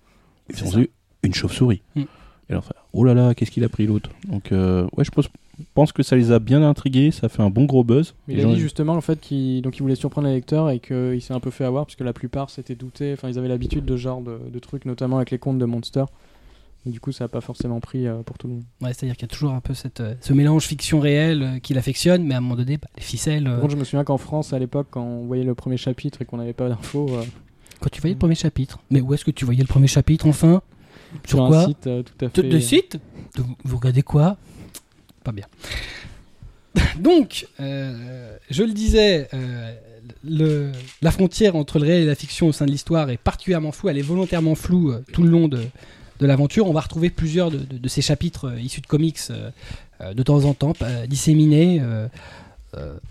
Ils 0.53 0.65
ont 0.65 0.71
ça. 0.73 0.79
dit 0.81 0.89
une 1.23 1.35
chauve-souris. 1.35 1.83
Mm. 1.95 2.03
Et 2.51 2.55
enfin, 2.55 2.75
oh 2.93 3.05
là 3.05 3.15
là, 3.15 3.35
qu'est-ce 3.35 3.51
qu'il 3.53 3.63
a 3.65 3.69
pris 3.69 3.87
l'autre? 3.87 4.11
Donc, 4.29 4.51
euh, 4.53 4.87
ouais, 4.97 5.05
je 5.05 5.11
pense, 5.11 5.27
pense 5.75 5.93
que 5.93 6.03
ça 6.03 6.17
les 6.17 6.33
a 6.33 6.39
bien 6.39 6.63
intrigués, 6.63 7.11
ça 7.11 7.29
fait 7.29 7.43
un 7.43 7.51
bon 7.51 7.65
gros 7.65 7.85
buzz. 7.85 8.15
Mais 8.29 8.35
il 8.35 8.41
a 8.41 8.43
gens- 8.45 8.53
dit 8.53 8.61
justement 8.61 8.93
en 8.95 9.01
fait 9.01 9.21
qu'il 9.21 9.63
donc 9.63 9.77
il 9.77 9.83
voulait 9.83 9.95
surprendre 9.95 10.29
les 10.29 10.35
lecteurs 10.35 10.71
et 10.71 10.79
qu'il 10.81 11.21
s'est 11.23 11.35
un 11.35 11.41
peu 11.41 11.51
fait 11.51 11.65
avoir 11.65 11.87
parce 11.87 11.97
que 11.97 12.05
la 12.05 12.13
plupart 12.13 12.51
s'étaient 12.51 12.75
doutés, 12.75 13.13
enfin 13.15 13.29
ils 13.29 13.39
avaient 13.39 13.49
l'habitude 13.49 13.85
de 13.85 13.97
ce 13.97 14.03
genre 14.03 14.21
de, 14.21 14.39
de 14.53 14.59
trucs, 14.59 14.85
notamment 14.85 15.17
avec 15.17 15.31
les 15.31 15.39
contes 15.39 15.59
de 15.59 15.65
Monster. 15.65 16.05
Et 16.87 16.91
du 16.91 17.01
coup, 17.01 17.11
ça 17.11 17.25
n'a 17.25 17.29
pas 17.29 17.41
forcément 17.41 17.81
pris 17.81 18.07
euh, 18.07 18.23
pour 18.23 18.39
tout 18.39 18.47
le 18.47 18.53
monde. 18.55 18.63
Ouais, 18.81 18.93
C'est-à-dire 18.95 19.17
qu'il 19.17 19.25
y 19.27 19.31
a 19.31 19.35
toujours 19.35 19.51
un 19.53 19.61
peu 19.61 19.75
cette, 19.75 19.99
euh, 20.01 20.15
ce 20.21 20.33
mélange 20.33 20.67
fiction-réel 20.67 21.43
euh, 21.43 21.59
qu'il 21.59 21.79
affectionne, 21.79 22.23
mais 22.23 22.35
à 22.35 22.39
un 22.39 22.41
moment 22.41 22.55
donné, 22.55 22.77
bah, 22.77 22.87
les 22.97 23.03
ficelles. 23.03 23.43
Par 23.43 23.65
euh, 23.65 23.69
je 23.69 23.75
me 23.75 23.83
souviens 23.83 24.05
qu'en 24.05 24.19
France, 24.19 24.53
à 24.53 24.59
l'époque, 24.61 24.87
quand 24.93 25.03
on 25.03 25.25
voyait 25.27 25.43
le 25.43 25.57
premier 25.57 25.79
chapitre 25.79 26.23
et 26.23 26.25
qu'on 26.27 26.37
n'avait 26.37 26.53
pas 26.53 26.69
d'infos, 26.69 27.09
euh, 27.11 27.25
Quand 27.81 27.89
tu 27.91 28.01
voyais 28.01 28.15
le 28.15 28.21
premier 28.21 28.37
chapitre, 28.37 28.79
mais 28.93 29.01
où 29.01 29.13
est-ce 29.15 29.25
que 29.25 29.33
tu 29.33 29.45
voyais 29.45 29.63
le 29.63 29.67
premier 29.67 29.89
chapitre 29.89 30.29
enfin? 30.29 30.63
Sur 31.27 31.39
sur 31.39 31.47
quoi? 31.49 31.63
un 31.63 31.67
site 31.67 31.87
euh, 31.89 32.03
tout 32.05 32.25
à 32.25 32.29
De, 32.29 32.43
fait. 32.43 32.49
de 32.49 32.59
site? 32.61 33.01
De- 33.37 33.43
Vous 33.65 33.77
regardez 33.79 34.03
quoi? 34.03 34.37
Pas 35.27 35.33
bien. 35.33 35.47
Donc, 37.01 37.49
euh, 37.59 38.37
je 38.49 38.63
le 38.63 38.73
disais, 38.73 39.27
euh, 39.35 39.75
le, 40.25 40.71
la 41.03 41.11
frontière 41.11 41.57
entre 41.57 41.81
le 41.81 41.87
réel 41.87 42.03
et 42.03 42.07
la 42.07 42.15
fiction 42.15 42.47
au 42.47 42.53
sein 42.53 42.65
de 42.65 42.71
l'histoire 42.71 43.11
est 43.11 43.17
particulièrement 43.17 43.73
floue. 43.73 43.89
Elle 43.89 43.99
est 43.99 44.03
volontairement 44.03 44.55
floue 44.55 44.93
euh, 44.93 45.05
tout 45.13 45.25
le 45.25 45.31
long 45.31 45.49
de, 45.49 45.67
l'aventure. 46.21 46.69
On 46.69 46.73
va 46.73 46.81
retrouver 46.81 47.11
plusieurs 47.11 47.51
de, 47.51 47.89
ces 47.89 48.03
chapitres 48.03 48.57
issus 48.57 48.81
de 48.81 48.87
comics 48.87 49.19
de 50.01 50.23
temps 50.23 50.45
en 50.45 50.55
temps, 50.55 50.75
disséminés. 51.09 51.83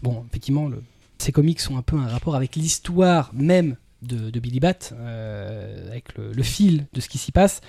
bon, 0.01 0.23
effectivement, 0.29 0.69
le- 0.69 0.81
ces 1.17 1.33
comics 1.33 1.59
ont 1.69 1.77
un 1.77 1.81
peu 1.81 1.97
un 1.97 2.07
rapport 2.07 2.35
avec 2.35 2.55
l'histoire 2.55 3.29
même 3.33 3.75
de, 4.01 4.39
Billy 4.39 4.61
Bat, 4.61 4.93
avec 5.91 6.05
le 6.17 6.43
fil 6.43 6.85
de 6.93 7.01
ce 7.01 7.09
qui 7.09 7.17
s'y 7.17 7.33
passe. 7.33 7.61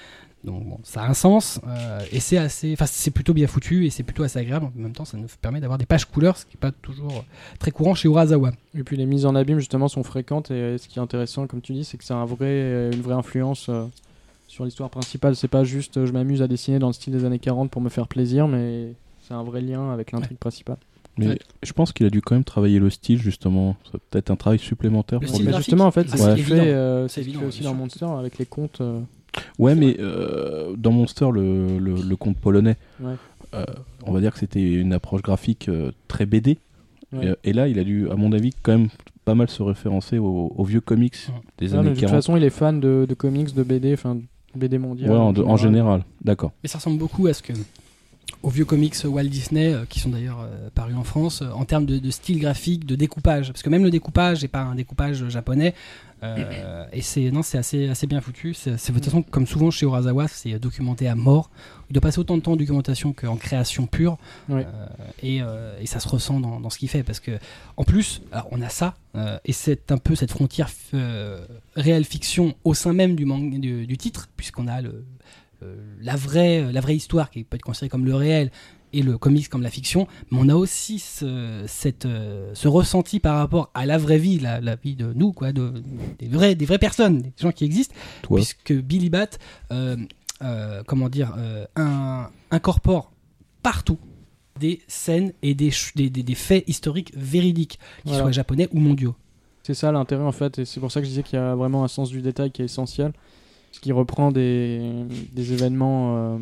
Donc 0.46 0.64
bon, 0.64 0.78
ça 0.84 1.02
a 1.02 1.08
un 1.08 1.14
sens 1.14 1.60
euh, 1.66 2.00
et 2.12 2.20
c'est 2.20 2.38
assez, 2.38 2.72
enfin 2.72 2.86
c'est 2.86 3.10
plutôt 3.10 3.34
bien 3.34 3.46
foutu 3.48 3.84
et 3.84 3.90
c'est 3.90 4.04
plutôt 4.04 4.22
assez 4.22 4.38
agréable. 4.38 4.66
En 4.66 4.72
même 4.80 4.92
temps, 4.92 5.04
ça 5.04 5.16
nous 5.18 5.26
permet 5.42 5.60
d'avoir 5.60 5.76
des 5.76 5.86
pages 5.86 6.04
couleurs, 6.04 6.36
ce 6.36 6.44
qui 6.46 6.56
n'est 6.56 6.60
pas 6.60 6.70
toujours 6.70 7.24
très 7.58 7.72
courant 7.72 7.94
chez 7.94 8.08
Urasawa. 8.08 8.52
Et 8.78 8.84
puis 8.84 8.96
les 8.96 9.06
mises 9.06 9.26
en 9.26 9.34
abîme 9.34 9.58
justement 9.58 9.88
sont 9.88 10.04
fréquentes 10.04 10.50
et 10.52 10.54
euh, 10.54 10.78
ce 10.78 10.86
qui 10.88 10.98
est 10.98 11.02
intéressant, 11.02 11.46
comme 11.48 11.60
tu 11.60 11.72
dis, 11.72 11.84
c'est 11.84 11.98
que 11.98 12.04
c'est 12.04 12.14
un 12.14 12.24
vrai, 12.24 12.46
euh, 12.46 12.92
une 12.92 13.02
vraie 13.02 13.14
influence 13.14 13.66
euh, 13.68 13.84
sur 14.46 14.64
l'histoire 14.64 14.88
principale. 14.88 15.34
C'est 15.34 15.48
pas 15.48 15.64
juste 15.64 15.96
euh, 15.96 16.06
je 16.06 16.12
m'amuse 16.12 16.40
à 16.42 16.46
dessiner 16.48 16.78
dans 16.78 16.86
le 16.86 16.92
style 16.92 17.12
des 17.12 17.24
années 17.24 17.40
40 17.40 17.70
pour 17.70 17.82
me 17.82 17.88
faire 17.88 18.06
plaisir, 18.06 18.46
mais 18.46 18.92
c'est 19.26 19.34
un 19.34 19.42
vrai 19.42 19.60
lien 19.60 19.92
avec 19.92 20.12
l'intrigue 20.12 20.38
principale. 20.38 20.76
Mais 21.18 21.28
Ouais. 21.28 21.38
je 21.62 21.72
pense 21.72 21.92
qu'il 21.92 22.04
a 22.04 22.10
dû 22.10 22.20
quand 22.20 22.34
même 22.34 22.44
travailler 22.44 22.78
le 22.78 22.90
style, 22.90 23.20
justement. 23.20 23.74
C'est 23.90 23.98
peut-être 24.10 24.30
un 24.30 24.36
travail 24.36 24.58
supplémentaire 24.58 25.18
Le 25.20 25.26
pour 25.26 25.34
style 25.34 25.48
lui. 25.48 25.56
Justement, 25.56 25.86
en 25.86 25.90
fait, 25.90 26.06
ah, 26.12 26.16
c'est 26.16 26.22
ce 26.30 26.34
qu'il 26.34 26.44
fait, 26.44 26.60
euh, 26.60 27.08
ce 27.08 27.20
aussi 27.46 27.62
dans. 27.62 27.72
Monster 27.74 28.04
avec 28.04 28.36
les 28.38 28.44
contes. 28.44 28.82
euh, 28.82 29.00
Ouais, 29.58 29.74
mais 29.74 29.96
euh, 30.00 30.74
dans 30.76 30.92
Monster, 30.92 31.28
le, 31.32 31.78
le, 31.78 31.94
le 31.94 32.16
conte 32.16 32.36
polonais, 32.38 32.76
Ouais. 33.00 33.14
euh, 33.54 33.64
on 34.04 34.12
va 34.12 34.20
dire 34.20 34.32
que 34.32 34.38
c'était 34.38 34.62
une 34.72 34.92
approche 34.92 35.22
graphique 35.22 35.68
euh, 35.68 35.92
très 36.08 36.26
BD. 36.26 36.58
Ouais. 37.12 37.34
Et, 37.44 37.50
et 37.50 37.52
là, 37.52 37.68
il 37.68 37.78
a 37.78 37.84
dû, 37.84 38.10
à 38.10 38.16
mon 38.16 38.32
avis, 38.32 38.50
quand 38.62 38.72
même 38.72 38.88
pas 39.24 39.34
mal 39.34 39.48
se 39.48 39.62
référencer 39.62 40.18
aux, 40.18 40.52
aux 40.56 40.64
vieux 40.64 40.80
comics 40.80 41.14
Ouais. 41.28 41.34
des 41.58 41.74
années 41.74 41.90
de 41.90 41.94
toute 41.94 42.00
40. 42.00 42.14
façon, 42.16 42.36
il 42.36 42.44
est 42.44 42.50
fan 42.50 42.80
de, 42.80 43.06
de 43.08 43.14
comics, 43.14 43.54
de 43.54 43.62
BD, 43.62 43.92
enfin 43.94 44.18
BD 44.54 44.78
mondial. 44.78 45.10
Ouais, 45.10 45.16
en, 45.16 45.36
en 45.36 45.56
général, 45.56 46.02
d'accord. 46.24 46.52
Mais 46.62 46.68
ça 46.68 46.78
ressemble 46.78 46.98
beaucoup 46.98 47.26
à 47.26 47.32
ce 47.34 47.42
que 47.42 47.52
aux 48.42 48.50
vieux 48.50 48.64
comics 48.64 48.94
Walt 49.04 49.24
Disney, 49.24 49.72
euh, 49.72 49.84
qui 49.88 49.98
sont 50.00 50.10
d'ailleurs 50.10 50.40
euh, 50.40 50.68
parus 50.74 50.94
en 50.96 51.04
France, 51.04 51.42
euh, 51.42 51.50
en 51.52 51.64
termes 51.64 51.86
de, 51.86 51.98
de 51.98 52.10
style 52.10 52.38
graphique, 52.38 52.84
de 52.86 52.94
découpage. 52.94 53.48
Parce 53.52 53.62
que 53.62 53.70
même 53.70 53.82
le 53.84 53.90
découpage 53.90 54.42
n'est 54.42 54.48
pas 54.48 54.60
un 54.62 54.74
découpage 54.74 55.28
japonais. 55.28 55.74
Euh, 56.22 56.84
et 56.92 57.02
c'est 57.02 57.30
non, 57.30 57.42
c'est 57.42 57.58
assez, 57.58 57.88
assez 57.88 58.06
bien 58.06 58.20
foutu. 58.20 58.54
C'est, 58.54 58.70
de 58.72 58.92
toute 58.94 59.04
façon, 59.04 59.22
comme 59.22 59.46
souvent 59.46 59.70
chez 59.70 59.84
Urasawa, 59.86 60.28
c'est 60.28 60.58
documenté 60.58 61.08
à 61.08 61.14
mort. 61.14 61.50
Il 61.90 61.92
doit 61.92 62.00
passer 62.00 62.18
autant 62.18 62.36
de 62.36 62.42
temps 62.42 62.52
en 62.52 62.56
documentation 62.56 63.12
qu'en 63.12 63.36
création 63.36 63.86
pure. 63.86 64.16
Euh, 64.64 64.86
et, 65.22 65.42
euh, 65.42 65.78
et 65.80 65.86
ça 65.86 66.00
se 66.00 66.08
ressent 66.08 66.40
dans, 66.40 66.58
dans 66.58 66.70
ce 66.70 66.78
qu'il 66.78 66.88
fait. 66.88 67.02
Parce 67.02 67.20
que, 67.20 67.38
en 67.76 67.84
plus, 67.84 68.22
alors, 68.32 68.48
on 68.50 68.62
a 68.62 68.68
ça. 68.70 68.96
euh, 69.14 69.38
et 69.44 69.52
c'est 69.52 69.92
un 69.92 69.98
peu 69.98 70.14
cette 70.14 70.30
frontière 70.30 70.70
euh, 70.94 71.44
réelle-fiction 71.76 72.54
au 72.64 72.74
sein 72.74 72.92
même 72.92 73.14
du, 73.14 73.24
mang- 73.24 73.60
du, 73.60 73.86
du 73.86 73.96
titre, 73.98 74.28
puisqu'on 74.36 74.68
a 74.68 74.80
le, 74.80 75.04
euh, 75.62 75.76
la, 76.00 76.16
vraie, 76.16 76.72
la 76.72 76.80
vraie 76.80 76.96
histoire 76.96 77.30
qui 77.30 77.44
peut 77.44 77.56
être 77.56 77.62
considérée 77.62 77.88
comme 77.90 78.04
le 78.04 78.14
réel 78.14 78.50
et 78.96 79.02
le 79.02 79.18
comics 79.18 79.48
comme 79.48 79.62
la 79.62 79.70
fiction, 79.70 80.06
mais 80.30 80.38
on 80.40 80.48
a 80.48 80.54
aussi 80.54 80.98
ce, 80.98 81.64
cette, 81.66 82.06
euh, 82.06 82.50
ce 82.54 82.68
ressenti 82.68 83.20
par 83.20 83.36
rapport 83.36 83.70
à 83.74 83.84
la 83.86 83.98
vraie 83.98 84.18
vie, 84.18 84.38
la, 84.38 84.60
la 84.60 84.76
vie 84.76 84.94
de 84.96 85.12
nous, 85.14 85.32
quoi, 85.32 85.52
de, 85.52 85.72
des, 86.18 86.28
vrais, 86.28 86.54
des 86.54 86.64
vraies 86.66 86.78
personnes, 86.78 87.22
des 87.22 87.32
gens 87.40 87.52
qui 87.52 87.64
existent, 87.64 87.94
Toi, 88.22 88.36
puisque 88.38 88.72
Billy 88.72 89.10
Bat, 89.10 89.28
euh, 89.72 89.96
euh, 90.42 90.82
comment 90.86 91.08
dire, 91.08 91.34
euh, 91.38 91.66
un- 91.76 92.30
incorpore 92.50 93.12
partout 93.62 93.98
des 94.58 94.80
scènes 94.88 95.32
et 95.42 95.54
des, 95.54 95.70
ch- 95.70 95.92
des, 95.96 96.08
des- 96.08 96.22
des 96.22 96.34
faits 96.34 96.64
historiques 96.66 97.12
véridiques, 97.16 97.78
qu'ils 98.02 98.10
Voilà. 98.12 98.22
soient 98.24 98.32
japonais 98.32 98.68
ou 98.72 98.78
mondiaux. 98.80 99.14
C'est 99.62 99.74
ça 99.74 99.90
l'intérêt 99.92 100.22
en 100.22 100.32
fait, 100.32 100.60
et 100.60 100.64
c'est 100.64 100.80
pour 100.80 100.92
ça 100.92 101.00
que 101.00 101.04
je 101.06 101.10
disais 101.10 101.22
qu'il 101.22 101.38
y 101.38 101.42
a 101.42 101.54
vraiment 101.54 101.84
un 101.84 101.88
sens 101.88 102.08
du 102.08 102.22
détail 102.22 102.50
qui 102.52 102.62
est 102.62 102.66
essentiel, 102.66 103.12
ce 103.72 103.80
qui 103.80 103.92
reprend 103.92 104.30
des, 104.32 105.04
des 105.32 105.52
événements 105.52 106.16
euh, 106.16 106.38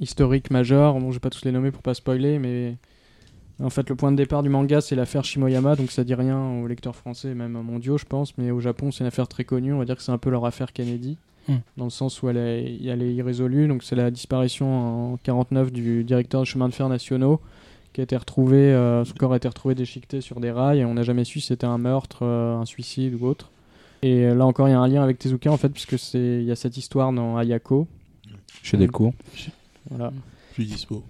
historiques 0.00 0.50
majeurs. 0.50 0.98
Bon, 0.98 1.10
je 1.10 1.16
vais 1.16 1.20
pas 1.20 1.30
tous 1.30 1.44
les 1.44 1.52
nommer 1.52 1.70
pour 1.70 1.82
pas 1.82 1.94
spoiler, 1.94 2.38
mais 2.38 2.76
en 3.62 3.70
fait 3.70 3.88
le 3.88 3.96
point 3.96 4.10
de 4.12 4.16
départ 4.16 4.42
du 4.42 4.48
manga 4.48 4.80
c'est 4.80 4.96
l'affaire 4.96 5.24
Shimoyama, 5.24 5.76
donc 5.76 5.90
ça 5.90 6.02
dit 6.04 6.14
rien 6.14 6.40
aux 6.62 6.66
lecteurs 6.66 6.96
français, 6.96 7.34
même 7.34 7.52
mondiaux 7.52 7.98
je 7.98 8.06
pense, 8.06 8.36
mais 8.38 8.50
au 8.50 8.60
Japon 8.60 8.90
c'est 8.90 9.00
une 9.04 9.08
affaire 9.08 9.28
très 9.28 9.44
connue. 9.44 9.72
On 9.72 9.78
va 9.78 9.84
dire 9.84 9.96
que 9.96 10.02
c'est 10.02 10.12
un 10.12 10.18
peu 10.18 10.30
leur 10.30 10.44
affaire 10.46 10.72
Kennedy, 10.72 11.18
Hmm. 11.48 11.56
dans 11.78 11.84
le 11.84 11.90
sens 11.90 12.22
où 12.22 12.28
elle 12.28 12.36
est, 12.36 12.78
elle 12.84 13.02
est 13.02 13.14
irrésolue. 13.14 13.66
Donc 13.66 13.82
c'est 13.82 13.96
la 13.96 14.10
disparition 14.10 15.12
en 15.12 15.16
49 15.18 15.72
du 15.72 16.04
directeur 16.04 16.42
de 16.42 16.46
chemin 16.46 16.68
de 16.68 16.74
fer 16.74 16.88
nationaux 16.88 17.40
qui 17.92 18.00
a 18.00 18.04
été 18.04 18.16
retrouvé, 18.16 18.56
euh, 18.56 19.04
son 19.04 19.14
corps 19.14 19.32
a 19.32 19.36
été 19.36 19.48
retrouvé 19.48 19.74
déchiqueté 19.74 20.20
sur 20.20 20.38
des 20.38 20.52
rails 20.52 20.80
et 20.80 20.84
on 20.84 20.94
n'a 20.94 21.02
jamais 21.02 21.24
su 21.24 21.40
si 21.40 21.48
c'était 21.48 21.66
un 21.66 21.78
meurtre, 21.78 22.18
euh, 22.22 22.56
un 22.56 22.64
suicide 22.64 23.16
ou 23.20 23.26
autre. 23.26 23.50
Et 24.02 24.26
euh, 24.26 24.34
là 24.34 24.46
encore, 24.46 24.68
il 24.68 24.72
y 24.72 24.74
a 24.74 24.78
un 24.78 24.86
lien 24.86 25.02
avec 25.02 25.18
Tezuka 25.18 25.50
en 25.50 25.56
fait, 25.56 25.70
puisque 25.70 25.98
c'est 25.98 26.38
il 26.40 26.44
y 26.44 26.52
a 26.52 26.56
cette 26.56 26.76
histoire 26.76 27.12
dans 27.12 27.36
Ayako. 27.36 27.88
chez 28.62 28.76
Delcourt. 28.76 29.12
Voilà. 29.88 30.12
Je 30.50 30.54
suis 30.54 30.66
dispo. 30.66 31.04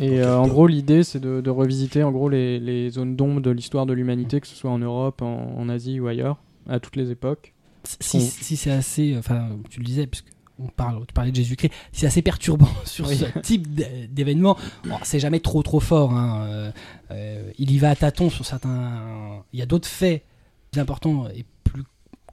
Et 0.00 0.20
euh, 0.20 0.36
en 0.38 0.48
gros, 0.48 0.66
l'idée 0.66 1.04
c'est 1.04 1.20
de, 1.20 1.40
de 1.40 1.50
revisiter 1.50 2.02
en 2.02 2.10
gros 2.10 2.28
les, 2.28 2.58
les 2.58 2.90
zones 2.90 3.14
d'ombre 3.16 3.40
de 3.40 3.50
l'histoire 3.50 3.86
de 3.86 3.92
l'humanité, 3.92 4.40
que 4.40 4.46
ce 4.46 4.56
soit 4.56 4.70
en 4.70 4.78
Europe, 4.78 5.22
en, 5.22 5.54
en 5.56 5.68
Asie 5.68 6.00
ou 6.00 6.08
ailleurs, 6.08 6.38
à 6.68 6.80
toutes 6.80 6.96
les 6.96 7.10
époques. 7.12 7.54
Si, 8.00 8.16
On- 8.16 8.20
si 8.20 8.56
c'est 8.56 8.72
assez, 8.72 9.14
enfin, 9.16 9.48
tu 9.70 9.78
le 9.78 9.84
disais, 9.86 10.06
puisque 10.08 10.26
on 10.58 10.66
parle, 10.66 11.04
tu 11.06 11.12
parlais 11.14 11.30
de 11.30 11.36
Jésus-Christ, 11.36 11.70
si 11.92 12.00
c'est 12.00 12.06
assez 12.06 12.22
perturbant 12.22 12.68
sur 12.84 13.06
Oui. 13.06 13.16
ce 13.16 13.38
type 13.40 13.68
d'événement, 14.12 14.56
bon, 14.84 14.96
c'est 15.04 15.20
jamais 15.20 15.38
trop 15.40 15.62
trop 15.62 15.80
fort. 15.80 16.12
hein, 16.12 16.46
euh, 16.48 16.70
euh, 17.12 17.50
il 17.58 17.70
y 17.70 17.78
va 17.78 17.90
à 17.90 17.94
tâtons 17.96 18.28
sur 18.30 18.44
certains. 18.44 19.42
Il 19.52 19.58
y 19.60 19.62
a 19.62 19.66
d'autres 19.66 19.86
faits 19.88 20.24
plus 20.72 20.80
importants 20.80 21.28
et 21.28 21.44
plus 21.44 21.44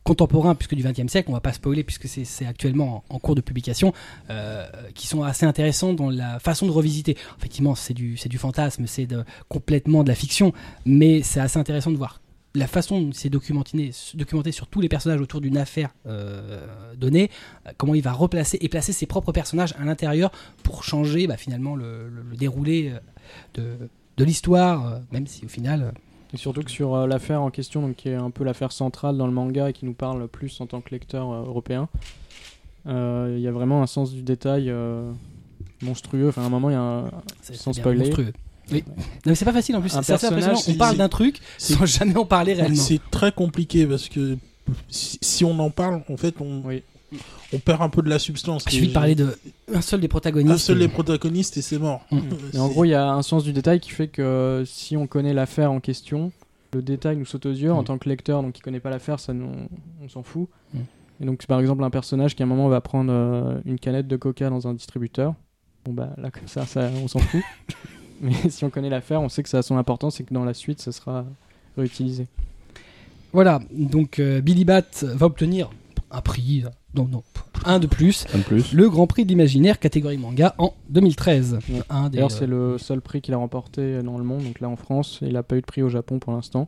contemporains 0.04 0.56
puisque 0.56 0.76
du 0.76 0.84
XXe 0.84 1.08
siècle, 1.12 1.30
on 1.30 1.34
va 1.34 1.40
pas 1.42 1.54
spoiler 1.54 1.84
puisque 1.84 2.08
c'est 2.08 2.46
actuellement 2.46 3.04
en, 3.10 3.20
cours 3.20 3.36
de 3.36 3.42
publication, 3.42 3.94
euh, 4.30 4.66
qui 4.96 5.08
sont 5.08 5.24
assez 5.24 5.46
intéressants 5.46 5.94
dans 5.94 6.10
la 6.10 6.40
façon 6.40 6.66
de 6.66 6.72
revisiter. 6.72 7.18
Effectivement, 7.38 7.76
c'est 7.76 7.94
du 7.94 8.16
du 8.30 8.38
fantasme, 8.38 8.86
c'est 8.88 9.06
de- 9.06 9.24
complètement 9.50 10.04
de 10.04 10.10
la 10.10 10.16
fiction, 10.16 10.54
mais 10.86 11.22
c'est 11.24 11.40
assez 11.40 11.58
intéressant 11.60 11.92
de 11.92 11.98
voir 11.98 12.20
la 12.56 12.68
façon 12.68 13.02
dont 13.02 13.12
c'est 13.14 13.30
documenté, 13.30 13.92
sur 13.92 14.68
tous 14.68 14.80
les 14.82 14.88
personnages 14.90 15.20
autour 15.22 15.42
d'une 15.42 15.58
affaire 15.58 15.90
euh, 16.06 16.68
donnée, 16.96 17.32
euh, 17.66 17.72
comment 17.78 17.96
il 17.96 18.04
va 18.04 18.12
replacer 18.12 18.60
et 18.62 18.70
placer 18.70 18.94
ses 18.94 19.08
propres 19.08 19.32
personnages 19.32 19.74
à 19.80 19.86
l'intérieur 19.86 20.32
pour 20.62 20.84
changer 20.84 21.26
bah, 21.26 21.38
finalement 21.38 21.76
le, 21.76 22.10
le- 22.10 22.36
déroulé 22.38 22.94
de, 23.56 23.90
de 24.18 24.24
l'histoire, 24.24 25.00
même 25.12 25.26
si 25.28 25.46
au 25.46 25.50
final. 25.50 25.94
Et 26.34 26.38
surtout 26.38 26.64
que 26.64 26.72
sur 26.72 26.96
euh, 26.96 27.08
l'affaire 27.08 27.42
en 27.42 27.52
question, 27.52 27.82
donc, 27.82 27.96
qui 27.96 28.10
est 28.10 28.16
un 28.16 28.32
peu 28.32 28.44
l'affaire 28.44 28.72
centrale 28.72 29.18
dans 29.18 29.28
le 29.28 29.34
manga 29.34 29.70
et 29.70 29.74
qui 29.74 29.86
nous 29.86 29.94
parle 29.94 30.28
plus 30.28 30.60
en 30.62 30.66
tant 30.66 30.82
que 30.82 30.90
lecteur 30.92 31.32
euh, 31.32 31.46
européen, 31.46 31.90
euh, 32.88 33.36
il 33.38 33.42
y 33.42 33.48
a 33.48 33.52
vraiment 33.52 33.82
un 33.82 33.88
sens 33.88 34.12
du 34.12 34.24
détail 34.24 34.70
euh, 34.70 35.12
monstrueux. 35.82 36.30
Enfin, 36.30 36.44
à 36.44 36.46
un 36.46 36.50
moment, 36.50 36.70
il 36.70 36.74
y 36.74 36.76
a 36.76 36.82
un, 36.82 37.12
Sans 37.42 37.74
spoiler. 37.74 38.00
monstrueux. 38.06 38.34
Oui. 38.72 38.84
Non, 38.88 39.04
mais 39.28 39.36
c'est 39.36 39.46
pas 39.46 39.54
facile 39.54 39.76
en 39.76 39.82
plus. 39.82 39.96
Un 39.96 40.02
C'est 40.02 40.14
assez 40.14 40.28
impressionnant. 40.28 40.60
On 40.68 40.74
parle 40.76 40.98
d'un 40.98 41.10
truc 41.10 41.40
sans 41.58 41.86
jamais 41.86 42.18
en 42.18 42.26
parler 42.26 42.54
réellement. 42.54 42.76
C'est 42.76 43.02
très 43.12 43.32
compliqué 43.32 43.86
parce 43.86 44.10
que 44.10 44.38
si, 44.90 45.20
si 45.22 45.46
on 45.46 45.58
en 45.60 45.70
parle, 45.70 46.02
en 46.10 46.18
fait, 46.18 46.36
on, 46.40 46.62
Oui. 46.66 46.84
On 47.54 47.60
perd 47.60 47.82
un 47.82 47.90
peu 47.90 48.02
de 48.02 48.10
la 48.10 48.20
substance. 48.20 48.64
Il 48.68 48.72
suffit 48.72 48.88
de 48.90 48.94
parler 48.94 49.16
de 49.16 49.38
un 49.74 49.82
seul 49.82 50.00
des 50.02 50.08
protagonistes. 50.08 50.54
un 50.54 50.58
seul 50.58 50.80
des 50.80 50.88
protagonistes 50.88 51.58
et 51.58 51.62
c'est 51.62 51.80
mort. 51.80 52.06
Mm. 52.12 52.18
Euh, 52.32 52.52
Et 52.54 52.60
en 52.60 52.68
gros, 52.68 52.86
il 52.86 52.90
y 52.90 52.94
a 52.94 53.12
un 53.12 53.22
sens 53.22 53.44
du 53.44 53.54
détail 53.54 53.80
qui 53.80 53.92
fait 53.92 54.08
que 54.08 54.64
si 54.66 54.98
on 54.98 55.08
connaît 55.08 55.34
l'affaire 55.34 55.72
en 55.72 55.80
question, 55.80 56.32
le 56.74 56.82
détail 56.82 57.18
nous 57.18 57.26
saute 57.26 57.46
aux 57.46 57.52
yeux. 57.52 57.72
En 57.72 57.82
Mm. 57.82 57.86
tant 57.86 57.98
que 57.98 58.10
lecteur, 58.10 58.42
donc 58.42 58.54
qui 58.54 58.62
connaît 58.62 58.80
pas 58.80 58.90
l'affaire, 58.90 59.20
ça 59.20 59.34
nous, 59.34 59.50
on 60.04 60.10
s'en 60.10 60.24
fout. 60.24 60.48
Mm. 60.74 60.80
Et 61.22 61.26
donc, 61.26 61.38
c'est 61.42 61.48
par 61.48 61.60
exemple 61.60 61.84
un 61.84 61.90
personnage 61.92 62.36
qui 62.36 62.42
à 62.44 62.46
un 62.46 62.50
moment 62.50 62.68
va 62.70 62.82
prendre 62.82 63.12
euh, 63.14 63.60
une 63.66 63.78
canette 63.80 64.08
de 64.08 64.16
coca 64.18 64.50
dans 64.50 64.68
un 64.68 64.74
distributeur. 64.74 65.36
Bon 65.86 65.92
bah 65.94 66.10
là 66.18 66.32
comme 66.32 66.48
ça, 66.48 66.66
ça 66.66 66.90
on 67.04 67.08
s'en 67.08 67.20
fout. 67.20 67.42
Mais 68.22 68.34
si 68.50 68.64
on 68.64 68.70
connaît 68.70 68.90
l'affaire, 68.90 69.22
on 69.22 69.28
sait 69.30 69.44
que 69.44 69.50
ça 69.50 69.58
a 69.58 69.62
son 69.62 69.76
importance 69.78 70.20
et 70.20 70.24
que 70.24 70.34
dans 70.34 70.46
la 70.46 70.54
suite, 70.54 70.80
ça 70.82 70.92
sera 70.94 71.26
réutilisé. 71.78 72.28
Voilà, 73.34 73.60
donc 73.72 74.20
euh, 74.20 74.42
Billy 74.42 74.64
Bat 74.64 75.04
va 75.04 75.26
obtenir 75.26 75.70
un 76.12 76.22
prix, 76.22 76.64
euh, 76.66 76.70
non, 76.96 77.08
non, 77.12 77.24
un 77.66 77.80
de 77.80 77.88
plus, 77.88 78.26
Un 78.34 78.38
de 78.40 78.44
plus. 78.44 78.74
le 78.74 78.90
Grand 78.90 79.08
Prix 79.08 79.24
de 79.26 79.30
l'imaginaire 79.30 79.80
catégorie 79.80 80.18
manga 80.18 80.54
en 80.58 80.74
2013. 80.90 81.60
Ouais. 81.70 81.82
Un 81.90 82.04
des, 82.10 82.18
D'ailleurs, 82.18 82.32
euh, 82.32 82.36
c'est 82.38 82.48
le 82.48 82.78
seul 82.78 83.02
prix 83.02 83.22
qu'il 83.22 83.34
a 83.34 83.38
remporté 83.38 84.02
dans 84.04 84.18
le 84.18 84.24
monde. 84.24 84.44
Donc 84.44 84.60
là, 84.60 84.70
en 84.70 84.76
France, 84.76 85.20
il 85.22 85.34
n'a 85.34 85.44
pas 85.44 85.56
eu 85.56 85.62
de 85.62 85.66
prix 85.66 85.82
au 85.82 85.90
Japon 85.90 86.20
pour 86.20 86.34
l'instant. 86.34 86.68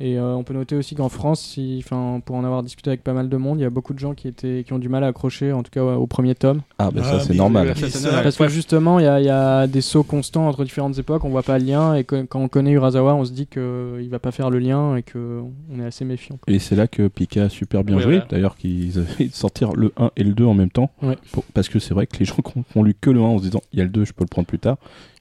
Et 0.00 0.16
euh, 0.16 0.34
on 0.36 0.44
peut 0.44 0.54
noter 0.54 0.76
aussi 0.76 0.94
qu'en 0.94 1.08
France, 1.08 1.40
si, 1.40 1.84
pour 2.24 2.36
en 2.36 2.44
avoir 2.44 2.62
discuté 2.62 2.90
avec 2.90 3.02
pas 3.02 3.12
mal 3.14 3.28
de 3.28 3.36
monde, 3.36 3.58
il 3.58 3.62
y 3.62 3.66
a 3.66 3.70
beaucoup 3.70 3.94
de 3.94 3.98
gens 3.98 4.14
qui, 4.14 4.28
étaient, 4.28 4.62
qui 4.64 4.72
ont 4.72 4.78
du 4.78 4.88
mal 4.88 5.02
à 5.02 5.08
accrocher, 5.08 5.52
en 5.52 5.64
tout 5.64 5.72
cas 5.72 5.82
au 5.82 6.06
premier 6.06 6.36
tome. 6.36 6.60
Ah, 6.78 6.92
bah 6.92 7.02
Ah, 7.04 7.18
ça, 7.18 7.20
c'est 7.20 7.34
normal. 7.34 7.74
Parce 8.22 8.36
que 8.36 8.46
justement, 8.48 9.00
il 9.00 9.04
y, 9.04 9.08
a- 9.08 9.18
il 9.20 9.26
y 9.26 9.28
a 9.28 9.66
des 9.66 9.80
sauts 9.80 10.04
constants 10.04 10.46
entre 10.46 10.62
différentes 10.62 10.96
époques, 10.98 11.24
on 11.24 11.30
voit 11.30 11.42
pas 11.42 11.58
le 11.58 11.64
lien, 11.64 11.94
et 11.96 12.04
que- 12.04 12.22
quand 12.22 12.40
on 12.40 12.46
connaît 12.48 12.70
Urasawa, 12.70 13.14
on 13.16 13.24
se 13.24 13.32
dit 13.32 13.46
qu'il 13.48 14.08
va 14.08 14.20
pas 14.20 14.30
faire 14.30 14.50
le 14.50 14.60
lien 14.60 14.94
et 14.94 15.02
qu'on 15.02 15.50
est 15.80 15.84
assez 15.84 16.04
méfiant. 16.04 16.38
Et 16.46 16.60
c'est 16.60 16.76
là 16.76 16.86
que 16.86 17.08
Pika 17.08 17.44
a 17.44 17.48
super 17.48 17.82
bien 17.82 17.96
joué. 17.98 18.18
voilà. 18.18 18.26
D'ailleurs, 18.30 18.56
qu'ils 18.56 18.98
avaient 19.00 19.28
sortir 19.32 19.72
le 19.72 19.92
1 19.96 20.12
et 20.16 20.22
le 20.22 20.32
2 20.32 20.44
en 20.44 20.54
même 20.54 20.70
temps. 20.70 20.90
Ouais. 21.02 21.16
Pour- 21.32 21.42
parce 21.54 21.68
que 21.68 21.80
c'est 21.80 21.92
vrai 21.94 22.06
que 22.06 22.16
les 22.18 22.24
gens 22.24 22.36
qui 22.36 22.52
ont 22.76 22.82
lu 22.84 22.94
que 23.00 23.10
le 23.10 23.18
1 23.20 23.24
en 23.24 23.38
se 23.38 23.42
disant 23.42 23.62
il 23.72 23.80
y 23.80 23.82
a 23.82 23.84
le 23.84 23.90
2, 23.90 24.04
je 24.04 24.12
peux 24.12 24.22
le 24.22 24.28
prendre 24.28 24.46
plus 24.46 24.60
tard. 24.60 24.76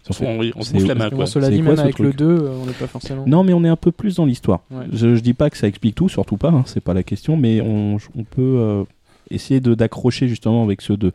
On, 0.10 0.62
se 0.62 0.88
la 0.88 0.96
main, 0.96 1.10
Bon, 1.10 1.16
quoi. 1.18 1.26
cela 1.26 1.48
C'est 1.48 1.54
dit, 1.54 1.60
quoi, 1.60 1.68
même 1.70 1.76
ce 1.78 1.82
avec 1.82 2.00
le 2.00 2.06
truc 2.10 2.18
2, 2.20 2.26
euh, 2.26 2.50
on 2.62 2.66
n'est 2.66 2.72
pas 2.74 2.88
forcément. 2.88 3.24
Non, 3.28 3.44
mais 3.44 3.54
on 3.54 3.64
est 3.64 3.70
un 3.70 3.76
peu 3.76 3.92
plus 3.92 4.16
dans 4.16 4.26
l'histoire. 4.26 4.62
Ouais. 4.72 4.86
Je, 4.92 5.16
je 5.16 5.22
dis 5.22 5.34
pas 5.34 5.50
que 5.50 5.58
ça 5.58 5.68
explique 5.68 5.96
tout, 5.96 6.10
surtout 6.10 6.38
pas, 6.38 6.50
hein, 6.50 6.64
c'est 6.66 6.82
pas 6.84 6.94
la 6.94 7.04
question, 7.04 7.38
mais 7.38 7.62
on, 7.62 7.98
on 8.18 8.24
peut 8.24 8.42
euh, 8.60 8.84
essayer 9.32 9.60
de 9.60 9.74
d'accrocher 9.76 10.28
justement 10.28 10.64
avec 10.64 10.82
ceux 10.82 10.98
de. 10.98 11.12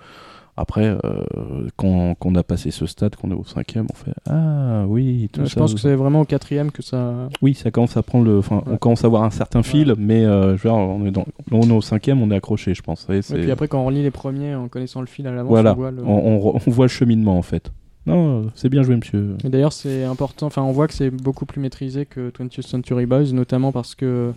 Après, 0.54 0.84
euh, 0.84 0.98
quand, 1.76 2.14
quand 2.18 2.28
on 2.28 2.34
a 2.34 2.42
passé 2.42 2.70
ce 2.70 2.84
stade, 2.84 3.16
qu'on 3.16 3.30
est 3.30 3.34
au 3.34 3.42
cinquième, 3.44 3.86
on 3.90 3.94
fait 3.94 4.12
Ah 4.28 4.84
oui, 4.86 5.30
tout 5.32 5.40
Ouais, 5.40 5.46
ça. 5.46 5.52
je 5.52 5.58
pense 5.58 5.72
que 5.72 5.80
c'est 5.80 5.94
vraiment 5.94 6.20
au 6.20 6.24
quatrième 6.26 6.70
que 6.70 6.82
ça. 6.82 7.30
Oui, 7.40 7.54
ça 7.54 7.70
commence 7.70 7.96
à 7.96 8.02
prendre 8.02 8.26
le. 8.26 8.36
Enfin, 8.38 8.62
on 8.70 8.76
commence 8.76 9.02
à 9.02 9.06
avoir 9.06 9.22
un 9.24 9.30
certain 9.30 9.62
fil, 9.62 9.94
mais 9.96 10.24
euh, 10.26 10.54
on 10.66 11.06
est, 11.06 11.10
dans, 11.10 11.24
on 11.52 11.62
est 11.62 11.72
au 11.72 11.80
cinquième, 11.80 12.20
on 12.20 12.30
est 12.30 12.36
accroché, 12.36 12.74
je 12.74 12.82
pense. 12.82 13.06
Et 13.08 13.20
puis 13.22 13.50
après, 13.50 13.66
quand 13.66 13.80
on 13.80 13.86
relit 13.86 14.02
les 14.02 14.10
premiers 14.10 14.54
en 14.54 14.68
connaissant 14.68 15.00
le 15.00 15.06
fil 15.06 15.26
à 15.26 15.32
l'avance, 15.32 15.48
voilà, 15.48 15.72
on 15.72 15.76
voit 15.76 15.90
le. 15.90 16.02
on, 16.04 16.46
on- 16.54 16.60
on 16.66 16.70
voit 16.70 16.84
le 16.84 16.90
cheminement 16.90 17.38
en 17.38 17.42
fait. 17.42 17.72
Non, 18.06 18.50
c'est 18.56 18.68
bien 18.68 18.82
joué, 18.82 18.96
monsieur. 18.96 19.36
Et 19.44 19.48
d'ailleurs, 19.48 19.72
c'est 19.72 20.02
important. 20.04 20.46
Enfin, 20.46 20.62
on 20.62 20.72
voit 20.72 20.88
que 20.88 20.94
c'est 20.94 21.10
beaucoup 21.10 21.46
plus 21.46 21.60
maîtrisé 21.60 22.04
que 22.06 22.30
20th 22.30 22.62
Century 22.62 23.06
Boys, 23.06 23.32
notamment 23.32 23.70
parce 23.70 23.94
que 23.94 24.32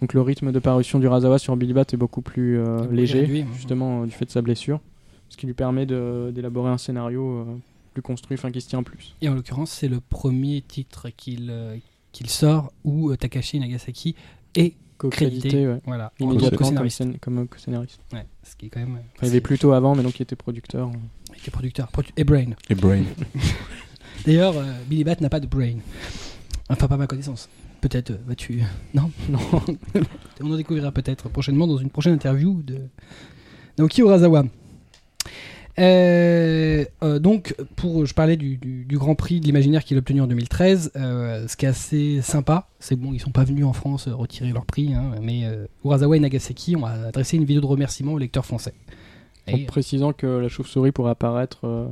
donc 0.00 0.14
le 0.14 0.20
rythme 0.20 0.52
de 0.52 0.58
parution 0.58 0.98
du 0.98 1.06
Razawa 1.08 1.38
sur 1.38 1.56
Billy 1.56 1.72
Bat 1.72 1.84
est 1.92 1.96
beaucoup 1.96 2.22
plus 2.22 2.58
euh, 2.58 2.86
léger, 2.92 3.20
réduit, 3.20 3.44
justement 3.54 4.02
euh, 4.02 4.06
du 4.06 4.12
fait 4.12 4.24
de 4.24 4.30
sa 4.30 4.42
blessure, 4.42 4.80
ce 5.28 5.36
qui 5.36 5.46
lui 5.46 5.54
permet 5.54 5.86
de- 5.86 6.30
d'élaborer 6.34 6.70
un 6.70 6.78
scénario 6.78 7.24
euh, 7.38 7.44
plus 7.92 8.02
construit, 8.02 8.36
enfin 8.36 8.50
qui 8.50 8.60
se 8.60 8.68
tient 8.68 8.82
plus. 8.82 9.14
Et 9.20 9.28
en 9.28 9.34
l'occurrence, 9.34 9.70
c'est 9.70 9.88
le 9.88 10.00
premier 10.00 10.60
titre 10.62 11.08
qu'il 11.16 11.52
qu'il 12.12 12.28
sort 12.28 12.72
où 12.84 13.10
euh, 13.10 13.16
Takashi 13.16 13.58
Nagasaki 13.58 14.14
est 14.54 14.74
Co-crédité, 14.98 15.48
crédité. 15.48 15.68
ouais, 15.68 15.80
Voilà, 15.86 16.12
en 16.20 16.24
immédiatement 16.24 16.58
comme, 16.58 16.66
co-scénariste. 16.66 17.00
scén- 17.02 17.18
comme 17.18 17.48
co-scénariste. 17.48 18.00
Ouais, 18.12 18.26
ce 18.44 18.54
qui 18.54 18.66
est 18.66 18.68
quand 18.68 18.80
même. 18.80 18.92
Enfin, 18.94 19.22
il 19.22 19.26
y 19.28 19.30
avait 19.30 19.40
plus 19.40 19.58
tôt 19.58 19.72
avant, 19.72 19.94
mais 19.96 20.02
donc 20.04 20.18
il 20.18 20.22
était 20.22 20.36
producteur. 20.36 20.90
Il 21.42 21.46
était 21.46 21.50
producteur. 21.50 21.88
Produ- 21.92 22.12
et 22.16 22.24
Brain. 22.24 22.50
Et 22.70 22.74
Brain. 22.74 23.02
D'ailleurs, 24.26 24.56
euh, 24.56 24.72
Billy 24.88 25.04
Bat 25.04 25.16
n'a 25.20 25.28
pas 25.28 25.40
de 25.40 25.46
Brain. 25.46 25.76
Enfin, 26.68 26.86
pas 26.88 26.94
à 26.94 26.98
ma 26.98 27.06
connaissance. 27.06 27.48
Peut-être 27.80 28.12
euh, 28.12 28.18
vas-tu. 28.26 28.62
Non 28.94 29.10
Non. 29.28 29.38
On 30.40 30.52
en 30.52 30.56
découvrira 30.56 30.92
peut-être 30.92 31.28
prochainement 31.28 31.66
dans 31.66 31.78
une 31.78 31.90
prochaine 31.90 32.12
interview 32.14 32.62
de 32.62 32.78
Naoki 33.78 34.02
Urasawa. 34.02 34.44
Euh, 35.78 36.84
euh, 37.02 37.18
donc, 37.18 37.54
pour, 37.76 38.04
je 38.04 38.12
parlais 38.14 38.36
du, 38.36 38.56
du- 38.58 38.84
du 38.84 38.98
Grand 38.98 39.14
Prix 39.14 39.40
de 39.40 39.46
l'imaginaire 39.46 39.84
qu'il 39.84 39.96
a 39.96 40.00
obtenu 40.00 40.20
en 40.20 40.26
2013. 40.26 40.92
euh, 40.96 41.48
ce 41.48 41.56
qui 41.56 41.64
est 41.64 41.68
assez 41.70 42.20
sympa, 42.22 42.68
c'est 42.78 42.94
bon, 42.96 43.12
ils 43.14 43.20
sont 43.20 43.30
pas 43.30 43.44
venus 43.44 43.64
en 43.64 43.72
France 43.72 44.06
euh, 44.06 44.14
retirer 44.14 44.50
leur 44.52 44.66
prix, 44.66 44.92
hein, 44.94 45.12
mais 45.22 45.44
euh, 45.46 45.66
Urasawa 45.84 46.16
et 46.18 46.20
Nagasaki 46.20 46.76
ont 46.76 46.84
adressé 46.84 47.36
une 47.38 47.44
vidéo 47.46 47.62
de 47.62 47.66
remerciement 47.66 48.12
aux 48.12 48.18
lecteurs 48.18 48.44
français. 48.44 48.74
En 49.48 49.56
Et, 49.56 49.64
précisant 49.64 50.12
que 50.12 50.26
la 50.26 50.48
chauve-souris 50.48 50.92
pourrait 50.92 51.10
apparaître 51.10 51.60
euh, 51.64 51.86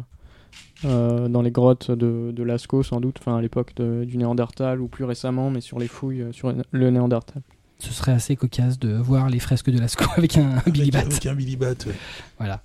euh, 0.84 1.28
dans 1.28 1.42
les 1.42 1.50
grottes 1.50 1.90
de, 1.90 2.32
de 2.34 2.42
Lascaux, 2.42 2.82
sans 2.82 3.00
doute, 3.00 3.16
enfin 3.20 3.36
à 3.36 3.40
l'époque 3.40 3.74
du 3.76 4.16
Néandertal 4.16 4.80
ou 4.80 4.88
plus 4.88 5.04
récemment, 5.04 5.50
mais 5.50 5.60
sur 5.60 5.78
les 5.78 5.88
fouilles 5.88 6.22
euh, 6.22 6.32
sur 6.32 6.52
le 6.70 6.90
Néandertal. 6.90 7.42
ce 7.78 7.92
serait 7.92 8.12
assez 8.12 8.36
cocasse 8.36 8.78
de 8.78 8.94
voir 8.94 9.28
les 9.28 9.40
fresques 9.40 9.70
de 9.70 9.78
Lascaux 9.78 10.10
avec 10.16 10.38
un, 10.38 10.58
un 10.64 10.70
Billy 10.70 10.90
Bat. 10.90 11.00
avec 11.00 11.26
un 11.26 11.34
Billy 11.34 11.56
Bat. 11.56 11.86
ouais. 11.86 11.94
Voilà. 12.38 12.60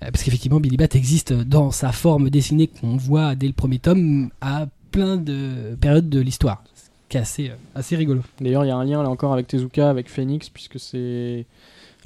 Parce 0.00 0.22
qu'effectivement, 0.22 0.60
Billy 0.60 0.76
Bat 0.76 0.94
existe 0.94 1.32
dans 1.32 1.70
sa 1.70 1.92
forme 1.92 2.30
dessinée 2.30 2.68
qu'on 2.68 2.96
voit 2.96 3.34
dès 3.34 3.46
le 3.46 3.52
premier 3.52 3.78
tome 3.78 4.30
à 4.40 4.66
plein 4.90 5.16
de 5.16 5.76
périodes 5.80 6.08
de 6.08 6.20
l'histoire. 6.20 6.62
Ce 6.74 6.88
qui 7.08 7.16
est 7.16 7.20
assez, 7.20 7.50
assez 7.74 7.96
rigolo. 7.96 8.22
D'ailleurs, 8.40 8.64
il 8.64 8.68
y 8.68 8.70
a 8.70 8.76
un 8.76 8.84
lien 8.84 9.02
là 9.02 9.08
encore 9.08 9.32
avec 9.32 9.46
Tezuka, 9.46 9.88
avec 9.90 10.08
Phoenix, 10.08 10.48
puisque 10.48 10.78
c'est 10.78 11.46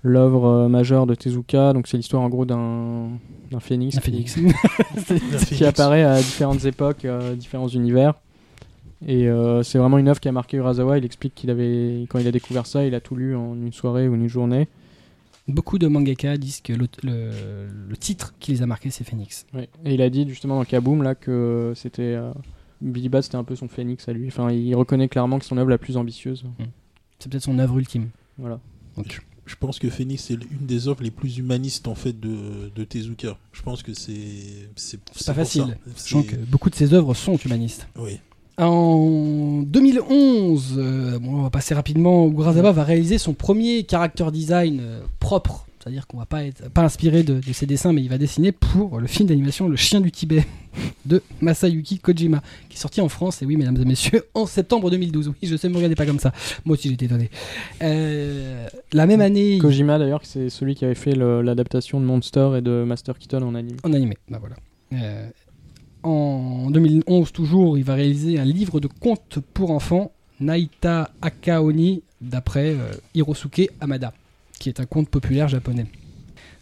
l'œuvre 0.02 0.44
euh, 0.46 0.68
majeure 0.68 1.06
de 1.06 1.14
Tezuka. 1.14 1.72
Donc 1.72 1.86
c'est 1.86 1.96
l'histoire 1.96 2.22
en 2.22 2.28
gros 2.28 2.44
d'un 2.44 3.10
d'un 3.50 3.60
phénix, 3.60 3.96
qui- 3.96 4.00
phénix. 4.00 4.38
Un 5.10 5.38
qui 5.44 5.64
apparaît 5.64 6.02
à 6.04 6.16
différentes 6.16 6.64
époques, 6.64 7.04
euh, 7.04 7.34
différents 7.34 7.68
univers. 7.68 8.14
Et 9.06 9.28
euh, 9.28 9.62
c'est 9.62 9.78
vraiment 9.78 9.98
une 9.98 10.08
œuvre 10.08 10.20
qui 10.20 10.28
a 10.28 10.32
marqué 10.32 10.56
Urasawa. 10.58 10.96
Il 10.98 11.04
explique 11.04 11.34
qu'il 11.34 11.50
avait, 11.50 12.06
quand 12.08 12.18
il 12.20 12.26
a 12.26 12.30
découvert 12.30 12.66
ça, 12.66 12.84
il 12.86 12.94
a 12.94 13.00
tout 13.00 13.16
lu 13.16 13.34
en 13.36 13.54
une 13.54 13.72
soirée 13.72 14.08
ou 14.08 14.14
une 14.14 14.28
journée. 14.28 14.68
Beaucoup 15.48 15.78
de 15.78 15.88
mangaka 15.88 16.36
disent 16.36 16.60
que 16.60 16.72
le, 16.72 16.86
le- 17.02 17.66
le 17.88 17.96
titre 17.96 18.32
qui 18.38 18.52
les 18.52 18.62
a 18.62 18.66
marqués, 18.66 18.90
c'est 18.90 19.02
Phoenix. 19.04 19.44
Ouais. 19.54 19.68
Et 19.84 19.94
il 19.94 20.02
a 20.02 20.08
dit 20.08 20.26
justement 20.28 20.54
dans 20.56 20.64
Kaboom 20.64 21.02
là 21.02 21.16
que 21.16 21.72
c'était 21.74 22.14
euh, 22.14 22.30
Billy 22.80 23.08
Bat, 23.08 23.22
c'était 23.22 23.36
un 23.36 23.42
peu 23.44 23.56
son 23.56 23.66
phénix 23.66 24.08
à 24.08 24.12
lui. 24.12 24.28
Enfin, 24.28 24.50
il 24.52 24.72
reconnaît 24.76 25.08
clairement 25.08 25.38
que 25.38 25.44
c'est 25.44 25.48
son 25.50 25.58
œuvre 25.58 25.70
la 25.70 25.78
plus 25.78 25.96
ambitieuse. 25.96 26.44
C'est 27.18 27.28
peut-être 27.30 27.42
son 27.42 27.58
œuvre 27.58 27.76
ultime. 27.78 28.08
Voilà. 28.38 28.60
Donc, 28.96 29.20
Je 29.44 29.56
pense 29.56 29.78
que 29.78 29.90
Phoenix 29.90 30.31
est 30.31 30.35
une 30.35 30.66
des 30.66 30.89
œuvres 30.89 31.02
les 31.02 31.10
plus 31.10 31.39
humanistes 31.39 31.89
en 31.89 31.94
fait 31.94 32.19
de, 32.19 32.70
de 32.74 32.85
Tezuka. 32.85 33.36
Je 33.52 33.62
pense 33.62 33.82
que 33.82 33.93
c'est 33.94 34.97
pas 34.98 35.12
pour 35.12 35.35
facile. 35.35 35.77
Sachant 35.97 36.23
que 36.23 36.36
beaucoup 36.36 36.70
de 36.70 36.74
ses 36.74 36.94
œuvres 36.94 37.14
sont 37.14 37.36
humanistes. 37.36 37.89
Oui. 37.98 38.19
En 38.59 39.62
2011, 39.62 40.74
euh, 40.77 41.19
bon, 41.19 41.39
on 41.39 41.43
va 41.43 41.51
passer 41.51 41.74
rapidement, 41.74 42.28
Urasawa 42.28 42.70
va 42.73 42.85
réaliser 42.85 43.19
son 43.19 43.32
premier 43.32 43.86
character 43.90 44.27
design 44.31 44.78
euh, 44.81 45.01
propre. 45.20 45.66
C'est-à-dire 45.82 46.06
qu'on 46.06 46.18
va 46.18 46.26
pas 46.26 46.44
être 46.44 46.70
pas 46.70 46.82
inspiré 46.82 47.24
de, 47.24 47.40
de 47.40 47.52
ses 47.52 47.66
dessins, 47.66 47.92
mais 47.92 48.02
il 48.02 48.09
va 48.09 48.16
dessiner 48.16 48.52
pour 48.52 49.00
le 49.00 49.09
film 49.09 49.28
d'animation 49.28 49.68
Le 49.68 49.74
Chien 49.74 50.00
du 50.00 50.12
Tibet 50.12 50.44
de 51.06 51.20
Masayuki 51.40 51.98
Kojima, 51.98 52.40
qui 52.68 52.76
est 52.76 52.80
sorti 52.80 53.00
en 53.00 53.09
France, 53.09 53.42
et 53.42 53.46
oui, 53.46 53.56
mesdames 53.56 53.76
et 53.76 53.84
messieurs, 53.84 54.22
en 54.34 54.46
septembre 54.46 54.92
2012. 54.92 55.28
Oui, 55.28 55.48
je 55.48 55.56
sais, 55.56 55.68
me 55.68 55.74
regardez 55.74 55.96
pas 55.96 56.06
comme 56.06 56.20
ça. 56.20 56.32
Moi 56.64 56.74
aussi, 56.74 56.88
j'étais 56.88 57.06
étonné. 57.06 57.30
Euh, 57.82 58.68
la 58.92 59.06
même 59.06 59.20
année, 59.20 59.59
Kojima 59.59 59.98
d'ailleurs, 59.98 60.20
c'est 60.22 60.50
celui 60.50 60.76
qui 60.76 60.84
avait 60.84 60.94
fait 60.94 61.16
l'adaptation 61.16 61.98
de 62.00 62.04
Monster 62.04 62.50
et 62.59 62.60
de 62.60 62.84
Master 62.84 63.18
Keaton 63.18 63.42
en 63.42 63.56
anime. 63.56 63.76
en 63.82 63.92
animé. 63.92 64.16
Bah 64.28 64.38
voilà. 64.38 64.54
Euh, 64.92 65.28
en 66.04 66.70
2011 66.70 67.32
toujours, 67.32 67.76
il 67.76 67.82
va 67.82 67.94
réaliser 67.94 68.38
un 68.38 68.44
livre 68.44 68.78
de 68.78 68.86
contes 68.86 69.40
pour 69.52 69.72
enfants, 69.72 70.12
Naita 70.38 71.10
Akaoni, 71.22 72.04
d'après 72.20 72.70
euh, 72.70 72.92
Hirosuke 73.14 73.68
Hamada, 73.80 74.12
qui 74.62 74.68
est 74.68 74.80
un 74.80 74.86
conte 74.86 75.09
populaire 75.09 75.48
japonais. 75.48 75.86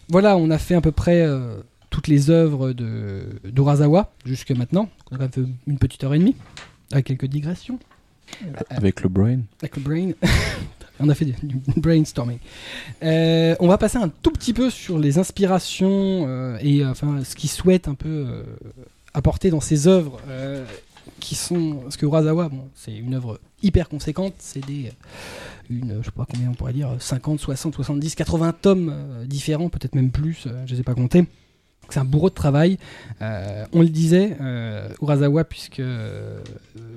Voilà, 0.09 0.37
on 0.37 0.51
a 0.51 0.59
fait 0.59 0.75
à 0.75 0.81
peu 0.81 0.91
près 0.91 1.21
euh, 1.21 1.57
toutes 1.91 2.09
les 2.09 2.31
œuvres 2.31 2.73
d'Urasawa 2.73 4.13
jusque 4.25 4.51
maintenant. 4.53 4.89
On 5.11 5.17
a 5.21 5.29
fait 5.29 5.43
une 5.67 5.79
petite 5.79 6.03
heure 6.03 6.15
et 6.15 6.19
demie, 6.19 6.35
avec 6.93 7.07
quelques 7.07 7.27
digressions. 7.27 7.79
Avec 8.71 9.03
le 9.03 9.09
Brain. 9.09 9.41
Avec 9.61 9.77
le 9.77 9.83
brain. 9.83 10.13
on 11.01 11.09
a 11.09 11.15
fait 11.15 11.27
du, 11.27 11.35
brainstorming. 11.77 12.39
Euh, 13.03 13.55
on 13.61 13.69
va 13.69 13.77
passer 13.77 13.99
un 13.99 14.09
tout 14.09 14.31
petit 14.31 14.55
peu 14.55 14.71
sur 14.71 14.99
les 14.99 15.19
inspirations 15.19 16.25
euh, 16.27 16.59
et 16.61 16.83
euh, 16.83 16.91
enfin 16.91 17.23
ce 17.25 17.35
qu'il 17.35 17.51
souhaite 17.51 17.89
un 17.89 17.95
peu 17.95 18.09
euh, 18.09 18.43
apporter 19.15 19.51
dans 19.51 19.61
ses 19.61 19.89
œuvres 19.89 20.21
euh, 20.29 20.65
qui 21.19 21.35
sont 21.35 21.77
parce 21.83 21.97
que 21.97 22.07
Urasawa 22.07 22.49
bon 22.49 22.69
c'est 22.75 22.95
une 22.95 23.15
œuvre 23.15 23.41
hyper 23.63 23.89
conséquente 23.89 24.35
c'est 24.39 24.65
des 24.65 24.87
euh, 24.87 24.91
une 25.71 25.99
je 26.01 26.07
sais 26.07 26.11
pas 26.11 26.27
combien 26.31 26.51
on 26.51 26.55
pourrait 26.55 26.73
dire 26.73 26.97
50 26.99 27.41
60 27.41 27.75
70 27.75 28.15
80 28.15 28.53
tomes 28.61 28.93
euh, 28.93 29.25
différents 29.25 29.69
peut-être 29.69 29.95
même 29.95 30.11
plus 30.11 30.45
euh, 30.47 30.63
je 30.67 30.75
sais 30.75 30.83
pas 30.83 30.95
compter 30.95 31.25
C'est 31.89 31.99
un 31.99 32.05
bourreau 32.05 32.29
de 32.29 32.35
travail. 32.35 32.79
Euh, 33.21 33.65
on 33.73 33.81
le 33.81 33.89
disait, 33.89 34.37
euh, 34.41 34.89
Urasawa, 35.03 35.43
puisque 35.43 35.83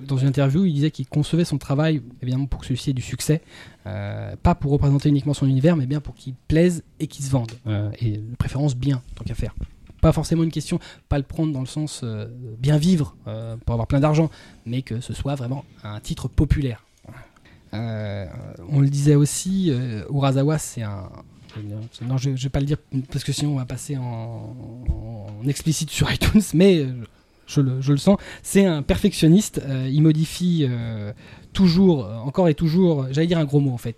dans 0.08 0.18
une 0.18 0.28
interview, 0.28 0.66
il 0.66 0.74
disait 0.74 0.92
qu'il 0.92 1.08
concevait 1.08 1.46
son 1.46 1.58
travail 1.58 2.04
évidemment 2.22 2.46
pour 2.46 2.60
que 2.60 2.68
celui-ci 2.68 2.92
ait 2.92 2.94
du 2.94 3.02
succès, 3.02 3.42
pas 3.84 4.56
pour 4.60 4.72
représenter 4.72 5.10
uniquement 5.10 5.34
son 5.34 5.48
univers, 5.48 5.76
mais 5.76 5.88
bien 5.88 6.00
pour 6.00 6.14
qu'il 6.14 6.36
plaise 6.48 6.84
et 7.00 7.08
qu'il 7.08 7.26
se 7.26 7.32
vende. 7.32 7.52
Et 8.00 8.22
préférence 8.38 8.76
bien, 8.76 9.02
tant 9.16 9.24
qu'à 9.24 9.34
faire. 9.34 9.56
Pas 10.02 10.12
forcément 10.12 10.44
une 10.44 10.52
question, 10.52 10.80
pas 11.10 11.18
le 11.18 11.24
prendre 11.24 11.54
dans 11.54 11.62
le 11.62 11.66
sens 11.66 12.06
bien 12.60 12.78
vivre 12.78 13.16
pour 13.66 13.74
avoir 13.74 13.88
plein 13.88 14.00
d'argent, 14.00 14.30
mais 14.68 14.84
que 14.84 15.00
ce 15.02 15.14
soit 15.14 15.34
vraiment 15.34 15.66
un 15.84 16.00
titre 16.02 16.28
populaire. 16.28 16.84
Euh, 17.74 18.26
on 18.70 18.80
le 18.80 18.90
disait 18.90 19.16
aussi, 19.16 19.68
euh, 19.72 20.04
Urasawa, 20.12 20.58
c'est 20.58 20.84
un. 20.84 21.10
Non, 22.08 22.18
je, 22.18 22.36
je 22.36 22.44
vais 22.44 22.50
pas 22.50 22.60
le 22.60 22.66
dire 22.66 22.78
parce 23.12 23.24
que 23.24 23.32
sinon 23.32 23.54
on 23.54 23.58
va 23.58 23.66
passer 23.66 23.96
en, 23.96 24.56
en 24.90 25.48
explicite 25.48 25.92
sur 25.92 26.12
iTunes, 26.14 26.42
mais 26.56 26.84
je 27.46 27.62
le, 27.62 27.80
je 27.80 27.92
le 27.92 27.98
sens. 28.00 28.18
C'est 28.42 28.66
un 28.66 28.82
perfectionniste. 28.82 29.62
euh, 29.64 29.88
il 29.92 30.02
modifie 30.02 30.66
euh, 30.68 31.14
toujours, 31.54 32.08
encore 32.26 32.48
et 32.50 32.56
toujours. 32.56 33.06
J'allais 33.12 33.28
dire 33.28 33.38
un 33.38 33.46
gros 33.46 33.60
mot 33.60 33.72
en 33.72 33.78
fait. 33.78 33.98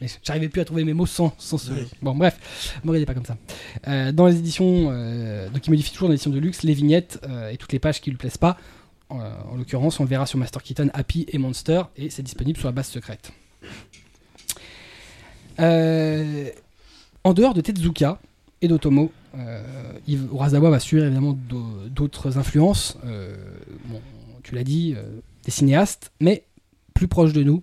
Mais 0.00 0.06
j'arrivais 0.22 0.48
plus 0.48 0.62
à 0.62 0.64
trouver 0.64 0.84
mes 0.84 0.94
mots 0.94 1.04
sans, 1.04 1.34
sans 1.36 1.58
ce. 1.58 1.72
Oui. 1.72 1.86
Bon, 2.00 2.14
bref, 2.14 2.38
ne 2.82 2.88
regardez 2.88 3.04
pas 3.04 3.12
comme 3.12 3.26
ça. 3.26 3.36
Euh, 3.86 4.12
dans 4.12 4.26
les 4.26 4.38
éditions, 4.38 4.88
euh, 4.90 5.50
donc 5.50 5.66
il 5.66 5.70
modifie 5.70 5.92
toujours 5.92 6.08
dans 6.08 6.12
l'édition 6.12 6.30
de 6.30 6.38
luxe 6.38 6.62
les 6.62 6.72
vignettes 6.72 7.20
euh, 7.28 7.50
et 7.50 7.58
toutes 7.58 7.72
les 7.72 7.78
pages 7.78 8.00
qui 8.00 8.08
lui 8.10 8.16
plaisent 8.16 8.38
pas. 8.38 8.56
En, 9.10 9.18
en 9.52 9.56
l'occurrence, 9.56 9.98
on 10.00 10.04
le 10.04 10.08
verra 10.08 10.24
sur 10.26 10.38
Master 10.38 10.62
Keaton, 10.62 10.88
Happy 10.94 11.26
et 11.28 11.38
Monster, 11.38 11.82
et 11.96 12.10
c'est 12.10 12.22
disponible 12.22 12.58
sur 12.58 12.68
la 12.68 12.72
base 12.72 12.86
secrète. 12.88 13.32
Euh, 15.58 16.48
en 17.24 17.34
dehors 17.34 17.54
de 17.54 17.60
Tezuka 17.60 18.20
et 18.62 18.68
d'Otomo, 18.68 19.12
euh, 19.36 19.62
Yves 20.06 20.28
Urasawa 20.32 20.70
va 20.70 20.80
suivre 20.80 21.04
évidemment 21.04 21.32
d'au- 21.32 21.88
d'autres 21.88 22.38
influences. 22.38 22.98
Euh, 23.04 23.36
bon, 23.86 24.00
tu 24.42 24.54
l'as 24.54 24.64
dit, 24.64 24.94
euh, 24.96 25.02
des 25.44 25.50
cinéastes, 25.50 26.12
mais 26.20 26.44
plus 26.94 27.08
proche 27.08 27.32
de 27.32 27.42
nous, 27.42 27.62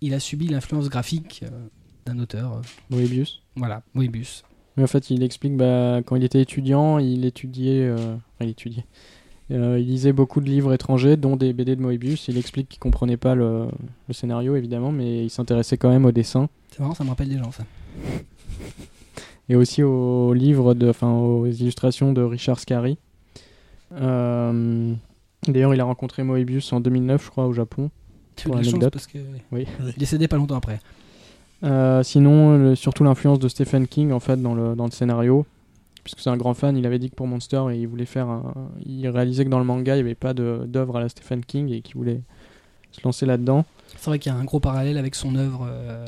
il 0.00 0.14
a 0.14 0.20
subi 0.20 0.48
l'influence 0.48 0.88
graphique 0.88 1.42
euh, 1.44 1.50
d'un 2.06 2.18
auteur. 2.18 2.54
euh, 2.54 2.60
Moebius. 2.90 3.42
voilà, 3.56 3.82
Moebius. 3.94 4.44
Mais 4.76 4.82
en 4.82 4.86
fait, 4.86 5.10
il 5.10 5.22
explique 5.22 5.56
bah, 5.56 6.00
quand 6.04 6.16
il 6.16 6.24
était 6.24 6.40
étudiant, 6.40 6.98
il 6.98 7.24
étudiait. 7.24 7.80
euh, 7.82 7.96
enfin, 7.96 8.42
il 8.42 8.50
étudiait. 8.50 8.84
Euh, 9.52 9.78
il 9.78 9.86
lisait 9.86 10.12
beaucoup 10.12 10.40
de 10.40 10.46
livres 10.46 10.72
étrangers, 10.72 11.16
dont 11.16 11.36
des 11.36 11.52
BD 11.52 11.76
de 11.76 11.80
Moebius. 11.82 12.26
Il 12.28 12.36
explique 12.38 12.68
qu'il 12.68 12.80
comprenait 12.80 13.16
pas 13.16 13.34
le, 13.36 13.66
le 14.08 14.14
scénario, 14.14 14.56
évidemment, 14.56 14.90
mais 14.92 15.24
il 15.24 15.30
s'intéressait 15.30 15.76
quand 15.76 15.88
même 15.88 16.04
au 16.04 16.10
dessin 16.12 16.48
C'est 16.70 16.80
marrant, 16.80 16.94
ça 16.94 17.04
me 17.04 17.10
rappelle 17.10 17.28
des 17.28 17.38
gens, 17.38 17.52
ça. 17.52 17.64
et 19.48 19.54
aussi 19.54 19.82
aux 19.84 20.34
livres, 20.34 20.74
de, 20.74 20.88
enfin 20.90 21.12
aux 21.12 21.46
illustrations 21.46 22.12
de 22.12 22.22
Richard 22.22 22.58
Scarry. 22.58 22.98
Euh, 23.92 24.92
D'ailleurs, 25.46 25.74
il 25.74 25.80
a 25.80 25.84
rencontré 25.84 26.24
Moebius 26.24 26.72
en 26.72 26.80
2009, 26.80 27.24
je 27.26 27.30
crois, 27.30 27.46
au 27.46 27.52
Japon. 27.52 27.90
Tu 28.34 28.48
Pour 28.48 28.56
l'anecdote. 28.56 28.92
parce 28.92 29.06
que 29.06 29.18
Oui. 29.52 29.66
Oui. 29.80 29.92
décédé 29.96 30.26
pas 30.26 30.36
longtemps 30.36 30.56
après. 30.56 30.80
Euh, 31.62 32.02
sinon, 32.02 32.58
le- 32.58 32.74
surtout 32.74 33.04
l'influence 33.04 33.38
de 33.38 33.48
Stephen 33.48 33.86
King 33.86 34.10
en 34.12 34.20
fait 34.20 34.40
dans 34.42 34.54
le, 34.54 34.74
dans 34.74 34.84
le 34.86 34.90
scénario, 34.90 35.46
puisque 36.06 36.20
c'est 36.20 36.30
un 36.30 36.36
grand 36.36 36.54
fan. 36.54 36.76
Il 36.76 36.86
avait 36.86 36.98
dit 36.98 37.10
que 37.10 37.14
pour 37.14 37.26
Monster, 37.26 37.62
il 37.74 37.86
voulait 37.86 38.06
faire, 38.06 38.28
un- 38.28 38.54
il 38.84 39.06
réalisait 39.08 39.44
que 39.44 39.50
dans 39.50 39.58
le 39.58 39.64
manga, 39.64 39.94
il 39.94 39.98
n'y 39.98 40.04
avait 40.06 40.14
pas 40.14 40.32
d'œuvre 40.34 40.96
à 40.96 41.00
la 41.00 41.08
Stephen 41.08 41.44
King 41.44 41.70
et 41.72 41.82
qu'il 41.82 41.96
voulait 41.96 42.20
se 42.92 43.00
lancer 43.04 43.26
là-dedans. 43.26 43.64
C'est 43.96 44.06
vrai 44.06 44.18
qu'il 44.18 44.32
y 44.32 44.34
a 44.34 44.38
un 44.38 44.44
gros 44.44 44.60
parallèle 44.60 44.96
avec 44.98 45.14
son 45.14 45.34
œuvre 45.36 45.66
euh, 45.68 46.04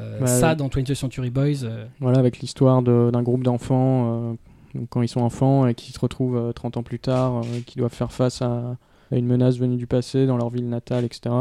euh, 0.00 0.20
Bah, 0.20 0.26
ça 0.26 0.54
dans 0.54 0.68
20th 0.68 0.94
Century 0.94 1.30
Boys. 1.30 1.64
euh, 1.64 1.84
Voilà, 2.00 2.18
avec 2.18 2.38
l'histoire 2.40 2.82
de- 2.82 3.10
d'un 3.12 3.22
groupe 3.22 3.42
d'enfants 3.44 4.32
euh, 4.32 4.80
quand 4.90 5.02
ils 5.02 5.08
sont 5.08 5.20
enfants 5.20 5.66
et 5.66 5.74
qui 5.74 5.92
se 5.92 5.98
retrouvent 6.00 6.36
euh, 6.36 6.52
30 6.52 6.76
ans 6.78 6.82
plus 6.82 6.98
tard, 6.98 7.38
euh, 7.38 7.60
qui 7.66 7.78
doivent 7.78 7.92
faire 7.92 8.12
face 8.12 8.40
à, 8.42 8.76
à 9.10 9.16
une 9.16 9.26
menace 9.26 9.58
venue 9.58 9.76
du 9.76 9.86
passé 9.86 10.26
dans 10.26 10.36
leur 10.38 10.48
ville 10.48 10.68
natale, 10.68 11.04
etc. 11.04 11.34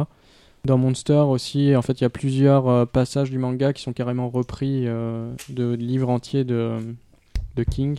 Dans 0.65 0.78
Monster 0.78 1.23
aussi, 1.28 1.76
en 1.76 1.82
fait, 1.82 2.02
il 2.02 2.03
y 2.03 2.06
a 2.06 2.10
plusieurs 2.10 2.68
euh, 2.68 2.86
passages 2.86 3.32
du 3.32 3.38
manga 3.40 3.73
qui 3.73 3.82
sont 3.82 3.94
carrément 3.94 4.30
repris 4.30 4.84
euh, 4.86 5.32
de, 5.49 5.76
de 5.76 5.76
livres 5.76 6.10
entiers 6.10 6.44
de, 6.44 6.78
de 7.56 7.64
King, 7.64 7.98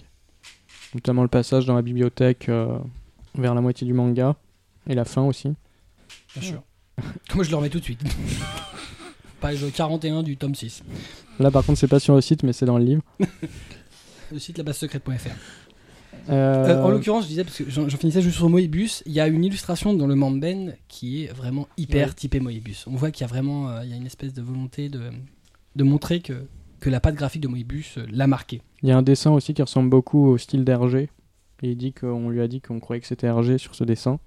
notamment 0.95 1.23
le 1.23 1.29
passage 1.29 1.67
dans 1.67 1.75
la 1.75 1.83
bibliothèque 1.83 2.49
euh, 2.49 2.79
vers 3.37 3.55
la 3.55 3.61
moitié 3.61 3.87
du 3.87 3.93
manga 3.93 4.37
et 4.89 4.95
la 4.95 5.05
fin 5.05 5.23
aussi. 5.23 5.53
bien 6.35 6.43
sûr. 6.43 6.63
Moi 7.35 7.45
je 7.45 7.51
le 7.51 7.57
remets 7.57 7.71
tout 7.71 7.79
de 7.81 7.85
suite. 7.85 8.03
Page 9.41 9.65
41 9.75 10.23
du 10.23 10.37
tome 10.37 10.55
6. 10.55 10.85
Là, 11.41 11.51
par 11.51 11.65
contre, 11.65 11.77
c'est 11.81 11.89
pas 11.89 11.99
sur 11.99 12.15
le 12.15 12.21
site, 12.21 12.45
mais 12.45 12.53
c'est 12.53 12.67
dans 12.67 12.79
le 12.79 12.85
livre. 12.85 13.03
Le 14.31 14.39
site 14.39 14.57
labasesecrète.fr. 14.57 15.11
Euh, 16.31 16.33
Euh, 16.69 16.83
en 16.83 16.89
l'occurrence, 16.91 17.25
je 17.25 17.29
disais, 17.29 17.45
parce 17.45 17.59
que 17.59 17.69
j'en 17.69 17.87
finissais 17.89 18.23
juste 18.23 18.37
sur 18.37 18.49
Moebius, 18.49 19.03
il 19.05 19.13
y 19.13 19.21
a 19.21 19.27
une 19.27 19.45
illustration 19.45 19.93
dans 19.95 20.07
le 20.07 20.15
Mamben 20.15 20.77
qui 20.89 21.25
est 21.25 21.33
vraiment 21.33 21.67
hyper 21.77 22.09
Ouais. 22.09 22.15
typé 22.15 22.39
Moebius. 22.41 22.87
On 22.87 22.93
voit 22.95 23.11
qu'il 23.11 23.23
y 23.23 23.25
a 23.25 23.27
vraiment 23.27 23.69
euh, 23.69 23.85
il 23.85 23.91
y 23.91 23.93
a 23.93 23.97
une 23.97 24.07
espèce 24.07 24.33
de 24.33 24.41
volonté 24.41 24.89
de, 24.89 25.11
de 25.77 25.85
montrer 25.85 26.21
que, 26.21 26.47
que 26.81 26.89
la 26.89 27.01
patte 27.01 27.17
graphique 27.17 27.43
de 27.43 27.49
Moebius 27.49 27.99
l'a 28.11 28.27
marqué. 28.29 28.63
Il 28.83 28.89
y 28.89 28.93
a 28.93 28.97
un 28.97 29.03
dessin 29.03 29.31
aussi 29.31 29.55
qui 29.55 29.63
ressemble 29.63 29.91
beaucoup 29.91 30.27
au 30.27 30.39
style 30.39 30.65
d'Hergé. 30.65 31.09
Et 31.63 31.71
il 31.71 31.77
dit 31.77 31.93
qu'on 31.93 32.29
lui 32.31 32.41
a 32.41 32.49
dit 32.49 32.61
qu'on 32.61 32.81
croyait 32.81 33.01
que 33.01 33.07
c'était 33.07 33.29
Hergé 33.29 33.59
sur 33.59 33.75
ce 33.75 33.85
dessin. 33.85 34.19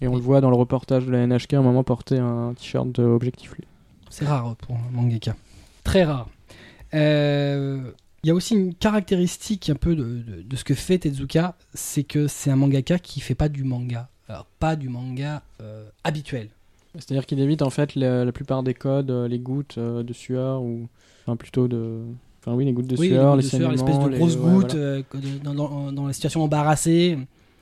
Et 0.00 0.06
on 0.08 0.12
Oui. 0.12 0.16
le 0.18 0.22
voit 0.22 0.40
dans 0.40 0.50
le 0.50 0.56
reportage 0.56 1.06
de 1.06 1.10
la 1.10 1.26
NHK 1.26 1.54
à 1.54 1.58
un 1.58 1.62
moment 1.62 1.82
porter 1.84 2.18
un 2.18 2.54
t-shirt 2.54 2.90
de 2.92 3.02
Objectif 3.02 3.52
Lui. 3.54 3.64
C'est 4.10 4.26
rare 4.26 4.54
pour 4.56 4.76
un 4.76 4.90
mangaka. 4.92 5.34
Très 5.82 6.04
rare. 6.04 6.28
Euh, 6.94 7.90
Il 8.22 8.28
y 8.28 8.30
a 8.30 8.34
aussi 8.34 8.54
une 8.54 8.74
caractéristique 8.74 9.68
un 9.68 9.74
peu 9.74 9.94
de, 9.96 10.02
de- 10.04 10.42
de 10.42 10.56
ce 10.56 10.64
que 10.64 10.72
fait 10.74 10.98
Tezuka, 10.98 11.56
c'est 11.74 12.04
que 12.04 12.26
c'est 12.26 12.50
un 12.50 12.56
mangaka 12.56 12.98
qui 12.98 13.20
fait 13.20 13.34
pas 13.34 13.50
du 13.50 13.64
manga. 13.64 14.08
Alors, 14.28 14.46
pas 14.58 14.76
du 14.76 14.88
manga 14.88 15.42
euh, 15.60 15.86
habituel. 16.04 16.48
C'est-à-dire 16.94 17.26
qu'il 17.26 17.38
évite 17.40 17.60
en 17.60 17.68
fait 17.70 17.94
la, 17.96 18.24
la 18.24 18.32
plupart 18.32 18.62
des 18.62 18.72
codes, 18.72 19.10
euh, 19.10 19.28
les 19.28 19.38
gouttes 19.40 19.76
euh, 19.78 20.02
de 20.02 20.12
sueur 20.14 20.62
ou 20.62 20.88
enfin 21.26 21.36
plutôt 21.36 21.68
de 21.68 22.00
enfin 22.46 22.54
oui 22.56 22.64
les 22.64 22.72
gouttes 22.72 22.86
de 22.86 22.96
oui, 22.96 23.08
sueur, 23.08 23.36
les 23.36 23.42
sueur, 23.42 23.70
l'espèce 23.70 23.98
de 23.98 24.08
grosses 24.16 24.36
ouais, 24.36 24.42
gouttes 24.52 24.74
voilà. 24.74 24.84
euh, 24.84 25.02
dans, 25.42 25.54
dans- 25.54 25.92
dans 25.92 26.06
la 26.06 26.12
situation 26.12 26.42
embarrassée. 26.42 27.16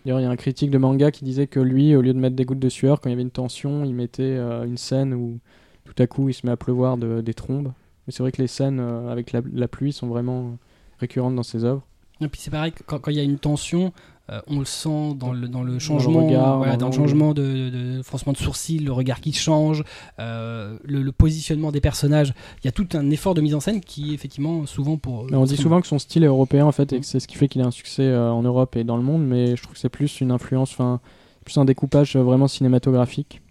D'ailleurs, 0.05 0.19
il 0.19 0.25
y 0.25 0.27
a 0.27 0.31
un 0.31 0.37
critique 0.37 0.71
de 0.73 0.79
manga 0.79 1.13
qui 1.13 1.25
disait 1.25 1.47
que 1.47 1.61
lui, 1.61 1.95
au 1.95 2.03
lieu 2.03 2.13
de 2.13 2.19
mettre 2.19 2.35
des 2.35 2.45
gouttes 2.45 2.59
de 2.59 2.69
sueur, 2.69 3.01
quand 3.01 3.09
il 3.09 3.13
y 3.13 3.15
avait 3.15 3.23
une 3.23 3.31
tension, 3.31 3.85
il 3.85 3.95
mettait 3.95 4.23
euh, 4.25 4.65
une 4.65 4.77
scène 4.77 5.15
où 5.15 5.39
tout 5.85 5.95
à 6.03 6.09
coup 6.09 6.29
il 6.29 6.35
se 6.35 6.45
met 6.45 6.51
à 6.53 6.57
pleuvoir 6.57 6.97
de- 6.97 7.21
des 7.21 7.35
trombes. 7.35 7.73
Mais 8.07 8.13
c'est 8.13 8.25
vrai 8.25 8.33
que 8.33 8.43
les 8.43 8.49
scènes 8.49 8.81
euh, 8.81 9.11
avec 9.13 9.31
la, 9.31 9.43
la 9.55 9.69
pluie 9.69 9.93
sont 9.93 10.09
vraiment 10.09 10.59
récurrentes 10.99 11.37
dans 11.37 11.45
ses 11.45 11.65
œuvres. 11.65 11.83
Et 12.21 12.27
puis 12.29 12.41
c'est 12.41 12.51
pareil, 12.51 12.73
quand 12.87 13.01
il 13.09 13.15
y 13.17 13.21
a 13.21 13.23
une 13.23 13.39
tension, 13.39 13.93
euh, 14.31 14.41
on 14.47 14.61
le 14.61 14.65
sent 14.65 15.15
dans 15.19 15.33
le, 15.33 15.49
dans 15.49 15.63
le 15.63 15.79
changement, 15.79 16.25
regard, 16.27 16.59
voilà, 16.59 16.77
dans 16.77 16.87
le 16.87 16.93
changement 16.93 17.35
de, 17.35 17.43
de, 17.43 17.97
de 17.97 18.03
froncement 18.03 18.33
de 18.33 18.39
sourcils, 18.39 18.79
le 18.79 18.93
regard 18.93 19.21
qui 19.21 19.33
change, 19.33 19.83
euh, 20.21 20.79
le, 20.85 21.03
le 21.03 21.13
positionnement 21.13 21.73
des 21.73 21.81
personnages. 21.81 22.33
Il 22.63 22.67
y 22.67 22.69
a 22.69 22.73
tout 22.73 22.87
un 22.95 23.11
effort 23.11 23.35
de 23.35 23.41
mise 23.41 23.55
en 23.55 23.61
scène 23.61 23.81
qui, 23.81 24.15
effectivement, 24.15 24.65
souvent 24.67 24.97
pour. 24.97 25.27
Mais 25.31 25.37
on 25.37 25.45
dit 25.45 25.57
souvent 25.57 25.81
que 25.81 25.87
son 25.89 25.99
style 25.99 26.23
est 26.23 26.29
européen 26.29 26.65
en 26.67 26.73
fait 26.73 26.93
et 26.93 26.97
Mhm. 26.97 27.01
que 27.01 27.07
c'est 27.07 27.21
ce 27.21 27.27
qui 27.29 27.37
fait 27.37 27.49
qu'il 27.49 27.61
a 27.63 27.67
un 27.67 27.71
succès 27.73 28.03
euh, 28.05 28.31
en 28.31 28.43
Europe 28.43 28.77
et 28.77 28.85
dans 28.85 28.97
le 28.97 29.03
monde, 29.03 29.27
mais 29.27 29.57
je 29.57 29.63
trouve 29.63 29.75
que 29.75 29.81
c'est 29.81 29.89
plus 29.89 30.21
une 30.21 30.31
influence, 30.31 30.71
enfin 30.73 31.01
plus 31.45 31.59
un 31.59 31.65
découpage 31.65 32.15
euh, 32.17 32.23
vraiment 32.23 32.47
cinématographique. 32.49 33.42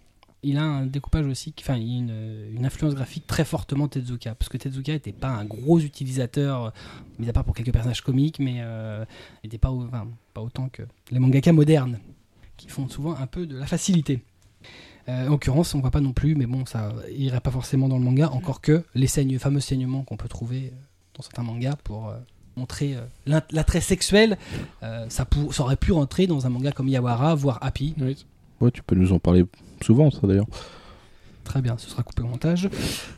Il 0.42 0.56
a 0.58 0.64
un 0.64 0.86
découpage 0.86 1.26
aussi, 1.26 1.54
enfin, 1.60 1.76
une, 1.76 2.48
une 2.54 2.66
influence 2.66 2.94
graphique 2.94 3.26
très 3.26 3.44
fortement 3.44 3.88
Tezuka, 3.88 4.34
parce 4.34 4.48
que 4.48 4.56
Tezuka 4.56 4.92
n'était 4.92 5.12
pas 5.12 5.28
un 5.28 5.44
gros 5.44 5.78
utilisateur, 5.78 6.66
euh, 6.66 6.70
mis 7.18 7.28
à 7.28 7.32
part 7.32 7.44
pour 7.44 7.54
quelques 7.54 7.72
personnages 7.72 8.02
comiques, 8.02 8.38
mais 8.38 8.56
euh, 8.58 9.04
il 9.42 9.46
n'était 9.46 9.58
pas, 9.58 9.72
pas 10.34 10.40
autant 10.40 10.68
que 10.68 10.82
les 11.10 11.18
mangaka 11.18 11.52
modernes, 11.52 11.98
qui 12.56 12.68
font 12.68 12.88
souvent 12.88 13.14
un 13.14 13.26
peu 13.26 13.46
de 13.46 13.56
la 13.56 13.66
facilité. 13.66 14.22
Euh, 15.08 15.26
en 15.26 15.30
l'occurrence, 15.30 15.74
on 15.74 15.80
voit 15.80 15.90
pas 15.90 16.00
non 16.00 16.12
plus, 16.12 16.34
mais 16.34 16.46
bon, 16.46 16.64
ça 16.66 16.92
irait 17.10 17.40
pas 17.40 17.50
forcément 17.50 17.88
dans 17.88 17.98
le 17.98 18.04
manga, 18.04 18.30
encore 18.30 18.60
que 18.60 18.84
les 18.94 19.08
fameux 19.38 19.60
saignements 19.60 20.02
qu'on 20.02 20.16
peut 20.16 20.28
trouver 20.28 20.72
euh, 20.72 20.76
dans 21.14 21.22
certains 21.22 21.42
mangas 21.42 21.76
pour 21.84 22.08
euh, 22.08 22.16
montrer 22.56 22.96
euh, 22.96 23.40
l'attrait 23.50 23.80
sexuel, 23.80 24.38
euh, 24.82 25.06
ça, 25.08 25.26
ça 25.50 25.62
aurait 25.62 25.76
pu 25.76 25.92
rentrer 25.92 26.26
dans 26.26 26.46
un 26.46 26.50
manga 26.50 26.72
comme 26.72 26.88
Yawara, 26.88 27.34
voire 27.34 27.58
Happy, 27.62 27.94
Ouais, 28.62 28.70
tu 28.70 28.82
peux 28.82 28.94
nous 28.94 29.12
en 29.12 29.18
parler 29.18 29.44
souvent, 29.82 30.10
ça 30.10 30.20
d'ailleurs. 30.26 30.46
Très 31.44 31.60
bien, 31.60 31.76
ce 31.76 31.90
sera 31.90 32.02
coupé 32.04 32.22
au 32.22 32.26
montage. 32.26 32.68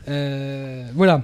Euh, 0.07 0.89
voilà. 0.95 1.23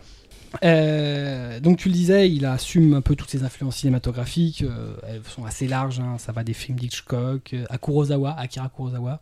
Euh, 0.63 1.59
donc 1.59 1.77
tu 1.77 1.87
le 1.89 1.93
disais, 1.93 2.29
il 2.29 2.45
assume 2.45 2.93
un 2.93 3.01
peu 3.01 3.15
toutes 3.15 3.29
ses 3.31 3.43
influences 3.43 3.77
cinématographiques. 3.77 4.61
euh, 4.63 4.93
elles 5.07 5.21
sont 5.23 5.45
assez 5.45 5.67
larges. 5.67 5.99
hein, 5.99 6.17
ça 6.19 6.31
va 6.31 6.43
des 6.43 6.53
films 6.53 6.77
d'Hitchcock 6.77 7.53
euh, 7.53 7.65
à 7.69 7.77
Kurosawa, 7.77 8.35
Akira 8.37 8.69
Kurosawa. 8.69 9.21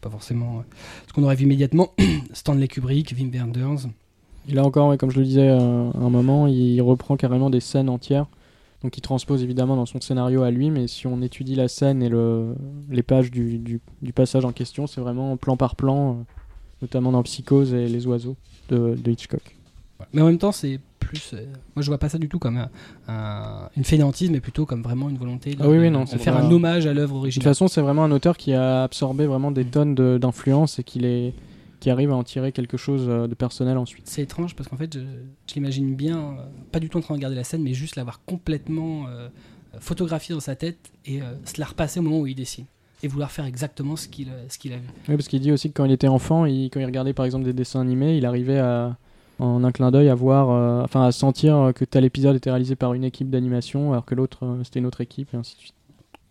Pas 0.00 0.08
forcément 0.08 0.58
euh, 0.58 0.62
ce 1.08 1.12
qu'on 1.12 1.24
aurait 1.24 1.34
vu 1.36 1.44
immédiatement. 1.44 1.92
Stanley 2.32 2.68
Kubrick, 2.68 3.14
Wim 3.18 3.30
Wenders. 3.30 3.88
Il 4.48 4.58
a 4.58 4.64
encore, 4.64 4.96
comme 4.96 5.10
je 5.10 5.18
le 5.18 5.24
disais 5.26 5.48
euh, 5.50 5.90
à 5.90 5.98
un 5.98 6.10
moment, 6.10 6.46
il 6.46 6.80
reprend 6.80 7.16
carrément 7.16 7.50
des 7.50 7.60
scènes 7.60 7.90
entières. 7.90 8.26
Donc 8.82 8.96
il 8.96 9.00
transpose 9.00 9.42
évidemment 9.42 9.74
dans 9.76 9.86
son 9.86 10.00
scénario 10.00 10.42
à 10.42 10.50
lui, 10.52 10.70
mais 10.70 10.86
si 10.86 11.06
on 11.08 11.20
étudie 11.20 11.56
la 11.56 11.66
scène 11.68 12.02
et 12.02 12.08
le, 12.08 12.54
les 12.90 13.02
pages 13.02 13.30
du, 13.30 13.58
du- 13.58 13.80
du 14.02 14.12
passage 14.12 14.44
en 14.44 14.52
question, 14.52 14.86
c'est 14.86 15.00
vraiment 15.00 15.36
plan 15.36 15.56
par 15.56 15.74
plan, 15.74 16.10
euh, 16.10 16.14
notamment 16.82 17.10
dans 17.10 17.22
Psychose 17.24 17.74
et 17.74 17.88
Les 17.88 18.06
Oiseaux 18.06 18.36
de, 18.68 18.94
de 18.94 19.10
Hitchcock. 19.10 19.56
Mais 20.12 20.22
en 20.22 20.26
même 20.26 20.38
temps, 20.38 20.52
c'est 20.52 20.78
plus. 21.00 21.32
euh, 21.34 21.44
moi, 21.74 21.82
je 21.82 21.88
vois 21.88 21.98
pas 21.98 22.08
ça 22.08 22.18
du 22.18 22.28
tout 22.28 22.38
comme 22.38 22.56
un- 22.56 22.70
un- 23.08 23.68
une 23.76 23.82
fainéantise, 23.82 24.30
mais 24.30 24.38
plutôt 24.40 24.64
comme 24.64 24.82
vraiment 24.82 25.08
une 25.08 25.18
volonté 25.18 25.56
de, 25.56 25.62
Ah 25.62 25.68
oui, 25.68 25.78
oui, 25.78 25.86
de- 25.86 25.90
non, 25.90 26.04
de 26.04 26.08
c'est 26.08 26.18
faire 26.18 26.36
un 26.36 26.48
hommage 26.48 26.86
à 26.86 26.94
l'œuvre 26.94 27.06
De 27.14 27.14
toute 27.14 27.22
originale. 27.22 27.44
façon, 27.50 27.66
c'est 27.66 27.80
vraiment 27.80 28.04
un 28.04 28.12
auteur 28.12 28.36
qui 28.36 28.52
a 28.52 28.84
absorbé 28.84 29.26
vraiment 29.26 29.50
des 29.50 29.64
tonnes 29.64 29.96
de- 29.96 30.18
d'influence 30.20 30.78
et 30.78 30.84
qui, 30.84 31.00
les, 31.00 31.34
qui 31.80 31.90
arrive 31.90 32.10
à 32.10 32.16
en 32.16 32.24
tirer 32.24 32.52
quelque 32.52 32.76
chose 32.76 33.06
euh, 33.08 33.26
de 33.26 33.34
personnel 33.34 33.78
ensuite. 33.78 34.08
C'est 34.08 34.22
étrange 34.22 34.54
parce 34.56 34.68
qu'en 34.68 34.76
fait, 34.76 34.94
je, 34.94 35.00
je 35.48 35.54
l'imagine 35.54 35.94
bien, 35.94 36.18
euh, 36.18 36.32
pas 36.72 36.80
du 36.80 36.88
tout 36.88 36.98
en 36.98 37.00
train 37.00 37.14
de 37.14 37.18
regarder 37.18 37.36
la 37.36 37.44
scène, 37.44 37.62
mais 37.62 37.74
juste 37.74 37.96
l'avoir 37.96 38.24
complètement 38.24 39.06
euh, 39.08 39.28
photographié 39.80 40.34
dans 40.34 40.40
sa 40.40 40.56
tête 40.56 40.78
et 41.06 41.22
euh, 41.22 41.26
se 41.44 41.60
la 41.60 41.66
repasser 41.66 42.00
au 42.00 42.02
moment 42.02 42.20
où 42.20 42.26
il 42.26 42.34
dessine. 42.34 42.64
Et 43.02 43.06
vouloir 43.08 43.30
faire 43.30 43.44
exactement 43.44 43.94
ce 43.94 44.08
qu'il 44.08 44.26
qu'il 44.58 44.72
a 44.72 44.76
vu. 44.78 44.88
Oui, 45.08 45.14
parce 45.14 45.28
qu'il 45.28 45.40
dit 45.40 45.52
aussi 45.52 45.68
que 45.68 45.74
quand 45.74 45.84
il 45.84 45.92
était 45.92 46.08
enfant, 46.08 46.46
il- 46.46 46.68
quand 46.68 46.80
il 46.80 46.84
regardait 46.86 47.12
par 47.12 47.26
exemple 47.26 47.44
des 47.44 47.52
dessins 47.52 47.80
animés, 47.80 48.16
il 48.16 48.26
arrivait 48.26 48.58
à, 48.58 48.96
en 49.38 49.62
un 49.62 49.70
clin 49.70 49.92
d'œil 49.92 50.08
à 50.08 50.16
voir, 50.16 50.50
euh, 50.50 50.82
enfin 50.82 51.04
à 51.06 51.12
sentir 51.12 51.70
que 51.76 51.84
tel 51.84 52.04
épisode 52.04 52.34
était 52.34 52.50
réalisé 52.50 52.74
par 52.74 52.94
une 52.94 53.04
équipe 53.04 53.30
d'animation, 53.30 53.92
alors 53.92 54.04
que 54.04 54.16
l'autre 54.16 54.58
c'était 54.64 54.80
une 54.80 54.86
autre 54.86 55.00
équipe, 55.00 55.32
et 55.32 55.36
ainsi 55.36 55.54
de 55.54 55.60
suite. 55.60 55.74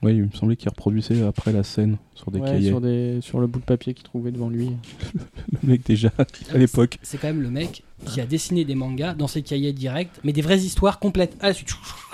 Oui, 0.03 0.13
il 0.15 0.23
me 0.25 0.31
semblait 0.31 0.55
qu'il 0.55 0.69
reproduisait 0.69 1.23
après 1.23 1.51
la 1.51 1.63
scène 1.63 1.97
sur 2.13 2.29
des 2.29 2.39
Ouais, 2.39 2.45
cahiers. 2.51 2.67
sur, 2.69 2.81
des, 2.81 3.17
sur 3.21 3.39
le 3.39 3.47
bout 3.47 3.59
de 3.59 3.65
papier 3.65 3.95
qu'il 3.95 4.03
trouvait 4.03 4.31
devant 4.31 4.47
lui. 4.49 4.69
Le 5.63 5.69
mec 5.69 5.83
déjà 5.85 6.11
à 6.53 6.57
l'époque. 6.57 6.99
C'est 7.01 7.17
quand 7.17 7.27
même 7.27 7.41
le 7.41 7.49
mec 7.49 7.83
qui 8.05 8.21
a 8.21 8.27
dessiné 8.27 8.63
des 8.63 8.75
mangas 8.75 9.15
dans 9.15 9.25
ses 9.27 9.41
cahiers 9.41 9.73
directs, 9.73 10.11
mais 10.23 10.33
des 10.33 10.43
vraies 10.43 10.59
histoires 10.59 10.99
complètes. 10.99 11.35
Ah, 11.39 11.51
c'est- 11.51 11.65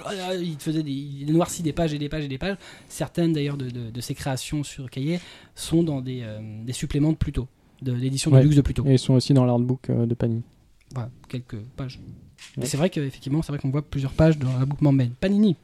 ah, 0.05 0.33
il 0.35 0.55
faisait 0.59 0.81
des, 0.83 0.91
il 0.91 1.33
noircit 1.33 1.61
des 1.61 1.73
pages 1.73 1.93
et 1.93 1.99
des 1.99 2.07
pages 2.07 2.23
et 2.23 2.29
des 2.29 2.37
pages. 2.37 2.55
Certaines 2.87 3.33
d'ailleurs 3.33 3.57
de, 3.57 3.69
de- 3.69 3.89
de 3.89 4.01
ses 4.01 4.15
créations 4.15 4.63
sur 4.63 4.89
cahier 4.89 5.19
sont 5.55 5.83
dans 5.83 5.99
des, 5.99 6.21
euh, 6.23 6.39
des 6.63 6.73
suppléments 6.73 7.11
de 7.11 7.17
Pluto, 7.17 7.47
de 7.81 7.91
l'édition 7.91 8.31
de 8.31 8.37
Ouais. 8.37 8.43
luxe 8.43 8.55
de 8.55 8.61
Pluto. 8.61 8.85
Et 8.87 8.93
ils 8.93 8.99
sont 8.99 9.15
aussi 9.15 9.33
dans 9.33 9.43
l'artbook 9.43 9.89
euh, 9.89 10.05
de 10.05 10.13
Panini. 10.13 10.43
Voilà, 10.93 11.09
quelques 11.27 11.57
pages. 11.75 11.99
Ouais. 12.57 12.65
c'est 12.65 12.77
vrai 12.77 12.89
qu'effectivement, 12.89 13.41
c'est 13.41 13.51
vrai 13.51 13.59
qu'on 13.59 13.71
voit 13.71 13.81
plusieurs 13.81 14.13
pages 14.13 14.37
dans 14.39 14.57
la 14.57 14.65
boucle 14.65 14.83
Mambel. 14.85 15.09
Panini. 15.19 15.57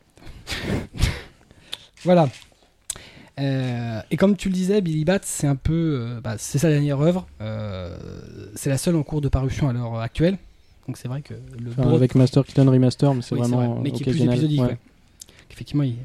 voilà. 2.03 2.30
Euh, 3.39 4.01
et 4.11 4.17
comme 4.17 4.35
tu 4.35 4.49
le 4.49 4.53
disais, 4.53 4.81
Billy 4.81 5.05
Bat, 5.05 5.19
c'est 5.23 5.47
un 5.47 5.55
peu, 5.55 5.73
euh, 6.01 6.21
bah, 6.21 6.35
c'est 6.38 6.57
sa 6.57 6.69
dernière 6.69 6.99
œuvre. 6.99 7.27
Euh, 7.41 7.97
c'est 8.55 8.69
la 8.69 8.77
seule 8.77 8.95
en 8.95 9.03
cours 9.03 9.21
de 9.21 9.30
parution 9.30 9.69
à 9.69 9.73
l'heure 9.73 9.99
actuelle. 9.99 10.38
Donc 10.88 10.97
c'est 10.97 11.07
vrai 11.07 11.21
que 11.21 11.34
le 11.34 11.71
Enfin, 11.71 11.93
avec 11.93 12.15
Master 12.15 12.43
Keaton 12.43 12.69
Remaster, 12.69 13.13
mais 13.13 13.21
c'est 13.21 13.35
Oui, 13.35 13.41
vraiment 13.41 13.76
vrai, 13.76 13.81
mais 13.84 13.91
qui 13.91 14.03
est 14.03 14.11
plus 14.11 14.23
épisodique. 14.23 14.61
Ouais. 14.61 14.67
ouais. 14.67 14.77
Effectivement, 15.51 15.84
il, 15.84 15.95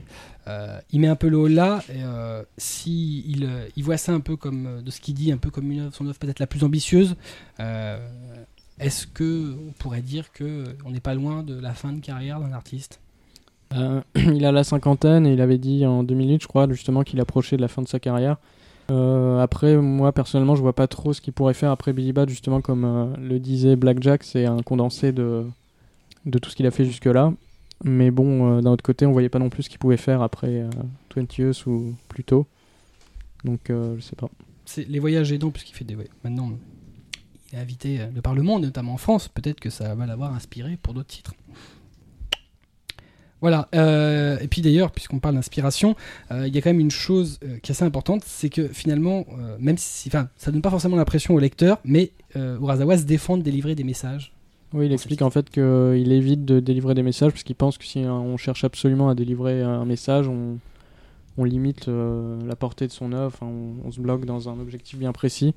il 0.91 1.01
met 1.01 1.09
un 1.09 1.17
peu 1.17 1.29
le 1.29 1.39
haut 1.39 1.49
là. 1.49 1.83
Et, 1.89 2.03
si 2.59 3.25
il, 3.27 3.49
il 3.77 3.85
voit 3.85 3.97
ça 3.97 4.13
un 4.13 4.21
peu 4.21 4.37
comme 4.37 4.83
de 4.83 4.91
ce 4.91 5.01
qu'il 5.01 5.15
dit, 5.15 5.33
un 5.33 5.37
peu 5.39 5.51
comme 5.51 5.71
une 5.71 5.81
œuvre, 5.81 5.95
son 5.95 6.07
œuvre 6.07 6.19
peut-être 6.19 6.39
la 6.41 6.47
plus 6.47 6.65
ambitieuse. 6.65 7.17
Est-ce 7.59 9.07
que 9.07 9.57
on 9.69 9.73
pourrait 9.73 10.03
dire 10.03 10.33
que 10.33 10.65
on 10.85 10.91
n'est 10.91 11.01
pas 11.01 11.15
loin 11.15 11.43
de 11.43 11.59
la 11.59 11.73
fin 11.73 11.93
de 11.93 12.01
carrière 12.01 12.41
d'un 12.41 12.53
artiste? 12.53 13.01
Euh, 13.75 14.01
il 14.15 14.45
a 14.45 14.53
la 14.53 14.65
cinquantaine 14.65 15.27
et 15.27 15.33
il 15.33 15.41
avait 15.41 15.59
dit 15.59 15.87
en 15.87 16.03
2008, 16.03 16.43
je 16.43 16.49
crois, 16.49 16.69
justement 16.71 17.03
qu'il 17.03 17.21
approchait 17.21 17.57
de 17.57 17.63
la 17.63 17.69
fin 17.69 17.83
de 17.83 17.89
sa 17.89 18.01
carrière. 18.01 18.37
Euh, 18.91 19.41
après, 19.41 19.77
moi 19.77 20.13
personnellement, 20.13 20.57
je 20.57 20.61
vois 20.61 20.75
pas 20.75 20.87
trop 20.87 21.13
ce 21.13 21.21
qu'il 21.21 21.33
pourrait 21.33 21.55
faire 21.55 21.71
après 21.71 21.93
Billy 21.93 22.13
Bat, 22.13 22.27
justement, 22.29 22.61
comme 22.61 22.85
euh, 22.85 23.17
le 23.17 23.39
disait 23.39 23.77
Blackjack, 23.77 24.25
c'est 24.25 24.45
un 24.45 24.63
condensé 24.63 25.13
de, 25.13 25.47
tout 26.31 26.51
ce 26.51 26.57
qu'il 26.57 26.67
a 26.67 26.71
fait 26.71 26.85
jusque-là. 26.85 27.33
Mais 27.83 28.11
bon, 28.11 28.61
d'un 28.61 28.71
autre 28.71 28.85
côté, 28.85 29.05
on 29.05 29.13
voyait 29.13 29.29
pas 29.29 29.39
non 29.39 29.51
plus 29.51 29.65
ce 29.65 29.71
qu'il 29.71 29.79
pouvait 29.79 29.97
faire 29.97 30.23
après 30.23 30.61
euh, 30.61 30.71
20 31.17 31.39
Years 31.39 31.67
ou 31.67 31.95
plus 32.09 32.25
tôt. 32.25 32.47
Donc, 33.45 33.61
je 33.69 34.01
sais 34.01 34.17
pas. 34.17 34.31
C'est 34.65 34.89
les 34.89 34.99
voyages 34.99 35.33
aidants, 35.33 35.51
puisqu'il 35.51 35.75
fait 35.75 35.85
des 35.85 35.95
voyages. 35.95 36.15
Maintenant, 36.23 36.53
il 37.53 37.59
est 37.59 37.61
invité 37.61 37.99
par 38.23 38.35
le 38.35 38.43
monde, 38.43 38.63
notamment 38.63 38.95
en 38.95 38.97
France. 38.97 39.29
Peut-être 39.29 39.61
que 39.61 39.69
ça 39.69 39.95
va 39.95 40.07
l'avoir 40.07 40.33
inspiré 40.33 40.79
pour 40.81 40.95
d'autres 40.95 41.09
titres. 41.09 41.35
Voilà. 43.45 43.69
euh, 43.75 44.39
et 44.41 44.49
puis 44.49 44.63
d'ailleurs, 44.63 44.91
puisqu'on 44.91 45.19
parle 45.19 45.35
d'inspiration, 45.35 45.97
euh, 46.33 46.49
il 46.49 46.55
y 46.55 46.57
a 46.57 46.63
quand 46.63 46.71
même 46.71 46.81
une 46.81 46.91
chose 46.91 47.39
euh, 47.45 47.59
qui 47.59 47.71
est 47.71 47.75
assez 47.75 47.85
importante, 47.85 48.23
c'est 48.25 48.49
que 48.49 48.69
finalement, 48.69 49.27
même 49.59 49.77
si, 49.77 50.09
enfin, 50.09 50.31
ça 50.39 50.51
donne 50.51 50.63
pas 50.63 50.71
forcément 50.71 50.97
l'impression 50.97 51.35
au 51.35 51.39
lecteur, 51.39 51.79
mais 51.85 52.13
Urasawa 52.35 52.97
se 52.97 53.03
défend 53.03 53.37
de 53.37 53.43
délivrer 53.43 53.75
des 53.75 53.85
messages. 53.85 54.33
Oui, 54.73 54.87
il 54.87 54.93
explique 54.95 55.21
en 55.21 55.29
fait 55.29 55.51
qu'il 55.51 56.11
évite 56.11 56.47
de 56.47 56.59
délivrer 56.59 56.95
des 56.95 57.03
messages 57.03 57.33
parce 57.33 57.43
qu'il 57.43 57.55
pense 57.55 57.77
que 57.77 57.85
si 57.85 58.01
hein, 58.01 58.15
on 58.15 58.39
cherche 58.39 58.65
absolument 58.65 59.11
à 59.11 59.15
délivrer 59.15 59.61
un 59.61 59.85
message, 59.85 60.27
on, 60.27 60.57
on 61.37 61.45
limite 61.45 61.87
la 61.87 62.57
portée 62.57 62.87
de 62.87 62.93
son 62.93 63.13
œuvre, 63.13 63.37
on, 63.43 63.75
on 63.87 63.91
se 63.91 64.01
bloque 64.01 64.25
dans 64.25 64.49
un 64.49 64.59
objectif 64.59 64.99
bien 64.99 65.13
précis. 65.13 65.55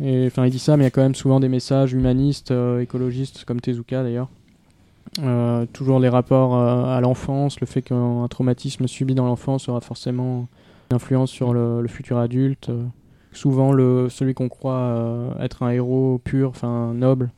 Et 0.00 0.26
enfin, 0.28 0.46
il 0.46 0.52
dit 0.52 0.60
ça, 0.60 0.76
mais 0.76 0.84
il 0.84 0.86
y 0.86 0.86
a 0.86 0.92
quand 0.92 1.02
même 1.02 1.16
souvent 1.16 1.40
des 1.40 1.48
messages 1.48 1.92
humanistes, 1.92 2.54
écologistes, 2.80 3.44
comme 3.44 3.60
Tezuka 3.60 4.04
d'ailleurs. 4.04 4.28
Euh, 5.20 5.66
toujours 5.72 5.98
les 5.98 6.08
rapports 6.08 6.54
euh, 6.54 6.96
à 6.96 7.00
l'enfance, 7.00 7.60
le 7.60 7.66
fait 7.66 7.82
qu'un 7.82 8.26
traumatisme 8.28 8.86
subi 8.86 9.14
dans 9.14 9.26
l'enfance 9.26 9.68
aura 9.68 9.80
forcément 9.80 10.48
une 10.90 10.96
influence 10.96 11.30
sur 11.30 11.52
le, 11.52 11.86
futur 11.88 12.18
adulte. 12.18 12.68
Euh, 12.68 12.84
souvent, 13.32 13.72
le, 13.72 14.08
celui 14.08 14.34
qu'on 14.34 14.48
croit 14.48 15.34
être 15.40 15.62
un 15.62 15.70
héros 15.70 16.20
pur, 16.22 16.50
enfin 16.50 16.92
noble, 16.94 17.30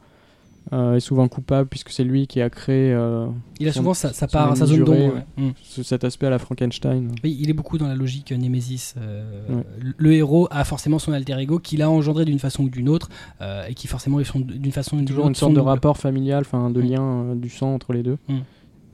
euh, 0.73 0.95
est 0.95 1.01
souvent 1.01 1.27
coupable 1.29 1.69
puisque 1.69 1.91
c'est 1.91 2.05
lui 2.05 2.27
qui 2.29 2.41
a 2.41 2.49
créé 2.49 2.93
euh, 2.93 3.27
Il 3.59 3.67
a 3.69 3.73
Son- 3.73 3.81
souvent 3.81 3.95
sa, 3.95 4.29
part, 4.29 4.57
sa 4.57 4.67
zone 4.67 4.85
d'ombre. 4.85 5.15
ouais. 5.15 5.45
Mm. 5.49 5.51
ce- 5.63 5.83
cet 5.83 6.05
aspect 6.05 6.27
à 6.27 6.31
la 6.31 6.39
Frankenstein. 6.39 7.11
Oui, 7.25 7.37
il 7.41 7.51
est 7.51 7.55
beaucoup 7.55 7.77
dans 7.79 7.89
la 7.89 7.95
logique 7.97 8.31
euh, 8.33 8.37
Némésis. 8.37 8.95
euh, 8.99 9.49
Ouais. 9.49 9.65
le- 9.81 9.95
Le 9.99 10.13
héros 10.13 10.47
a 10.51 10.65
forcément 10.65 10.99
son 11.01 11.13
alter 11.13 11.39
ego 11.41 11.59
qu'il 11.59 11.83
a 11.83 11.91
engendré 11.91 12.25
d'une 12.25 12.39
façon 12.39 12.65
ou 12.65 12.69
d'une 12.69 12.89
autre, 12.89 13.09
et 13.69 13.75
qui 13.75 13.87
forcément, 13.89 14.23
sont 14.25 14.41
d'une 14.41 14.73
façon 14.73 14.97
ou 14.99 15.03
d'une 15.03 15.17
autre. 15.19 15.29
une 15.29 15.35
sorte 15.35 15.55
de 15.55 15.61
rapport 15.61 15.97
familial, 15.97 16.43
enfin 16.47 16.71
de 16.71 16.81
Mm. 16.81 16.87
lien 16.87 17.35
du 17.37 17.49
sang 17.49 17.75
entre 17.75 17.93
les 17.93 18.03
deux. 18.03 18.19
Mm. 18.29 18.39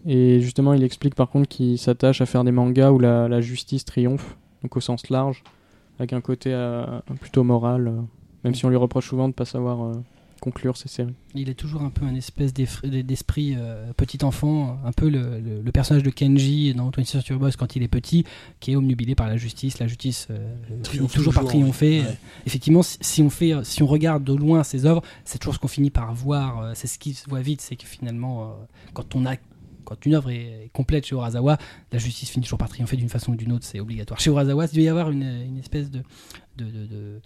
Et 0.08 0.40
justement, 0.40 0.72
il 0.72 0.82
explique 0.84 1.14
par 1.14 1.28
contre 1.28 1.48
qu'il 1.48 1.78
s'attache 1.78 2.20
à 2.20 2.26
faire 2.26 2.44
des 2.44 2.52
mangas 2.52 2.90
où 2.92 2.98
la, 2.98 3.28
la 3.28 3.40
justice 3.40 3.84
triomphe, 3.84 4.36
donc 4.62 4.76
au 4.76 4.80
sens 4.80 5.10
large, 5.10 5.42
avec 5.98 6.12
un 6.12 6.20
côté 6.20 6.54
plutôt 7.20 7.42
moral, 7.44 7.92
même 8.44 8.54
si 8.54 8.64
on 8.64 8.68
lui 8.68 8.76
reproche 8.76 9.08
souvent 9.08 9.24
de 9.24 9.28
ne 9.28 9.32
pas 9.32 9.44
savoir 9.44 9.92
conclure 10.40 10.76
ses 10.76 10.88
séries. 10.88 11.14
Il 11.34 11.48
est 11.48 11.54
toujours 11.54 11.82
un 11.82 11.90
peu 11.90 12.04
un 12.04 12.14
espèce 12.14 12.52
d'esprit 12.54 13.54
euh, 13.56 13.92
petit 13.96 14.24
enfant, 14.24 14.78
un 14.84 14.92
peu 14.92 15.08
le, 15.08 15.40
le- 15.40 15.62
le 15.62 15.72
personnage 15.72 16.02
de 16.02 16.10
Kenji 16.10 16.72
dans 16.74 16.90
20th 16.90 17.04
Century 17.06 17.38
Boys 17.38 17.52
quand 17.58 17.74
il 17.76 17.82
est 17.82 17.88
petit, 17.88 18.24
qui 18.60 18.72
est 18.72 18.76
omnubilé 18.76 19.14
par 19.14 19.28
la 19.28 19.36
justice. 19.36 19.78
La 19.78 19.86
justice 19.86 20.28
euh, 20.30 20.36
Triomphe 20.82 21.10
finit 21.10 21.14
toujours 21.24 21.34
par 21.34 21.44
triompher. 21.44 22.00
ouais. 22.02 22.18
Effectivement, 22.46 22.82
si, 22.82 22.98
si 23.00 23.22
on 23.22 23.30
fait, 23.30 23.52
si 23.64 23.82
on 23.82 23.86
regarde 23.86 24.24
de 24.24 24.32
loin 24.34 24.62
ses 24.62 24.86
œuvres, 24.86 25.02
c'est 25.24 25.38
toujours 25.38 25.54
ce 25.54 25.58
qu'on 25.58 25.68
finit 25.68 25.90
par 25.90 26.14
voir. 26.14 26.60
euh, 26.60 26.72
c'est 26.74 26.86
ce 26.86 26.98
qui 26.98 27.14
se 27.14 27.28
voit 27.28 27.40
vite, 27.40 27.60
c'est 27.60 27.76
que 27.76 27.86
finalement, 27.86 28.44
euh, 28.44 28.54
quand 28.94 29.14
on 29.14 29.26
a 29.26 29.36
quand 29.84 30.04
une 30.04 30.14
œuvre 30.16 30.30
est 30.30 30.68
complète 30.72 31.06
chez 31.06 31.14
Urasawa, 31.14 31.58
la 31.92 31.98
justice 31.98 32.28
finit 32.28 32.42
toujours 32.44 32.58
par 32.58 32.68
triompher 32.68 32.96
d'une 32.96 33.08
façon 33.08 33.32
ou 33.32 33.36
d'une 33.36 33.52
autre, 33.52 33.64
c'est 33.64 33.78
obligatoire. 33.78 34.18
Chez 34.18 34.30
Urasawa, 34.30 34.66
il 34.66 34.74
doit 34.74 34.82
y 34.82 34.88
avoir 34.88 35.10
une, 35.12 35.22
une 35.22 35.58
espèce 35.58 35.92
de, 35.92 36.02
de, 36.56 36.64
de- 36.64 36.86
de- 36.86 37.20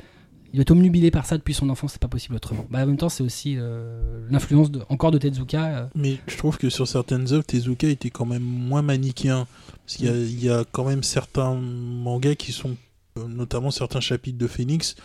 Il 0.53 0.61
être 0.61 0.71
omnubilé 0.73 1.11
par 1.11 1.27
ça 1.27 1.39
depuis 1.39 1.55
son 1.55 1.69
enfance, 1.71 1.93
c'est 1.93 2.01
pas 2.01 2.09
possible 2.09 2.35
autrement. 2.35 2.67
Bah, 2.71 2.83
en 2.83 2.87
même 2.87 2.97
temps, 2.97 3.09
c'est 3.09 3.23
aussi 3.23 3.55
euh, 3.57 4.27
l'influence 4.31 4.71
de- 4.71 4.83
encore 4.89 5.11
de 5.13 5.19
Tezuka. 5.19 5.65
euh, 5.67 5.87
Mais 5.95 6.19
je 6.27 6.37
trouve 6.37 6.59
que 6.59 6.69
sur 6.71 6.89
certaines 6.89 7.33
œuvres, 7.33 7.45
Tezuka 7.45 7.87
était 7.89 8.11
quand 8.11 8.27
même 8.27 8.43
moins 8.43 8.83
manichéen. 8.83 9.47
Parce 9.87 9.97
qu'il 9.97 10.07
y, 10.07 10.09
a- 10.09 10.17
il 10.17 10.45
y 10.45 10.51
a 10.51 10.65
quand 10.73 10.85
même 10.85 11.03
certains 11.05 11.55
mangas 11.55 12.35
qui 12.35 12.51
sont, 12.53 12.77
euh, 13.19 13.27
notamment 13.29 13.71
certains 13.71 14.01
chapitres 14.01 14.39
de 14.39 14.47
Phoenix, 14.47 14.97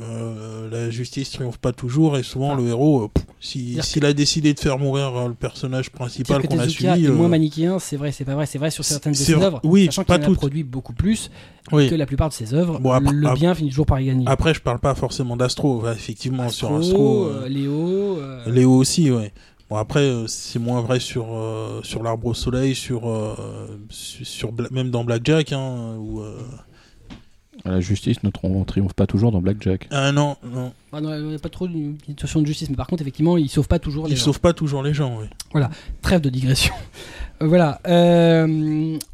euh, 0.00 0.68
la 0.70 0.90
justice 0.90 1.30
triomphe 1.30 1.58
pas 1.58 1.72
toujours 1.72 2.18
et 2.18 2.22
souvent 2.22 2.52
Ah. 2.52 2.60
le 2.60 2.68
héros, 2.68 3.04
euh, 3.04 3.20
si- 3.40 3.78
s'il 3.82 4.04
a 4.04 4.12
décidé 4.12 4.54
de 4.54 4.60
faire 4.60 4.78
mourir 4.78 5.16
euh, 5.16 5.28
le 5.28 5.34
personnage 5.34 5.90
principal 5.90 6.46
qu'on 6.46 6.58
a 6.58 6.68
suivi, 6.68 7.08
moins 7.08 7.26
euh, 7.26 7.28
manichéen, 7.28 7.78
c'est 7.78 7.96
vrai, 7.96 8.12
c'est 8.12 8.24
pas 8.24 8.34
vrai, 8.34 8.46
c'est 8.46 8.58
vrai 8.58 8.70
sur 8.70 8.84
certaines 8.84 9.12
de 9.12 9.16
ses 9.16 9.34
œuvres, 9.34 9.60
oui, 9.64 9.86
sachant 9.86 10.04
qu'il 10.04 10.14
en 10.14 10.32
a 10.32 10.34
produit 10.34 10.62
beaucoup 10.64 10.92
plus 10.92 11.30
oui. 11.72 11.88
que 11.88 11.94
la 11.94 12.06
plupart 12.06 12.28
de 12.28 12.34
ses 12.34 12.54
œuvres. 12.54 12.78
Bon, 12.78 12.90
après- 12.92 13.12
le 13.12 13.34
bien 13.34 13.54
finit 13.54 13.70
toujours 13.70 13.86
par 13.86 14.00
y 14.00 14.06
gagner. 14.06 14.24
Après, 14.28 14.54
je 14.54 14.60
parle 14.60 14.78
pas 14.80 14.94
forcément 14.94 15.36
d'Astro, 15.36 15.80
ouais, 15.82 15.92
effectivement, 15.92 16.48
sur 16.48 16.74
Astro, 16.74 17.26
euh, 17.26 17.48
Léo, 17.48 18.18
Léo 18.46 18.72
aussi, 18.76 19.10
ouais. 19.10 19.32
Bon, 19.68 19.76
après, 19.76 20.12
c'est 20.28 20.60
moins 20.60 20.80
vrai 20.80 21.00
sur, 21.00 21.26
sur 21.82 22.02
l'Arbre 22.04 22.26
au 22.28 22.34
Soleil, 22.34 22.74
sur, 22.76 23.02
sur, 23.90 24.52
même 24.70 24.90
dans 24.90 25.04
Blackjack, 25.04 25.52
hein, 25.52 25.96
où, 25.98 26.22
La 27.66 27.80
justice 27.80 28.22
ne 28.22 28.30
trom- 28.30 28.64
triomphe 28.64 28.94
pas 28.94 29.06
toujours 29.06 29.32
dans 29.32 29.40
Blackjack. 29.40 29.88
Ah 29.90 30.12
non, 30.12 30.36
non. 30.54 30.72
ah 30.92 31.00
non, 31.00 31.14
il 31.14 31.24
n'y 31.24 31.34
a 31.34 31.38
pas 31.38 31.48
trop 31.48 31.66
une 31.66 31.96
situation 32.06 32.40
de 32.40 32.46
justice, 32.46 32.70
mais 32.70 32.76
par 32.76 32.86
contre, 32.86 33.02
effectivement, 33.02 33.36
il 33.36 33.48
sauve 33.48 33.68
pas 33.68 33.78
toujours 33.78 34.06
les 34.06 34.12
Il 34.12 34.16
gens. 34.16 34.24
sauve 34.26 34.40
pas 34.40 34.52
toujours 34.52 34.82
les 34.82 34.94
gens, 34.94 35.18
oui. 35.20 35.60
Trêve 36.02 36.20
de 36.20 36.30
digression. 36.30 36.74
Euh, 37.42 37.48
voilà. 37.48 37.82
euh, 37.86 38.46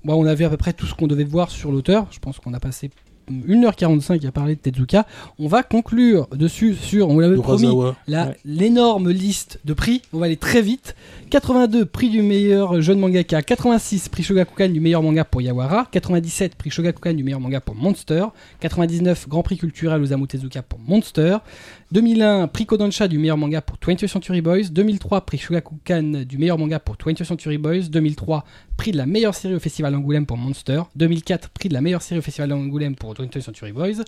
bon, 0.05 0.15
on 0.15 0.27
a 0.27 0.35
vu 0.37 0.45
à 0.45 0.49
peu 0.49 0.57
près 0.57 0.73
tout 0.73 0.87
ce 0.87 0.95
qu'on 0.95 1.09
devait 1.09 1.25
voir 1.25 1.51
sur 1.51 1.73
l'auteur. 1.73 2.07
Je 2.13 2.21
pense 2.21 2.39
qu'on 2.39 2.55
a 2.55 2.61
passé 2.61 2.89
1h45 3.31 4.27
à 4.27 4.33
parler 4.33 4.57
de 4.57 4.61
Tezuka. 4.61 5.07
On 5.39 5.47
va 5.49 5.63
conclure 5.63 6.27
dessus 6.29 6.75
sur, 6.75 7.09
on 7.09 7.15
vous 7.15 7.21
l'avait 7.21 7.37
promis, 7.37 7.67
Ouais. 8.09 8.37
l'énorme 8.45 9.11
liste 9.11 9.61
de 9.65 9.73
prix. 9.73 10.03
On 10.13 10.19
va 10.19 10.27
aller 10.27 10.37
très 10.37 10.63
vite. 10.63 10.95
82 11.31 11.87
prix 11.87 12.11
du 12.11 12.21
meilleur 12.23 12.81
jeune 12.83 12.99
mangaka, 12.99 13.41
86 13.43 14.09
prix 14.11 14.23
Shogakukan 14.23 14.69
du 14.69 14.81
meilleur 14.81 15.03
manga 15.03 15.25
pour 15.25 15.41
Yawara, 15.41 15.87
97 15.91 16.57
prix 16.57 16.71
Shogakukan 16.71 17.15
du 17.15 17.25
meilleur 17.25 17.41
manga 17.41 17.61
pour 17.61 17.75
Monster, 17.75 18.27
99 18.61 19.29
Grand 19.29 19.43
Prix 19.43 19.57
culturel 19.57 20.03
Osamu 20.03 20.27
Tezuka 20.27 20.63
pour 20.63 20.79
Monster, 20.79 21.39
2001, 21.93 22.49
prix 22.49 22.65
Kodansha 22.65 23.07
du 23.07 23.19
meilleur 23.19 23.37
manga 23.37 23.61
pour 23.61 23.77
20th 23.77 24.07
Century 24.07 24.41
Boys. 24.41 24.71
2003, 24.71 25.27
prix 25.27 25.37
Shogakukan 25.37 26.25
du 26.27 26.39
meilleur 26.39 26.57
manga 26.57 26.81
pour 26.81 26.97
20th 26.97 27.23
Century 27.23 27.59
Boys. 27.59 27.91
2003, 27.91 28.47
prix 28.79 28.93
de 28.93 28.97
la 28.97 29.05
meilleure 29.05 29.35
série 29.35 29.55
au 29.55 29.59
Festival 29.59 29.93
d'Angoulême 29.93 30.25
pour 30.25 30.39
Monster. 30.39 30.85
2004, 30.97 31.51
prix 31.51 31.69
de 31.69 31.75
la 31.75 31.83
meilleure 31.83 32.01
série 32.01 32.21
au 32.21 32.23
Festival 32.23 32.49
d'Angoulême 32.49 32.97
pour 32.97 33.13
20th 33.13 33.43
Century 33.43 33.73
Boys. 33.73 34.03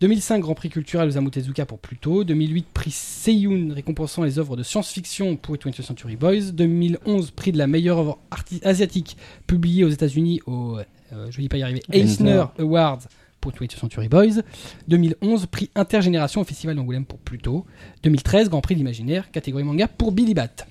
2005, 0.00 0.40
Grand 0.40 0.54
Prix 0.54 0.70
culturel 0.70 1.08
Osamu 1.08 1.30
Tezuka 1.30 1.66
pour 1.66 1.78
Pluto. 1.78 2.24
2008, 2.24 2.66
prix 2.72 2.90
Seiyun 2.90 3.74
récompensant 3.74 4.22
les 4.22 4.38
œuvres 4.38 4.56
de 4.56 4.62
science-fiction 4.62 5.36
pour 5.36 5.56
20th 5.56 5.82
Century 5.82 6.16
Boys. 6.16 6.52
2011, 6.54 7.32
prix 7.32 7.52
de 7.52 7.58
la 7.58 7.66
meilleure 7.66 7.98
œuvre 7.98 8.18
asiatique 8.62 9.18
publiée 9.46 9.84
aux 9.84 9.90
États-Unis 9.90 10.40
au, 10.46 10.78
euh, 11.12 11.26
je 11.30 11.40
vais 11.40 11.48
pas 11.48 11.58
y 11.58 11.62
arriver, 11.62 11.82
Eisner. 11.92 12.44
Awards 12.58 13.00
pour 13.40 13.52
20th 13.52 13.78
Century 13.78 14.08
Boys. 14.08 14.42
2011, 14.88 15.46
prix 15.46 15.70
Intergénération 15.74 16.40
au 16.40 16.44
Festival 16.44 16.76
d'Angoulême 16.76 17.04
pour 17.04 17.18
Pluto. 17.18 17.66
2013, 18.02 18.50
Grand 18.50 18.60
Prix 18.60 18.74
de 18.74 18.80
l'Imaginaire, 18.80 19.30
catégorie 19.30 19.64
manga 19.64 19.88
pour 19.88 20.12
Billy 20.12 20.34
Bat. 20.34 20.66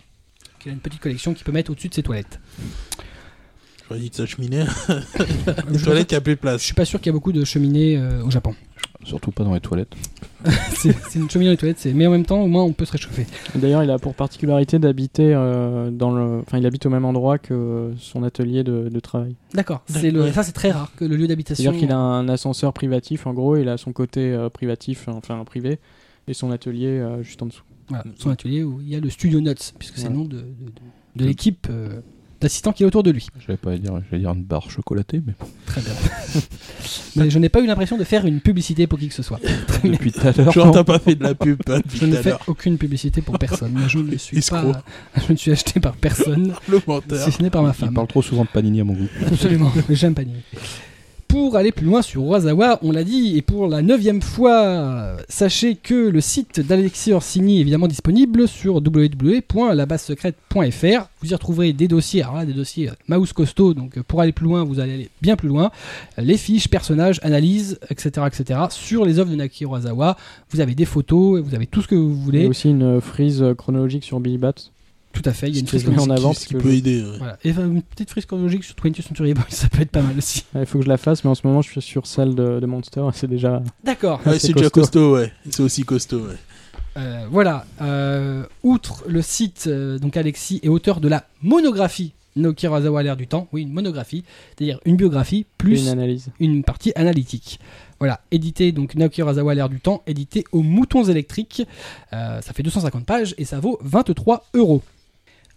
Qui 0.59 0.69
a 0.69 0.71
une 0.71 0.79
petite 0.79 0.99
collection 0.99 1.33
qu'il 1.33 1.45
peut 1.45 1.51
mettre 1.51 1.71
au-dessus 1.71 1.89
de 1.89 1.93
ses 1.93 2.03
toilettes? 2.03 2.39
J'aurais 3.89 3.99
dit 4.01 4.09
de 4.09 4.15
sa 4.15 4.25
cheminée. 4.25 4.63
Les 5.71 5.79
toilettes 5.81 6.07
qui 6.07 6.15
a 6.15 6.21
plus 6.21 6.33
de 6.33 6.37
Je 6.37 6.41
place. 6.41 6.61
suis 6.61 6.73
pas 6.73 6.85
sûr 6.85 6.99
qu'il 6.99 7.07
y 7.07 7.09
a 7.09 7.13
beaucoup 7.13 7.31
de 7.31 7.43
cheminées 7.43 7.97
euh, 7.97 8.23
au 8.23 8.29
Japon. 8.31 8.53
Surtout 9.03 9.31
pas 9.31 9.43
dans 9.43 9.53
les 9.53 9.59
toilettes. 9.61 9.93
c'est 10.75 10.95
c'est 11.09 11.19
une 11.19 11.29
cheminée 11.29 11.47
dans 11.49 11.51
les 11.53 11.57
toilettes, 11.57 11.79
c'est- 11.79 11.93
mais 11.93 12.05
en 12.05 12.11
même 12.11 12.25
temps, 12.25 12.41
au 12.41 12.47
moins, 12.47 12.63
on 12.63 12.73
peut 12.73 12.85
se 12.85 12.91
réchauffer. 12.91 13.25
D'ailleurs, 13.55 13.83
il 13.83 13.89
a 13.89 13.97
pour 13.97 14.13
particularité 14.13 14.77
d'habiter 14.77 15.33
euh, 15.33 15.89
dans 15.89 16.11
le. 16.11 16.39
Enfin, 16.41 16.57
il 16.59 16.65
habite 16.65 16.85
au 16.85 16.89
même 16.89 17.05
endroit 17.05 17.37
que 17.39 17.91
son 17.97 18.23
atelier 18.23 18.63
de, 18.63 18.89
de 18.89 18.99
travail. 18.99 19.35
D'accord. 19.53 19.81
C'est 19.87 20.11
le- 20.11 20.23
Ouais. 20.23 20.33
Ça, 20.33 20.43
c'est 20.43 20.51
très 20.51 20.71
rare 20.71 20.91
que 20.95 21.05
le 21.05 21.15
lieu 21.15 21.27
d'habitation. 21.27 21.63
C'est-à-dire 21.63 21.79
qu'il 21.79 21.91
a 21.91 21.97
un 21.97 22.27
ascenseur 22.29 22.73
privatif, 22.73 23.25
en 23.25 23.33
gros, 23.33 23.57
il 23.57 23.69
a 23.69 23.77
son 23.77 23.91
côté 23.93 24.31
euh, 24.33 24.49
privatif, 24.49 25.07
enfin 25.07 25.43
privé, 25.45 25.79
et 26.27 26.33
son 26.33 26.51
atelier 26.51 26.87
euh, 26.87 27.23
juste 27.23 27.41
en 27.41 27.47
dessous. 27.47 27.63
Voilà, 27.87 28.03
son 28.17 28.29
atelier 28.29 28.63
où 28.63 28.79
il 28.81 28.89
y 28.89 28.95
a 28.95 28.99
le 28.99 29.09
studio 29.09 29.39
Nuts, 29.41 29.55
puisque 29.79 29.97
c'est 29.97 30.09
le 30.09 30.13
nom 30.15 30.25
de, 30.25 30.37
de, 30.37 30.41
de- 30.41 30.71
de 31.15 31.25
l'équipe 31.25 31.67
euh, 31.71 32.01
d'assistants 32.41 32.71
qui 32.71 32.83
est 32.83 32.85
autour 32.85 33.03
de 33.03 33.11
lui. 33.11 33.27
J'allais 33.45 33.57
pas 33.57 33.75
dire, 33.77 33.93
j'allais 34.09 34.21
dire 34.23 34.31
une 34.31 34.43
barre 34.43 34.69
chocolatée, 34.71 35.21
mais 35.25 35.33
Très 35.65 35.81
bien. 35.81 35.91
mais 37.15 37.29
je 37.29 37.39
n'ai 37.39 37.49
pas 37.49 37.59
eu 37.61 37.65
l'impression 37.65 37.97
de 37.97 38.03
faire 38.03 38.25
une 38.25 38.39
publicité 38.41 38.87
pour 38.87 38.97
qui 38.99 39.07
que 39.09 39.13
ce 39.13 39.23
soit. 39.23 39.39
Très 39.67 39.89
depuis 39.89 40.11
tout 40.11 40.21
à 40.25 40.31
l'heure. 40.31 40.51
Genre, 40.51 40.71
t'as 40.71 40.83
pas 40.83 40.99
fait 40.99 41.15
de 41.15 41.23
la 41.23 41.35
pub 41.35 41.59
hein, 41.67 41.77
depuis 41.83 41.99
Je 41.99 42.05
ne 42.05 42.11
tout 42.13 42.17
à 42.17 42.21
fais 42.23 42.29
l'heure. 42.29 42.41
aucune 42.47 42.77
publicité 42.77 43.21
pour 43.21 43.37
personne. 43.37 43.77
Je 43.87 43.99
ne 43.99 44.17
suis 44.17 44.37
Escroc. 44.37 44.73
pas, 44.73 44.83
je 45.27 45.31
ne 45.33 45.37
suis 45.37 45.51
acheté 45.51 45.79
par 45.79 45.93
personne, 45.95 46.53
Le 46.69 46.79
menteur. 46.87 47.23
si 47.23 47.31
ce 47.31 47.41
n'est 47.41 47.49
par 47.49 47.63
ma 47.63 47.69
Il 47.69 47.73
femme. 47.75 47.93
parle 47.93 48.07
trop 48.07 48.21
souvent 48.21 48.43
de 48.43 48.49
Panini 48.49 48.81
à 48.81 48.83
mon 48.83 48.93
goût. 48.93 49.07
Absolument, 49.27 49.71
mais 49.89 49.95
j'aime 49.95 50.13
Panini. 50.13 50.39
Pour 51.29 51.55
aller 51.57 51.71
plus 51.71 51.85
loin 51.85 52.01
sur 52.01 52.23
Urasawa, 52.23 52.79
on 52.81 52.91
l'a 52.91 53.03
dit, 53.03 53.37
et 53.37 53.43
pour 53.43 53.67
la 53.67 53.83
neuvième 53.83 54.19
fois, 54.19 55.15
sachez 55.29 55.75
que 55.75 55.93
le 56.09 56.21
site 56.21 56.59
d'Alexis 56.59 57.13
Orsini 57.13 57.57
est 57.57 57.61
évidemment 57.61 57.87
disponible 57.87 58.47
sur 58.47 58.77
www.labassecrète.fr. 58.77 61.07
Vous 61.21 61.29
y 61.29 61.33
retrouverez 61.35 61.71
des 61.73 61.87
dossiers, 61.87 62.23
alors 62.23 62.37
là, 62.37 62.47
des 62.47 62.53
dossiers 62.53 62.89
euh, 62.89 62.93
mouse 63.07 63.31
costaud, 63.31 63.75
donc 63.75 63.99
euh, 63.99 64.03
pour 64.07 64.21
aller 64.21 64.31
plus 64.31 64.45
loin, 64.45 64.63
vous 64.63 64.79
allez 64.79 64.93
aller 64.95 65.09
bien 65.21 65.35
plus 65.35 65.49
loin. 65.49 65.69
Les 66.17 66.37
fiches, 66.37 66.67
personnages, 66.67 67.19
analyses, 67.21 67.77
etc., 67.91 68.25
etc. 68.25 68.61
Sur 68.71 69.05
les 69.05 69.19
œuvres 69.19 69.29
de 69.29 69.35
Naki 69.35 69.65
Urasawa, 69.65 70.17
vous 70.49 70.61
avez 70.61 70.73
des 70.73 70.85
photos, 70.85 71.41
vous 71.41 71.53
avez 71.53 71.67
tout 71.67 71.83
ce 71.83 71.87
que 71.87 71.93
vous 71.95 72.09
Il 72.09 72.21
y 72.21 72.25
voulez. 72.25 72.45
a 72.45 72.49
aussi 72.49 72.71
une 72.71 72.99
frise 73.01 73.45
chronologique 73.55 74.03
sur 74.03 74.19
Billy 74.19 74.39
Bat. 74.39 74.55
Tout 75.21 75.29
à 75.29 75.33
fait, 75.33 75.49
il 75.49 75.55
y 75.55 75.57
a 75.57 75.59
une 75.59 75.67
frise 75.67 75.85
en 75.89 76.09
avant 76.09 76.31
qui 76.31 76.53
peut 76.53 76.71
aider. 76.71 77.03
ouais. 77.03 77.17
Voilà. 77.17 77.37
Et 77.43 77.49
une 77.49 77.81
petite 77.81 78.09
frise 78.09 78.25
chronologique 78.25 78.63
sur 78.63 78.73
20th 78.75 79.01
Century 79.01 79.33
Boys, 79.33 79.43
ça 79.49 79.67
peut 79.67 79.81
être 79.81 79.91
pas 79.91 80.01
mal 80.01 80.17
aussi. 80.17 80.45
Il 80.55 80.65
faut 80.65 80.79
que 80.79 80.85
je 80.85 80.89
la 80.89 80.97
fasse, 80.97 81.25
mais 81.25 81.29
en 81.29 81.35
ce 81.35 81.45
moment, 81.45 81.61
je 81.61 81.69
suis 81.69 81.81
sur 81.81 82.07
celle 82.07 82.35
de, 82.35 82.61
de 82.61 82.65
Monster, 82.65 83.03
c'est 83.13 83.27
déjà. 83.27 83.61
D'accord. 83.83 84.21
Ouais, 84.25 84.39
c'est 84.39 84.53
déjà 84.53 84.69
costaud. 84.69 85.15
ouais. 85.15 85.33
C'est 85.49 85.61
aussi 85.61 85.83
costaud, 85.83 86.21
ouais. 86.27 86.35
Euh, 86.95 87.25
voilà, 87.29 87.65
euh, 87.81 88.45
outre 88.63 89.03
le 89.07 89.21
site, 89.21 89.65
euh, 89.67 89.99
donc 89.99 90.15
Alexis 90.15 90.59
est 90.63 90.69
auteur 90.69 91.01
de 91.01 91.07
la 91.09 91.25
monographie 91.43 92.13
Naoki 92.35 92.65
Urasawa 92.65 93.01
à 93.01 93.03
l'ère 93.03 93.17
du 93.17 93.27
temps, 93.27 93.47
oui, 93.51 93.63
une 93.63 93.73
monographie, 93.73 94.23
c'est-à-dire 94.57 94.79
une 94.85 94.95
biographie 94.95 95.45
plus 95.57 95.83
une 95.83 95.89
analyse. 95.89 96.29
une 96.39 96.63
partie 96.63 96.91
analytique. 96.95 97.59
Voilà, 97.99 98.21
édité 98.31 98.71
donc 98.71 98.95
Naoki 98.95 99.21
Urasawa 99.21 99.51
à 99.51 99.55
l'ère 99.55 99.69
du 99.69 99.79
temps, 99.81 100.01
édité 100.07 100.45
aux 100.51 100.61
moutons 100.61 101.03
électriques. 101.03 101.63
Euh, 102.13 102.41
ça 102.41 102.53
fait 102.53 102.63
250 102.63 103.05
pages 103.05 103.35
et 103.37 103.45
ça 103.45 103.59
vaut 103.59 103.77
23 103.81 104.45
euros. 104.53 104.81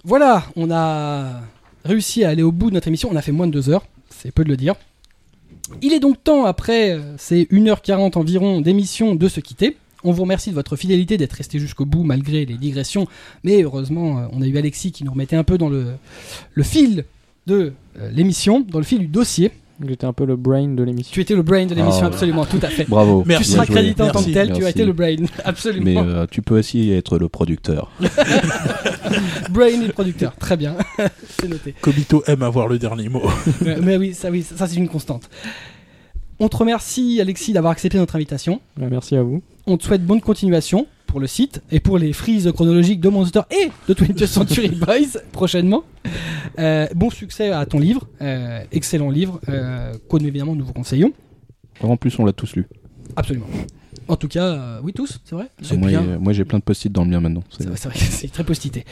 Voilà, 0.04 0.44
on 0.56 0.70
a 0.72 1.42
réussi 1.84 2.24
à 2.24 2.30
aller 2.30 2.42
au 2.42 2.50
bout 2.50 2.70
de 2.70 2.74
notre 2.74 2.88
émission. 2.88 3.08
On 3.12 3.16
a 3.16 3.22
fait 3.22 3.32
moins 3.32 3.46
de 3.46 3.52
deux 3.52 3.70
heures, 3.70 3.86
c'est 4.10 4.32
peu 4.32 4.42
de 4.42 4.48
le 4.48 4.56
dire. 4.56 4.74
Il 5.80 5.92
est 5.92 6.00
donc 6.00 6.22
temps, 6.22 6.44
après 6.44 6.90
euh, 6.90 7.16
ces 7.18 7.44
1h40 7.44 8.18
environ 8.18 8.60
d'émission, 8.60 9.14
de 9.14 9.28
se 9.28 9.40
quitter. 9.40 9.76
On 10.04 10.10
vous 10.10 10.22
remercie 10.22 10.50
de 10.50 10.56
votre 10.56 10.74
fidélité, 10.74 11.16
d'être 11.16 11.34
resté 11.34 11.60
jusqu'au 11.60 11.84
bout 11.84 12.02
malgré 12.02 12.44
les 12.44 12.56
digressions. 12.56 13.06
Mais 13.44 13.62
heureusement, 13.62 14.18
euh, 14.18 14.26
on 14.32 14.42
a 14.42 14.46
eu 14.46 14.58
Alexis 14.58 14.90
qui 14.90 15.04
nous 15.04 15.12
remettait 15.12 15.36
un 15.36 15.44
peu 15.44 15.56
dans 15.56 15.68
le, 15.68 15.94
fil 16.62 17.04
de 17.46 17.72
euh, 17.98 18.10
l'émission, 18.10 18.60
dans 18.60 18.78
le 18.78 18.84
fil 18.84 18.98
du 18.98 19.06
dossier. 19.06 19.52
J'étais 19.86 20.06
un 20.06 20.12
peu 20.12 20.24
le 20.24 20.36
brain 20.36 20.68
de 20.68 20.82
l'émission. 20.82 21.10
Tu 21.12 21.20
étais 21.20 21.34
le 21.34 21.42
brain 21.42 21.66
de 21.66 21.74
l'émission, 21.74 22.02
Ah. 22.04 22.06
absolument, 22.06 22.44
tout 22.44 22.60
à 22.62 22.68
fait. 22.68 22.84
Bravo. 22.88 23.24
Merci. 23.26 23.44
Tu 23.44 23.50
seras 23.52 23.66
crédité 23.66 24.02
en 24.02 24.06
tant 24.10 24.22
que 24.22 24.30
Merci. 24.30 24.32
tel, 24.32 24.52
tu 24.52 24.64
as 24.64 24.70
été 24.70 24.84
le 24.84 24.92
brain, 24.92 25.16
absolument. 25.44 25.84
Mais 25.84 25.96
euh, 25.98 26.26
tu 26.30 26.42
peux 26.42 26.58
aussi 26.58 26.90
être 26.92 27.18
le 27.18 27.28
producteur. 27.28 27.90
Brain 29.50 29.66
et 29.82 29.86
le 29.86 29.92
producteur, 29.92 30.34
très 30.36 30.56
bien, 30.56 30.76
c'est 31.40 31.48
noté. 31.48 31.74
Kobito 31.80 32.22
aime 32.26 32.42
avoir 32.42 32.68
le 32.68 32.78
dernier 32.78 33.08
mot. 33.08 33.22
mais, 33.60 33.76
mais 33.76 33.96
oui, 33.96 34.14
ça, 34.14 34.30
oui, 34.30 34.42
ça 34.42 34.66
c'est 34.66 34.76
une 34.76 34.88
constante. 34.88 35.28
On 36.38 36.48
te 36.48 36.56
remercie 36.56 37.20
Alexis 37.20 37.52
d'avoir 37.52 37.72
accepté 37.72 37.98
notre 37.98 38.16
invitation. 38.16 38.60
Merci 38.76 39.16
à 39.16 39.22
vous. 39.22 39.42
On 39.66 39.76
te 39.76 39.84
souhaite 39.84 40.04
bonne 40.04 40.20
continuation 40.20 40.86
pour 41.12 41.20
le 41.20 41.26
site 41.26 41.60
et 41.70 41.78
pour 41.78 41.98
les 41.98 42.14
frises 42.14 42.50
chronologiques 42.54 42.98
de 43.02 43.10
Monster 43.10 43.42
et 43.50 43.68
de 43.86 43.92
20th 43.92 44.24
Century 44.26 44.68
Boys 44.86 45.20
prochainement. 45.30 45.84
Euh, 46.58 46.86
bon 46.94 47.10
succès 47.10 47.50
à 47.52 47.66
ton 47.66 47.78
livre, 47.78 48.08
euh, 48.22 48.62
excellent 48.72 49.10
livre, 49.10 49.38
euh, 49.50 49.92
qu'au- 50.08 50.18
évidemment 50.18 50.56
nous 50.56 50.64
vous 50.64 50.72
conseillons. 50.72 51.12
En 51.82 51.98
plus, 51.98 52.18
on 52.18 52.24
l'a 52.24 52.32
tous 52.32 52.56
lu. 52.56 52.66
Absolument. 53.14 53.44
En 54.08 54.16
tout 54.16 54.28
cas, 54.28 54.46
euh, 54.46 54.80
oui 54.82 54.94
tous, 54.94 55.20
c'est 55.24 55.34
vrai. 55.34 55.48
Moi, 56.18 56.32
j'ai 56.32 56.46
plein 56.46 56.58
de 56.58 56.64
post-it 56.64 56.90
dans 56.90 57.04
le 57.04 57.10
mien 57.10 57.20
maintenant. 57.20 57.44
C'est 57.50 58.30
très 58.32 58.44
postité. 58.44 58.86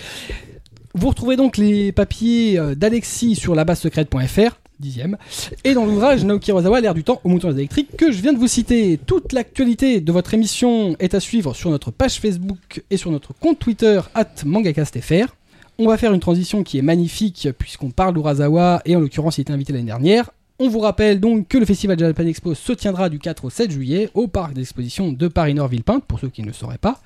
Vous 0.95 1.09
retrouvez 1.09 1.37
donc 1.37 1.57
les 1.57 1.93
papiers 1.93 2.59
euh, 2.59 2.75
d'Alexis 2.75 3.37
sur 3.37 3.55
labassecrète.fr, 3.55 4.59
dixième, 4.81 5.19
et 5.63 5.73
dans 5.73 5.87
l'ouvrage 5.87 6.25
Naoki 6.25 6.51
Urasawa, 6.51 6.81
l'ère 6.81 6.95
du 6.95 7.05
temps 7.05 7.21
aux 7.23 7.29
moutons 7.29 7.53
électriques, 7.53 7.97
que 7.97 8.11
je 8.11 8.21
viens 8.21 8.33
de 8.33 8.39
vous 8.39 8.49
citer. 8.49 8.99
Toute 9.07 9.33
l'actualité 9.33 10.01
de 10.01 10.11
votre 10.11 10.35
émission 10.35 10.97
est 10.99 11.15
à 11.15 11.21
suivre 11.21 11.55
sur 11.55 11.71
notre 11.71 11.93
page 11.93 12.19
Facebook 12.19 12.83
et 12.91 12.97
sur 12.97 13.13
notre 13.13 13.33
compte 13.33 13.61
Twitter, 13.61 14.01
at 14.15 14.27
mangacastfr. 14.45 15.37
On 15.79 15.87
va 15.87 15.97
faire 15.97 16.13
une 16.13 16.21
transition 16.21 16.65
qui 16.65 16.77
est 16.79 16.83
magnifique 16.83 17.49
puisqu'on 17.57 17.91
parle 17.91 18.15
d'Urasawa 18.15 18.83
et 18.85 18.97
en 18.97 19.01
l'occurrence 19.01 19.39
il 19.39 19.43
était 19.43 19.53
invité 19.53 19.73
l'année 19.73 19.85
dernière. 19.85 20.31
On 20.59 20.69
vous 20.69 20.81
rappelle 20.81 21.21
donc 21.21 21.47
que 21.47 21.57
le 21.57 21.65
festival 21.65 21.99
Japan 21.99 22.27
Expo 22.27 22.55
se 22.55 22.73
tiendra 22.73 23.09
du 23.09 23.21
4 23.21 23.45
au 23.45 23.51
7 23.51 23.71
juillet 23.71 24.11
au 24.15 24.27
parc 24.27 24.55
d'exposition 24.55 25.13
de 25.13 25.29
Paris-Nord 25.29 25.69
Villepinte, 25.69 26.05
pour 26.05 26.19
ceux 26.19 26.29
qui 26.29 26.43
ne 26.43 26.49
le 26.49 26.53
sauraient 26.53 26.79
pas. 26.79 27.01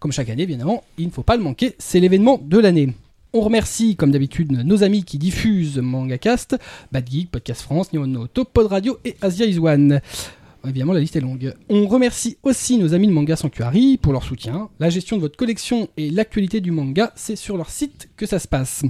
Comme 0.00 0.10
chaque 0.10 0.30
année, 0.30 0.42
évidemment, 0.42 0.82
il 0.96 1.06
ne 1.06 1.12
faut 1.12 1.22
pas 1.22 1.36
le 1.36 1.42
manquer, 1.42 1.76
c'est 1.78 2.00
l'événement 2.00 2.40
de 2.42 2.58
l'année. 2.58 2.94
On 3.36 3.42
remercie, 3.42 3.96
comme 3.96 4.12
d'habitude, 4.12 4.50
nos 4.50 4.82
amis 4.82 5.04
qui 5.04 5.18
diffusent 5.18 5.76
MangaCast, 5.76 6.56
Bad 6.90 7.06
Geek, 7.06 7.30
Podcast 7.30 7.60
France, 7.60 7.92
Nihon 7.92 8.06
no 8.06 8.22
Auto, 8.22 8.46
Pod 8.46 8.68
Radio 8.68 8.98
et 9.04 9.14
Asia 9.20 9.44
is 9.44 9.58
One. 9.58 10.00
Évidemment, 10.64 10.94
la 10.94 11.00
liste 11.00 11.16
est 11.16 11.20
longue. 11.20 11.54
On 11.68 11.86
remercie 11.86 12.38
aussi 12.42 12.78
nos 12.78 12.94
amis 12.94 13.08
de 13.08 13.12
Manga 13.12 13.36
Sanctuary 13.36 13.98
pour 13.98 14.14
leur 14.14 14.22
soutien. 14.22 14.70
La 14.80 14.88
gestion 14.88 15.16
de 15.16 15.20
votre 15.20 15.36
collection 15.36 15.90
et 15.98 16.08
l'actualité 16.08 16.62
du 16.62 16.70
manga, 16.70 17.12
c'est 17.14 17.36
sur 17.36 17.58
leur 17.58 17.68
site 17.68 18.08
que 18.16 18.24
ça 18.24 18.38
se 18.38 18.48
passe. 18.48 18.84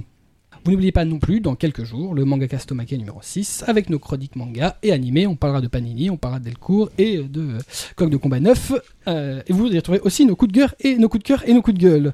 Vous 0.67 0.73
n'oubliez 0.73 0.91
pas 0.91 1.05
non 1.05 1.17
plus, 1.17 1.39
dans 1.39 1.55
quelques 1.55 1.85
jours, 1.85 2.13
le 2.13 2.25
manga 2.25 2.45
Castomake 2.45 2.91
numéro 2.91 3.19
6, 3.21 3.63
avec 3.67 3.89
nos 3.89 3.99
chroniques 3.99 4.35
manga 4.35 4.77
et 4.83 4.91
animés. 4.91 5.25
On 5.25 5.37
parlera 5.37 5.61
de 5.61 5.67
Panini, 5.67 6.09
on 6.09 6.17
parlera 6.17 6.41
de 6.41 6.43
Delcourt 6.43 6.89
et 6.97 7.19
de 7.19 7.57
Coq 7.95 8.09
de 8.09 8.17
Combat 8.17 8.41
9. 8.41 8.73
Euh, 9.07 9.41
et 9.47 9.53
vous 9.53 9.67
y 9.67 9.77
retrouverez 9.77 10.01
aussi 10.03 10.25
nos 10.25 10.35
coups 10.35 10.51
de 10.51 10.57
cœur 10.57 10.75
et 10.81 10.97
nos 10.97 11.07
coups 11.07 11.23
de 11.23 11.27
cœur 11.29 11.47
et 11.47 11.53
nos 11.53 11.61
coups 11.61 11.77
de 11.77 11.81
gueule. 11.81 12.13